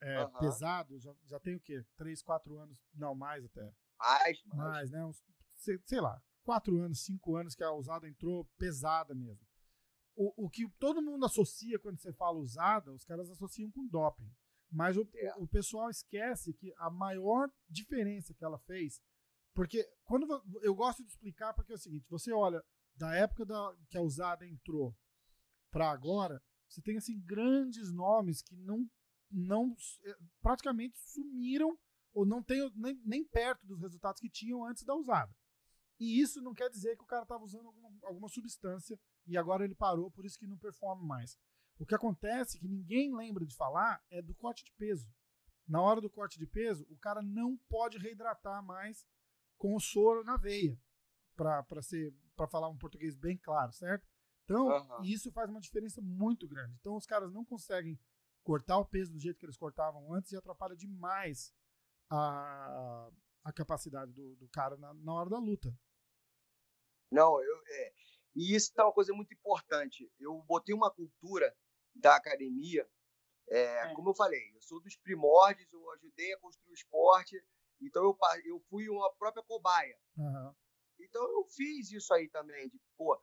é, 0.00 0.22
Aham. 0.22 0.38
pesado, 0.38 0.98
já, 0.98 1.14
já 1.26 1.40
tem 1.40 1.56
o 1.56 1.60
quê? 1.60 1.84
Três, 1.96 2.22
quatro 2.22 2.58
anos, 2.58 2.78
não, 2.94 3.14
mais 3.14 3.44
até. 3.44 3.72
mais, 3.98 4.44
mais. 4.44 4.58
Mais, 4.58 4.90
né? 4.90 5.04
Uns, 5.04 5.22
sei, 5.54 5.78
sei 5.84 6.00
lá, 6.00 6.22
quatro 6.44 6.78
anos, 6.80 7.04
cinco 7.04 7.36
anos 7.36 7.54
que 7.54 7.64
a 7.64 7.72
usada 7.72 8.08
entrou 8.08 8.44
pesada 8.58 9.14
mesmo. 9.14 9.46
O, 10.14 10.46
o 10.46 10.50
que 10.50 10.68
todo 10.78 11.02
mundo 11.02 11.26
associa 11.26 11.78
quando 11.78 11.98
você 12.00 12.12
fala 12.12 12.38
usada, 12.38 12.92
os 12.92 13.04
caras 13.04 13.30
associam 13.30 13.70
com 13.70 13.86
doping. 13.86 14.30
Mas 14.70 14.96
o, 14.96 15.08
É. 15.16 15.34
o, 15.36 15.46
pessoal 15.46 15.90
esquece 15.90 16.52
que 16.54 16.72
a 16.78 16.90
maior 16.90 17.50
diferença 17.68 18.34
que 18.34 18.44
ela 18.44 18.58
fez. 18.60 19.00
Porque 19.54 19.86
quando 20.04 20.26
eu 20.62 20.74
gosto 20.74 21.02
de 21.02 21.10
explicar, 21.10 21.54
porque 21.54 21.72
é 21.72 21.74
o 21.74 21.78
seguinte: 21.78 22.06
você 22.08 22.32
olha 22.32 22.62
da 22.94 23.14
época 23.14 23.44
da, 23.44 23.76
que 23.88 23.96
a 23.96 24.02
usada 24.02 24.46
entrou 24.46 24.94
para 25.70 25.90
agora, 25.90 26.42
você 26.68 26.80
tem 26.80 26.96
assim 26.96 27.20
grandes 27.20 27.92
nomes 27.92 28.42
que 28.42 28.56
não, 28.56 28.88
não 29.36 29.76
eh, 30.04 30.16
praticamente 30.40 30.98
sumiram 30.98 31.78
ou 32.12 32.24
não 32.24 32.42
tem 32.42 32.70
nem, 32.74 33.00
nem 33.04 33.24
perto 33.24 33.66
dos 33.66 33.80
resultados 33.80 34.20
que 34.20 34.30
tinham 34.30 34.64
antes 34.64 34.84
da 34.84 34.94
usada. 34.94 35.34
E 35.98 36.20
isso 36.20 36.40
não 36.40 36.54
quer 36.54 36.68
dizer 36.70 36.96
que 36.96 37.02
o 37.02 37.06
cara 37.06 37.22
estava 37.22 37.44
usando 37.44 37.66
alguma, 37.66 37.90
alguma 38.02 38.28
substância 38.28 38.98
e 39.26 39.36
agora 39.36 39.64
ele 39.64 39.74
parou, 39.74 40.10
por 40.10 40.24
isso 40.24 40.38
que 40.38 40.46
não 40.46 40.58
performa 40.58 41.02
mais. 41.02 41.38
O 41.78 41.84
que 41.84 41.94
acontece, 41.94 42.58
que 42.58 42.68
ninguém 42.68 43.14
lembra 43.14 43.44
de 43.44 43.54
falar, 43.54 44.02
é 44.10 44.22
do 44.22 44.34
corte 44.34 44.64
de 44.64 44.72
peso. 44.72 45.10
Na 45.68 45.80
hora 45.82 46.00
do 46.00 46.08
corte 46.08 46.38
de 46.38 46.46
peso, 46.46 46.86
o 46.88 46.96
cara 46.96 47.20
não 47.20 47.56
pode 47.68 47.98
reidratar 47.98 48.62
mais 48.62 49.06
com 49.58 49.74
o 49.74 49.80
soro 49.80 50.22
na 50.24 50.36
veia, 50.36 50.78
para 51.34 51.82
ser 51.82 52.14
para 52.34 52.46
falar 52.46 52.68
um 52.68 52.76
português 52.76 53.16
bem 53.16 53.36
claro, 53.36 53.72
certo? 53.72 54.06
Então, 54.44 54.70
Aham. 54.70 55.02
isso 55.02 55.32
faz 55.32 55.50
uma 55.50 55.60
diferença 55.60 56.00
muito 56.02 56.46
grande. 56.46 56.76
Então, 56.78 56.94
os 56.94 57.06
caras 57.06 57.32
não 57.32 57.44
conseguem 57.44 57.98
cortar 58.46 58.78
o 58.78 58.86
peso 58.86 59.12
do 59.12 59.18
jeito 59.18 59.40
que 59.40 59.44
eles 59.44 59.56
cortavam 59.56 60.12
antes 60.14 60.30
e 60.30 60.36
atrapalha 60.36 60.76
demais 60.76 61.52
a, 62.08 63.10
a 63.42 63.52
capacidade 63.52 64.12
do, 64.12 64.36
do 64.36 64.48
cara 64.50 64.76
na, 64.76 64.94
na 64.94 65.12
hora 65.12 65.28
da 65.28 65.38
luta. 65.38 65.76
Não, 67.10 67.42
eu, 67.42 67.62
é, 67.66 67.92
e 68.36 68.54
isso 68.54 68.72
é 68.78 68.82
uma 68.84 68.92
coisa 68.92 69.12
muito 69.12 69.34
importante. 69.34 70.08
Eu 70.20 70.40
botei 70.42 70.72
uma 70.72 70.92
cultura 70.92 71.52
da 71.92 72.14
academia, 72.14 72.88
é, 73.48 73.90
É. 73.90 73.94
como 73.94 74.10
eu 74.10 74.14
falei, 74.14 74.54
eu 74.54 74.62
sou 74.62 74.80
dos 74.80 74.96
primórdios, 74.96 75.72
eu 75.72 75.90
ajudei 75.94 76.32
a 76.32 76.38
construir 76.38 76.70
o 76.70 76.74
esporte, 76.74 77.44
então 77.80 78.04
eu, 78.04 78.16
eu 78.44 78.60
fui 78.70 78.88
uma 78.88 79.12
própria 79.14 79.42
cobaia. 79.42 79.98
Aham. 80.18 80.54
Então 81.00 81.22
eu 81.32 81.44
fiz 81.48 81.90
isso 81.90 82.14
aí 82.14 82.28
também, 82.28 82.68
de 82.68 82.80
pô, 82.96 83.20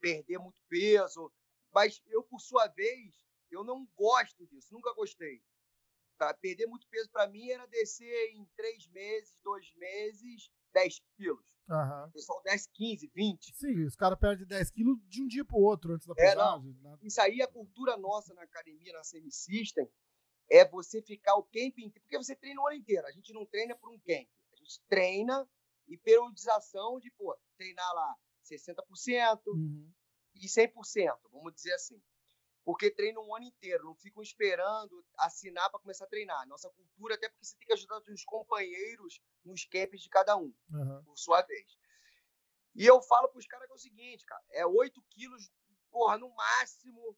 perder 0.00 0.38
muito 0.38 0.58
peso, 0.68 1.32
mas 1.72 2.02
eu, 2.08 2.24
por 2.24 2.40
sua 2.40 2.66
vez, 2.68 3.25
eu 3.50 3.64
não 3.64 3.86
gosto 3.96 4.46
disso, 4.46 4.72
nunca 4.72 4.92
gostei. 4.94 5.42
Tá? 6.18 6.32
Perder 6.34 6.66
muito 6.66 6.86
peso 6.88 7.10
para 7.10 7.28
mim 7.28 7.50
era 7.50 7.66
descer 7.66 8.30
em 8.32 8.44
três 8.56 8.86
meses, 8.88 9.36
dois 9.42 9.72
meses, 9.76 10.50
10 10.72 11.00
quilos. 11.16 11.44
Aham. 11.68 12.06
O 12.08 12.12
pessoal 12.12 12.42
desce 12.42 12.70
15, 12.72 13.10
20. 13.14 13.54
Sim, 13.54 13.84
os 13.84 13.96
caras 13.96 14.18
perdem 14.18 14.46
10 14.46 14.70
quilos 14.70 14.98
de 15.08 15.22
um 15.22 15.26
dia 15.26 15.44
pro 15.44 15.58
outro 15.58 15.92
antes 15.92 16.06
da 16.06 16.14
É, 16.16 16.30
pesagem. 16.30 16.72
né? 16.80 16.96
Isso 17.02 17.20
aí, 17.20 17.42
a 17.42 17.48
cultura 17.48 17.96
nossa 17.96 18.32
na 18.34 18.42
academia, 18.42 18.92
na 18.92 19.04
Semi-System, 19.04 19.86
é 20.50 20.66
você 20.66 21.02
ficar 21.02 21.34
o 21.36 21.42
camp 21.42 21.76
inteiro. 21.78 22.00
Porque 22.02 22.16
você 22.16 22.34
treina 22.36 22.62
o 22.62 22.66
ano 22.66 22.76
inteiro. 22.76 23.06
A 23.06 23.10
gente 23.12 23.32
não 23.32 23.44
treina 23.44 23.76
por 23.76 23.90
um 23.90 23.98
camp. 23.98 24.28
A 24.52 24.56
gente 24.56 24.80
treina 24.88 25.46
e 25.88 25.98
periodização 25.98 26.98
de, 27.00 27.10
pô, 27.12 27.36
treinar 27.58 27.92
lá 27.94 28.16
60% 28.44 29.40
Uhum. 29.48 29.90
e 30.36 30.48
100%, 30.48 30.72
vamos 31.32 31.52
dizer 31.54 31.74
assim. 31.74 32.00
Porque 32.66 32.90
treinam 32.90 33.24
um 33.24 33.32
ano 33.32 33.44
inteiro, 33.44 33.84
não 33.84 33.94
ficam 33.94 34.20
esperando 34.20 35.06
assinar 35.18 35.70
para 35.70 35.78
começar 35.78 36.04
a 36.04 36.08
treinar. 36.08 36.48
Nossa 36.48 36.68
cultura, 36.68 37.14
até 37.14 37.28
porque 37.28 37.44
você 37.44 37.56
tem 37.56 37.68
que 37.68 37.72
ajudar 37.74 38.02
os 38.08 38.24
companheiros 38.24 39.22
nos 39.44 39.64
camps 39.64 40.02
de 40.02 40.08
cada 40.08 40.36
um 40.36 40.52
Aham. 40.74 41.00
por 41.04 41.16
sua 41.16 41.42
vez. 41.42 41.78
E 42.74 42.84
eu 42.84 43.00
falo 43.02 43.28
pros 43.28 43.46
caras 43.46 43.68
que 43.68 43.72
é 43.72 43.76
o 43.76 43.78
seguinte, 43.78 44.26
cara, 44.26 44.42
é 44.50 44.66
8 44.66 45.00
quilos, 45.10 45.48
porra, 45.92 46.18
no 46.18 46.28
máximo, 46.34 47.16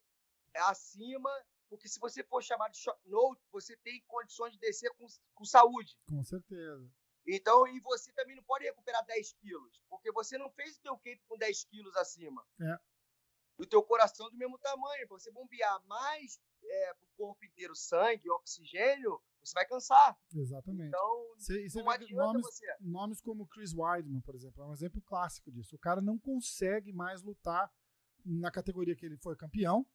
é 0.52 0.60
acima, 0.60 1.30
porque 1.70 1.88
se 1.88 1.98
você 1.98 2.22
for 2.22 2.42
chamado 2.42 2.72
de 2.72 2.78
short 2.78 3.00
note, 3.08 3.42
você 3.50 3.74
tem 3.78 4.04
condições 4.06 4.52
de 4.52 4.58
descer 4.58 4.90
com, 4.98 5.06
com 5.32 5.44
saúde. 5.46 5.98
Com 6.10 6.22
certeza. 6.22 6.86
Então, 7.26 7.66
e 7.66 7.80
você 7.80 8.12
também 8.12 8.36
não 8.36 8.42
pode 8.42 8.66
recuperar 8.66 9.02
10 9.06 9.32
quilos, 9.32 9.82
porque 9.88 10.12
você 10.12 10.36
não 10.36 10.50
fez 10.50 10.76
o 10.76 10.82
teu 10.82 10.98
camp 10.98 11.18
com 11.26 11.38
10 11.38 11.64
quilos 11.64 11.96
acima. 11.96 12.46
É. 12.60 12.78
O 13.58 13.66
teu 13.66 13.82
coração 13.82 14.30
do 14.30 14.36
mesmo 14.36 14.58
tamanho, 14.58 15.08
pra 15.08 15.18
você 15.18 15.30
bombear 15.32 15.84
mais 15.86 16.40
é, 16.62 16.94
pro 16.94 17.08
corpo 17.16 17.44
inteiro 17.44 17.74
sangue, 17.74 18.30
oxigênio, 18.30 19.20
você 19.42 19.52
vai 19.54 19.66
cansar. 19.66 20.16
Exatamente. 20.34 20.88
Então, 20.88 21.34
Cê- 21.38 21.68
você 21.68 21.82
não 21.82 21.90
adianta 21.90 22.24
nomes, 22.24 22.42
você. 22.46 22.66
nomes 22.80 23.20
como 23.20 23.46
Chris 23.46 23.72
Weidman, 23.74 24.20
por 24.20 24.34
exemplo, 24.34 24.62
é 24.62 24.66
um 24.66 24.72
exemplo 24.72 25.00
clássico 25.02 25.50
disso. 25.50 25.74
O 25.74 25.78
cara 25.78 26.00
não 26.00 26.18
consegue 26.18 26.92
mais 26.92 27.22
lutar 27.22 27.72
na 28.24 28.50
categoria 28.50 28.94
que 28.94 29.06
ele 29.06 29.16
foi 29.16 29.34
campeão, 29.36 29.86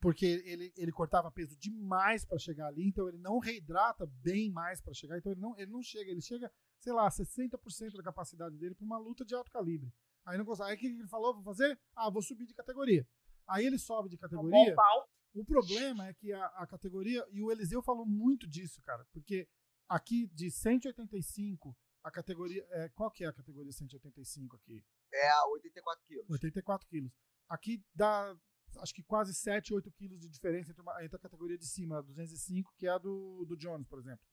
porque 0.00 0.26
ele, 0.26 0.72
ele 0.76 0.92
cortava 0.92 1.30
peso 1.30 1.56
demais 1.56 2.24
para 2.26 2.38
chegar 2.38 2.66
ali, 2.66 2.86
então 2.86 3.08
ele 3.08 3.18
não 3.18 3.38
reidrata 3.38 4.04
bem 4.06 4.50
mais 4.50 4.80
para 4.80 4.92
chegar, 4.92 5.16
então 5.18 5.32
ele 5.32 5.40
não, 5.40 5.56
ele 5.58 5.70
não 5.70 5.82
chega, 5.82 6.10
ele 6.10 6.20
chega, 6.20 6.52
sei 6.78 6.92
lá, 6.92 7.08
60% 7.08 7.96
da 7.96 8.02
capacidade 8.02 8.56
dele 8.58 8.74
para 8.74 8.84
uma 8.84 8.98
luta 8.98 9.24
de 9.24 9.34
alto 9.34 9.50
calibre. 9.50 9.90
Aí 10.26 10.38
não 10.38 10.44
consegue. 10.44 10.70
Aí 10.70 10.76
o 10.76 10.78
que 10.78 10.86
ele 10.86 11.06
falou? 11.08 11.34
Vou 11.34 11.42
fazer? 11.42 11.78
Ah, 11.94 12.10
vou 12.10 12.22
subir 12.22 12.46
de 12.46 12.54
categoria. 12.54 13.06
Aí 13.46 13.66
ele 13.66 13.78
sobe 13.78 14.08
de 14.08 14.16
Um 14.16 14.18
categoria. 14.18 14.50
bom 14.50 14.74
pau. 14.74 15.08
O 15.34 15.44
problema 15.44 16.06
é 16.06 16.14
que 16.14 16.32
a, 16.32 16.46
a 16.46 16.66
categoria, 16.66 17.26
e 17.32 17.42
o 17.42 17.50
Eliseu 17.50 17.82
falou 17.82 18.06
muito 18.06 18.46
disso, 18.46 18.80
cara, 18.82 19.04
porque 19.12 19.48
aqui 19.88 20.28
de 20.28 20.48
185, 20.50 21.76
a 22.04 22.10
categoria. 22.10 22.64
É, 22.70 22.88
qual 22.90 23.10
que 23.10 23.24
é 23.24 23.26
a 23.28 23.32
categoria 23.32 23.72
185 23.72 24.56
aqui? 24.56 24.84
É 25.12 25.28
a 25.30 25.46
84 25.48 26.04
quilos. 26.04 26.30
84 26.30 26.88
quilos. 26.88 27.12
Aqui 27.48 27.82
dá, 27.94 28.36
acho 28.78 28.94
que 28.94 29.02
quase 29.02 29.34
7, 29.34 29.74
8 29.74 29.90
quilos 29.92 30.20
de 30.20 30.28
diferença 30.28 30.70
entre, 30.70 30.82
uma- 30.82 31.04
entre 31.04 31.16
a 31.16 31.20
categoria 31.20 31.58
de 31.58 31.66
cima, 31.66 31.98
a 31.98 32.02
205, 32.02 32.72
que 32.76 32.86
é 32.86 32.90
a 32.90 32.98
do, 32.98 33.44
do 33.46 33.56
Jones, 33.56 33.86
por 33.88 33.98
exemplo. 33.98 34.24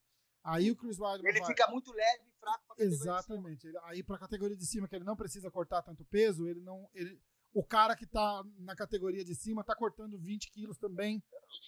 Aí 0.44 0.70
o 0.70 0.76
Chris 0.76 0.98
Weidman 0.98 1.28
Ele 1.30 1.38
vai- 1.40 1.48
fica 1.48 1.68
muito 1.70 1.92
leve 1.92 2.24
e 2.26 2.32
fraco 2.40 2.64
pra 2.66 2.74
categoria 2.76 2.90
de 2.90 2.96
cima. 2.98 3.12
Exatamente. 3.14 3.66
Ele- 3.68 3.78
aí 3.84 4.02
para 4.02 4.16
a 4.16 4.18
categoria 4.20 4.56
de 4.56 4.66
cima, 4.66 4.88
que 4.88 4.96
ele 4.96 5.04
não 5.04 5.16
precisa 5.16 5.50
cortar 5.50 5.82
tanto 5.82 6.04
peso, 6.04 6.48
ele 6.48 6.60
não. 6.60 6.88
Ele, 6.94 7.20
o 7.54 7.62
cara 7.62 7.94
que 7.94 8.06
tá 8.06 8.42
na 8.58 8.74
categoria 8.74 9.24
de 9.24 9.34
cima 9.34 9.62
tá 9.62 9.76
cortando 9.76 10.18
20 10.18 10.50
quilos 10.50 10.78
também. 10.78 11.22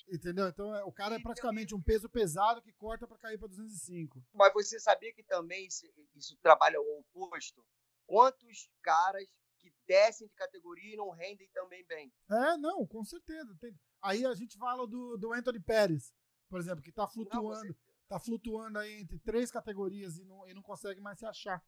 Entendeu? 0.09 0.49
Então 0.49 0.75
é, 0.75 0.83
o 0.85 0.93
cara 0.93 1.15
é 1.17 1.21
praticamente 1.21 1.75
um 1.75 1.81
peso 1.83 2.09
pesado 2.09 2.61
que 2.63 2.73
corta 2.73 3.07
para 3.07 3.19
cair 3.19 3.39
para 3.39 3.49
205. 3.49 4.23
Mas 4.33 4.53
você 4.53 4.81
sabia 4.81 5.13
que 5.13 5.23
também 5.23 5.67
isso, 5.67 5.87
isso 6.15 6.37
trabalha 6.43 6.81
o 6.81 7.01
oposto? 7.01 7.65
Quantos 8.07 8.69
caras 8.83 9.25
que 9.59 9.73
descem 9.87 10.27
de 10.29 10.35
categoria 10.35 10.95
e 10.95 10.97
não 10.97 11.11
rendem 11.11 11.49
também 11.55 11.85
bem? 11.87 12.13
É, 12.31 12.57
não, 12.59 12.87
com 12.87 13.05
certeza. 13.05 13.57
Tem... 13.61 13.75
Aí 14.03 14.27
a 14.27 14.35
gente 14.35 14.59
fala 14.59 14.87
do, 14.87 15.17
do 15.17 15.33
Anthony 15.33 15.61
Pérez, 15.61 16.13
por 16.51 16.61
exemplo, 16.61 16.83
que 16.83 16.93
tá 16.93 17.07
flutuando. 17.09 17.69
Não, 17.69 17.75
tá 18.09 18.19
flutuando 18.19 18.79
aí 18.79 19.01
entre 19.01 19.19
três 19.19 19.51
categorias 19.51 20.19
e 20.19 20.25
não, 20.25 20.47
e 20.49 20.55
não 20.55 20.63
consegue 20.63 21.01
mais 21.01 21.19
se 21.19 21.27
achar. 21.27 21.63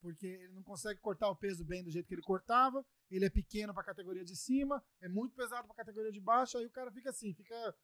Porque 0.00 0.26
ele 0.26 0.52
não 0.52 0.62
consegue 0.62 1.00
cortar 1.00 1.28
o 1.28 1.36
peso 1.36 1.64
bem 1.64 1.82
do 1.82 1.90
jeito 1.90 2.06
que 2.06 2.14
ele 2.14 2.22
cortava. 2.22 2.84
Ele 3.10 3.24
é 3.24 3.30
pequeno 3.30 3.72
para 3.72 3.82
a 3.82 3.86
categoria 3.86 4.24
de 4.24 4.36
cima, 4.36 4.82
é 5.00 5.08
muito 5.08 5.34
pesado 5.34 5.64
para 5.64 5.72
a 5.72 5.84
categoria 5.84 6.12
de 6.12 6.20
baixo. 6.20 6.58
Aí 6.58 6.66
o 6.66 6.70
cara 6.70 6.90
fica 6.92 7.10
assim, 7.10 7.32
fica. 7.34 7.74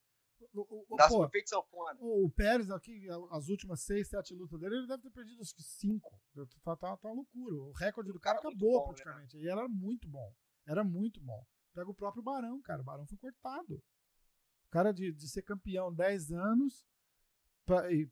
O, 0.54 0.60
o, 0.60 0.96
pô, 1.08 1.28
o, 2.00 2.26
o 2.26 2.30
Pérez 2.30 2.68
aqui, 2.68 3.06
as 3.30 3.48
últimas 3.48 3.80
seis, 3.82 4.08
sete 4.08 4.34
lutas 4.34 4.58
dele, 4.58 4.74
ele 4.74 4.88
deve 4.88 5.02
ter 5.02 5.10
perdido 5.10 5.40
acho 5.40 5.54
que 5.54 5.62
cinco. 5.62 6.20
Tá, 6.64 6.76
tá, 6.76 6.96
tá 6.96 7.08
uma 7.08 7.14
loucura. 7.14 7.54
O 7.54 7.72
recorde 7.72 8.12
do 8.12 8.18
cara, 8.18 8.38
cara 8.38 8.48
acabou 8.48 8.72
bom, 8.72 8.78
né, 8.78 8.94
praticamente. 8.94 9.36
Né? 9.36 9.44
E 9.44 9.48
era 9.48 9.68
muito 9.68 10.08
bom. 10.08 10.34
Era 10.66 10.82
muito 10.82 11.20
bom. 11.20 11.44
Pega 11.72 11.90
o 11.90 11.94
próprio 11.94 12.22
Barão, 12.22 12.60
cara. 12.60 12.82
O 12.82 12.84
Barão 12.84 13.06
foi 13.06 13.18
cortado. 13.18 13.74
O 13.74 14.70
cara 14.70 14.92
de, 14.92 15.12
de 15.12 15.28
ser 15.28 15.42
campeão 15.42 15.92
10 15.92 16.32
anos, 16.32 16.84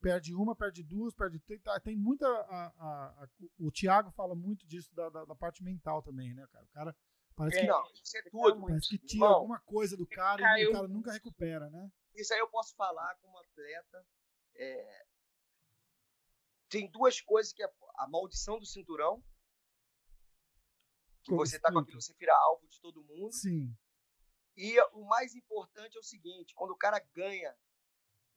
perde 0.01 0.35
uma, 0.35 0.55
perde 0.55 0.83
duas, 0.83 1.15
perde 1.15 1.39
três. 1.41 1.61
Tá, 1.63 1.79
tem 1.81 1.97
muita. 1.97 2.27
A, 2.27 2.67
a, 2.67 3.25
a, 3.25 3.29
o 3.59 3.71
Thiago 3.71 4.11
fala 4.13 4.35
muito 4.35 4.67
disso 4.67 4.95
da, 4.95 5.09
da, 5.09 5.25
da, 5.25 5.35
parte 5.35 5.63
mental 5.63 6.03
também, 6.03 6.33
né, 6.35 6.47
cara? 6.53 6.65
O 6.65 6.71
cara 6.71 6.97
parece 7.35 7.59
é, 7.59 7.61
que. 7.63 7.67
Não, 7.67 7.85
isso 7.93 8.17
é 8.17 8.23
tudo. 8.31 8.61
Parece 8.67 8.89
que 8.89 8.99
tira 8.99 9.25
Irmão, 9.25 9.35
alguma 9.35 9.61
coisa 9.61 9.97
do 9.97 10.07
cara 10.07 10.43
caiu. 10.43 10.69
e 10.69 10.71
o 10.71 10.73
cara 10.73 10.89
nunca 10.89 11.13
recupera, 11.13 11.69
né? 11.71 11.91
Isso 12.15 12.33
aí 12.33 12.41
eu 12.41 12.49
posso 12.49 12.75
falar 12.75 13.15
como 13.17 13.39
atleta. 13.39 14.07
É... 14.57 15.07
Tem 16.69 16.89
duas 16.91 17.21
coisas 17.21 17.53
que 17.53 17.63
é 17.63 17.73
a 17.97 18.09
maldição 18.09 18.59
do 18.59 18.67
cinturão. 18.67 19.23
Que 21.25 21.35
você 21.35 21.59
tá 21.59 21.73
com 21.73 21.81
aquilo, 21.81 22.01
você 22.01 22.15
vira 22.15 22.35
alvo 22.35 22.67
de 22.69 22.81
todo 22.81 23.03
mundo. 23.03 23.33
Sim. 23.33 23.77
E 24.57 24.81
o 24.93 25.05
mais 25.05 25.35
importante 25.35 25.97
é 25.97 26.01
o 26.01 26.05
seguinte: 26.05 26.55
quando 26.55 26.71
o 26.71 26.77
cara 26.77 26.99
ganha 27.15 27.55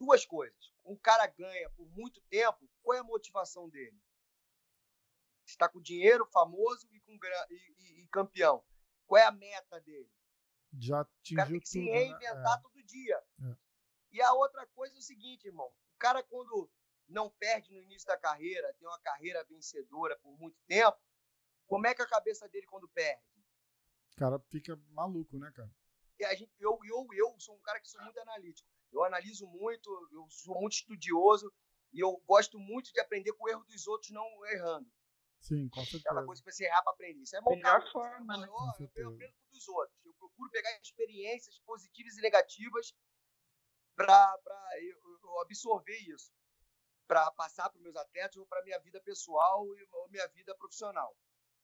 duas 0.03 0.25
coisas. 0.25 0.73
Um 0.83 0.97
cara 0.97 1.25
ganha 1.27 1.69
por 1.71 1.87
muito 1.87 2.21
tempo, 2.23 2.69
qual 2.81 2.97
é 2.97 2.99
a 2.99 3.03
motivação 3.03 3.69
dele? 3.69 3.97
Está 5.45 5.69
com 5.69 5.81
dinheiro, 5.81 6.25
famoso 6.25 6.87
e, 6.91 6.99
com, 6.99 7.13
e, 7.13 7.75
e, 7.77 8.03
e 8.03 8.07
campeão. 8.07 8.63
Qual 9.05 9.21
é 9.21 9.25
a 9.25 9.31
meta 9.31 9.79
dele? 9.81 10.11
Já 10.79 11.01
atingiu 11.01 11.35
o 11.35 11.37
cara 11.37 11.49
tem 11.49 11.59
que 11.59 11.69
se 11.69 11.79
né? 11.79 11.91
reinventar 11.91 12.57
né? 12.57 12.61
todo 12.61 12.83
dia. 12.83 13.23
É. 13.43 13.55
E 14.11 14.21
a 14.21 14.33
outra 14.33 14.65
coisa 14.67 14.95
é 14.95 14.99
o 14.99 15.01
seguinte, 15.01 15.47
irmão. 15.47 15.67
O 15.67 15.97
cara, 15.97 16.21
quando 16.23 16.69
não 17.07 17.29
perde 17.29 17.71
no 17.71 17.81
início 17.81 18.07
da 18.07 18.17
carreira, 18.17 18.73
tem 18.73 18.87
uma 18.87 18.99
carreira 18.99 19.43
vencedora 19.45 20.17
por 20.19 20.37
muito 20.37 20.57
tempo, 20.67 20.99
como 21.67 21.87
é 21.87 21.93
que 21.93 22.01
é 22.01 22.05
a 22.05 22.09
cabeça 22.09 22.47
dele 22.49 22.65
quando 22.67 22.89
perde? 22.89 23.23
O 24.11 24.15
cara 24.15 24.39
fica 24.49 24.75
maluco, 24.89 25.37
né, 25.39 25.51
cara? 25.51 25.71
E 26.19 26.25
a 26.25 26.35
gente, 26.35 26.51
eu, 26.59 26.79
eu, 26.83 27.07
eu 27.13 27.39
sou 27.39 27.55
um 27.55 27.61
cara 27.61 27.79
que 27.79 27.89
sou 27.89 28.01
muito 28.03 28.19
analítico. 28.19 28.69
Eu 28.93 29.03
analiso 29.03 29.47
muito, 29.47 29.89
eu 30.11 30.27
sou 30.29 30.59
muito 30.59 30.73
estudioso 30.73 31.51
e 31.91 31.99
eu 31.99 32.15
gosto 32.25 32.59
muito 32.59 32.91
de 32.91 32.99
aprender 32.99 33.33
com 33.33 33.45
o 33.45 33.49
erro 33.49 33.63
dos 33.65 33.87
outros, 33.87 34.11
não 34.11 34.25
errando. 34.47 34.89
Sim, 35.39 35.67
com 35.69 35.81
certeza. 35.81 36.03
Aquela 36.05 36.25
coisa 36.25 36.41
que 36.41 36.51
você 36.51 36.65
errar 36.65 36.81
para 36.83 36.93
aprender. 36.93 37.21
Isso 37.21 37.35
é 37.35 37.41
bom. 37.41 37.51
Melhor 37.51 37.91
forma, 37.91 38.37
né? 38.37 38.47
Eu, 38.47 38.89
eu 38.95 39.09
aprendo 39.09 39.33
com 39.33 39.57
os 39.57 39.67
outros. 39.67 40.05
Eu 40.05 40.13
procuro 40.13 40.49
pegar 40.49 40.71
experiências 40.79 41.59
positivas 41.59 42.17
e 42.17 42.21
negativas 42.21 42.95
para 43.95 44.39
eu, 44.81 44.97
eu 45.21 45.41
absorver 45.41 45.99
isso. 46.07 46.31
Para 47.05 47.29
passar 47.31 47.69
para 47.69 47.77
os 47.77 47.83
meus 47.83 47.97
atletas 47.97 48.37
ou 48.37 48.47
para 48.47 48.63
minha 48.63 48.79
vida 48.79 49.01
pessoal 49.01 49.67
ou 49.91 50.09
minha 50.09 50.27
vida 50.29 50.55
profissional. 50.55 51.15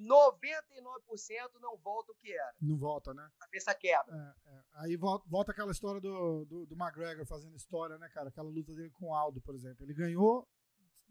99% 0.00 1.60
não 1.60 1.76
volta 1.78 2.10
o 2.10 2.14
que 2.16 2.32
era. 2.32 2.54
Não 2.60 2.76
volta, 2.76 3.14
né? 3.14 3.22
A 3.36 3.44
cabeça 3.44 3.72
quebra. 3.72 4.36
É, 4.44 4.50
é. 4.50 4.62
Aí 4.74 4.96
volta, 4.96 5.24
volta, 5.28 5.52
aquela 5.52 5.70
história 5.70 6.00
do, 6.00 6.44
do, 6.44 6.66
do, 6.66 6.74
McGregor 6.74 7.24
fazendo 7.24 7.56
história, 7.56 7.96
né, 7.98 8.08
cara? 8.08 8.28
Aquela 8.28 8.48
luta 8.48 8.74
dele 8.74 8.90
com 8.90 9.06
o 9.06 9.14
Aldo, 9.14 9.40
por 9.40 9.54
exemplo. 9.54 9.84
Ele 9.84 9.94
ganhou 9.94 10.46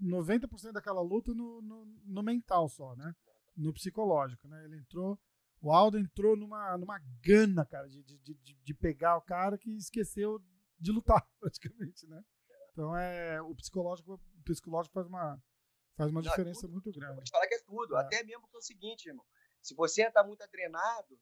90% 0.03 0.73
daquela 0.73 1.01
luta 1.01 1.34
no, 1.34 1.61
no, 1.61 1.85
no 1.85 2.22
mental 2.22 2.67
só, 2.67 2.95
né? 2.97 3.15
No 3.55 3.73
psicológico, 3.73 4.45
né? 4.49 4.65
Ele 4.65 4.77
entrou 4.77 5.17
o 5.65 5.71
Aldo 5.71 5.97
entrou 5.97 6.37
numa, 6.37 6.77
numa 6.77 6.99
gana, 7.23 7.65
cara, 7.65 7.89
de, 7.89 8.03
de, 8.03 8.35
de, 8.35 8.53
de 8.53 8.73
pegar 8.75 9.17
o 9.17 9.21
cara 9.21 9.57
que 9.57 9.75
esqueceu 9.75 10.39
de 10.79 10.91
lutar, 10.91 11.27
praticamente, 11.41 12.05
né? 12.07 12.23
Então 12.71 12.95
é 12.95 13.41
o 13.41 13.55
psicológico, 13.55 14.13
o 14.13 14.43
psicológico 14.43 14.93
faz 14.93 15.07
uma 15.07 15.41
faz 15.97 16.11
uma 16.11 16.21
Não, 16.21 16.29
diferença 16.29 16.61
tudo, 16.61 16.73
muito 16.73 16.91
grande. 16.91 17.15
Pode 17.15 17.31
falar 17.31 17.47
que 17.47 17.55
é 17.55 17.63
tudo, 17.63 17.97
é. 17.97 18.01
até 18.01 18.23
mesmo 18.23 18.47
que 18.47 18.55
é 18.55 18.59
o 18.59 18.61
seguinte, 18.61 19.07
irmão. 19.07 19.25
Se 19.59 19.73
você 19.73 20.03
está 20.03 20.23
muito 20.23 20.43
adrenado, 20.43 21.19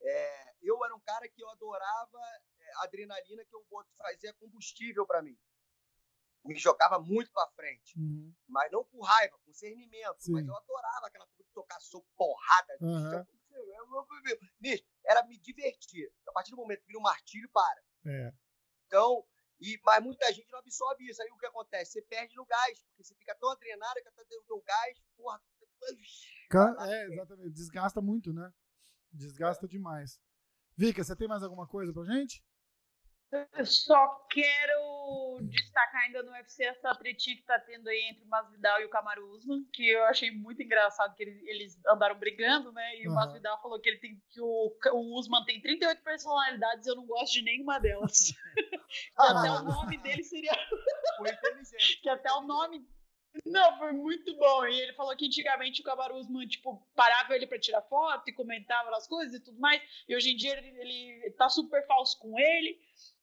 é, 0.00 0.54
eu 0.62 0.82
era 0.82 0.94
um 0.94 1.00
cara 1.00 1.28
que 1.28 1.42
eu 1.42 1.50
adorava 1.50 2.18
é, 2.60 2.84
adrenalina 2.84 3.44
que 3.44 3.54
eu 3.54 3.62
fazia 3.98 4.32
combustível 4.34 5.06
para 5.06 5.20
mim. 5.20 5.36
Me 6.46 6.56
jogava 6.56 6.98
muito 6.98 7.30
para 7.30 7.50
frente, 7.50 7.98
uhum. 7.98 8.32
mas 8.48 8.72
não 8.72 8.84
com 8.84 9.02
raiva, 9.02 9.38
com 9.44 9.52
cernimento. 9.52 10.16
Sim. 10.18 10.32
Mas 10.32 10.46
eu 10.46 10.56
adorava 10.56 11.08
aquela 11.08 11.26
coisa 11.26 11.44
de 11.44 11.52
tocar 11.52 11.78
soco, 11.80 12.08
porrada, 12.16 12.78
uhum. 12.80 13.26
Bicho, 14.60 14.84
era 15.04 15.24
me 15.26 15.38
divertir. 15.38 16.12
A 16.28 16.32
partir 16.32 16.50
do 16.50 16.56
momento 16.56 16.80
que 16.80 16.86
vira 16.86 16.98
um 16.98 17.02
martírio, 17.02 17.48
para. 17.50 17.82
É. 18.06 18.32
Então, 18.86 19.24
e, 19.60 19.80
mas 19.84 20.02
muita 20.02 20.32
gente 20.32 20.50
não 20.50 20.58
absorve 20.58 21.08
isso. 21.08 21.22
Aí 21.22 21.28
o 21.30 21.38
que 21.38 21.46
acontece? 21.46 21.92
Você 21.92 22.02
perde 22.02 22.34
no 22.36 22.44
gás, 22.44 22.82
porque 22.82 23.04
você 23.04 23.14
fica 23.14 23.34
tão 23.36 23.50
adrenado 23.50 24.00
que 24.02 24.08
até 24.08 24.22
o 24.22 24.42
teu 24.42 24.60
gás, 24.60 24.98
porra. 25.16 25.40
É, 26.88 27.06
exatamente. 27.06 27.50
Desgasta 27.50 28.00
muito, 28.00 28.32
né? 28.32 28.52
Desgasta 29.12 29.66
é. 29.66 29.68
demais. 29.68 30.20
Vika, 30.76 31.02
você 31.02 31.14
tem 31.14 31.28
mais 31.28 31.42
alguma 31.42 31.66
coisa 31.66 31.92
pra 31.92 32.04
gente? 32.04 32.44
Eu 33.32 33.64
só 33.64 34.26
quero 34.28 35.38
destacar 35.42 36.02
ainda 36.02 36.22
no 36.22 36.32
UFC 36.32 36.64
essa 36.64 36.94
tretinha 36.94 37.36
que 37.36 37.42
tá 37.44 37.58
tendo 37.58 37.88
aí 37.88 38.10
entre 38.10 38.24
o 38.24 38.28
Masvidal 38.28 38.80
e 38.80 38.84
o 38.84 38.90
Kamaru 38.90 39.30
Usman, 39.30 39.64
que 39.72 39.88
eu 39.88 40.04
achei 40.04 40.30
muito 40.30 40.62
engraçado 40.62 41.14
que 41.14 41.22
eles, 41.22 41.42
eles 41.44 41.80
andaram 41.86 42.18
brigando, 42.18 42.70
né? 42.72 42.96
E 42.98 43.06
uhum. 43.06 43.12
o 43.12 43.16
Masvidal 43.16 43.60
falou 43.62 43.80
que 43.80 43.88
ele 43.88 43.98
tem 43.98 44.22
que 44.30 44.40
o, 44.40 44.76
o 44.92 45.18
Usman 45.18 45.44
tem 45.46 45.62
38 45.62 46.02
personalidades, 46.02 46.86
eu 46.86 46.94
não 46.94 47.06
gosto 47.06 47.32
de 47.32 47.42
nenhuma 47.42 47.78
delas. 47.80 48.32
que 48.54 49.22
até 49.22 49.50
o 49.50 49.62
nome 49.62 49.96
dele 49.98 50.22
seria 50.22 50.52
Foi 51.16 51.30
inteligente. 51.30 52.00
que 52.02 52.08
até 52.10 52.30
o 52.32 52.42
nome 52.42 52.86
não, 53.46 53.78
foi 53.78 53.92
muito 53.92 54.36
bom. 54.36 54.66
E 54.66 54.80
ele 54.80 54.92
falou 54.92 55.16
que 55.16 55.26
antigamente 55.26 55.80
o 55.80 55.84
Kamaru 55.84 56.16
Usman, 56.16 56.46
tipo, 56.46 56.86
parava 56.94 57.34
ele 57.34 57.46
para 57.46 57.58
tirar 57.58 57.80
foto 57.82 58.28
e 58.28 58.32
comentava 58.32 58.94
as 58.94 59.06
coisas 59.06 59.34
e 59.34 59.40
tudo 59.40 59.58
mais. 59.58 59.82
E 60.06 60.14
hoje 60.14 60.32
em 60.32 60.36
dia 60.36 60.52
ele, 60.58 60.68
ele 60.78 61.30
tá 61.32 61.48
super 61.48 61.86
falso 61.86 62.18
com 62.18 62.38
ele. 62.38 62.78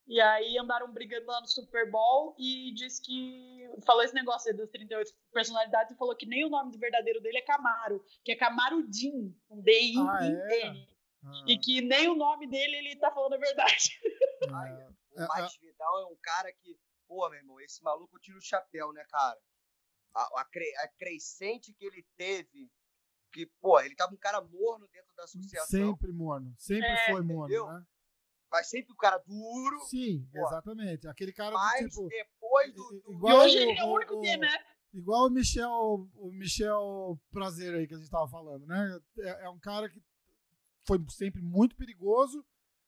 E 0.09 0.19
aí 0.19 0.57
andaram 0.57 0.91
brigando 0.91 1.27
lá 1.27 1.39
no 1.39 1.47
Super 1.47 1.89
Bowl 1.91 2.33
e 2.35 2.73
disse 2.73 2.99
que. 2.99 3.69
Falou 3.85 4.01
esse 4.01 4.15
negócio 4.15 4.49
aí 4.49 4.57
das 4.57 4.67
38 4.71 5.13
personalidades 5.31 5.93
e 5.93 5.97
falou 5.97 6.15
que 6.15 6.25
nem 6.25 6.43
o 6.43 6.49
nome 6.49 6.71
do 6.71 6.79
verdadeiro 6.79 7.21
dele 7.21 7.37
é 7.37 7.43
Camaro, 7.43 8.03
que 8.23 8.31
é 8.31 8.35
Camaro 8.35 8.81
Din, 8.89 9.37
um 9.51 9.61
D-I-N. 9.61 10.09
Ah, 10.09 10.25
é? 10.25 10.67
ah. 11.23 11.43
E 11.45 11.59
que 11.59 11.81
nem 11.81 12.09
o 12.09 12.15
nome 12.15 12.47
dele 12.47 12.77
ele 12.77 12.95
tá 12.95 13.11
falando 13.11 13.33
a 13.33 13.37
verdade. 13.37 13.91
É. 15.15 15.23
o 15.23 15.27
Max 15.27 15.57
Vidal 15.61 15.99
é 15.99 16.05
um 16.05 16.15
cara 16.21 16.51
que, 16.53 16.79
pô, 17.05 17.29
meu 17.29 17.39
irmão, 17.39 17.59
esse 17.59 17.83
maluco 17.83 18.17
tira 18.19 18.37
o 18.37 18.41
chapéu, 18.41 18.93
né, 18.93 19.03
cara? 19.09 19.37
A, 20.15 20.41
a, 20.41 20.45
cre, 20.45 20.73
a 20.77 20.87
crescente 20.87 21.73
que 21.73 21.85
ele 21.85 22.05
teve, 22.15 22.71
que, 23.33 23.45
pô, 23.59 23.79
ele 23.81 23.95
tava 23.95 24.13
um 24.13 24.17
cara 24.17 24.41
morno 24.41 24.87
dentro 24.87 25.13
da 25.15 25.25
associação. 25.25 25.91
Sempre 25.91 26.13
morno, 26.13 26.55
sempre 26.57 26.87
é, 26.87 27.11
foi 27.11 27.21
morno, 27.21 27.53
entendeu? 27.53 27.67
né? 27.67 27.85
Vai 28.49 28.63
sempre 28.63 28.91
o 28.93 28.95
cara 28.97 29.17
duro. 29.19 29.79
Sim, 29.89 30.27
pô. 30.31 30.39
exatamente. 30.47 31.07
Aquele 31.07 31.31
cara 31.31 31.51
Mas 31.53 31.83
do, 31.83 31.89
tipo. 31.89 32.07
depois 32.09 32.73
do. 32.73 33.03
Igual 33.09 33.33
e 33.33 33.45
hoje 33.45 33.57
o, 33.57 33.61
ele 33.61 33.79
é 33.79 33.83
o 33.83 33.87
único 33.93 34.21
que, 34.21 34.37
né? 34.37 34.65
Igual 34.91 35.27
o 35.27 35.29
Michel, 35.29 36.09
o 36.15 36.31
Michel 36.31 37.19
Prazer 37.31 37.75
aí 37.75 37.87
que 37.87 37.93
a 37.93 37.97
gente 37.97 38.09
tava 38.09 38.27
falando, 38.27 38.65
né? 38.65 38.99
É, 39.19 39.45
é 39.45 39.49
um 39.49 39.59
cara 39.59 39.87
que 39.87 40.01
foi 40.87 40.97
sempre 41.09 41.43
muito 41.43 41.75
perigoso, 41.75 42.43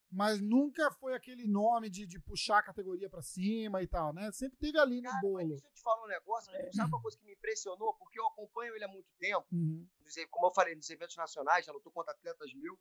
mas 0.09 0.41
nunca 0.41 0.89
foi 0.93 1.13
aquele 1.13 1.45
nome 1.45 1.91
de, 1.91 2.07
de 2.07 2.19
puxar 2.19 2.57
a 2.57 2.63
categoria 2.63 3.07
pra 3.07 3.21
cima 3.21 3.83
e 3.83 3.87
tal, 3.87 4.11
né? 4.13 4.31
Sempre 4.31 4.57
teve 4.57 4.79
ali 4.79 4.97
no 4.97 5.03
Cara, 5.03 5.13
mas 5.13 5.21
bolo. 5.21 5.47
deixa 5.49 5.67
eu 5.67 5.71
te 5.73 5.81
falar 5.83 6.03
um 6.03 6.07
negócio, 6.07 6.51
cara. 6.51 6.73
sabe 6.73 6.89
uma 6.89 7.01
coisa 7.03 7.17
que 7.19 7.23
me 7.23 7.33
impressionou? 7.33 7.93
Porque 7.93 8.19
eu 8.19 8.25
acompanho 8.25 8.75
ele 8.75 8.83
há 8.83 8.87
muito 8.87 9.07
tempo, 9.19 9.45
Uhum. 9.51 9.87
como 10.31 10.47
eu 10.47 10.53
falei, 10.55 10.73
nos 10.73 10.89
eventos 10.89 11.15
nacionais, 11.15 11.65
já 11.65 11.71
lutou 11.71 11.91
contra 11.91 12.13
atletas 12.13 12.51
mil. 12.55 12.79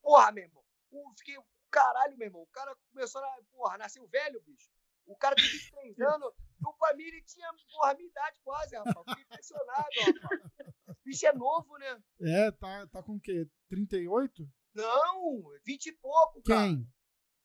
Porra, 0.00 0.32
meu 0.32 0.44
irmão, 0.44 0.64
eu 0.92 1.02
fiquei, 1.18 1.36
caralho, 1.70 2.16
meu 2.16 2.26
irmão, 2.26 2.42
o 2.42 2.46
cara 2.48 2.76
começou 2.92 3.22
a, 3.22 3.38
porra, 3.52 3.78
nasceu 3.78 4.06
velho, 4.08 4.40
bicho. 4.42 4.70
O 5.06 5.16
cara 5.16 5.34
tem 5.34 5.44
23 5.44 5.98
anos, 6.00 6.32
o 6.64 6.72
pra 6.74 6.94
mim 6.94 7.04
ele 7.04 7.22
tinha, 7.22 7.48
porra, 7.72 7.92
a 7.92 7.94
minha 7.94 8.08
idade 8.08 8.36
quase, 8.44 8.76
rapaz. 8.76 9.04
Fiquei 9.08 9.24
impressionado, 9.24 9.88
rapaz. 10.22 10.40
O 10.88 10.94
bicho 11.04 11.26
é 11.26 11.32
novo, 11.32 11.78
né? 11.78 12.02
É, 12.20 12.50
tá, 12.52 12.86
tá 12.88 13.02
com 13.02 13.16
o 13.16 13.20
quê? 13.20 13.48
38? 13.68 14.48
Não, 14.74 15.42
20 15.64 15.86
e 15.86 15.92
pouco, 15.92 16.42
cara. 16.42 16.68
Quem? 16.68 16.86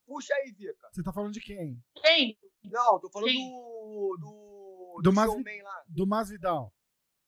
Puxa 0.06 0.34
aí, 0.36 0.52
Vika. 0.52 0.88
Você 0.92 1.04
tá 1.04 1.12
falando 1.12 1.34
de 1.34 1.42
quem? 1.42 1.84
Quem? 1.96 2.38
Não, 2.66 3.00
tô 3.00 3.10
falando 3.10 3.30
Quem? 3.30 3.50
do. 3.50 4.18
Do, 4.20 5.02
Do 5.02 5.12
do 5.12 5.16
showman 5.16 5.62
lá. 5.64 5.84
Do 5.88 6.08
Masvidal. 6.08 6.74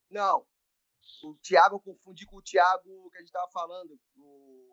Não. 0.09 0.45
O 1.23 1.35
Thiago, 1.41 1.75
eu 1.75 1.79
confundi 1.79 2.25
com 2.25 2.37
o 2.37 2.41
Thiago 2.41 3.09
que 3.09 3.17
a 3.17 3.19
gente 3.19 3.31
tava 3.31 3.49
falando. 3.51 3.99
O... 4.17 4.66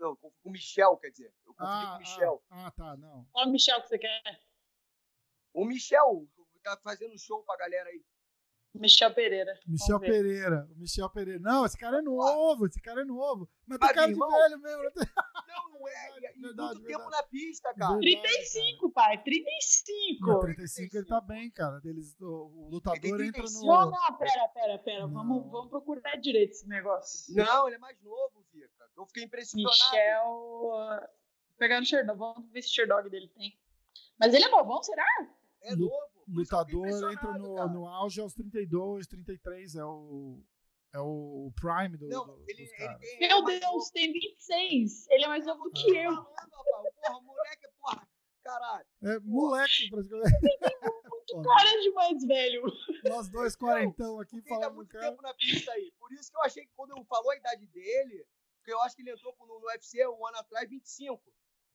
Não, 0.00 0.16
com 0.16 0.30
com 0.30 0.48
o 0.48 0.52
Michel, 0.52 0.96
quer 0.96 1.10
dizer. 1.10 1.32
Eu 1.46 1.54
confundi 1.54 1.86
com 1.86 1.94
o 1.94 1.98
Michel. 1.98 2.42
Ah, 2.50 2.66
ah, 2.66 2.70
tá, 2.70 2.96
não. 2.96 3.26
Qual 3.32 3.46
o 3.46 3.50
Michel 3.50 3.80
que 3.82 3.88
você 3.88 3.98
quer? 3.98 4.42
O 5.52 5.64
Michel 5.64 6.26
que 6.52 6.60
tá 6.60 6.76
fazendo 6.82 7.18
show 7.18 7.42
pra 7.44 7.56
galera 7.56 7.88
aí. 7.88 8.04
Michel 8.74 9.12
Pereira. 9.12 9.58
Michel. 9.66 9.98
Pereira. 9.98 10.68
O 10.70 10.78
Michel 10.78 11.10
Pereira. 11.10 11.40
Não, 11.40 11.64
esse 11.64 11.76
cara 11.76 11.98
é 11.98 12.02
novo, 12.02 12.66
esse 12.66 12.80
cara 12.80 13.00
é 13.00 13.04
novo. 13.04 13.48
Mas 13.66 13.78
tem 13.78 13.86
Mas, 13.88 13.94
cara 13.96 14.06
de 14.06 14.12
irmão, 14.12 14.30
velho 14.30 14.58
mesmo. 14.60 14.82
né? 14.84 14.90
Não, 15.48 15.70
não 15.72 15.88
é. 15.88 16.12
Verdade, 16.12 16.38
E 16.38 16.40
verdade, 16.42 16.74
muito 16.74 16.86
tempo 16.86 16.98
verdade. 17.00 17.10
na 17.10 17.22
pista, 17.24 17.74
cara. 17.74 17.98
Verdade. 17.98 18.22
35, 18.22 18.92
pai. 18.92 19.22
35. 19.24 20.26
Não, 20.26 20.40
35 20.40 20.96
ele 20.96 21.06
tá 21.06 21.20
bem, 21.20 21.50
cara. 21.50 21.80
Eles, 21.82 22.20
o, 22.20 22.26
o 22.26 22.68
lutador 22.70 23.20
entra 23.20 23.42
35. 23.42 23.66
Não, 23.66 23.86
no. 23.86 23.90
não, 23.90 24.18
pera, 24.18 24.48
pera, 24.48 24.78
pera. 24.78 25.06
Não. 25.06 25.14
Vamos, 25.14 25.50
vamos 25.50 25.70
procurar 25.70 26.16
direito 26.16 26.50
esse 26.52 26.68
negócio. 26.68 27.34
Não, 27.34 27.66
ele 27.66 27.76
é 27.76 27.78
mais 27.80 28.00
novo, 28.02 28.44
Vika. 28.52 28.77
Eu 28.98 29.06
fiquei 29.06 29.22
impressionado. 29.24 29.70
Michel. 29.70 30.72
ah, 30.74 31.08
Pegando 31.56 31.82
o 31.84 31.86
Sherdog. 31.86 32.18
Vamos 32.18 32.50
ver 32.50 32.62
se 32.62 32.68
o 32.68 32.72
Sherdog 32.74 33.08
dele 33.08 33.28
tem. 33.28 33.58
Mas 34.18 34.34
ele 34.34 34.44
é 34.44 34.48
novão, 34.48 34.82
será? 34.82 35.04
É 35.62 35.74
novo. 35.76 35.90
Que 35.90 36.30
eu 36.30 36.34
Lutador 36.34 36.86
entra 37.12 37.32
no, 37.38 37.54
cara. 37.54 37.68
no 37.68 37.86
auge 37.88 38.20
aos 38.20 38.34
32, 38.34 39.06
33. 39.06 39.76
É 39.76 39.84
o, 39.84 40.42
é 40.94 40.98
o 41.00 41.50
prime 41.56 41.96
do, 41.96 42.06
Não, 42.08 42.26
do- 42.26 42.44
ele, 42.48 42.62
ele 42.62 42.70
tem. 42.76 42.98
ele 43.14 43.24
é 43.24 43.28
Meu 43.28 43.42
mais 43.42 43.60
Deus, 43.60 43.72
novo. 43.72 43.90
tem 43.92 44.12
26. 44.12 45.06
Ele 45.10 45.24
é 45.24 45.28
mais 45.28 45.46
novo 45.46 45.62
do 45.64 45.70
que 45.70 45.90
eu. 45.96 46.12
Falando, 46.14 46.28
rapaz. 46.28 46.94
Porra, 47.06 47.20
moleque, 47.22 47.68
porra. 47.80 48.08
Caralho. 48.44 48.86
É 49.04 49.18
moleque, 49.20 49.90
praticamente. 49.90 50.32
Cara 51.44 51.80
de 51.82 51.90
mais 51.92 52.24
velho. 52.26 52.62
Nós 53.04 53.28
dois 53.28 53.54
quarentão 53.54 54.18
aqui 54.20 54.40
falando 54.42 54.70
do 54.70 54.74
muito 54.76 54.90
cara. 54.90 55.10
tempo 55.10 55.22
na 55.22 55.34
pista 55.34 55.70
aí. 55.72 55.92
Por 55.98 56.10
isso 56.12 56.30
que 56.30 56.36
eu 56.38 56.42
achei 56.42 56.64
que 56.64 56.72
quando 56.74 56.96
eu 56.96 57.04
falou 57.04 57.30
a 57.30 57.36
idade 57.36 57.66
dele, 57.66 58.26
porque 58.68 58.72
eu 58.72 58.82
acho 58.82 58.94
que 58.96 59.02
ele 59.02 59.12
entrou 59.12 59.34
no, 59.40 59.46
no 59.60 59.66
UFC 59.66 60.06
um 60.08 60.26
ano 60.26 60.36
atrás, 60.36 60.68
25. 60.68 61.22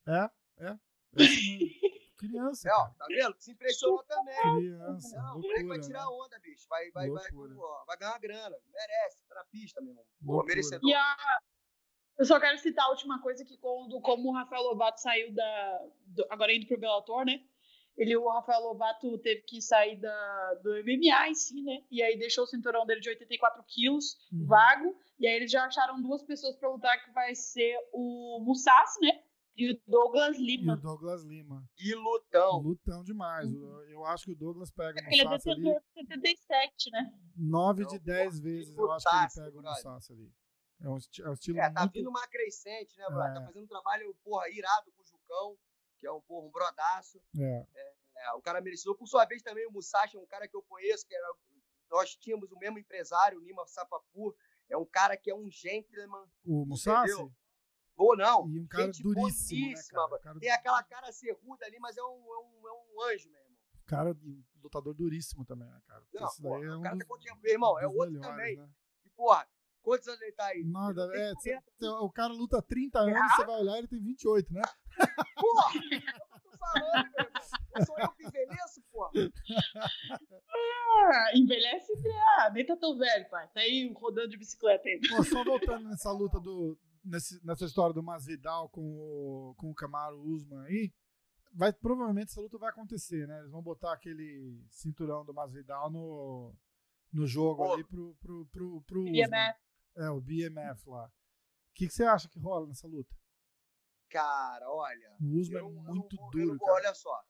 É, 0.07 0.30
é. 0.60 0.68
é. 0.68 0.78
Criança. 2.18 2.70
É, 2.70 2.74
ó, 2.74 2.88
tá 2.90 3.06
vendo? 3.07 3.36
Se 3.40 3.52
impressionou 3.52 4.03
também. 4.03 4.36
Criança. 4.57 5.18
Não, 5.18 5.38
o 5.38 5.41
moleque 5.41 5.64
vai 5.64 5.78
loucura, 5.78 5.82
tirar 5.82 5.99
né? 6.02 6.07
onda, 6.11 6.40
bicho. 6.40 6.68
Vai, 6.70 6.91
vai, 6.91 7.10
vai, 7.10 7.32
Loucura. 7.32 7.56
ó, 7.57 7.86
vai 7.86 7.98
ganhar 7.98 8.11
uma 8.11 8.20
grana. 8.20 8.57
Merece, 8.72 9.26
tá 9.28 9.36
na 9.36 9.44
pista, 9.45 9.82
meu 9.82 9.90
irmão. 9.90 10.06
Pô, 10.24 10.32
Loucura. 10.34 10.48
merecedor. 10.56 10.88
E 10.90 10.94
a... 10.94 11.18
Eu 12.20 12.26
só 12.26 12.40
quero 12.40 12.57
citar 12.60 12.86
a 12.86 12.90
última 12.91 13.20
coisa 13.22 13.44
que 13.44 13.57
quando, 13.57 13.99
como 13.99 14.30
o 14.30 14.34
Rafael 14.34 14.61
Lobato 14.61 15.02
saiu 15.02 15.34
da. 15.34 15.80
do- 16.06 16.28
agora 16.30 16.53
indo 16.53 16.68
pro 16.68 16.80
Bellator, 16.80 17.26
né? 17.26 17.44
Ele, 17.95 18.18
o 18.18 18.28
Rafael 18.30 18.61
Lobato 18.61 19.18
teve 19.20 19.41
que 19.44 19.61
sair 19.61 19.98
da, 19.99 20.53
do 20.64 20.72
MMA 20.84 21.30
em 21.30 21.36
si, 21.36 21.61
né? 21.61 21.84
E 21.91 22.02
aí 22.02 22.18
deixou 22.18 22.44
o 22.44 22.48
cinturão 22.48 22.86
dele 22.86 22.99
de 23.02 23.10
84 23.10 23.64
quilos 23.68 24.18
Uhum. 24.32 24.45
vago. 24.48 24.98
E 25.20 25.28
aí 25.28 25.36
eles 25.36 25.52
já 25.52 25.65
acharam 25.65 26.02
duas 26.02 26.24
pessoas 26.24 26.56
pra 26.57 26.70
lutar, 26.72 27.03
que 27.03 27.11
vai 27.11 27.36
ser 27.36 27.78
o 27.94 28.40
Musashi, 28.44 28.99
né? 29.02 29.22
E 29.56 29.72
o 29.72 29.80
Douglas 29.86 30.36
E 30.40 30.41
Lima. 30.44 30.74
o 30.74 30.78
Douglas 30.78 31.24
Lima. 31.24 31.64
E 31.80 31.94
lutão. 31.94 32.57
Lutão 32.61 33.03
demais. 33.03 33.53
Eu, 33.53 33.84
eu 33.88 34.06
acho 34.06 34.26
que 34.26 34.32
o 34.32 34.36
Douglas 34.36 34.72
pega 34.72 34.99
o 34.99 35.14
Ele 35.14 35.22
é 35.22 35.26
Musashi 35.26 35.49
ali 35.52 35.61
detentor 35.61 35.82
de 35.95 36.07
77, 36.07 36.91
né? 36.91 37.14
9 37.38 37.82
Não, 37.84 37.90
de 37.90 37.99
pô, 37.99 38.06
10 38.06 38.36
que 38.36 38.41
vezes. 38.41 38.76
Eu 38.78 38.91
acho 38.91 39.06
que 39.07 39.15
ele 39.40 39.45
pega 39.45 39.60
o. 39.60 39.61
Musashi 39.61 40.14
ali. 40.14 40.32
É 40.82 40.90
um, 40.90 40.98
é 40.98 41.30
um 41.30 41.34
estilo 41.34 41.60
É, 41.60 41.70
tá 41.70 41.82
muito... 41.82 41.94
vindo 41.94 42.10
uma 42.10 42.28
crescente, 42.28 42.98
né, 42.98 43.06
brother? 43.06 43.32
É. 43.32 43.34
Tá 43.36 43.45
fazendo 43.45 43.64
um 43.64 43.68
trabalho, 43.68 44.15
porra, 44.24 44.49
irado 44.49 44.91
com 44.91 45.03
o 45.03 45.06
Jucão, 45.06 45.56
que 46.03 46.07
é 46.07 46.11
um, 46.11 46.19
porra, 46.19 46.47
um 46.47 46.51
brodaço. 46.51 47.17
É, 47.39 47.65
É, 48.15 48.34
o 48.34 48.41
cara 48.41 48.59
merecedor. 48.59 48.97
Por 48.97 49.07
sua 49.07 49.25
vez, 49.25 49.41
também 49.41 49.65
o 49.67 49.71
Musashi 49.71 50.17
é 50.17 50.19
um 50.19 50.25
cara 50.25 50.49
que 50.49 50.55
eu 50.55 50.61
conheço, 50.63 51.07
que 51.07 51.15
era, 51.15 51.27
nós 51.89 52.13
tínhamos 52.17 52.51
o 52.51 52.57
mesmo 52.57 52.77
empresário, 52.77 53.39
o 53.39 53.41
Nima 53.41 53.65
Sapapur. 53.65 54.35
É 54.69 54.77
um 54.77 54.85
cara 54.85 55.15
que 55.15 55.31
é 55.31 55.35
um 55.35 55.49
gentleman. 55.49 56.25
o 56.45 56.65
Musashi 56.65 57.13
Entendeu? 57.13 57.34
Ou 57.95 58.17
não. 58.17 58.49
e 58.49 58.59
um 58.59 58.67
cara 58.67 58.85
gente 58.85 59.01
duríssimo, 59.01 59.67
né, 59.67 59.84
cara? 59.89 60.15
O 60.15 60.19
cara, 60.19 60.39
Tem 60.39 60.51
aquela 60.51 60.84
cara 60.84 61.11
serruda 61.11 61.65
ali, 61.65 61.80
mas 61.80 61.95
é 61.95 62.03
um, 62.03 62.34
é 62.34 62.39
um, 62.39 62.67
é 62.67 62.71
um 62.73 63.01
anjo, 63.03 63.30
meu 63.30 63.39
irmão. 63.39 63.57
cara 63.85 64.11
um 64.11 64.43
lutador 64.61 64.93
duríssimo 64.93 65.45
também, 65.45 65.69
né, 65.69 65.81
cara? 65.88 66.03
Não, 66.13 66.27
porra, 66.41 66.65
é 66.65 66.69
o 66.69 66.80
um 66.80 66.81
cara 66.81 66.95
dos, 66.95 67.07
tá 67.07 67.15
com 67.15 67.41
meu 67.41 67.51
irmão, 67.51 67.80
é 67.80 67.84
dos 67.88 67.95
outro 67.95 68.11
melhores, 68.11 68.30
também. 68.30 68.57
né? 68.57 68.69
E, 69.05 69.09
porra, 69.11 69.47
quantos 69.84 70.07
anos 70.07 70.22
ele 70.22 70.31
tá 70.31 70.45
aí? 70.47 70.64
Nada, 70.64 71.03
é, 71.15 71.34
cê- 71.41 71.51
40. 71.51 71.72
cê- 71.80 71.88
o 71.88 72.10
cara 72.10 72.34
luta 72.34 72.57
há 72.57 72.61
30 72.64 72.99
anos, 72.99 73.35
você 73.35 73.45
vai 73.45 73.60
olhar, 73.61 73.77
ele 73.77 73.88
tem 73.88 74.01
28, 74.01 74.51
né? 74.53 74.61
Porra! 75.39 75.73
É 76.34 76.35
o 76.35 76.39
que 76.39 76.47
eu 76.47 76.51
tô 76.51 76.57
falando, 76.57 77.11
meu 77.11 77.26
irmão. 77.26 77.85
Sou 77.85 77.99
eu 77.99 78.10
que 78.14 78.23
envelheço, 78.26 78.81
porra. 78.91 79.11
Ah, 80.49 81.31
envelhece, 81.35 81.91
ah, 82.39 82.49
nem 82.51 82.65
tá 82.65 82.76
tão 82.77 82.97
velho, 82.97 83.30
pai. 83.30 83.47
Tá 83.53 83.60
aí 83.61 83.91
rodando 83.95 84.30
de 84.30 84.38
bicicleta 84.38 84.88
ainda. 84.88 85.07
Pô, 85.10 85.23
só 85.23 85.43
voltando 85.43 85.88
nessa 85.89 86.11
luta 86.11 86.39
do. 86.39 86.77
nesse- 87.03 87.45
nessa 87.45 87.65
história 87.65 87.93
do 87.93 88.01
Masvidal 88.01 88.69
com 88.69 88.81
o, 88.81 89.55
com 89.57 89.69
o 89.72 89.76
Camaro 89.76 90.19
Usman 90.22 90.61
aí, 90.65 90.91
vai, 91.53 91.73
provavelmente 91.73 92.31
essa 92.31 92.41
luta 92.41 92.57
vai 92.57 92.69
acontecer, 92.69 93.27
né? 93.27 93.39
Eles 93.39 93.51
vão 93.51 93.61
botar 93.61 93.93
aquele 93.93 94.64
cinturão 94.69 95.26
do 95.26 95.34
Masvidal 95.34 95.91
no, 95.91 96.53
no 97.11 97.27
jogo 97.27 97.64
Pô. 97.65 97.73
ali 97.73 97.84
pro, 97.84 98.15
pro, 98.22 98.45
pro, 98.47 98.81
pro 98.84 99.01
Usman. 99.01 99.11
BMF. 99.27 99.60
É, 99.95 100.10
o 100.10 100.20
BMF 100.22 100.88
lá. 100.90 101.06
O 101.07 101.74
que, 101.76 101.88
que 101.88 101.94
você 101.94 102.03
acha 102.03 102.28
que 102.30 102.40
rola 102.40 102.68
nessa 102.68 102.88
luta? 102.88 103.15
Cara, 104.10 104.70
olha. 104.70 105.15
O 105.22 105.40
Usman 105.40 105.60
eu 105.60 105.65
é 105.68 105.70
eu 105.70 105.72
muito 105.82 106.15
eu 106.15 106.30
duro, 106.30 106.60
cara. 106.60 106.74
Olha 106.74 106.94
só, 106.94 107.24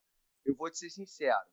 eu 0.46 0.56
vou 0.56 0.70
te 0.70 0.78
ser 0.78 0.90
sincero. 0.90 1.48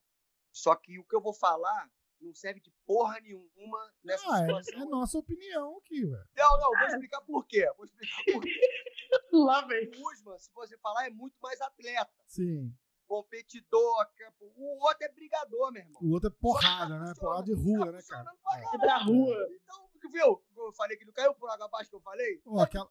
Só 0.53 0.75
que 0.75 0.99
o 0.99 1.05
que 1.05 1.15
eu 1.15 1.21
vou 1.21 1.33
falar 1.33 1.91
não 2.21 2.35
serve 2.35 2.61
de 2.61 2.71
porra 2.85 3.19
nenhuma 3.21 3.93
nessa 4.05 4.25
Ah, 4.29 4.39
situação. 4.39 4.81
é, 4.81 4.83
é 4.83 4.85
nossa 4.87 5.19
opinião 5.19 5.79
aqui, 5.79 6.05
velho. 6.05 6.29
Não, 6.37 6.59
não, 6.59 6.71
vou 6.79 6.89
explicar 6.89 7.21
por 7.23 7.47
quê. 7.47 7.67
Vou 7.77 7.87
explicar 7.87 8.25
por 8.33 8.43
quê. 8.43 8.51
Lá 9.33 9.63
vem. 9.67 9.89
O 9.97 10.13
Usman, 10.13 10.39
se 10.39 10.51
você 10.53 10.77
falar, 10.79 11.07
é 11.07 11.11
muito 11.11 11.37
mais 11.41 11.61
atleta, 11.61 12.13
Sim. 12.27 12.75
competidor. 13.07 14.07
que- 14.15 14.25
O 14.41 14.83
outro 14.85 15.05
é 15.05 15.13
brigador, 15.13 15.73
meu 15.73 15.83
irmão. 15.83 16.01
O 16.03 16.11
outro 16.13 16.29
é 16.29 16.33
porrada, 16.41 16.99
né? 16.99 17.13
Porrada 17.19 17.45
de 17.45 17.55
rua, 17.55 17.87
Tá 17.87 17.93
né, 17.93 18.03
cara? 18.03 18.33
É. 18.57 18.75
É 18.75 18.79
da 18.79 18.99
rua. 18.99 19.49
Então, 19.53 19.90
viu? 20.09 20.43
Eu 20.57 20.73
falei 20.73 20.97
que 20.97 21.05
não 21.05 21.13
caiu 21.13 21.35
por 21.35 21.49
água 21.51 21.67
abaixo 21.67 21.91
que 21.91 21.97
eu 21.97 22.01
falei? 22.01 22.41
Aquela-. 22.61 22.89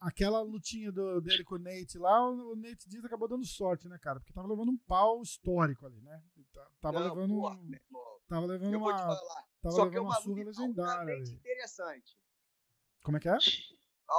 Aquela 0.00 0.40
lutinha 0.42 0.90
do- 0.92 1.20
dele 1.20 1.44
com 1.44 1.56
o 1.56 1.58
Nate 1.58 1.98
lá, 1.98 2.28
o, 2.30 2.54
Nate 2.56 2.88
Diaz 2.88 3.04
acabou 3.04 3.28
dando 3.28 3.44
sorte, 3.44 3.88
né, 3.88 3.98
cara? 3.98 4.20
Porque 4.20 4.32
tava 4.32 4.48
levando 4.48 4.70
um 4.70 4.78
pau 4.78 5.20
histórico 5.22 5.86
ali, 5.86 6.00
né? 6.00 6.22
Ta- 6.52 6.70
Tava 6.80 7.00
Não, 7.00 7.08
levando. 7.14 7.34
porra, 7.34 7.56
um- 7.56 7.70
tava 8.28 8.46
levando 8.46 8.72
Eu 8.72 8.80
vou 8.80 8.94
te 8.94 9.02
uma. 9.02 9.16
falar. 9.16 9.44
Tava 9.62 9.74
Só 9.74 9.82
que 9.82 9.96
é 9.96 9.98
levando 9.98 10.02
uma 10.04 10.14
uma 10.14 10.20
surra 10.22 10.44
luta 10.44 10.60
legendária 10.60 11.18
interessante. 11.18 12.16
Como 13.02 13.16
é 13.16 13.20
que 13.20 13.28
é? 13.28 13.36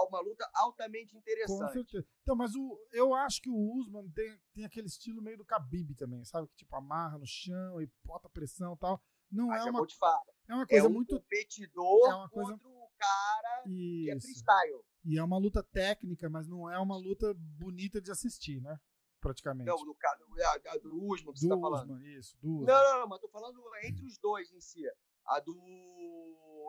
Uma 0.09 0.19
luta 0.19 0.49
altamente 0.53 1.13
Com 1.13 1.19
interessante. 1.19 1.71
certeza. 1.73 2.05
Então, 2.21 2.35
mas 2.35 2.53
o, 2.55 2.77
eu 2.91 3.13
acho 3.13 3.41
que 3.41 3.49
o 3.49 3.55
Usman 3.77 4.09
tem, 4.11 4.37
tem 4.53 4.65
aquele 4.65 4.87
estilo 4.87 5.21
meio 5.21 5.37
do 5.37 5.45
Khabib 5.45 5.95
também, 5.95 6.25
sabe? 6.25 6.47
Que 6.49 6.55
tipo 6.57 6.75
amarra 6.75 7.17
no 7.17 7.25
chão 7.25 7.81
e 7.81 7.89
bota 8.03 8.29
pressão 8.29 8.73
e 8.73 8.77
tal. 8.77 9.01
Não 9.31 9.47
Mas 9.47 9.65
é 9.65 9.69
uma, 9.69 9.85
falar. 9.99 10.21
é 10.47 10.53
uma 10.53 10.63
É 10.63 10.67
coisa 10.67 10.87
um 10.87 10.93
muito. 10.93 11.15
competidor 11.15 12.09
é 12.09 12.15
uma 12.15 12.29
coisa- 12.29 12.51
contra 12.53 12.67
o 12.67 12.89
cara 12.97 13.61
que 13.63 14.09
é 14.09 14.15
Isso. 14.15 14.27
freestyle. 14.27 14.81
E 15.05 15.17
é 15.17 15.23
uma 15.23 15.37
luta 15.37 15.61
técnica, 15.63 16.29
mas 16.29 16.47
não 16.47 16.69
é 16.69 16.77
uma 16.79 16.97
luta 16.97 17.33
bonita 17.37 18.01
de 18.01 18.11
assistir, 18.11 18.61
né? 18.61 18.77
Praticamente. 19.19 19.67
Não, 19.67 19.77
do, 19.77 19.95
é 20.37 20.45
a 20.69 20.77
do 20.77 21.03
Usman 21.05 21.33
que 21.33 21.39
você 21.39 21.47
do 21.47 21.55
tá 21.55 21.61
falando. 21.61 21.91
Usman, 21.95 22.17
isso, 22.17 22.37
do 22.41 22.49
Usman. 22.59 22.67
Não, 22.67 22.83
não, 22.93 22.99
não, 23.01 23.07
mas 23.07 23.19
tô 23.19 23.27
falando 23.29 23.59
entre 23.83 24.05
os 24.05 24.17
dois 24.19 24.51
em 24.51 24.61
si. 24.61 24.83
A 25.25 25.39
do, 25.39 25.53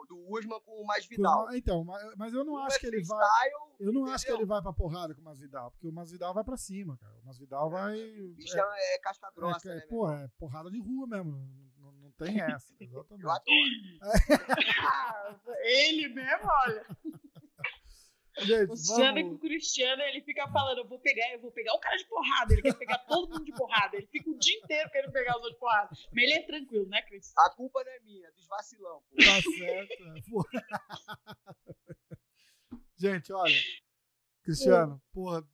do 0.08 0.26
Usman 0.36 0.60
com 0.62 0.82
o 0.82 0.86
mais 0.86 1.06
Vidal. 1.06 1.52
Então, 1.54 1.84
ma- 1.84 2.14
mas 2.16 2.32
eu 2.32 2.44
não 2.44 2.54
Um 2.54 2.58
acho 2.58 2.76
é 2.76 2.80
que 2.80 2.86
ele 2.86 3.04
vai. 3.04 3.48
Eu 3.78 3.92
não 3.92 4.06
acho 4.06 4.24
que 4.24 4.30
entendeu? 4.30 4.36
ele 4.38 4.46
vai 4.46 4.62
pra 4.62 4.72
porrada 4.72 5.14
com 5.14 5.20
o 5.20 5.24
Masvidal, 5.24 5.70
porque 5.70 5.86
o 5.86 5.92
Masvidal 5.92 6.34
vai 6.34 6.42
pra 6.42 6.56
cima, 6.56 6.96
cara. 6.98 7.16
O 7.20 7.26
Masvidal 7.26 7.70
vai. 7.70 7.96
O 8.20 8.34
bicho 8.34 8.58
é, 8.58 8.94
é 8.94 8.98
casca 8.98 9.30
grossa, 9.30 9.70
é, 9.70 9.74
né, 9.76 9.82
é, 9.82 9.86
pô, 9.86 10.10
é 10.10 10.28
porrada 10.38 10.70
de 10.70 10.80
rua 10.80 11.06
mesmo. 11.06 11.67
Tem 12.18 12.40
essa, 12.40 12.74
Eu 12.80 13.06
exatamente. 13.10 13.26
adoro. 13.26 13.44
Ah, 14.80 15.36
ele 15.62 16.08
mesmo, 16.08 16.46
olha. 16.46 16.86
Gente, 18.40 18.66
O 18.66 18.70
Luciano 18.70 19.14
que 19.14 19.22
o 19.22 19.26
vamos... 19.26 19.40
Cristiano, 19.40 20.02
ele 20.02 20.20
fica 20.22 20.46
falando, 20.48 20.78
eu 20.78 20.86
vou 20.88 20.98
pegar, 21.00 21.32
eu 21.32 21.40
vou 21.40 21.50
pegar 21.50 21.74
o 21.74 21.80
cara 21.80 21.96
de 21.96 22.04
porrada. 22.06 22.52
Ele 22.52 22.62
quer 22.62 22.74
pegar 22.78 22.98
todo 22.98 23.28
mundo 23.28 23.44
de 23.44 23.52
porrada. 23.52 23.96
Ele 23.96 24.06
fica 24.06 24.30
o 24.30 24.38
dia 24.38 24.56
inteiro 24.58 24.90
querendo 24.90 25.12
pegar 25.12 25.32
os 25.32 25.36
outros 25.42 25.54
de 25.54 25.58
porrada. 25.60 25.90
Mas 26.12 26.22
ele 26.24 26.32
é 26.34 26.42
tranquilo, 26.42 26.88
né, 26.88 27.02
Cris? 27.02 27.32
A 27.36 27.50
culpa 27.50 27.82
não 27.84 27.92
é 27.92 28.00
minha, 28.00 28.28
é 28.28 28.32
dos 28.32 28.46
vacilão. 28.46 29.02
Pô. 29.10 29.16
Tá 29.16 29.42
certo. 29.58 30.44
é. 30.54 30.58
Gente, 32.96 33.32
olha. 33.32 33.54
Cristiano, 34.42 35.00
porra, 35.12 35.44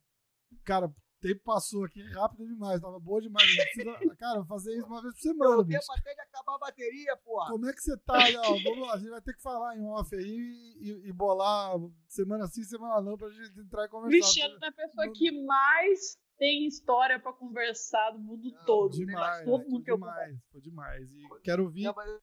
cara, 0.64 0.86
o 0.86 0.94
tempo 1.24 1.40
passou 1.42 1.84
aqui 1.84 2.02
rápido 2.12 2.46
demais, 2.46 2.82
tava 2.82 3.00
boa 3.00 3.18
demais. 3.18 3.46
Precisa, 3.46 3.94
cara, 4.18 4.40
vou 4.40 4.46
fazer 4.46 4.76
isso 4.76 4.86
uma 4.86 5.00
vez 5.00 5.14
por 5.14 5.20
semana, 5.20 5.64
bicho. 5.64 5.80
tempo 5.80 5.92
até 5.98 6.14
de 6.14 6.20
acabar 6.20 6.54
a 6.54 6.58
bateria, 6.58 7.16
porra. 7.16 7.50
Como 7.50 7.66
é 7.66 7.72
que 7.72 7.80
você 7.80 7.96
tá, 7.98 8.18
Léo? 8.18 8.62
Vamos 8.62 8.86
lá, 8.86 8.94
a 8.94 8.98
gente 8.98 9.10
vai 9.10 9.22
ter 9.22 9.32
que 9.32 9.42
falar 9.42 9.76
em 9.76 9.86
off 9.86 10.14
aí 10.14 10.76
e, 10.80 11.08
e 11.08 11.12
bolar 11.12 11.76
semana 12.06 12.46
sim, 12.48 12.62
semana 12.62 13.00
não, 13.00 13.16
pra 13.16 13.30
gente 13.30 13.58
entrar 13.58 13.86
e 13.86 13.88
conversar. 13.88 14.10
Cristiano 14.10 14.58
é 14.62 14.68
a 14.68 14.72
pessoa 14.72 15.12
que 15.12 15.32
mais 15.46 16.18
tem 16.36 16.66
história 16.66 17.18
pra 17.18 17.32
conversar 17.32 18.10
do 18.10 18.18
mundo 18.18 18.50
Não, 18.50 18.64
todo. 18.66 18.92
Demais, 18.94 19.44
Todo 19.44 19.62
foi 19.62 19.70
mundo 19.70 19.84
que 19.84 19.90
eu 19.90 19.96
demais, 19.96 20.38
foi 20.52 20.60
demais. 20.60 21.10
E 21.10 21.40
quero 21.42 21.64
ouvir. 21.64 21.84
Não, 21.84 21.94
eu, 22.02 22.20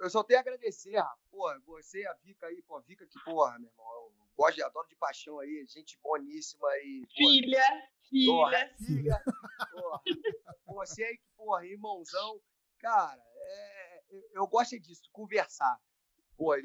eu 0.00 0.10
só 0.10 0.22
tenho 0.22 0.38
a 0.38 0.42
agradecer. 0.42 1.02
Porra, 1.30 1.58
você 1.64 2.02
e 2.02 2.06
a 2.06 2.12
Vica 2.14 2.46
aí, 2.46 2.60
pô, 2.62 2.76
a 2.76 2.80
Vica 2.80 3.06
que, 3.06 3.18
porra, 3.24 3.58
meu 3.58 3.70
irmão, 3.70 3.86
eu 3.86 4.25
gosto, 4.36 4.56
de- 4.56 4.62
adoro 4.62 4.86
de 4.88 4.96
paixão 4.96 5.38
aí, 5.40 5.64
gente 5.68 5.98
boníssima 6.02 6.68
e. 6.78 7.02
pô, 7.06 7.12
Filha, 7.16 7.62
Porra, 8.26 8.68
filha. 8.78 8.86
filha. 8.86 9.22
Porra. 9.72 10.00
Você 10.66 11.04
aí, 11.04 11.16
que, 11.16 11.24
porra, 11.36 11.66
irmãozão. 11.66 12.40
Cara, 12.78 13.22
é, 13.34 14.02
eu- 14.34 14.46
gosto 14.46 14.74
é 14.74 14.78
disso, 14.78 15.08
conversar. 15.12 15.80
Pô? 16.36 16.54
É, 16.54 16.60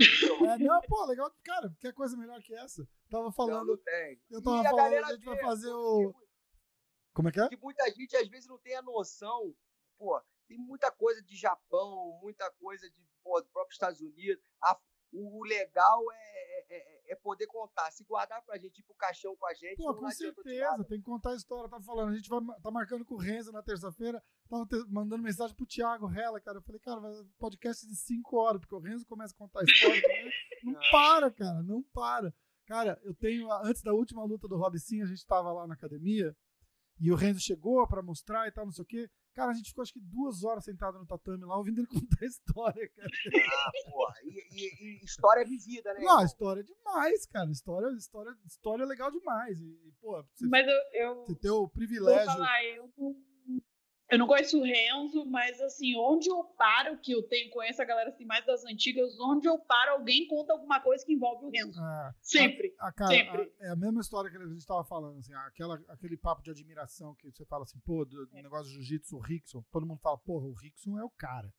não, 0.59 0.81
pô, 0.81 1.05
legal. 1.05 1.33
Cara, 1.43 1.73
quer 1.79 1.93
coisa 1.93 2.17
melhor 2.17 2.41
que 2.41 2.53
essa? 2.53 2.83
Tava 3.09 3.23
Não, 3.23 3.25
não 3.25 3.31
falando. 3.31 3.77
tem. 3.77 4.21
Eu 4.29 4.43
tava 4.43 4.57
E 4.57 4.59
a 4.59 4.69
falando, 4.69 4.83
galera 4.83 5.07
a 5.07 5.13
gente 5.13 5.23
vai 5.25 5.35
vê, 5.35 5.41
fazer 5.41 5.69
pô, 5.69 6.07
o. 6.09 6.13
Como 7.13 7.29
é 7.29 7.31
que 7.31 7.39
é? 7.39 7.47
que 7.49 7.57
muita 7.57 7.89
gente 7.91 8.15
às 8.17 8.27
vezes 8.27 8.47
não 8.47 8.57
tem 8.59 8.75
a 8.75 8.81
noção. 8.81 9.55
Pô, 9.97 10.21
tem 10.47 10.57
muita 10.57 10.91
coisa 10.91 11.21
de 11.23 11.35
Japão, 11.37 12.19
muita 12.21 12.49
coisa 12.51 12.89
de 12.89 13.01
pô, 13.23 13.39
do 13.39 13.47
próprio 13.49 13.71
Estados 13.73 14.01
Unidos. 14.01 14.43
A- 14.61 14.79
o, 15.13 15.39
o 15.39 15.43
legal 15.43 16.03
é, 16.11 16.65
é- 16.69 17.00
é 17.11 17.15
poder 17.15 17.45
contar. 17.47 17.91
Se 17.91 18.03
guardar 18.03 18.41
pra 18.43 18.57
gente 18.57 18.79
ir 18.79 18.83
pro 18.83 18.95
caixão 18.95 19.35
com 19.35 19.45
a 19.45 19.53
gente, 19.53 19.75
Pô, 19.77 19.93
com 19.93 20.09
certeza, 20.09 20.83
tem 20.85 20.99
que 20.99 21.05
contar 21.05 21.31
a 21.31 21.35
história. 21.35 21.69
Tava 21.69 21.83
falando, 21.83 22.09
a 22.11 22.15
gente 22.15 22.29
vai, 22.29 22.39
tá 22.61 22.71
marcando 22.71 23.03
com 23.05 23.15
o 23.15 23.19
Renzo 23.19 23.51
na 23.51 23.61
terça-feira. 23.61 24.23
Tava 24.49 24.65
te- 24.65 24.85
mandando 24.89 25.23
mensagem 25.23 25.55
pro 25.55 25.65
Thiago 25.65 26.05
Rela, 26.07 26.39
cara. 26.39 26.57
Eu 26.57 26.61
falei, 26.61 26.79
cara, 26.79 27.01
podcast 27.39 27.85
de 27.87 27.95
5 27.95 28.37
horas, 28.37 28.59
porque 28.61 28.75
o 28.75 28.79
Renzo 28.79 29.05
começa 29.05 29.33
a 29.33 29.37
contar 29.37 29.61
a 29.61 29.63
história. 29.63 30.01
também. 30.01 30.31
não 30.63 30.73
Não. 30.73 30.79
para, 30.91 31.31
cara, 31.31 31.63
não 31.63 31.83
para. 31.93 32.33
Cara, 32.67 32.99
eu 33.03 33.13
tenho. 33.13 33.51
Antes 33.51 33.81
da 33.81 33.93
última 33.93 34.23
luta 34.23 34.47
do 34.47 34.55
Robicinho, 34.57 35.03
a 35.03 35.07
gente 35.07 35.25
tava 35.25 35.51
lá 35.51 35.67
na 35.67 35.73
academia 35.73 36.35
e 37.01 37.11
o 37.11 37.15
Renzo 37.15 37.39
chegou 37.39 37.85
pra 37.87 38.01
mostrar 38.01 38.47
e 38.47 38.51
tal, 38.51 38.65
não 38.65 38.71
sei 38.71 38.83
o 38.83 38.87
quê. 38.87 39.09
Cara, 39.33 39.51
a 39.51 39.53
gente 39.53 39.69
ficou 39.69 39.81
acho 39.81 39.93
que 39.93 39.99
duas 40.01 40.43
horas 40.43 40.65
sentado 40.65 40.99
no 40.99 41.05
tatame 41.05 41.45
lá, 41.45 41.57
ouvindo 41.57 41.79
ele 41.79 41.87
contar 42.17 42.21
a 42.21 42.25
história, 42.27 42.89
cara. 42.95 43.09
Ah, 43.35 43.71
porra. 43.89 44.13
E, 44.25 44.29
e- 44.51 45.01
e 45.01 45.05
história 45.05 45.45
vivida, 45.45 45.93
né? 45.93 46.01
Não, 46.01 46.23
história 46.23 46.59
é 46.59 46.63
demais, 46.63 47.25
cara. 47.27 47.49
História, 47.49 47.87
história, 47.95 48.31
história 48.45 48.83
é 48.83 48.85
legal 48.85 49.09
demais. 49.09 49.59
E, 49.59 49.63
e, 49.63 49.91
pô, 50.01 50.21
você, 50.33 50.45
Mas 50.47 50.67
eu, 50.67 51.01
eu 51.01 51.15
você 51.25 51.35
ter 51.35 51.49
o 51.49 51.59
vou 51.59 51.69
privilégio. 51.69 52.25
falar, 52.25 52.63
eu 52.65 52.91
eu 54.11 54.17
não 54.19 54.27
conheço 54.27 54.59
o 54.59 54.63
Renzo, 54.63 55.25
mas 55.25 55.59
assim, 55.61 55.95
onde 55.95 56.29
eu 56.29 56.43
paro, 56.43 56.97
que 56.99 57.11
eu 57.13 57.23
tenho, 57.23 57.49
conheço 57.49 57.81
a 57.81 57.85
galera 57.85 58.09
assim, 58.09 58.25
mais 58.25 58.45
das 58.45 58.63
antigas, 58.65 59.17
onde 59.19 59.47
eu 59.47 59.57
paro, 59.57 59.91
alguém 59.93 60.27
conta 60.27 60.53
alguma 60.53 60.79
coisa 60.79 61.05
que 61.05 61.13
envolve 61.13 61.45
o 61.45 61.49
Renzo. 61.49 61.79
Ah, 61.81 62.13
Sempre. 62.21 62.75
a, 62.79 62.91
cara, 62.91 63.11
sempre. 63.11 63.53
a- 63.61 63.65
é 63.67 63.69
a 63.69 63.75
mesma 63.75 64.01
história 64.01 64.29
que 64.29 64.37
a 64.37 64.45
gente 64.45 64.57
estava 64.57 64.83
falando, 64.83 65.17
assim, 65.19 65.33
aquela, 65.33 65.81
aquele 65.87 66.17
papo 66.17 66.43
de 66.43 66.51
admiração 66.51 67.15
que 67.15 67.31
você 67.31 67.45
fala 67.45 67.63
assim, 67.63 67.79
pô, 67.79 68.03
do, 68.05 68.25
do 68.27 68.37
É. 68.37 68.41
negócio 68.43 68.65
de 68.67 68.73
jiu-jitsu, 68.75 69.15
o 69.15 69.19
Rickson, 69.21 69.63
todo 69.71 69.85
mundo 69.85 69.99
fala, 70.01 70.17
porra, 70.17 70.45
o 70.45 70.53
Rickson 70.53 70.97
é 70.99 71.03
o 71.03 71.09
cara. 71.09 71.51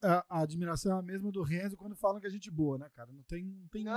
A, 0.00 0.24
a 0.28 0.42
admiração 0.42 0.94
é 0.96 0.98
a 1.00 1.02
mesma 1.02 1.32
do 1.32 1.42
Renzo 1.42 1.76
quando 1.76 1.96
falam 1.96 2.20
que 2.20 2.26
é 2.28 2.30
gente 2.30 2.50
boa, 2.52 2.78
né, 2.78 2.88
cara? 2.94 3.10
Não 3.12 3.22
tem, 3.24 3.42
não 3.44 3.66
tem 3.68 3.82
Não, 3.82 3.92
o 3.94 3.96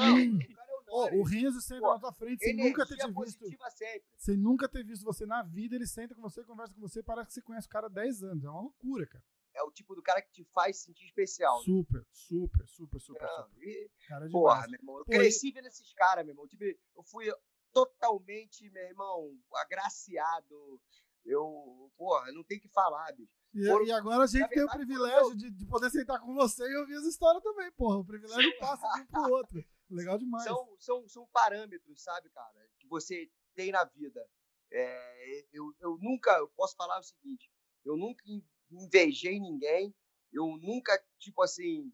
cara 0.56 0.71
é 1.08 1.16
o 1.16 1.24
Renzo 1.24 1.62
senta 1.62 1.82
Pô, 1.82 1.94
na 1.94 2.00
tua 2.00 2.14
frente 2.14 2.44
sem 2.44 2.56
nunca 2.56 2.86
ter 2.86 2.98
te 2.98 3.08
visto. 3.12 3.46
sempre. 3.72 4.08
Sem 4.18 4.38
nunca 4.38 4.68
ter 4.70 4.84
visto 4.84 5.04
você 5.04 5.26
na 5.26 5.42
vida, 5.44 5.76
ele 5.76 5.88
senta 5.88 6.14
com 6.16 6.22
você, 6.22 6.44
conversa 6.44 6.74
com 6.74 6.82
você, 6.82 7.02
parece 7.02 7.28
que 7.28 7.34
você 7.36 7.42
conhece 7.42 7.68
o 7.68 7.70
cara 7.70 7.88
há 7.88 7.90
10 7.90 8.24
anos. 8.24 8.44
É 8.44 8.50
uma 8.50 8.62
loucura, 8.62 9.06
cara. 9.08 9.24
É 9.54 9.64
o 9.64 9.72
tipo 9.72 9.94
do 9.96 10.02
cara 10.02 10.22
que 10.22 10.32
te 10.32 10.44
faz 10.54 10.78
sentir 10.78 11.06
especial. 11.06 11.58
né? 11.60 11.64
Super, 11.66 12.06
super, 12.12 12.68
super, 12.68 13.00
super, 13.00 13.22
Não, 13.22 13.44
super. 13.50 13.64
e- 13.68 13.92
Cara, 14.08 14.26
é 14.26 14.30
Porra, 14.30 14.66
meu 14.68 14.80
irmão. 14.80 14.98
Eu 15.00 15.06
Pô, 15.06 15.12
cresci 15.12 15.52
vendo 15.52 15.68
esses 15.68 15.94
caras, 15.94 16.24
meu 16.26 16.32
irmão. 16.34 16.48
Tipo, 16.48 16.64
eu 16.64 17.04
fui 17.04 17.26
totalmente, 17.74 18.70
meu 18.70 18.84
irmão, 18.84 19.38
agraciado. 19.56 20.80
Eu, 21.26 21.92
porra, 21.98 22.32
não 22.32 22.44
tem 22.44 22.58
o 22.58 22.62
que 22.62 22.70
falar, 22.70 23.12
bicho. 23.14 23.32
E, 23.54 23.68
e 23.86 23.92
agora 23.92 24.24
a 24.24 24.28
gente 24.28 24.48
tem 24.50 24.64
o 24.64 24.70
privilégio 24.70 25.20
foram- 25.24 25.36
de, 25.36 25.52
de 25.52 25.66
poder 25.66 25.90
sentar 25.90 26.20
com 26.22 26.34
você 26.34 26.64
e 26.64 26.76
ouvir 26.78 26.96
as 26.96 27.04
histórias 27.06 27.44
também, 27.44 27.72
porra. 27.74 27.98
O 27.98 28.06
privilégio 28.06 28.58
passa 28.60 28.88
de 28.96 29.02
um 29.02 29.06
pro 29.08 29.32
outro. 29.34 29.64
Legal 29.90 30.18
demais. 30.18 30.44
São, 30.46 30.76
são, 30.80 31.08
são 31.10 31.28
parâmetros, 31.34 32.02
sabe, 32.02 32.30
cara, 32.30 32.70
que 32.80 32.88
você 32.88 33.30
tem 33.54 33.72
na 33.72 33.84
vida. 33.84 34.26
É, 34.72 35.46
eu, 35.52 35.74
eu 35.82 35.98
nunca, 36.00 36.32
eu 36.38 36.48
posso 36.56 36.76
falar 36.78 36.98
o 37.00 37.04
seguinte, 37.04 37.52
eu 37.84 37.98
nunca 37.98 38.24
in- 38.26 38.44
invejei 38.72 39.38
ninguém, 39.38 39.94
eu 40.32 40.46
nunca, 40.62 40.98
tipo 41.20 41.42
assim, 41.44 41.94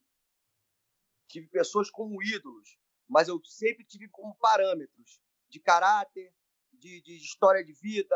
tive 1.27 1.47
pessoas 1.49 1.89
como 1.89 2.21
ídolos, 2.21 2.77
mas 3.09 3.27
eu 3.27 3.43
sempre 3.43 3.83
tive 3.83 4.07
como 4.09 4.35
parâmetros 4.37 5.19
de 5.49 5.59
caráter, 5.59 6.31
de, 6.77 7.01
de 7.01 7.17
história 7.17 7.63
de 7.63 7.73
vida, 7.73 8.15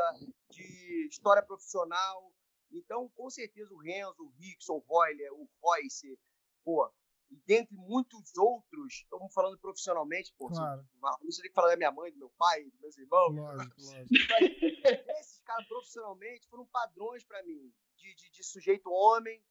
de 0.49 1.07
história 1.09 1.41
profissional. 1.43 2.31
Então, 2.71 3.09
com 3.09 3.29
certeza, 3.29 3.73
o 3.73 3.77
Renzo, 3.77 4.23
o 4.23 4.29
Rickson, 4.39 4.73
o 4.73 4.79
Royler, 4.87 5.33
o 5.33 5.49
Royce, 5.61 6.17
pô, 6.63 6.89
e 7.29 7.35
dentre 7.45 7.75
muitos 7.75 8.35
outros, 8.37 8.93
estamos 8.93 9.33
falando 9.33 9.57
profissionalmente, 9.59 10.33
pô, 10.37 10.47
Claro. 10.49 10.81
eu 11.21 11.29
tenho 11.29 11.41
que 11.43 11.53
falar 11.53 11.69
da 11.69 11.77
minha 11.77 11.91
mãe, 11.91 12.11
do 12.11 12.17
meu 12.17 12.29
pai, 12.37 12.63
dos 12.63 12.79
meus 12.79 12.97
irmãos. 12.97 13.33
Lógico, 13.35 13.75
lógico. 13.81 14.09
Esses 15.19 15.39
caras 15.41 15.67
profissionalmente 15.67 16.47
foram 16.47 16.65
padrões 16.67 17.23
para 17.23 17.41
mim, 17.43 17.73
de, 17.95 18.15
de, 18.15 18.29
de 18.31 18.43
sujeito 18.43 18.89
homem, 18.89 19.41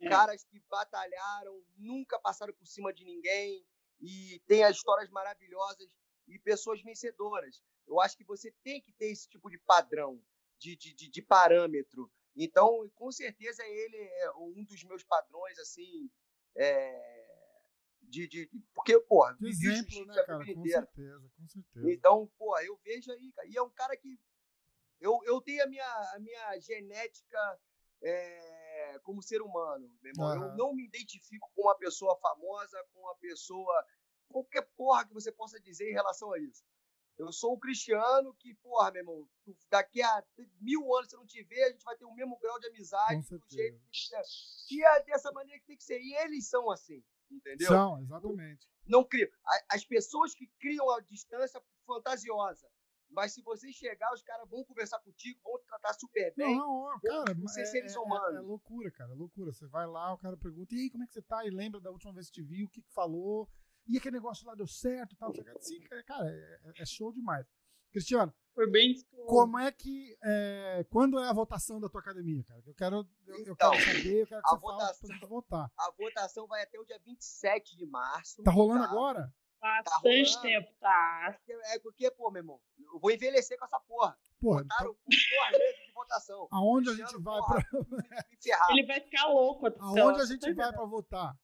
É. 0.00 0.08
caras 0.08 0.44
que 0.44 0.60
batalharam, 0.68 1.62
nunca 1.76 2.18
passaram 2.20 2.52
por 2.54 2.66
cima 2.66 2.92
de 2.92 3.04
ninguém 3.04 3.66
e 4.00 4.40
tem 4.46 4.62
as 4.64 4.76
histórias 4.76 5.08
maravilhosas 5.10 5.88
e 6.28 6.38
pessoas 6.38 6.82
vencedoras. 6.82 7.62
Eu 7.86 8.00
acho 8.00 8.16
que 8.16 8.24
você 8.24 8.52
tem 8.62 8.80
que 8.80 8.92
ter 8.92 9.06
esse 9.06 9.28
tipo 9.28 9.48
de 9.48 9.58
padrão, 9.58 10.20
de, 10.58 10.76
de, 10.76 10.94
de, 10.94 11.08
de 11.08 11.22
parâmetro. 11.22 12.10
Então, 12.34 12.88
com 12.94 13.10
certeza, 13.10 13.62
ele 13.64 13.96
é 13.96 14.30
um 14.32 14.64
dos 14.64 14.82
meus 14.84 15.02
padrões, 15.02 15.58
assim, 15.58 16.10
é, 16.54 17.26
de, 18.02 18.28
de, 18.28 18.50
porque, 18.74 18.98
porra, 19.00 19.36
De 19.40 19.48
exemplo, 19.48 20.06
né, 20.06 20.14
cara? 20.24 20.38
Com 20.38 20.64
certeza, 20.64 21.30
com 21.36 21.48
certeza. 21.48 21.92
Então, 21.92 22.30
pô, 22.38 22.58
eu 22.60 22.76
vejo 22.84 23.10
aí, 23.12 23.32
cara. 23.32 23.48
E 23.48 23.56
é 23.56 23.62
um 23.62 23.70
cara 23.70 23.96
que. 23.96 24.18
Eu, 25.00 25.20
eu 25.24 25.40
tenho 25.42 25.62
a 25.62 25.66
minha, 25.66 26.14
a 26.14 26.18
minha 26.18 26.58
genética 26.60 27.60
é, 28.02 28.98
como 29.02 29.22
ser 29.22 29.42
humano, 29.42 29.90
meu 30.00 30.12
irmão. 30.12 30.28
Aham. 30.28 30.50
Eu 30.50 30.56
não 30.56 30.74
me 30.74 30.84
identifico 30.84 31.50
com 31.54 31.62
uma 31.62 31.76
pessoa 31.76 32.16
famosa, 32.18 32.82
com 32.92 33.00
uma 33.00 33.14
pessoa. 33.16 33.86
qualquer 34.28 34.62
porra 34.76 35.06
que 35.06 35.12
você 35.12 35.30
possa 35.32 35.60
dizer 35.60 35.90
em 35.90 35.94
relação 35.94 36.32
a 36.32 36.38
isso. 36.38 36.64
Eu 37.18 37.32
sou 37.32 37.54
o 37.54 37.58
Cristiano 37.58 38.34
que, 38.34 38.54
porra, 38.56 38.90
meu 38.90 39.00
irmão, 39.00 39.28
daqui 39.70 40.02
a 40.02 40.22
mil 40.60 40.94
anos, 40.96 41.08
se 41.08 41.16
eu 41.16 41.20
não 41.20 41.26
te 41.26 41.42
ver, 41.44 41.62
a 41.64 41.70
gente 41.70 41.82
vai 41.84 41.96
ter 41.96 42.04
o 42.04 42.14
mesmo 42.14 42.38
grau 42.38 42.58
de 42.60 42.66
amizade, 42.68 43.22
do 43.22 43.44
jeito 43.48 43.80
que. 43.90 44.74
E 44.74 44.84
é 44.84 45.02
dessa 45.04 45.32
maneira 45.32 45.58
que 45.60 45.66
tem 45.66 45.76
que 45.76 45.84
ser. 45.84 45.98
E 46.00 46.14
eles 46.16 46.46
são 46.48 46.70
assim, 46.70 47.02
entendeu? 47.30 47.68
São, 47.68 47.98
exatamente. 48.00 48.68
não 48.86 49.02
cria. 49.02 49.30
A- 49.46 49.76
As 49.76 49.84
pessoas 49.84 50.34
que 50.34 50.46
criam 50.58 50.90
a 50.90 51.00
distância 51.00 51.62
fantasiosa. 51.86 52.68
Mas 53.08 53.32
se 53.32 53.40
você 53.40 53.72
chegar, 53.72 54.12
os 54.12 54.20
caras 54.22 54.48
vão 54.50 54.64
conversar 54.64 54.98
contigo, 54.98 55.40
vão 55.44 55.56
te 55.60 55.64
tratar 55.66 55.94
super 55.94 56.34
Não, 56.36 56.46
bem. 56.46 56.56
não, 56.58 56.70
ó, 56.82 56.98
cara, 57.00 57.34
não 57.34 57.46
sei 57.46 57.62
é, 57.62 57.66
se 57.66 57.78
eles 57.78 57.92
é- 57.92 57.94
são 57.94 58.02
é- 58.02 58.06
humanos. 58.06 58.36
é 58.36 58.40
loucura, 58.40 58.90
cara, 58.90 59.12
é 59.12 59.14
loucura. 59.14 59.52
Você 59.52 59.64
vai 59.68 59.86
lá, 59.86 60.12
o 60.12 60.18
cara 60.18 60.36
pergunta, 60.36 60.74
e 60.74 60.78
aí, 60.80 60.90
como 60.90 61.04
é 61.04 61.06
que 61.06 61.12
você 61.14 61.22
tá? 61.22 61.46
E 61.46 61.50
lembra 61.50 61.80
da 61.80 61.90
última 61.90 62.12
vez 62.12 62.26
que 62.26 62.32
te 62.32 62.42
viu, 62.42 62.66
o 62.66 62.68
que, 62.68 62.82
que 62.82 62.92
falou? 62.92 63.48
E 63.88 63.96
aquele 63.98 64.16
negócio 64.16 64.46
lá 64.46 64.54
deu 64.54 64.66
certo 64.66 65.12
e 65.14 65.16
tal. 65.16 65.32
Sim, 65.60 65.80
cara, 65.82 66.02
cara, 66.04 66.28
é, 66.28 66.82
é 66.82 66.86
show 66.86 67.12
demais. 67.12 67.46
Cristiano, 67.92 68.34
Foi 68.54 68.68
bem. 68.70 68.94
como 69.26 69.58
é 69.58 69.70
que. 69.72 70.16
é, 70.22 70.84
quando 70.90 71.18
é 71.18 71.28
a 71.28 71.32
votação 71.32 71.80
da 71.80 71.88
tua 71.88 72.00
academia, 72.00 72.42
cara? 72.44 72.62
Eu 72.66 72.74
quero, 72.74 72.96
eu, 73.26 73.34
eu 73.36 73.52
Então, 73.52 73.70
quero 73.70 73.84
saber, 73.84 74.22
eu 74.22 74.26
quero 74.26 74.42
que 74.42 74.48
a 74.48 74.50
você 74.50 74.60
fale 74.60 74.60
votação- 74.60 75.08
pra 75.08 75.16
gente 75.16 75.26
votar. 75.28 75.72
A 75.78 75.90
votação 75.96 76.46
vai 76.46 76.62
até 76.62 76.78
o 76.78 76.84
dia 76.84 76.98
27 77.04 77.76
de 77.76 77.86
março. 77.86 78.42
Tá 78.42 78.50
rolando 78.50 78.84
agora? 78.84 79.32
Bastante 79.60 80.34
rolando. 80.34 80.42
tempo, 80.42 80.74
tá? 80.80 81.38
É 81.72 81.78
porque, 81.78 82.10
pô, 82.10 82.30
meu 82.30 82.40
irmão, 82.40 82.60
eu 82.92 82.98
vou 83.00 83.10
envelhecer 83.10 83.58
com 83.58 83.64
essa 83.64 83.80
porra. 83.80 84.18
Pô, 84.38 84.56
Botaram 84.56 84.90
então, 84.90 84.94
por 84.94 85.10
duas 85.10 85.76
de 85.86 85.92
votação. 85.94 86.48
aonde 86.50 86.90
a 86.90 86.92
Cristiano, 86.92 87.10
gente 87.12 87.22
vai 87.24 87.38
porra, 87.38 87.66
pra. 87.70 88.26
Ele 88.72 88.86
vai 88.86 89.00
ficar 89.00 89.26
louco. 89.28 89.66
Aonde 89.80 90.00
a 90.00 90.22
lá, 90.22 90.24
gente 90.26 90.40
tá 90.40 90.52
vai 90.64 90.72
pra 90.72 90.84
votar? 90.84 91.34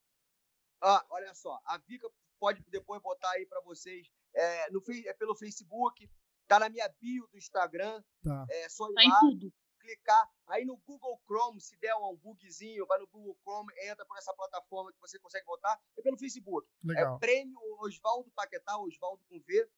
Ah, 0.83 1.05
olha 1.11 1.35
só, 1.35 1.59
a 1.65 1.79
Vika 1.79 2.11
pode 2.43 2.61
depois 2.71 3.01
botar 3.01 3.31
aí 3.31 3.47
para 3.47 3.61
vocês 3.61 4.11
é, 4.35 4.69
no, 4.73 4.83
é 5.07 5.13
pelo 5.15 5.37
Facebook, 5.37 6.11
tá 6.49 6.59
na 6.59 6.69
minha 6.69 6.89
bio 7.01 7.29
do 7.29 7.39
Instagram. 7.39 8.03
Tá. 8.25 8.47
É 8.51 8.69
só 8.69 8.91
ir 8.91 8.95
Tá 8.95 9.03
lá, 9.09 9.21
tudo. 9.21 9.53
clicar. 9.79 10.29
Aí 10.49 10.65
no 10.65 10.77
Google 10.79 11.21
Chrome, 11.25 11.61
se 11.61 11.77
der 11.77 11.95
um 11.95 12.17
bugzinho, 12.17 12.85
vai 12.87 12.99
no 12.99 13.07
Google 13.07 13.39
Chrome, 13.45 13.73
entra 13.85 14.05
por 14.05 14.19
essa 14.19 14.35
plataforma 14.35 14.93
que 14.93 14.99
você 15.01 15.21
consegue 15.21 15.47
botar. 15.47 15.81
É 15.97 16.03
pelo 16.03 16.19
Facebook. 16.19 16.69
Legal. 16.83 17.15
É 17.15 17.19
Prêmio 17.21 17.57
Oswaldo 17.79 18.29
Paquetá, 18.33 18.77
Oswaldo 18.77 19.25
com 19.29 19.39
V. 19.39 19.71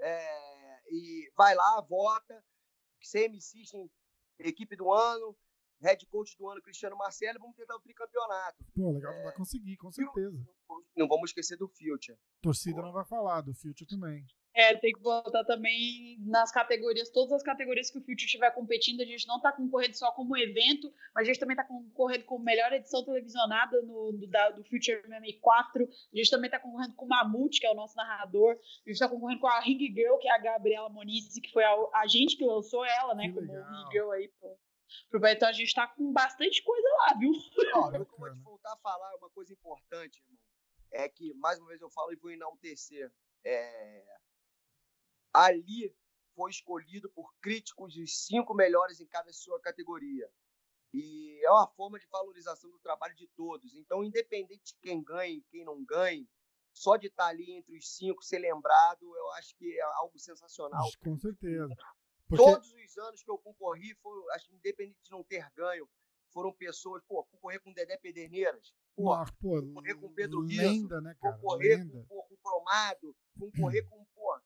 É, 0.00 0.82
e 0.92 1.30
vai 1.36 1.54
lá, 1.54 1.80
vota. 1.82 2.44
CM 3.00 3.40
System, 3.40 3.88
equipe 4.40 4.74
do 4.74 4.92
ano. 4.92 5.36
Head 5.80 6.06
coach 6.06 6.36
do 6.36 6.48
ano, 6.48 6.62
Cristiano 6.62 6.96
Marcelo. 6.96 7.38
Vamos 7.38 7.56
tentar 7.56 7.76
o 7.76 7.80
tricampeonato. 7.80 8.64
Pô, 8.74 8.92
legal, 8.92 9.12
vai 9.22 9.34
conseguir, 9.34 9.76
com 9.76 9.90
certeza. 9.90 10.36
Não 10.96 11.08
vamos 11.08 11.30
esquecer 11.30 11.56
do 11.56 11.68
Future. 11.68 12.18
Torcida 12.42 12.82
não 12.82 12.92
vai 12.92 13.04
falar, 13.04 13.40
do 13.40 13.54
Future 13.54 13.86
também. 13.86 14.24
É, 14.58 14.74
tem 14.74 14.92
que 14.92 15.00
botar 15.00 15.44
também 15.44 16.18
nas 16.26 16.50
categorias, 16.50 17.10
todas 17.10 17.32
as 17.32 17.44
categorias 17.44 17.92
que 17.92 17.98
o 17.98 18.00
Future 18.00 18.24
estiver 18.24 18.50
competindo. 18.50 19.00
A 19.00 19.04
gente 19.04 19.24
não 19.28 19.36
está 19.36 19.52
concorrendo 19.52 19.96
só 19.96 20.10
como 20.10 20.36
evento, 20.36 20.92
mas 21.14 21.22
a 21.22 21.26
gente 21.26 21.38
também 21.38 21.54
está 21.54 21.62
concorrendo 21.62 22.24
com 22.24 22.40
melhor 22.40 22.72
edição 22.72 23.04
televisionada 23.04 23.80
no, 23.82 24.10
do, 24.12 24.26
da, 24.26 24.50
do 24.50 24.64
Future 24.64 25.00
MMA 25.06 25.38
4. 25.40 25.84
A 25.84 26.16
gente 26.16 26.30
também 26.30 26.48
está 26.48 26.58
concorrendo 26.58 26.94
com 26.96 27.06
o 27.06 27.08
Mamute, 27.08 27.60
que 27.60 27.66
é 27.68 27.70
o 27.70 27.76
nosso 27.76 27.94
narrador. 27.94 28.54
A 28.54 28.88
gente 28.88 28.94
está 28.94 29.08
concorrendo 29.08 29.40
com 29.40 29.46
a 29.46 29.60
Ring 29.60 29.78
Girl, 29.78 30.16
que 30.18 30.28
é 30.28 30.32
a 30.32 30.38
Gabriela 30.38 30.88
Moniz, 30.88 31.32
que 31.40 31.52
foi 31.52 31.62
a, 31.62 31.72
a 31.94 32.08
gente 32.08 32.36
que 32.36 32.44
lançou 32.44 32.84
ela, 32.84 33.14
né? 33.14 33.28
Que 33.28 33.34
como 33.34 33.46
legal. 33.46 33.70
Ring 33.70 33.90
Girl 33.92 34.10
aí 34.10 34.28
pro, 34.40 34.58
pro 35.10 35.20
Então 35.28 35.48
a 35.48 35.52
gente 35.52 35.68
está 35.68 35.86
com 35.86 36.12
bastante 36.12 36.62
coisa 36.62 36.88
lá, 36.98 37.14
viu? 37.18 37.32
Ó, 37.74 37.92
eu 37.92 38.04
vou 38.04 38.30
te 38.32 38.40
voltar 38.40 38.72
a 38.72 38.78
falar 38.78 39.14
uma 39.16 39.30
coisa 39.30 39.52
importante, 39.52 40.20
irmão. 40.20 40.38
É 40.90 41.08
que, 41.08 41.34
mais 41.34 41.58
uma 41.58 41.68
vez, 41.68 41.80
eu 41.80 41.90
falo 41.90 42.12
e 42.12 42.16
vou 42.16 42.30
enaltecer. 42.30 43.12
É... 43.44 44.18
Ali 45.34 45.94
foi 46.34 46.50
escolhido 46.50 47.10
por 47.10 47.34
críticos 47.40 47.96
os 47.96 48.26
cinco 48.26 48.54
melhores 48.54 49.00
em 49.00 49.06
cada 49.06 49.32
sua 49.32 49.60
categoria. 49.60 50.30
E 50.94 51.44
é 51.44 51.50
uma 51.50 51.66
forma 51.66 51.98
de 51.98 52.06
valorização 52.06 52.70
do 52.70 52.78
trabalho 52.78 53.14
de 53.14 53.28
todos. 53.28 53.74
Então, 53.74 54.02
independente 54.02 54.72
de 54.72 54.80
quem 54.80 55.02
ganhe, 55.02 55.44
quem 55.50 55.64
não 55.64 55.84
ganhe, 55.84 56.26
só 56.72 56.96
de 56.96 57.08
estar 57.08 57.26
ali 57.26 57.52
entre 57.52 57.76
os 57.76 57.96
cinco, 57.96 58.22
ser 58.22 58.38
lembrado, 58.38 59.02
eu 59.02 59.30
acho 59.32 59.54
que 59.56 59.78
é 59.78 59.82
algo 59.96 60.18
sensacional. 60.18 60.88
Com 61.02 61.18
certeza. 61.18 61.74
Porque, 62.28 62.44
Todos 62.44 62.70
os 62.70 62.98
anos 62.98 63.22
que 63.22 63.30
eu 63.30 63.38
concorri, 63.38 63.94
foi, 64.02 64.12
acho 64.34 64.48
que 64.48 64.54
independente 64.54 64.98
de 65.02 65.10
não 65.10 65.24
ter 65.24 65.50
ganho, 65.56 65.88
foram 66.30 66.52
pessoas, 66.52 67.02
pô, 67.08 67.24
concorrer 67.24 67.60
com 67.60 67.72
Dedé 67.72 67.96
Pederneiras, 67.96 68.74
pô, 68.94 69.12
ah, 69.12 69.24
pô, 69.40 69.62
concorrer 69.62 69.96
com 69.96 70.12
Pedro 70.12 70.42
Rizzo, 70.42 70.62
lenda, 70.62 71.00
né, 71.00 71.16
cara? 71.20 71.34
concorrer 71.36 71.78
Lenda. 71.78 71.92
com, 72.00 72.04
pô, 72.04 72.22
com 72.24 72.36
Cromado, 72.36 73.16
concorrer 73.38 73.88
com, 73.88 74.04
pô, 74.14 74.38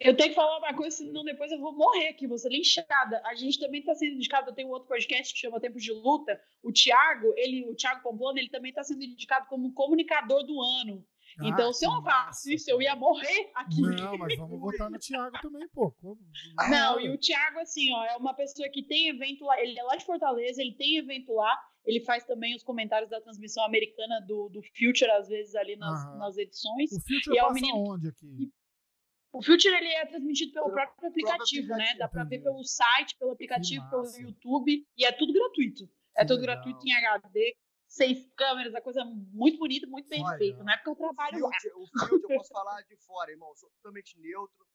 Eu 0.00 0.16
tenho 0.16 0.30
que 0.30 0.34
falar 0.34 0.58
uma 0.58 0.74
coisa, 0.74 0.96
senão 0.96 1.22
depois 1.22 1.52
eu 1.52 1.60
vou 1.60 1.74
morrer 1.74 2.08
aqui, 2.08 2.26
vou 2.26 2.38
ser 2.38 2.48
linchada. 2.48 3.20
A 3.26 3.34
gente 3.34 3.60
também 3.60 3.80
está 3.80 3.94
sendo 3.94 4.14
indicado, 4.14 4.50
eu 4.50 4.54
tenho 4.54 4.68
um 4.68 4.72
outro 4.72 4.88
podcast 4.88 5.34
que 5.34 5.40
chama 5.40 5.60
Tempos 5.60 5.82
de 5.82 5.92
Luta. 5.92 6.40
O 6.62 6.72
Thiago, 6.72 7.34
ele, 7.36 7.68
o 7.68 7.74
Thiago 7.74 8.02
Pamplona, 8.02 8.40
ele 8.40 8.48
também 8.50 8.70
está 8.70 8.82
sendo 8.82 9.02
indicado 9.02 9.46
como 9.48 9.74
comunicador 9.74 10.44
do 10.44 10.60
ano. 10.60 11.06
Ah, 11.40 11.48
então, 11.48 11.72
se 11.72 11.86
eu 11.86 11.90
não 11.90 12.02
isso, 12.46 12.70
eu 12.70 12.80
ia 12.82 12.94
morrer 12.94 13.50
aqui. 13.54 13.80
Não, 13.80 14.18
mas 14.18 14.36
vamos 14.36 14.60
votar 14.60 14.90
no 14.90 14.98
Thiago 14.98 15.40
também, 15.40 15.68
pô. 15.68 15.94
Não, 16.96 17.00
e 17.00 17.10
o 17.10 17.18
Thiago, 17.18 17.58
assim, 17.60 17.92
ó, 17.92 18.04
é 18.04 18.16
uma 18.16 18.34
pessoa 18.34 18.68
que 18.68 18.82
tem 18.82 19.08
evento 19.08 19.44
lá, 19.44 19.60
ele 19.60 19.78
é 19.78 19.82
lá 19.82 19.96
de 19.96 20.04
Fortaleza, 20.04 20.60
ele 20.60 20.74
tem 20.74 20.98
evento 20.98 21.32
lá, 21.32 21.58
ele 21.84 22.00
faz 22.04 22.24
também 22.24 22.54
os 22.54 22.62
comentários 22.62 23.10
da 23.10 23.20
transmissão 23.20 23.64
americana 23.64 24.20
do, 24.20 24.48
do 24.48 24.62
Future, 24.62 25.10
às 25.10 25.28
vezes, 25.28 25.54
ali 25.54 25.76
nas, 25.76 26.04
Aham. 26.04 26.18
nas 26.18 26.36
edições. 26.36 26.92
O 26.92 27.00
Future 27.00 27.36
E 27.36 27.38
é 27.38 27.42
passa 27.42 27.54
menino 27.54 27.78
onde 27.78 28.08
aqui? 28.08 28.52
O 29.32 29.42
Future, 29.42 29.74
ele 29.74 29.88
é 29.88 30.04
transmitido 30.06 30.52
pelo 30.52 30.66
Pelo 30.66 30.76
próprio 30.76 31.08
aplicativo, 31.08 31.68
né? 31.68 31.74
aplicativo, 31.74 31.98
Dá 31.98 32.08
pra 32.08 32.24
ver 32.24 32.40
pelo 32.40 32.62
site, 32.62 33.16
pelo 33.18 33.32
aplicativo, 33.32 33.88
pelo. 33.88 34.04
YouTube, 34.20 34.86
e 34.96 35.04
é 35.04 35.12
tudo 35.12 35.32
gratuito. 35.32 35.88
É 36.14 36.20
Que 36.20 36.26
tudo 36.28 36.40
legal. 36.40 36.56
gratuito 36.56 36.86
em 36.86 36.92
HD, 36.92 37.56
seis 37.92 38.26
câmeras, 38.36 38.74
a 38.74 38.80
coisa 38.80 39.04
muito 39.04 39.58
bonita, 39.58 39.86
muito 39.86 40.08
bem 40.08 40.24
Olha. 40.24 40.38
feita, 40.38 40.64
né? 40.64 40.76
Porque 40.78 40.90
eu 40.90 40.96
trabalho 40.96 41.40
lá. 41.44 41.50
Field, 41.60 41.76
o 41.94 42.06
Field 42.06 42.22
eu 42.24 42.36
posso 42.38 42.50
falar 42.52 42.80
de 42.82 42.96
fora, 42.96 43.30
irmão. 43.30 43.50
Eu 43.50 43.56
sou 43.56 43.70
totalmente 43.70 44.18
neutro. 44.18 44.66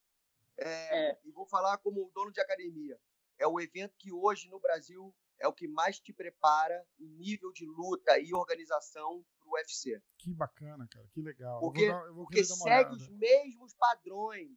É, 0.60 1.18
E 1.26 1.32
vou 1.32 1.46
falar 1.48 1.78
como 1.80 2.12
dono 2.14 2.32
de 2.32 2.40
academia. 2.42 3.00
É 3.40 3.48
o 3.48 3.60
evento 3.60 3.96
que 3.98 4.12
hoje 4.12 4.50
no 4.50 4.60
Brasil 4.60 5.14
é 5.40 5.48
o 5.48 5.54
que 5.54 5.68
mais 5.68 6.00
te 6.00 6.12
prepara 6.14 6.84
em 7.00 7.08
nível 7.08 7.52
de 7.52 7.66
luta 7.66 8.18
e 8.20 8.34
organização 8.34 9.24
para 9.40 9.48
o 9.50 9.54
UFC. 9.54 10.02
Que 10.18 10.34
bacana, 10.34 10.88
cara. 10.90 11.08
Que 11.14 11.22
legal. 11.22 11.60
Porque- 11.60 11.84
eu 11.84 11.92
vou, 11.92 12.00
dar, 12.02 12.08
eu 12.08 12.14
vou 12.16 12.24
Porque 12.26 12.36
querer 12.38 12.48
dar 12.48 12.54
uma 12.56 12.64
segue 12.64 12.90
olhada. 12.90 12.96
os 12.96 13.10
mesmos 13.10 13.74
padrões. 13.76 14.50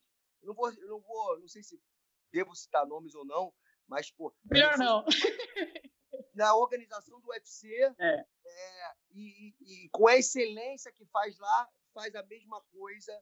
Eu 0.42 0.48
não 0.48 0.54
vou, 0.54 0.70
eu 0.72 0.88
não 0.88 1.00
vou, 1.00 1.40
não 1.40 1.48
sei 1.48 1.62
se 1.62 1.78
devo 2.32 2.54
citar 2.54 2.86
nomes 2.86 3.14
ou 3.14 3.24
não, 3.26 3.52
mas 3.86 4.10
pô, 4.10 4.34
Melhor 4.50 4.78
não. 4.78 5.04
na 6.35 6.55
organização 6.55 7.20
do 7.20 7.28
UFC 7.28 7.69
É. 7.98 8.24
é, 8.47 8.93
e, 9.12 9.55
e- 9.61 9.85
e 9.86 9.89
com 9.90 10.07
a 10.09 10.16
excelência 10.16 10.93
que 10.93 11.05
faz 11.07 11.39
lá, 11.39 11.69
faz 11.93 12.15
a 12.15 12.23
mesma 12.24 12.61
coisa 12.73 13.12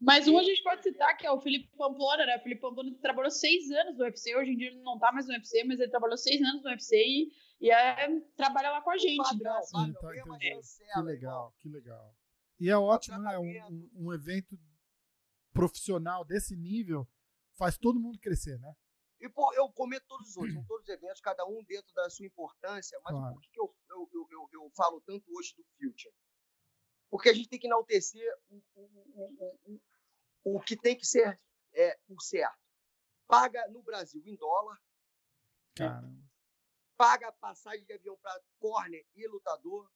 Mas 0.00 0.28
um 0.28 0.36
a 0.38 0.42
gente 0.42 0.62
pode 0.62 0.82
citar, 0.82 1.16
que 1.16 1.26
é 1.26 1.30
o 1.32 1.40
Felipe 1.40 1.68
Pamplona, 1.76 2.26
né? 2.26 2.36
O 2.36 2.42
Felipe 2.42 2.60
Pamplona 2.60 2.94
trabalhou 3.00 3.30
seis 3.30 3.70
anos 3.70 3.96
no 3.96 4.04
UFC, 4.04 4.36
hoje 4.36 4.50
em 4.52 4.56
dia 4.56 4.66
ele 4.68 4.82
não 4.82 4.98
tá 4.98 5.10
mais 5.12 5.26
no 5.26 5.32
UFC, 5.32 5.64
mas 5.64 5.80
ele 5.80 5.90
trabalhou 5.90 6.18
seis 6.18 6.42
anos 6.42 6.62
no 6.62 6.68
UFC 6.70 6.96
e, 6.96 7.32
e 7.60 7.70
é, 7.70 8.20
trabalha 8.36 8.70
lá 8.72 8.82
com 8.82 8.90
a 8.90 8.98
gente. 8.98 9.16
Padrão, 9.16 9.38
então, 9.38 9.58
assim, 9.58 9.94
tá- 9.94 10.92
Que 10.94 11.00
legal, 11.02 11.54
que 11.60 11.68
legal. 11.68 12.14
E 12.60 12.68
é 12.70 12.76
ótimo, 12.76 13.18
né? 13.18 13.38
Um, 13.38 13.44
um- 13.70 13.90
um 14.06 14.12
evento 14.12 14.58
profissional 15.52 16.24
desse 16.24 16.54
nível 16.56 17.08
faz 17.56 17.78
todo 17.78 17.98
mundo 18.00 18.18
crescer, 18.18 18.58
né? 18.58 18.74
E, 19.20 19.28
pô, 19.28 19.52
eu 19.54 19.70
comento 19.72 20.04
todos 20.06 20.28
os 20.28 20.36
outros, 20.36 20.54
são 20.54 20.64
todos 20.66 20.88
eventos, 20.88 21.20
cada 21.20 21.46
um 21.46 21.64
dentro 21.64 21.92
da 21.94 22.10
sua 22.10 22.26
importância, 22.26 22.98
mas 23.02 23.14
Claro. 23.14 23.34
por 23.34 23.40
que, 23.40 23.48
que 23.50 23.60
eu, 23.60 23.76
eu, 23.88 24.08
eu, 24.30 24.48
eu, 24.52 24.70
falo 24.76 25.00
tanto 25.00 25.24
hoje 25.34 25.54
do 25.56 25.64
Future? 25.76 26.14
Porque 27.10 27.30
a 27.30 27.32
gente 27.32 27.48
tem 27.48 27.58
que 27.58 27.66
enaltecer 27.66 28.30
o, 28.48 28.62
o, 28.74 28.82
o, 28.84 29.58
o, 29.64 29.80
o, 30.44 30.56
o 30.56 30.60
que 30.60 30.76
tem 30.76 30.96
que 30.96 31.06
ser 31.06 31.40
é, 31.72 31.98
o 32.08 32.20
certo. 32.20 32.58
Paga 33.26 33.66
no 33.68 33.82
Brasil 33.82 34.22
em 34.24 34.36
dólar, 34.36 34.80
Caramba. 35.74 36.22
paga 36.96 37.32
passagem 37.32 37.84
de 37.84 37.92
avião 37.92 38.16
para 38.18 38.40
corner 38.58 39.06
e 39.14 39.26
lutador, 39.26 39.90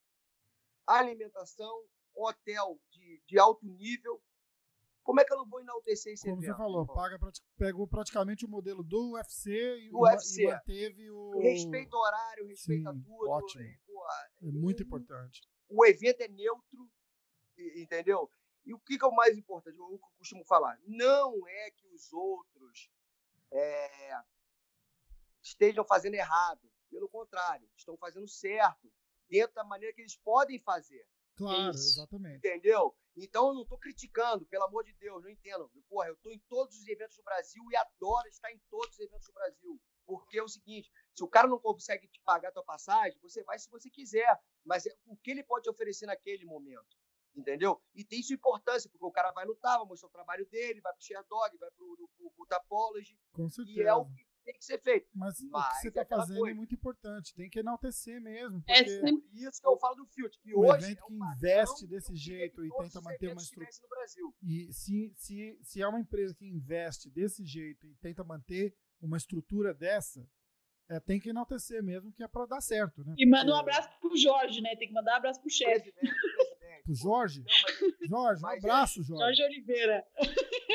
alimentação, 0.87 1.85
hotel 2.15 2.81
de, 2.91 3.23
de 3.27 3.39
alto 3.39 3.65
nível. 3.67 4.23
Como 5.03 5.21
é 5.21 5.25
que 5.25 5.33
eu 5.33 5.39
não 5.39 5.49
vou 5.49 5.61
enaltecer 5.61 6.13
esse 6.13 6.25
Como 6.25 6.37
você 6.41 6.47
evento? 6.49 6.57
falou, 6.59 6.83
irmão? 6.83 6.95
paga, 6.95 7.19
prati- 7.19 7.43
pegou 7.57 7.89
praticamente 7.89 8.45
o 8.45 8.49
modelo 8.49 8.83
do 8.83 9.13
UFC 9.13 9.51
e, 9.79 9.91
Do 9.91 10.01
UFC. 10.01 10.43
e 10.43 10.47
manteve 10.47 11.11
o. 11.11 11.39
Respeita 11.41 11.97
o 11.97 12.01
horário, 12.01 12.47
respeita 12.47 12.93
Sim, 12.93 13.03
tudo. 13.03 13.29
ótimo. 13.31 13.65
e, 13.65 13.79
pô, 13.87 14.03
É 14.43 14.51
muito 14.53 14.83
importante. 14.83 15.43
o 15.69 15.85
evento 15.87 16.21
é 16.21 16.29
neutro, 16.29 16.91
entendeu? 17.77 18.31
E 18.65 18.75
o 18.75 18.79
que, 18.79 18.99
que 18.99 19.05
é 19.05 19.09
o 19.09 19.15
mais 19.15 19.37
importante? 19.37 19.79
O 19.81 19.89
que 19.99 20.05
eu 20.05 20.11
costumo 20.19 20.45
falar. 20.45 20.79
Não 20.87 21.49
é 21.49 21.71
que 21.71 21.87
os 21.89 22.13
outros 22.13 22.91
é, 23.51 24.21
estejam 25.43 25.85
fazendo 25.85 26.15
errado. 26.15 26.71
Pelo 26.91 27.09
contrário, 27.09 27.69
estão 27.77 27.97
fazendo 27.97 28.27
certo, 28.29 28.93
dentro 29.29 29.55
da 29.55 29.65
maneira 29.65 29.95
que 29.95 30.03
eles 30.03 30.17
podem 30.17 30.59
fazer. 30.59 31.07
Claro, 31.41 31.75
Isso. 31.75 31.99
exatamente. 31.99 32.37
Entendeu? 32.37 32.95
Então 33.17 33.49
eu 33.49 33.55
não 33.55 33.63
estou 33.63 33.79
criticando, 33.79 34.45
pelo 34.45 34.65
amor 34.65 34.85
de 34.85 34.93
Deus, 34.93 35.23
não 35.23 35.31
entendo. 35.31 35.71
Porra, 35.89 36.09
eu 36.09 36.15
estou 36.15 36.31
em 36.31 36.39
todos 36.51 36.79
os 36.79 36.87
eventos 36.87 37.17
do 37.17 37.23
Brasil 37.23 37.65
e 37.71 37.77
adoro 37.77 38.29
estar 38.29 38.53
em 38.53 38.59
todos 38.69 38.91
os 38.95 39.01
eventos 39.01 39.27
do 39.27 39.33
Brasil. 39.33 39.81
Porque 40.05 40.39
é 40.39 40.43
o 40.43 40.49
seguinte, 40.49 40.93
se 41.15 41.25
o 41.25 41.29
cara 41.29 41.49
não 41.49 41.59
consegue 41.59 42.07
te 42.09 42.21
pagar 42.23 42.49
a 42.49 42.53
tua 42.53 42.63
passagem, 42.65 43.19
você 43.21 43.43
vai 43.43 43.59
se 43.59 43.71
você 43.71 43.89
quiser. 43.89 44.39
Mas 44.65 44.85
é 44.85 44.95
o 45.07 45.17
que 45.17 45.31
ele 45.31 45.43
pode 45.43 45.65
te 45.65 45.71
oferecer 45.71 46.05
naquele 46.07 46.45
momento. 46.45 46.99
Entendeu? 47.35 47.81
E 47.95 48.05
tem 48.05 48.23
sua 48.23 48.35
importância, 48.35 48.91
porque 48.91 49.07
o 49.07 49.11
cara 49.11 49.31
vai 49.33 49.47
lutar, 49.47 49.79
vai 49.79 49.87
mostrar 49.87 50.09
o 50.09 50.13
trabalho 50.13 50.45
dele, 50.47 50.81
vai 50.81 50.93
pro 50.93 51.03
Sherdog, 51.03 51.57
vai 51.59 51.71
pro, 51.71 52.11
pro, 52.17 52.31
pro 52.33 52.47
Tapology, 52.47 53.19
Com 53.33 53.47
e 53.47 53.51
certeza. 53.51 53.83
é 53.89 53.95
o 53.95 54.05
que 54.05 54.27
tem 54.45 54.55
que 54.55 54.65
ser 54.65 54.81
feito. 54.81 55.09
Mas, 55.15 55.35
o 55.39 55.45
que 55.45 55.49
Mas 55.51 55.81
você 55.81 55.87
é 55.87 55.91
está 55.91 56.03
aquela 56.03 56.21
fazendo 56.23 56.37
é 56.37 56.41
coisa. 56.41 56.57
muito 56.57 56.75
importante. 56.75 57.35
Tem 57.35 57.49
que 57.51 57.59
enaltecer 57.61 58.21
mesmo. 58.21 58.63
É 58.69 58.79
Porque 58.83 58.91
sempre- 58.91 59.23
Por 59.29 59.37
isso 59.39 59.61
que 59.61 59.69
eu 59.69 59.79
falo 59.79 59.95
do 59.97 60.07
Field, 60.07 60.39
que 60.41 60.55
um 60.55 60.59
hoje 60.61 60.85
evento 60.87 60.99
é 61.03 61.07
que 61.07 61.13
um 61.13 61.33
investe 61.35 61.87
desse 61.87 62.15
jeito 62.17 62.65
e 62.65 62.71
tenta 62.71 63.01
manter 63.01 63.33
uma 63.33 63.41
estrutura. 63.43 63.69
E 64.43 64.73
se, 64.73 65.13
se, 65.17 65.59
se 65.63 65.83
é 65.83 65.87
uma 65.87 66.01
empresa 66.01 66.35
que 66.35 66.47
investe 66.47 67.11
desse 67.11 67.45
jeito 67.45 67.87
e 67.87 67.95
tenta 67.97 68.25
manter 68.25 68.75
uma 69.01 69.17
estrutura 69.17 69.73
dessa, 69.75 70.27
é, 70.89 70.99
tem 71.01 71.21
que 71.21 71.31
enaltecer 71.31 71.83
mesmo, 71.83 72.13
que 72.13 72.23
é 72.23 72.29
para 72.29 72.47
dar 72.47 72.61
certo, 72.61 73.05
né? 73.05 73.15
E 73.17 73.25
manda 73.25 73.53
um 73.53 73.57
abraço 73.57 73.89
pro 74.01 74.17
Jorge, 74.17 74.61
né? 74.61 74.75
Tem 74.77 74.89
que 74.89 74.95
mandar 74.95 75.13
um 75.15 75.17
abraço 75.17 75.41
pro 75.41 75.49
chefe. 75.51 75.93
Pro 76.85 76.95
Jorge? 76.95 77.45
Não, 78.09 78.23
mas 78.25 78.41
Jorge, 78.41 78.41
um 78.41 78.43
Mas 78.43 78.65
é- 78.65 78.67
abraço, 78.67 79.03
Jorge. 79.03 79.23
Jorge 79.37 79.43
Oliveira. 79.45 80.05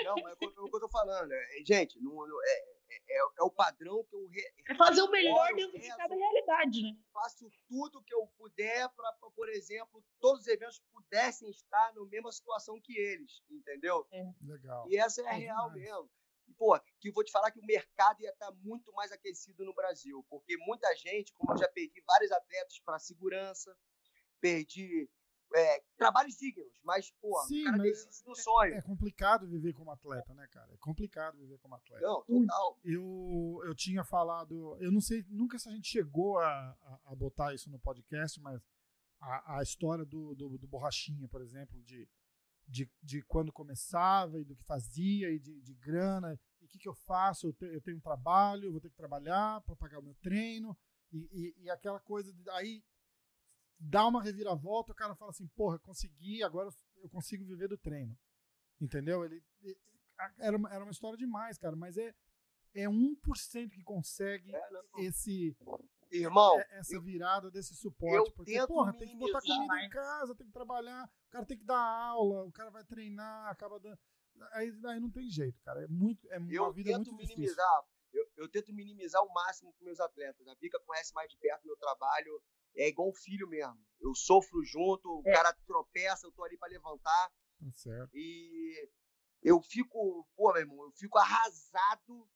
Não, 0.06 0.16
mas 0.24 0.38
é 0.42 0.46
o 0.46 0.70
que 0.70 0.76
eu 0.76 0.80
tô 0.80 0.90
falando. 0.90 1.32
É, 1.32 1.64
gente, 1.66 2.00
não, 2.02 2.14
não- 2.28 2.44
é, 2.44 2.75
é, 3.08 3.18
é 3.40 3.44
o 3.44 3.50
padrão 3.50 4.04
que 4.04 4.16
eu. 4.16 4.28
Re, 4.28 4.42
é 4.70 4.76
fazer 4.76 5.02
o 5.02 5.10
melhor 5.10 5.50
eu 5.52 5.56
dentro 5.56 5.80
de 5.80 5.88
cada 5.88 6.16
realidade, 6.16 6.84
né? 6.84 6.98
Faço 7.14 7.50
tudo 7.68 8.04
que 8.04 8.14
eu 8.14 8.28
puder 8.38 8.90
para, 8.90 9.14
por 9.36 9.50
exemplo, 9.50 10.04
todos 10.20 10.42
os 10.42 10.48
eventos 10.48 10.82
pudessem 10.94 11.50
estar 11.50 11.94
na 11.94 12.06
mesma 12.06 12.32
situação 12.32 12.80
que 12.82 12.98
eles, 12.98 13.44
entendeu? 13.50 14.08
É. 14.12 14.34
Legal. 14.42 14.86
E 14.90 14.98
essa 14.98 15.22
é 15.22 15.28
a 15.28 15.34
é 15.34 15.38
real 15.38 15.70
demais. 15.72 15.90
mesmo. 15.90 16.12
Pô, 16.58 16.80
que 17.00 17.12
vou 17.12 17.24
te 17.24 17.32
falar 17.32 17.52
que 17.52 17.60
o 17.60 17.66
mercado 17.66 18.22
ia 18.22 18.30
estar 18.30 18.52
muito 18.64 18.92
mais 18.94 19.12
aquecido 19.12 19.66
no 19.66 19.74
Brasil, 19.74 20.24
porque 20.30 20.56
muita 20.58 20.94
gente, 20.96 21.34
como 21.34 21.54
eu 21.54 21.58
já 21.58 21.68
perdi 21.68 22.02
vários 22.06 22.32
atletas 22.32 22.80
para 22.80 23.00
segurança, 23.00 23.76
perdi 24.40 25.10
é, 25.56 25.82
trabalhos 25.98 26.36
dignos, 26.36 26.80
mas, 26.84 27.12
pô, 27.22 27.42
Sim, 27.48 27.62
o 27.62 27.66
cara 27.66 27.78
desiste 27.78 28.24
do 28.26 28.36
sonho. 28.36 28.74
É 28.74 28.82
complicado 28.82 29.48
viver 29.48 29.74
como 29.74 29.90
atleta, 29.90 30.34
né, 30.34 30.46
cara? 30.52 30.74
É 30.74 30.78
complicado 30.78 31.38
viver 31.38 31.58
como 31.60 31.76
atleta. 31.76 32.06
Não, 32.06 32.24
total. 32.26 32.78
Eu, 32.84 33.62
eu 33.66 33.74
tinha 33.74 34.04
falado, 34.04 34.78
eu 34.82 34.92
não 34.92 35.00
sei 35.00 35.26
nunca 35.30 35.58
se 35.58 35.70
a 35.70 35.72
gente 35.72 35.88
chegou 35.88 36.38
a, 36.40 36.46
a, 36.46 37.00
a 37.06 37.16
botar 37.16 37.54
isso 37.54 37.70
no 37.70 37.80
podcast, 37.80 38.40
mas 38.42 38.62
a, 39.22 39.60
a 39.60 39.64
história 39.64 40.06
do, 40.06 40.36
do, 40.36 40.58
do, 40.58 40.68
Borrachinha, 40.68 41.28
por 41.30 41.42
exemplo, 41.42 41.82
de, 41.84 42.08
de, 42.68 42.92
de 43.02 43.22
quando 43.24 43.54
começava 43.54 44.40
e 44.40 44.44
do 44.44 44.56
que 44.56 44.64
fazia 44.66 45.32
e 45.32 45.40
de, 45.40 45.62
de 45.62 45.74
grana, 45.76 46.38
e 46.62 46.66
o 46.66 46.68
que, 46.68 46.80
que 46.80 46.90
eu 46.90 46.96
faço? 46.96 47.48
Eu, 47.48 47.54
te, 47.54 47.66
eu 47.66 47.82
tenho 47.82 47.98
um 47.98 48.02
trabalho, 48.02 48.72
vou 48.72 48.82
ter 48.82 48.90
que 48.90 48.98
trabalhar 48.98 49.62
para 49.62 49.76
pagar 49.76 50.00
o 50.00 50.04
meu 50.04 50.16
treino, 50.16 50.78
e, 51.14 51.30
e, 51.32 51.64
e 51.64 51.70
aquela 51.70 52.00
coisa, 52.02 52.34
de, 52.34 52.50
aí 52.50 52.84
dá 53.80 54.08
uma 54.08 54.22
reviravolta, 54.22 54.92
o 54.92 54.96
cara 54.96 55.16
fala 55.16 55.32
assim, 55.32 55.48
porra, 55.50 55.80
consegui, 55.80 56.44
agora 56.44 56.70
eu 56.98 57.10
consigo 57.10 57.46
viver 57.46 57.68
do 57.68 57.78
treino. 57.78 58.18
Entendeu? 58.80 59.24
Ele, 59.24 59.44
era, 60.40 60.58
uma, 60.58 60.74
era 60.74 60.84
uma 60.84 60.92
história 60.92 61.18
demais, 61.18 61.58
cara, 61.58 61.76
mas 61.76 61.98
é, 61.98 62.14
é 62.74 62.86
1% 62.86 63.70
que 63.70 63.84
consegue 63.84 64.54
é, 64.56 64.70
esse 65.00 65.56
Irmão, 66.12 66.60
é, 66.60 66.80
essa 66.80 67.00
virada 67.00 67.50
desse 67.50 67.76
suporte. 67.76 68.32
Porque, 68.34 68.66
porra, 68.68 68.94
tem 68.94 69.08
que 69.08 69.18
botar 69.18 69.42
comida 69.42 69.82
em 69.82 69.90
casa, 69.90 70.36
tem 70.36 70.48
que 70.48 70.54
trabalhar, 70.54 71.10
o 71.28 71.32
cara 71.32 71.46
tem 71.46 71.58
que 71.58 71.66
dar 71.66 71.80
aula, 71.80 72.46
o 72.46 72.52
cara 72.52 72.70
vai 72.70 72.84
treinar, 72.84 73.50
acaba 73.50 73.80
dando. 73.80 73.98
Aí, 74.52 74.72
aí 74.86 75.00
não 75.00 75.10
tem 75.10 75.30
jeito, 75.30 75.60
cara. 75.64 75.84
É 75.84 75.88
muito. 75.88 76.28
É 76.32 76.38
uma 76.38 76.52
eu 76.52 76.74
vida 76.74 76.92
tento 76.92 77.12
muito 77.12 77.28
minimizar. 77.28 77.84
Eu, 78.14 78.26
eu, 78.38 78.50
tento 78.50 78.74
minimizar 78.74 79.22
o 79.24 79.34
máximo 79.34 79.74
com 79.74 79.84
meus 79.84 80.00
atletas. 80.00 80.48
A 80.48 80.56
Vika 80.56 80.80
conhece 80.82 81.14
mais 81.14 81.30
de 81.30 81.38
perto 81.38 81.66
meu 81.66 81.76
trabalho 81.76 82.42
é 82.76 82.90
igual 82.90 83.10
um 83.10 83.14
filho 83.14 83.48
mesmo. 83.48 83.78
Eu 84.00 84.14
sofro 84.14 84.64
junto, 84.64 85.08
o 85.08 85.24
é. 85.26 85.34
cara 85.34 85.54
tropeça, 85.66 86.28
eu 86.28 86.32
tô 86.32 86.44
ali 86.44 86.58
para 86.58 86.70
levantar. 86.70 87.32
Tá 87.60 87.72
certo. 87.74 88.10
E 88.14 88.90
eu 89.42 89.62
fico, 89.62 90.28
pô, 90.36 90.52
meu 90.54 90.62
irmão, 90.62 90.84
eu 90.84 90.92
fico 90.92 91.18
arrasado 91.18 92.28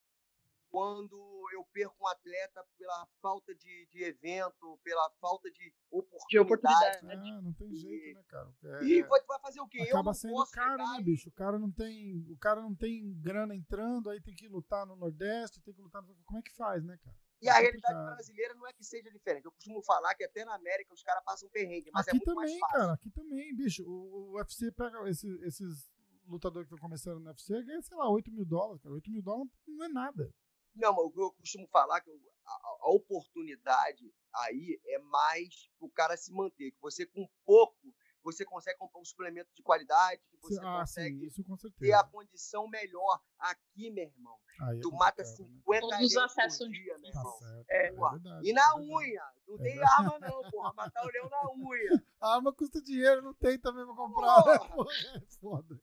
quando 0.69 1.49
eu 1.51 1.65
perco 1.73 1.95
um 1.99 2.07
atleta 2.07 2.63
pela 2.77 3.07
falta 3.21 3.53
de, 3.55 3.87
de 3.87 4.03
evento, 4.03 4.79
pela 4.83 5.09
falta 5.19 5.49
de 5.51 5.73
oportunidade. 5.89 6.29
De 6.29 6.39
oportunidade. 6.39 7.05
Né? 7.05 7.13
Ah, 7.15 7.41
não 7.41 7.53
tem 7.53 7.73
jeito, 7.73 8.17
né, 8.17 8.23
cara? 8.27 8.53
É, 8.63 8.83
e 8.83 9.01
vai, 9.03 9.21
vai 9.23 9.39
fazer 9.39 9.59
o 9.61 9.67
quê? 9.67 9.81
Acaba 9.81 10.13
sendo 10.13 10.45
caro, 10.51 10.77
né, 10.77 11.01
bicho? 11.01 11.29
O 11.29 11.33
cara 11.33 11.57
não 11.57 11.71
tem, 11.71 12.25
o 12.29 12.37
cara 12.37 12.61
não 12.61 12.75
tem 12.75 13.13
grana 13.19 13.55
entrando, 13.55 14.09
aí 14.09 14.21
tem 14.21 14.35
que 14.35 14.47
lutar 14.47 14.85
no 14.85 14.95
Nordeste, 14.95 15.61
tem 15.61 15.73
que 15.73 15.81
lutar 15.81 16.01
no... 16.03 16.15
Como 16.23 16.39
é 16.39 16.41
que 16.41 16.55
faz, 16.55 16.83
né, 16.83 16.97
cara? 17.03 17.17
E 17.41 17.47
a 17.47 17.53
realidade 17.59 17.93
brasileira 17.93 18.53
não 18.53 18.67
é 18.67 18.73
que 18.73 18.83
seja 18.83 19.09
diferente. 19.09 19.45
Eu 19.45 19.51
costumo 19.51 19.81
falar 19.81 20.13
que 20.15 20.23
até 20.23 20.43
na 20.43 20.55
América 20.55 20.93
os 20.93 21.01
caras 21.01 21.23
passam 21.23 21.49
perrengue, 21.49 21.89
mas 21.93 22.07
é 22.07 22.11
aqui 22.11 22.17
é 22.17 22.19
muito 22.19 22.35
também, 22.35 22.59
mais 22.59 22.73
cara, 22.73 22.93
aqui 22.93 23.09
também, 23.11 23.55
bicho. 23.55 23.83
O, 23.87 24.31
o 24.31 24.37
UFC 24.37 24.71
pega 24.71 25.09
esse, 25.09 25.27
esses 25.45 25.89
lutadores 26.27 26.67
que 26.67 26.75
estão 26.75 26.87
começando 26.87 27.19
no 27.19 27.29
UFC, 27.29 27.63
ganha, 27.63 27.81
sei 27.81 27.95
lá, 27.95 28.09
8 28.09 28.31
mil 28.31 28.45
dólares, 28.45 28.81
cara. 28.81 28.93
8 28.93 29.09
mil 29.09 29.21
dólares 29.21 29.51
não 29.67 29.85
é 29.85 29.89
nada. 29.89 30.33
Não, 30.75 30.93
mas 30.93 31.17
eu 31.17 31.31
costumo 31.33 31.67
falar 31.67 32.01
que 32.01 32.11
a, 32.11 32.51
a 32.81 32.91
oportunidade 32.91 34.13
aí 34.33 34.79
é 34.85 34.99
mais 34.99 35.69
o 35.79 35.89
cara 35.89 36.15
se 36.15 36.31
manter. 36.31 36.71
Que 36.71 36.81
você 36.81 37.05
com 37.05 37.27
pouco 37.45 37.93
você 38.23 38.45
consegue 38.45 38.77
comprar 38.77 38.99
um 38.99 39.05
suplemento 39.05 39.49
de 39.53 39.61
qualidade, 39.61 40.21
você 40.41 40.59
ah, 40.59 40.79
consegue 40.79 41.29
sim, 41.29 41.43
ter 41.79 41.93
a 41.93 42.03
condição 42.03 42.67
melhor. 42.67 43.21
Aqui, 43.39 43.89
meu 43.89 44.03
irmão, 44.03 44.37
é 44.69 44.79
tu 44.79 44.91
mata 44.91 45.23
50 45.23 45.87
né? 45.87 45.97
Todos 45.97 46.15
os 46.15 46.57
por 46.57 46.69
dia, 46.69 46.97
meu 46.97 47.11
tá 47.11 47.19
irmão. 47.19 47.39
Tá 47.39 47.63
é. 47.69 47.87
É 47.87 47.91
verdade, 47.91 48.49
e 48.49 48.53
na 48.53 48.61
é 48.61 48.75
unha, 48.75 49.23
não 49.47 49.55
é 49.55 49.57
tem 49.57 49.83
arma 49.83 50.19
não, 50.19 50.51
porra, 50.51 50.73
matar 50.73 51.05
o 51.05 51.09
leão 51.09 51.29
na 51.29 51.51
unha. 51.53 52.03
A 52.19 52.35
arma 52.35 52.53
custa 52.53 52.81
dinheiro, 52.81 53.21
não 53.21 53.33
tem 53.33 53.57
também 53.57 53.85
pra 53.85 53.95
comprar. 53.95 54.59
Porra. 54.67 54.89
É 55.15 55.29
foda, 55.39 55.81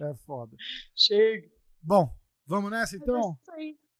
É 0.00 0.14
foda. 0.14 0.56
Chega. 0.94 1.48
Bom, 1.80 2.12
vamos 2.46 2.70
nessa 2.70 2.96
então? 2.96 3.38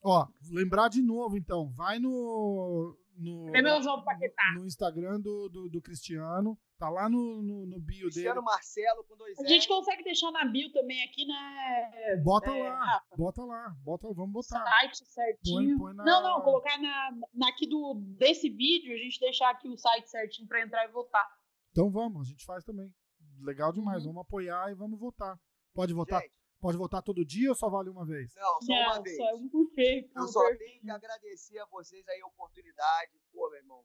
Ó, 0.02 0.26
lembrar 0.50 0.88
de 0.88 1.00
novo 1.00 1.36
então, 1.36 1.70
vai 1.70 1.98
no 1.98 2.98
no, 3.16 3.50
no 4.54 4.66
Instagram 4.66 5.20
do, 5.20 5.48
do, 5.48 5.68
do, 5.68 5.80
Cristiano. 5.80 6.58
Tá 6.84 6.90
lá 6.90 7.08
no, 7.08 7.42
no, 7.42 7.64
no 7.64 7.80
bio 7.80 8.10
Cristiano 8.10 8.42
dele. 8.42 8.44
Marcelo 8.44 9.04
com 9.04 9.16
dois 9.16 9.38
A 9.38 9.48
gente 9.48 9.66
consegue 9.66 10.04
deixar 10.04 10.30
na 10.32 10.44
bio 10.44 10.70
também 10.70 11.02
aqui 11.02 11.24
na. 11.24 12.22
Bota 12.22 12.50
é, 12.50 12.62
lá, 12.62 12.84
Rafa. 12.84 13.16
bota 13.16 13.42
lá, 13.42 13.74
bota, 13.82 14.12
vamos 14.12 14.32
botar. 14.32 14.62
Site 14.62 15.08
certinho. 15.08 15.78
Põe, 15.78 15.94
põe 15.94 15.94
na... 15.94 16.04
Não, 16.04 16.22
não, 16.22 16.42
colocar 16.42 16.76
na, 16.76 17.10
na, 17.32 17.48
aqui 17.48 17.66
do, 17.66 17.94
desse 18.18 18.50
vídeo, 18.50 18.92
a 18.92 18.98
gente 18.98 19.18
deixar 19.18 19.48
aqui 19.48 19.66
o 19.66 19.78
site 19.78 20.10
certinho 20.10 20.46
pra 20.46 20.60
entrar 20.60 20.84
e 20.84 20.92
votar. 20.92 21.26
Então 21.70 21.90
vamos, 21.90 22.28
a 22.28 22.30
gente 22.30 22.44
faz 22.44 22.62
também. 22.62 22.92
Legal 23.40 23.72
demais, 23.72 24.04
uhum. 24.04 24.12
vamos 24.12 24.28
apoiar 24.28 24.70
e 24.70 24.74
vamos 24.74 25.00
votar. 25.00 25.40
Pode 25.72 25.94
votar. 25.94 26.20
Gente, 26.20 26.34
Pode 26.60 26.78
votar 26.78 27.02
todo 27.02 27.24
dia 27.24 27.50
ou 27.50 27.54
só 27.54 27.68
vale 27.68 27.90
uma 27.90 28.06
vez? 28.06 28.34
Não, 28.36 28.62
só 28.62 28.72
uma 28.72 29.02
vez. 29.02 29.16
Só 29.16 29.36
um 29.36 29.68
vez. 29.74 30.10
Eu 30.16 30.28
só 30.28 30.56
tenho 30.56 30.80
que 30.80 30.90
agradecer 30.90 31.58
a 31.58 31.66
vocês 31.66 32.06
aí 32.08 32.20
a 32.20 32.26
oportunidade, 32.26 33.12
pô, 33.32 33.50
meu 33.50 33.58
irmão, 33.58 33.84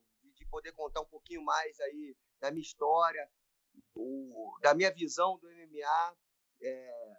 poder 0.50 0.72
contar 0.74 1.02
um 1.02 1.06
pouquinho 1.06 1.44
mais 1.44 1.80
aí 1.80 2.16
da 2.40 2.52
minha 2.52 2.62
história, 2.62 3.30
o, 3.96 4.58
da 4.62 4.74
minha 4.74 4.92
visão 4.92 5.38
do 5.40 5.48
MMA, 5.48 6.16
é, 6.62 7.18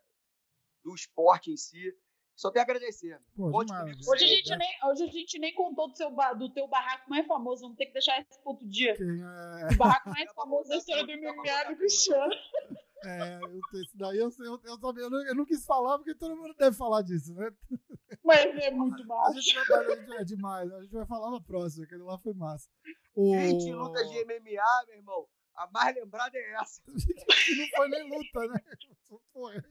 do 0.82 0.94
esporte 0.94 1.50
em 1.50 1.56
si. 1.56 1.96
Só 2.36 2.50
tenho 2.50 2.62
a 2.62 2.64
agradecer. 2.64 3.20
Pô, 3.36 3.62
demais, 3.62 4.08
hoje, 4.08 4.24
a 4.24 4.28
gente 4.28 4.56
nem, 4.56 4.78
hoje 4.84 5.02
a 5.04 5.06
gente 5.08 5.38
nem 5.38 5.54
contou 5.54 5.88
do, 5.88 5.96
seu, 5.96 6.10
do 6.38 6.48
teu 6.48 6.66
barraco 6.66 7.10
mais 7.10 7.26
famoso. 7.26 7.62
Vamos 7.62 7.76
ter 7.76 7.86
que 7.86 7.92
deixar 7.92 8.18
esse 8.18 8.42
ponto 8.42 8.66
dia. 8.66 8.92
É... 8.92 9.74
O 9.74 9.76
barraco 9.76 10.08
mais 10.08 10.32
famoso 10.32 10.70
da 10.70 10.76
história 10.76 11.04
do 11.04 11.12
MMA 11.12 11.68
do 11.68 11.76
Cristiano. 11.76 12.34
É, 13.02 13.40
esse 13.80 13.96
daí 13.96 14.18
eu, 14.18 14.30
eu, 14.40 14.60
eu, 14.64 14.78
também, 14.78 15.02
eu, 15.02 15.10
não, 15.10 15.26
eu 15.26 15.34
não 15.34 15.44
quis 15.46 15.64
falar 15.64 15.96
porque 15.98 16.14
todo 16.14 16.36
mundo 16.36 16.54
deve 16.58 16.76
falar 16.76 17.02
disso, 17.02 17.34
né? 17.34 17.50
Mas 18.22 18.44
é 18.62 18.70
muito 18.70 19.06
massa. 19.06 19.38
A 19.38 19.40
gente, 19.40 19.68
vai, 19.68 20.20
é 20.20 20.24
demais, 20.24 20.72
a 20.72 20.82
gente 20.82 20.92
vai 20.92 21.06
falar 21.06 21.30
na 21.30 21.40
próxima, 21.40 21.84
aquele 21.84 22.02
lá 22.02 22.18
foi 22.18 22.34
massa. 22.34 22.68
O... 23.14 23.34
20 23.36 23.72
lutas 23.72 24.08
de 24.10 24.24
MMA, 24.24 24.86
meu 24.86 24.96
irmão, 24.96 25.26
a 25.54 25.70
mais 25.70 25.94
lembrada 25.94 26.36
é 26.36 26.52
essa. 26.54 26.82
não 26.86 27.68
foi 27.76 27.88
nem 27.88 28.10
luta, 28.10 28.46
né? 28.46 28.60
Porra. 29.32 29.64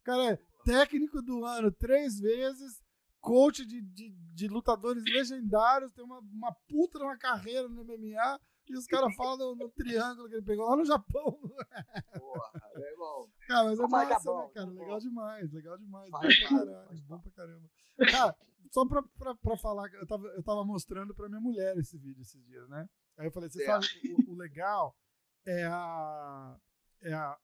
O 0.00 0.04
cara 0.04 0.32
é 0.32 0.38
técnico 0.64 1.20
do 1.22 1.44
ano 1.44 1.72
três 1.72 2.20
vezes, 2.20 2.80
coach 3.20 3.64
de, 3.66 3.82
de, 3.82 4.10
de 4.10 4.48
lutadores 4.48 5.02
legendários, 5.04 5.92
tem 5.92 6.04
uma, 6.04 6.18
uma 6.20 6.54
puta 6.68 6.98
uma 6.98 7.16
carreira 7.18 7.68
no 7.68 7.84
MMA 7.84 8.40
e 8.68 8.76
os 8.76 8.86
caras 8.86 9.14
falam 9.14 9.36
no, 9.36 9.56
no, 9.56 9.70
triângulo 9.70 10.28
que 10.28 10.34
ele 10.36 10.44
pegou 10.44 10.66
lá 10.66 10.76
no 10.76 10.84
Japão. 10.84 11.38
Porra, 12.18 12.52
meu 12.74 12.84
irmão. 12.84 13.30
Cara, 13.46 13.64
mas 13.64 13.78
é 13.78 13.86
massa, 13.86 14.24
bom, 14.24 14.46
né, 14.46 14.50
cara? 14.54 14.70
Legal 14.70 14.98
demais, 14.98 15.52
legal 15.52 15.78
demais. 15.78 16.10
Vai, 16.10 16.22
bom 16.22 16.48
pra 16.48 16.58
caralho, 16.58 17.02
bom 17.02 17.18
pra 17.20 17.30
caramba. 17.32 17.70
Cara, 18.10 18.36
só 18.70 18.86
pra, 18.86 19.02
pra, 19.02 19.34
pra 19.34 19.56
falar, 19.58 19.92
eu 19.94 20.06
tava, 20.06 20.26
eu 20.28 20.42
tava 20.42 20.64
mostrando 20.64 21.14
pra 21.14 21.28
minha 21.28 21.40
mulher 21.40 21.76
esse 21.76 21.98
vídeo 21.98 22.22
esses 22.22 22.42
dias, 22.44 22.68
né? 22.68 22.88
Aí 23.16 23.26
eu 23.26 23.32
falei, 23.32 23.50
você 23.50 23.62
é. 23.62 23.66
sabe, 23.66 23.86
o, 24.26 24.32
o, 24.32 24.34
legal 24.34 24.96
é 25.46 25.64
a, 25.64 26.56
é 27.02 27.12
a. 27.12 27.38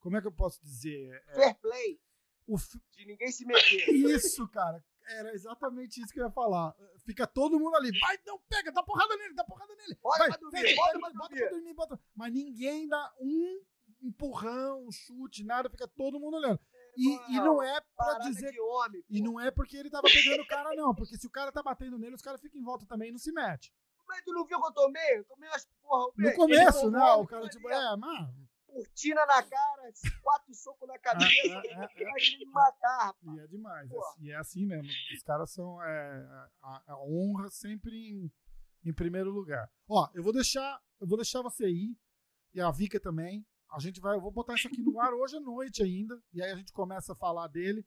Como 0.00 0.16
é 0.16 0.20
que 0.20 0.26
eu 0.26 0.32
posso 0.32 0.62
dizer? 0.62 1.22
É, 1.28 1.34
Fair 1.34 1.54
play. 1.60 2.00
O, 2.46 2.56
de 2.56 3.06
ninguém 3.06 3.30
se 3.30 3.46
meter. 3.46 3.88
Isso, 3.88 4.48
cara. 4.48 4.84
Era 5.06 5.34
exatamente 5.34 6.00
isso 6.00 6.12
que 6.12 6.20
eu 6.20 6.24
ia 6.24 6.30
falar. 6.30 6.74
Fica 7.04 7.26
todo 7.26 7.58
mundo 7.58 7.76
ali. 7.76 7.90
Vai, 7.98 8.18
não, 8.26 8.38
pega, 8.48 8.72
dá 8.72 8.82
porrada 8.82 9.16
nele, 9.16 9.34
dá 9.34 9.44
porrada 9.44 9.74
nele. 9.76 9.98
Bota 10.02 10.18
vai, 10.18 10.28
pra 10.28 10.38
dormir, 10.38 10.62
pega, 10.62 10.76
bota, 10.76 10.98
bota, 10.98 11.14
bota 11.14 11.36
pra 11.36 11.48
dormir, 11.50 11.74
bota. 11.74 12.00
Mas 12.14 12.32
ninguém 12.32 12.88
dá 12.88 13.12
um 13.20 13.60
empurrão, 14.02 14.86
um 14.86 14.92
chute, 14.92 15.44
nada, 15.44 15.68
fica 15.68 15.86
todo 15.88 16.18
mundo 16.18 16.36
olhando. 16.36 16.60
E, 16.96 17.32
e 17.32 17.40
não 17.40 17.62
é 17.62 17.80
pra 17.96 18.18
dizer. 18.18 18.54
Homem, 18.60 19.04
e 19.10 19.20
não 19.20 19.40
é 19.40 19.50
porque 19.50 19.76
ele 19.76 19.90
tava 19.90 20.04
pegando 20.04 20.42
o 20.42 20.46
cara, 20.46 20.74
não. 20.74 20.94
Porque 20.94 21.16
se 21.16 21.26
o 21.26 21.30
cara 21.30 21.52
tá 21.52 21.62
batendo 21.62 21.98
nele, 21.98 22.14
os 22.14 22.22
caras 22.22 22.40
ficam 22.40 22.60
em 22.60 22.64
volta 22.64 22.86
também 22.86 23.08
e 23.08 23.12
não 23.12 23.18
se 23.18 23.32
mete. 23.32 23.72
Mas 24.06 24.22
tu 24.22 24.32
não 24.32 24.44
viu 24.44 24.60
que 24.60 24.66
eu 24.66 24.72
tomei? 24.72 25.18
Eu 25.18 25.24
tomei 25.24 25.48
umas 25.48 25.68
porra. 25.82 26.12
No 26.16 26.34
começo, 26.34 26.90
né? 26.90 27.12
O 27.14 27.26
cara, 27.26 27.48
tipo, 27.48 27.68
é, 27.68 27.96
mas 27.96 28.43
cortina 28.74 29.24
na 29.26 29.42
cara, 29.42 29.92
quatro 30.20 30.54
socos 30.54 30.88
na 30.88 30.98
cabeça, 30.98 31.30
é, 31.32 31.50
é, 31.50 31.80
é, 31.80 32.34
é. 32.34 32.38
me 32.38 32.46
matar, 32.46 33.06
rapaz. 33.06 33.36
E 33.36 33.40
é 33.40 33.46
demais. 33.46 33.90
É, 33.90 33.96
e 34.20 34.30
é 34.32 34.36
assim 34.36 34.66
mesmo. 34.66 34.90
Os 35.14 35.22
caras 35.22 35.50
são. 35.52 35.80
É, 35.82 36.48
a, 36.60 36.82
a, 36.88 36.98
honra 37.04 37.48
sempre 37.50 37.94
em, 37.94 38.32
em 38.84 38.92
primeiro 38.92 39.30
lugar. 39.30 39.70
Ó, 39.88 40.08
eu 40.14 40.22
vou 40.22 40.32
deixar. 40.32 40.80
Eu 41.00 41.06
vou 41.06 41.16
deixar 41.16 41.42
você 41.42 41.68
ir. 41.68 41.96
E 42.52 42.60
a 42.60 42.70
Vika 42.70 42.98
também. 42.98 43.46
A 43.70 43.78
gente 43.78 44.00
vai. 44.00 44.16
Eu 44.16 44.20
vou 44.20 44.32
botar 44.32 44.54
isso 44.54 44.66
aqui 44.66 44.82
no 44.82 45.00
ar 45.00 45.12
hoje 45.14 45.36
à 45.36 45.40
noite 45.40 45.82
ainda. 45.82 46.20
E 46.32 46.42
aí 46.42 46.50
a 46.50 46.56
gente 46.56 46.72
começa 46.72 47.12
a 47.12 47.16
falar 47.16 47.46
dele. 47.48 47.86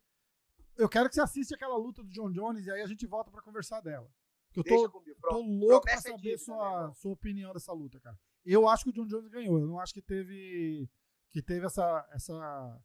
eu 0.77 0.87
quero 0.87 1.09
que 1.09 1.15
você 1.15 1.21
assista 1.21 1.55
aquela 1.55 1.77
luta 1.77 2.01
do 2.01 2.09
John 2.09 2.31
Jones 2.31 2.65
e 2.65 2.71
aí 2.71 2.81
a 2.81 2.87
gente 2.87 3.05
volta 3.05 3.29
pra 3.29 3.41
conversar 3.41 3.81
dela. 3.81 4.09
Eu 4.55 4.63
tô, 4.63 4.89
comigo. 4.89 5.19
tô 5.21 5.39
louco 5.39 5.85
pra 5.85 5.93
é 5.93 5.97
saber 5.97 6.17
dívida, 6.17 6.37
sua, 6.39 6.93
sua 6.95 7.11
opinião 7.11 7.53
dessa 7.53 7.71
luta, 7.73 7.99
cara. 7.99 8.17
Eu 8.45 8.67
acho 8.67 8.83
que 8.83 8.89
o 8.89 8.93
John 8.93 9.05
Jones 9.07 9.27
ganhou. 9.29 9.59
Eu 9.59 9.67
não 9.67 9.79
acho 9.79 9.93
que 9.93 10.01
teve. 10.01 10.89
Que 11.31 11.41
teve 11.41 11.65
essa. 11.65 12.07
Essa. 12.13 12.81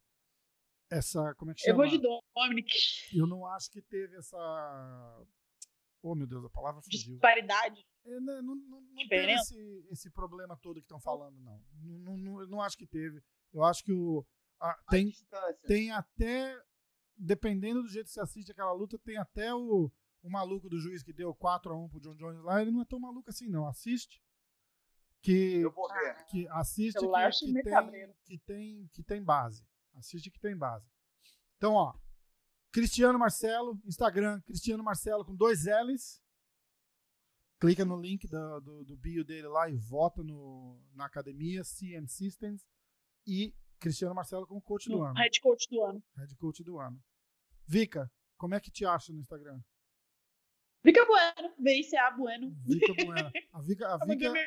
Essa. 0.90 1.34
Como 1.36 1.50
é 1.50 1.54
que 1.54 1.62
Eu 1.62 1.72
chama? 1.74 1.76
vou 1.84 1.86
de 1.86 1.98
Dominic. 1.98 2.70
Eu 3.16 3.26
não 3.26 3.46
acho 3.46 3.70
que 3.70 3.80
teve 3.82 4.16
essa. 4.16 5.26
Oh, 6.02 6.14
meu 6.14 6.26
Deus, 6.26 6.44
a 6.44 6.50
palavra 6.50 6.82
fugiu. 6.82 7.12
Disparidade. 7.12 7.86
É, 8.04 8.10
né, 8.20 8.42
não, 8.42 8.56
não, 8.56 8.80
não 8.80 8.80
teve 8.96 9.02
Diferença? 9.04 9.54
esse, 9.54 9.86
esse 9.92 10.10
problema 10.10 10.56
todo 10.56 10.80
que 10.80 10.84
estão 10.84 11.00
falando, 11.00 11.38
não. 11.38 11.62
Não, 11.80 11.98
não, 11.98 12.16
não. 12.16 12.40
Eu 12.40 12.48
não 12.48 12.60
acho 12.60 12.76
que 12.76 12.86
teve. 12.86 13.22
Eu 13.52 13.62
acho 13.64 13.84
que 13.84 13.92
o. 13.92 14.26
a- 14.60 14.70
A 14.86 14.90
tem, 14.90 15.06
distância. 15.06 15.66
tem 15.66 15.90
até. 15.92 16.60
Dependendo 17.16 17.82
do 17.82 17.88
jeito 17.88 18.06
que 18.06 18.12
você 18.12 18.20
assiste 18.20 18.50
aquela 18.50 18.72
luta, 18.72 18.98
tem 18.98 19.16
até 19.16 19.54
o, 19.54 19.92
o 20.22 20.30
maluco 20.30 20.68
do 20.68 20.80
juiz 20.80 21.02
que 21.04 21.12
deu 21.12 21.32
4x1 21.36 21.88
pro 21.90 22.00
John 22.00 22.16
Jones 22.16 22.42
lá. 22.42 22.60
Ele 22.60 22.72
não 22.72 22.82
é 22.82 22.84
tão 22.84 22.98
maluco 22.98 23.30
assim, 23.30 23.48
não. 23.48 23.66
Assiste. 23.68 24.20
Que, 25.23 25.62
ver. 25.62 26.24
que 26.27 26.49
assiste 26.49 26.99
que, 26.99 27.07
que 27.07 27.62
tem, 27.62 28.15
que, 28.24 28.39
tem, 28.39 28.90
que 28.93 29.03
tem 29.05 29.23
base. 29.23 29.65
Assiste 29.94 30.31
que 30.31 30.40
tem 30.40 30.57
base. 30.57 30.86
Então, 31.57 31.74
ó. 31.74 31.94
Cristiano 32.73 33.19
Marcelo, 33.19 33.78
Instagram, 33.85 34.40
Cristiano 34.43 34.82
Marcelo 34.82 35.24
com 35.24 35.35
dois 35.35 35.66
L's. 35.66 36.20
Clica 37.61 37.85
no 37.85 38.01
link 38.01 38.27
do, 38.27 38.61
do, 38.61 38.85
do 38.85 38.97
bio 38.97 39.24
dele 39.24 39.47
lá 39.47 39.69
e 39.69 39.77
vota 39.77 40.24
no, 40.24 40.82
na 40.94 41.05
academia 41.05 41.62
CM 41.62 42.09
Systems. 42.09 42.66
E 43.24 43.55
Cristiano 43.78 44.15
Marcelo 44.15 44.47
como 44.47 44.61
coach 44.61 44.89
do 44.89 44.97
No 44.97 45.05
ano. 45.05 45.15
head 45.19 45.40
coach 45.40 45.69
do 45.69 45.85
ano. 45.85 46.03
Head 46.16 46.35
coach 46.36 46.65
do 46.65 46.78
ano. 46.81 47.01
Vica, 47.66 48.11
como 48.36 48.55
é 48.55 48.61
que 48.61 48.70
te 48.70 48.85
acha 48.85 49.12
no 49.12 49.20
Instagram? 49.20 49.61
Fica 50.82 51.04
bueno. 51.06 51.54
VICA 51.59 52.10
bueno. 52.16 52.52
Vica 52.66 52.92
Bueno. 53.04 53.30
A 53.52 53.60
Vica, 53.60 53.94
a 53.94 53.98
Porque 54.04 54.28
Vica, 54.28 54.40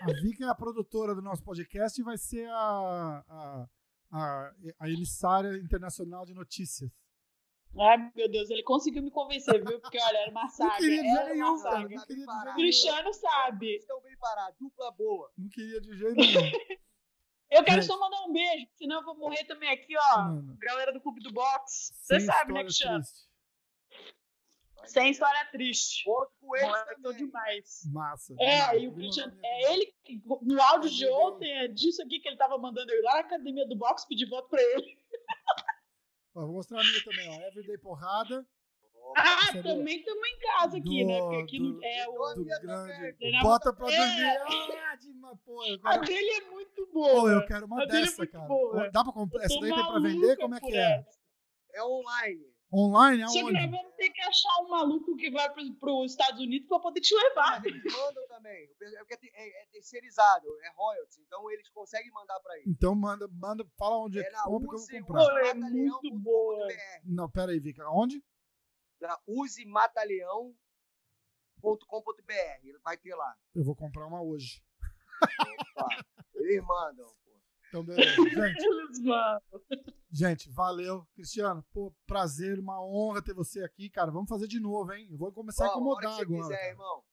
a 0.00 0.12
Vica 0.22 0.44
é 0.46 0.48
a 0.48 0.54
produtora 0.54 1.14
do 1.14 1.20
nosso 1.20 1.42
podcast 1.44 2.00
e 2.00 2.04
vai 2.04 2.16
ser 2.16 2.48
a, 2.48 3.24
a, 3.28 3.66
a, 4.10 4.52
a 4.80 4.88
emissária 4.88 5.56
internacional 5.58 6.24
de 6.24 6.32
notícias. 6.34 6.90
Ai, 7.78 8.10
meu 8.14 8.30
Deus, 8.30 8.50
ele 8.50 8.62
conseguiu 8.62 9.02
me 9.02 9.10
convencer, 9.10 9.62
viu? 9.64 9.80
Porque, 9.80 9.98
olha, 10.00 10.16
era 10.18 10.30
uma 10.30 10.42
Não 10.42 10.48
saga. 10.50 10.76
queria 10.76 11.02
de 11.02 11.08
Era 11.08 11.28
nenhum, 11.34 11.56
saga. 11.58 11.78
Não 11.80 11.88
queria 11.88 12.04
de 12.16 12.24
Parar. 12.26 12.42
jeito 12.42 12.44
nenhum. 12.44 12.54
Cristiano 12.56 13.12
sabe. 13.14 13.76
Estão 13.76 14.02
bem 14.02 14.16
parados. 14.18 14.58
Dupla 14.60 14.90
boa. 14.92 15.30
Não 15.38 15.48
queria 15.48 15.80
de 15.80 15.96
jeito 15.96 16.14
nenhum. 16.16 16.52
Eu 17.50 17.62
quero 17.64 17.82
Gente. 17.82 17.86
só 17.92 17.98
mandar 18.00 18.24
um 18.24 18.32
beijo, 18.32 18.66
senão 18.76 19.00
eu 19.00 19.04
vou 19.04 19.14
morrer 19.18 19.44
também 19.44 19.68
aqui, 19.70 19.94
ó. 19.94 20.22
Mano, 20.22 20.56
Galera 20.58 20.90
do 20.90 21.00
Clube 21.02 21.20
do 21.20 21.30
Box. 21.32 21.92
Você 22.00 22.20
sabe, 22.20 22.52
né, 22.54 22.62
Cristiano? 22.62 23.00
triste. 23.02 23.28
Sem 24.84 25.10
história 25.10 25.44
triste. 25.52 26.08
Outro 26.08 26.34
Moleque 26.42 27.02
também. 27.02 27.26
demais. 27.26 27.80
Massa. 27.92 28.34
É, 28.38 28.78
e 28.78 28.88
o 28.88 28.92
mandar 28.92 29.32
é 29.42 29.72
ele 29.72 29.94
no 30.42 30.60
áudio 30.62 30.90
de 30.90 31.06
ontem, 31.08 31.50
é 31.52 31.68
disso 31.68 32.02
aqui 32.02 32.18
que 32.20 32.28
ele 32.28 32.36
tava 32.36 32.58
mandando 32.58 32.90
eu 32.92 32.98
ir 32.98 33.02
lá 33.02 33.14
na 33.14 33.20
academia 33.20 33.66
do 33.68 33.76
box 33.76 34.06
pedir 34.06 34.28
voto 34.28 34.48
pra 34.48 34.60
ele. 34.60 34.98
Ó, 36.34 36.40
vou 36.46 36.54
mostrar 36.54 36.80
a 36.80 36.82
minha 36.84 37.04
também, 37.04 37.28
ó. 37.28 37.46
Everyday 37.48 37.78
Porrada. 37.78 38.46
Ah, 39.16 39.52
Você 39.52 39.62
também 39.62 39.98
estamos 39.98 40.26
em 40.28 40.38
casa 40.38 40.78
aqui, 40.78 41.02
Do- 41.02 41.06
né? 41.08 41.18
Porque 41.20 41.36
aqui 41.42 41.58
do- 41.58 41.72
não, 41.74 41.84
é 41.84 42.08
o. 42.08 42.12
do- 42.12 42.34
Do 42.36 42.44
grande. 42.44 42.92
também. 42.92 43.14
Treinava- 43.16 43.44
Bota 43.48 43.72
pra 43.74 43.92
É. 43.92 43.96
dormir. 43.96 44.78
Ah, 44.78 44.96
de 44.96 45.10
uma 45.10 45.36
porra. 45.36 45.66
A 45.84 45.90
Agora... 45.94 46.00
dele 46.06 46.30
é 46.30 46.40
muito 46.50 46.86
Pô, 46.86 46.92
boa. 46.92 47.30
eu 47.32 47.46
quero 47.46 47.66
uma 47.66 47.80
A 47.80 47.82
é 47.82 47.86
dessa, 47.86 48.16
muito 48.18 48.32
cara. 48.32 48.46
boa. 48.46 48.90
Dá 48.90 49.04
pra 49.04 49.12
comprar? 49.12 49.44
Essa 49.44 49.60
daí 49.60 49.70
tem 49.74 49.86
pra 49.86 49.98
vender? 50.00 50.36
Como 50.38 50.54
é 50.54 50.60
que 50.60 50.76
é? 50.76 51.04
É 51.74 51.82
online. 51.84 52.51
Online? 52.74 53.18
Que 53.30 53.40
Aonde? 53.40 53.66
vamos 53.68 53.94
ter 53.96 54.08
que 54.10 54.20
achar 54.22 54.60
um 54.62 54.68
maluco 54.68 55.14
que 55.16 55.30
vai 55.30 55.52
para 55.52 55.62
os 55.92 56.12
Estados 56.12 56.40
Unidos 56.40 56.66
pra 56.68 56.80
poder 56.80 57.00
te 57.00 57.14
levar. 57.14 57.64
Eles 57.66 57.82
mandam 57.84 58.26
também. 58.28 58.64
É 58.80 59.04
porque 59.04 59.30
é, 59.34 59.62
é 59.62 59.66
terceirizado, 59.66 60.46
é 60.62 60.70
royalties. 60.74 61.18
Então 61.18 61.50
eles 61.50 61.68
conseguem 61.68 62.10
mandar 62.12 62.40
pra 62.40 62.54
eles. 62.56 62.68
Então 62.68 62.94
manda, 62.94 63.28
manda, 63.30 63.64
fala 63.76 63.98
onde 63.98 64.18
é 64.18 64.22
É 64.22 64.30
que 64.30 64.42
compra 64.42 64.68
que 64.68 64.74
eu 64.74 64.78
vou 64.78 64.88
comprar. 65.06 65.24
Pô, 65.24 65.38
é 65.38 65.54
muito 65.54 66.10
boa. 66.18 66.66
Não, 67.04 67.30
pera 67.30 67.52
aí, 67.52 67.60
Vika. 67.60 67.86
Onde? 67.90 68.22
Na 69.00 69.18
usemataleão.com.br. 69.26 70.54
Ele 72.62 72.78
vai 72.78 72.96
ter 72.96 73.14
lá. 73.14 73.36
Eu 73.54 73.64
vou 73.64 73.76
comprar 73.76 74.06
uma 74.06 74.22
hoje. 74.22 74.62
Opa, 75.22 75.88
eles 76.36 76.64
mandam. 76.64 77.06
pô. 77.06 77.32
Então, 77.68 77.84
beleza. 77.84 78.14
Gente, 78.14 78.64
Eles 78.64 79.00
mandam. 79.00 79.42
Gente, 80.12 80.50
valeu. 80.50 81.06
Cristiano, 81.14 81.64
pô, 81.72 81.92
prazer, 82.06 82.58
uma 82.58 82.80
honra 82.84 83.22
ter 83.22 83.34
você 83.34 83.62
aqui, 83.64 83.88
cara. 83.90 84.10
Vamos 84.10 84.28
fazer 84.28 84.46
de 84.46 84.60
novo, 84.60 84.92
hein? 84.92 85.08
Eu 85.10 85.16
vou 85.16 85.32
começar 85.32 85.64
a 85.64 85.68
Ó, 85.68 85.70
a 85.70 85.74
incomodar 85.74 86.20
agora. 86.20 86.42
quiser, 86.42 86.56
cara. 86.56 86.68
irmão. 86.70 87.04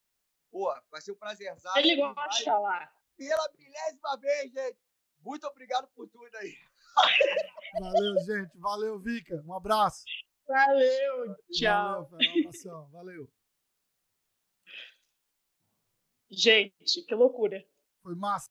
Pô, 0.51 0.73
vai 0.91 1.01
ser 1.01 1.11
um 1.11 1.15
prazerzaço. 1.15 1.77
Ele 1.77 1.95
gosta 1.95 2.27
de 2.37 2.43
falar. 2.43 2.93
Pela 3.17 3.49
milésima 3.57 4.17
vez, 4.17 4.51
gente. 4.51 4.77
Muito 5.21 5.45
obrigado 5.47 5.87
por 5.89 6.07
tudo 6.09 6.35
aí. 6.37 6.53
Valeu, 7.79 8.15
gente. 8.25 8.57
Valeu, 8.57 8.99
Vika. 8.99 9.35
Um 9.45 9.53
abraço. 9.53 10.03
Valeu, 10.47 11.35
tchau. 11.51 12.05
Valeu. 12.09 12.29
Um 12.35 12.39
abração. 12.39 12.89
Valeu. 12.91 13.31
Gente, 16.31 17.03
que 17.03 17.15
loucura. 17.15 17.63
Foi 18.01 18.15
massa. 18.15 18.49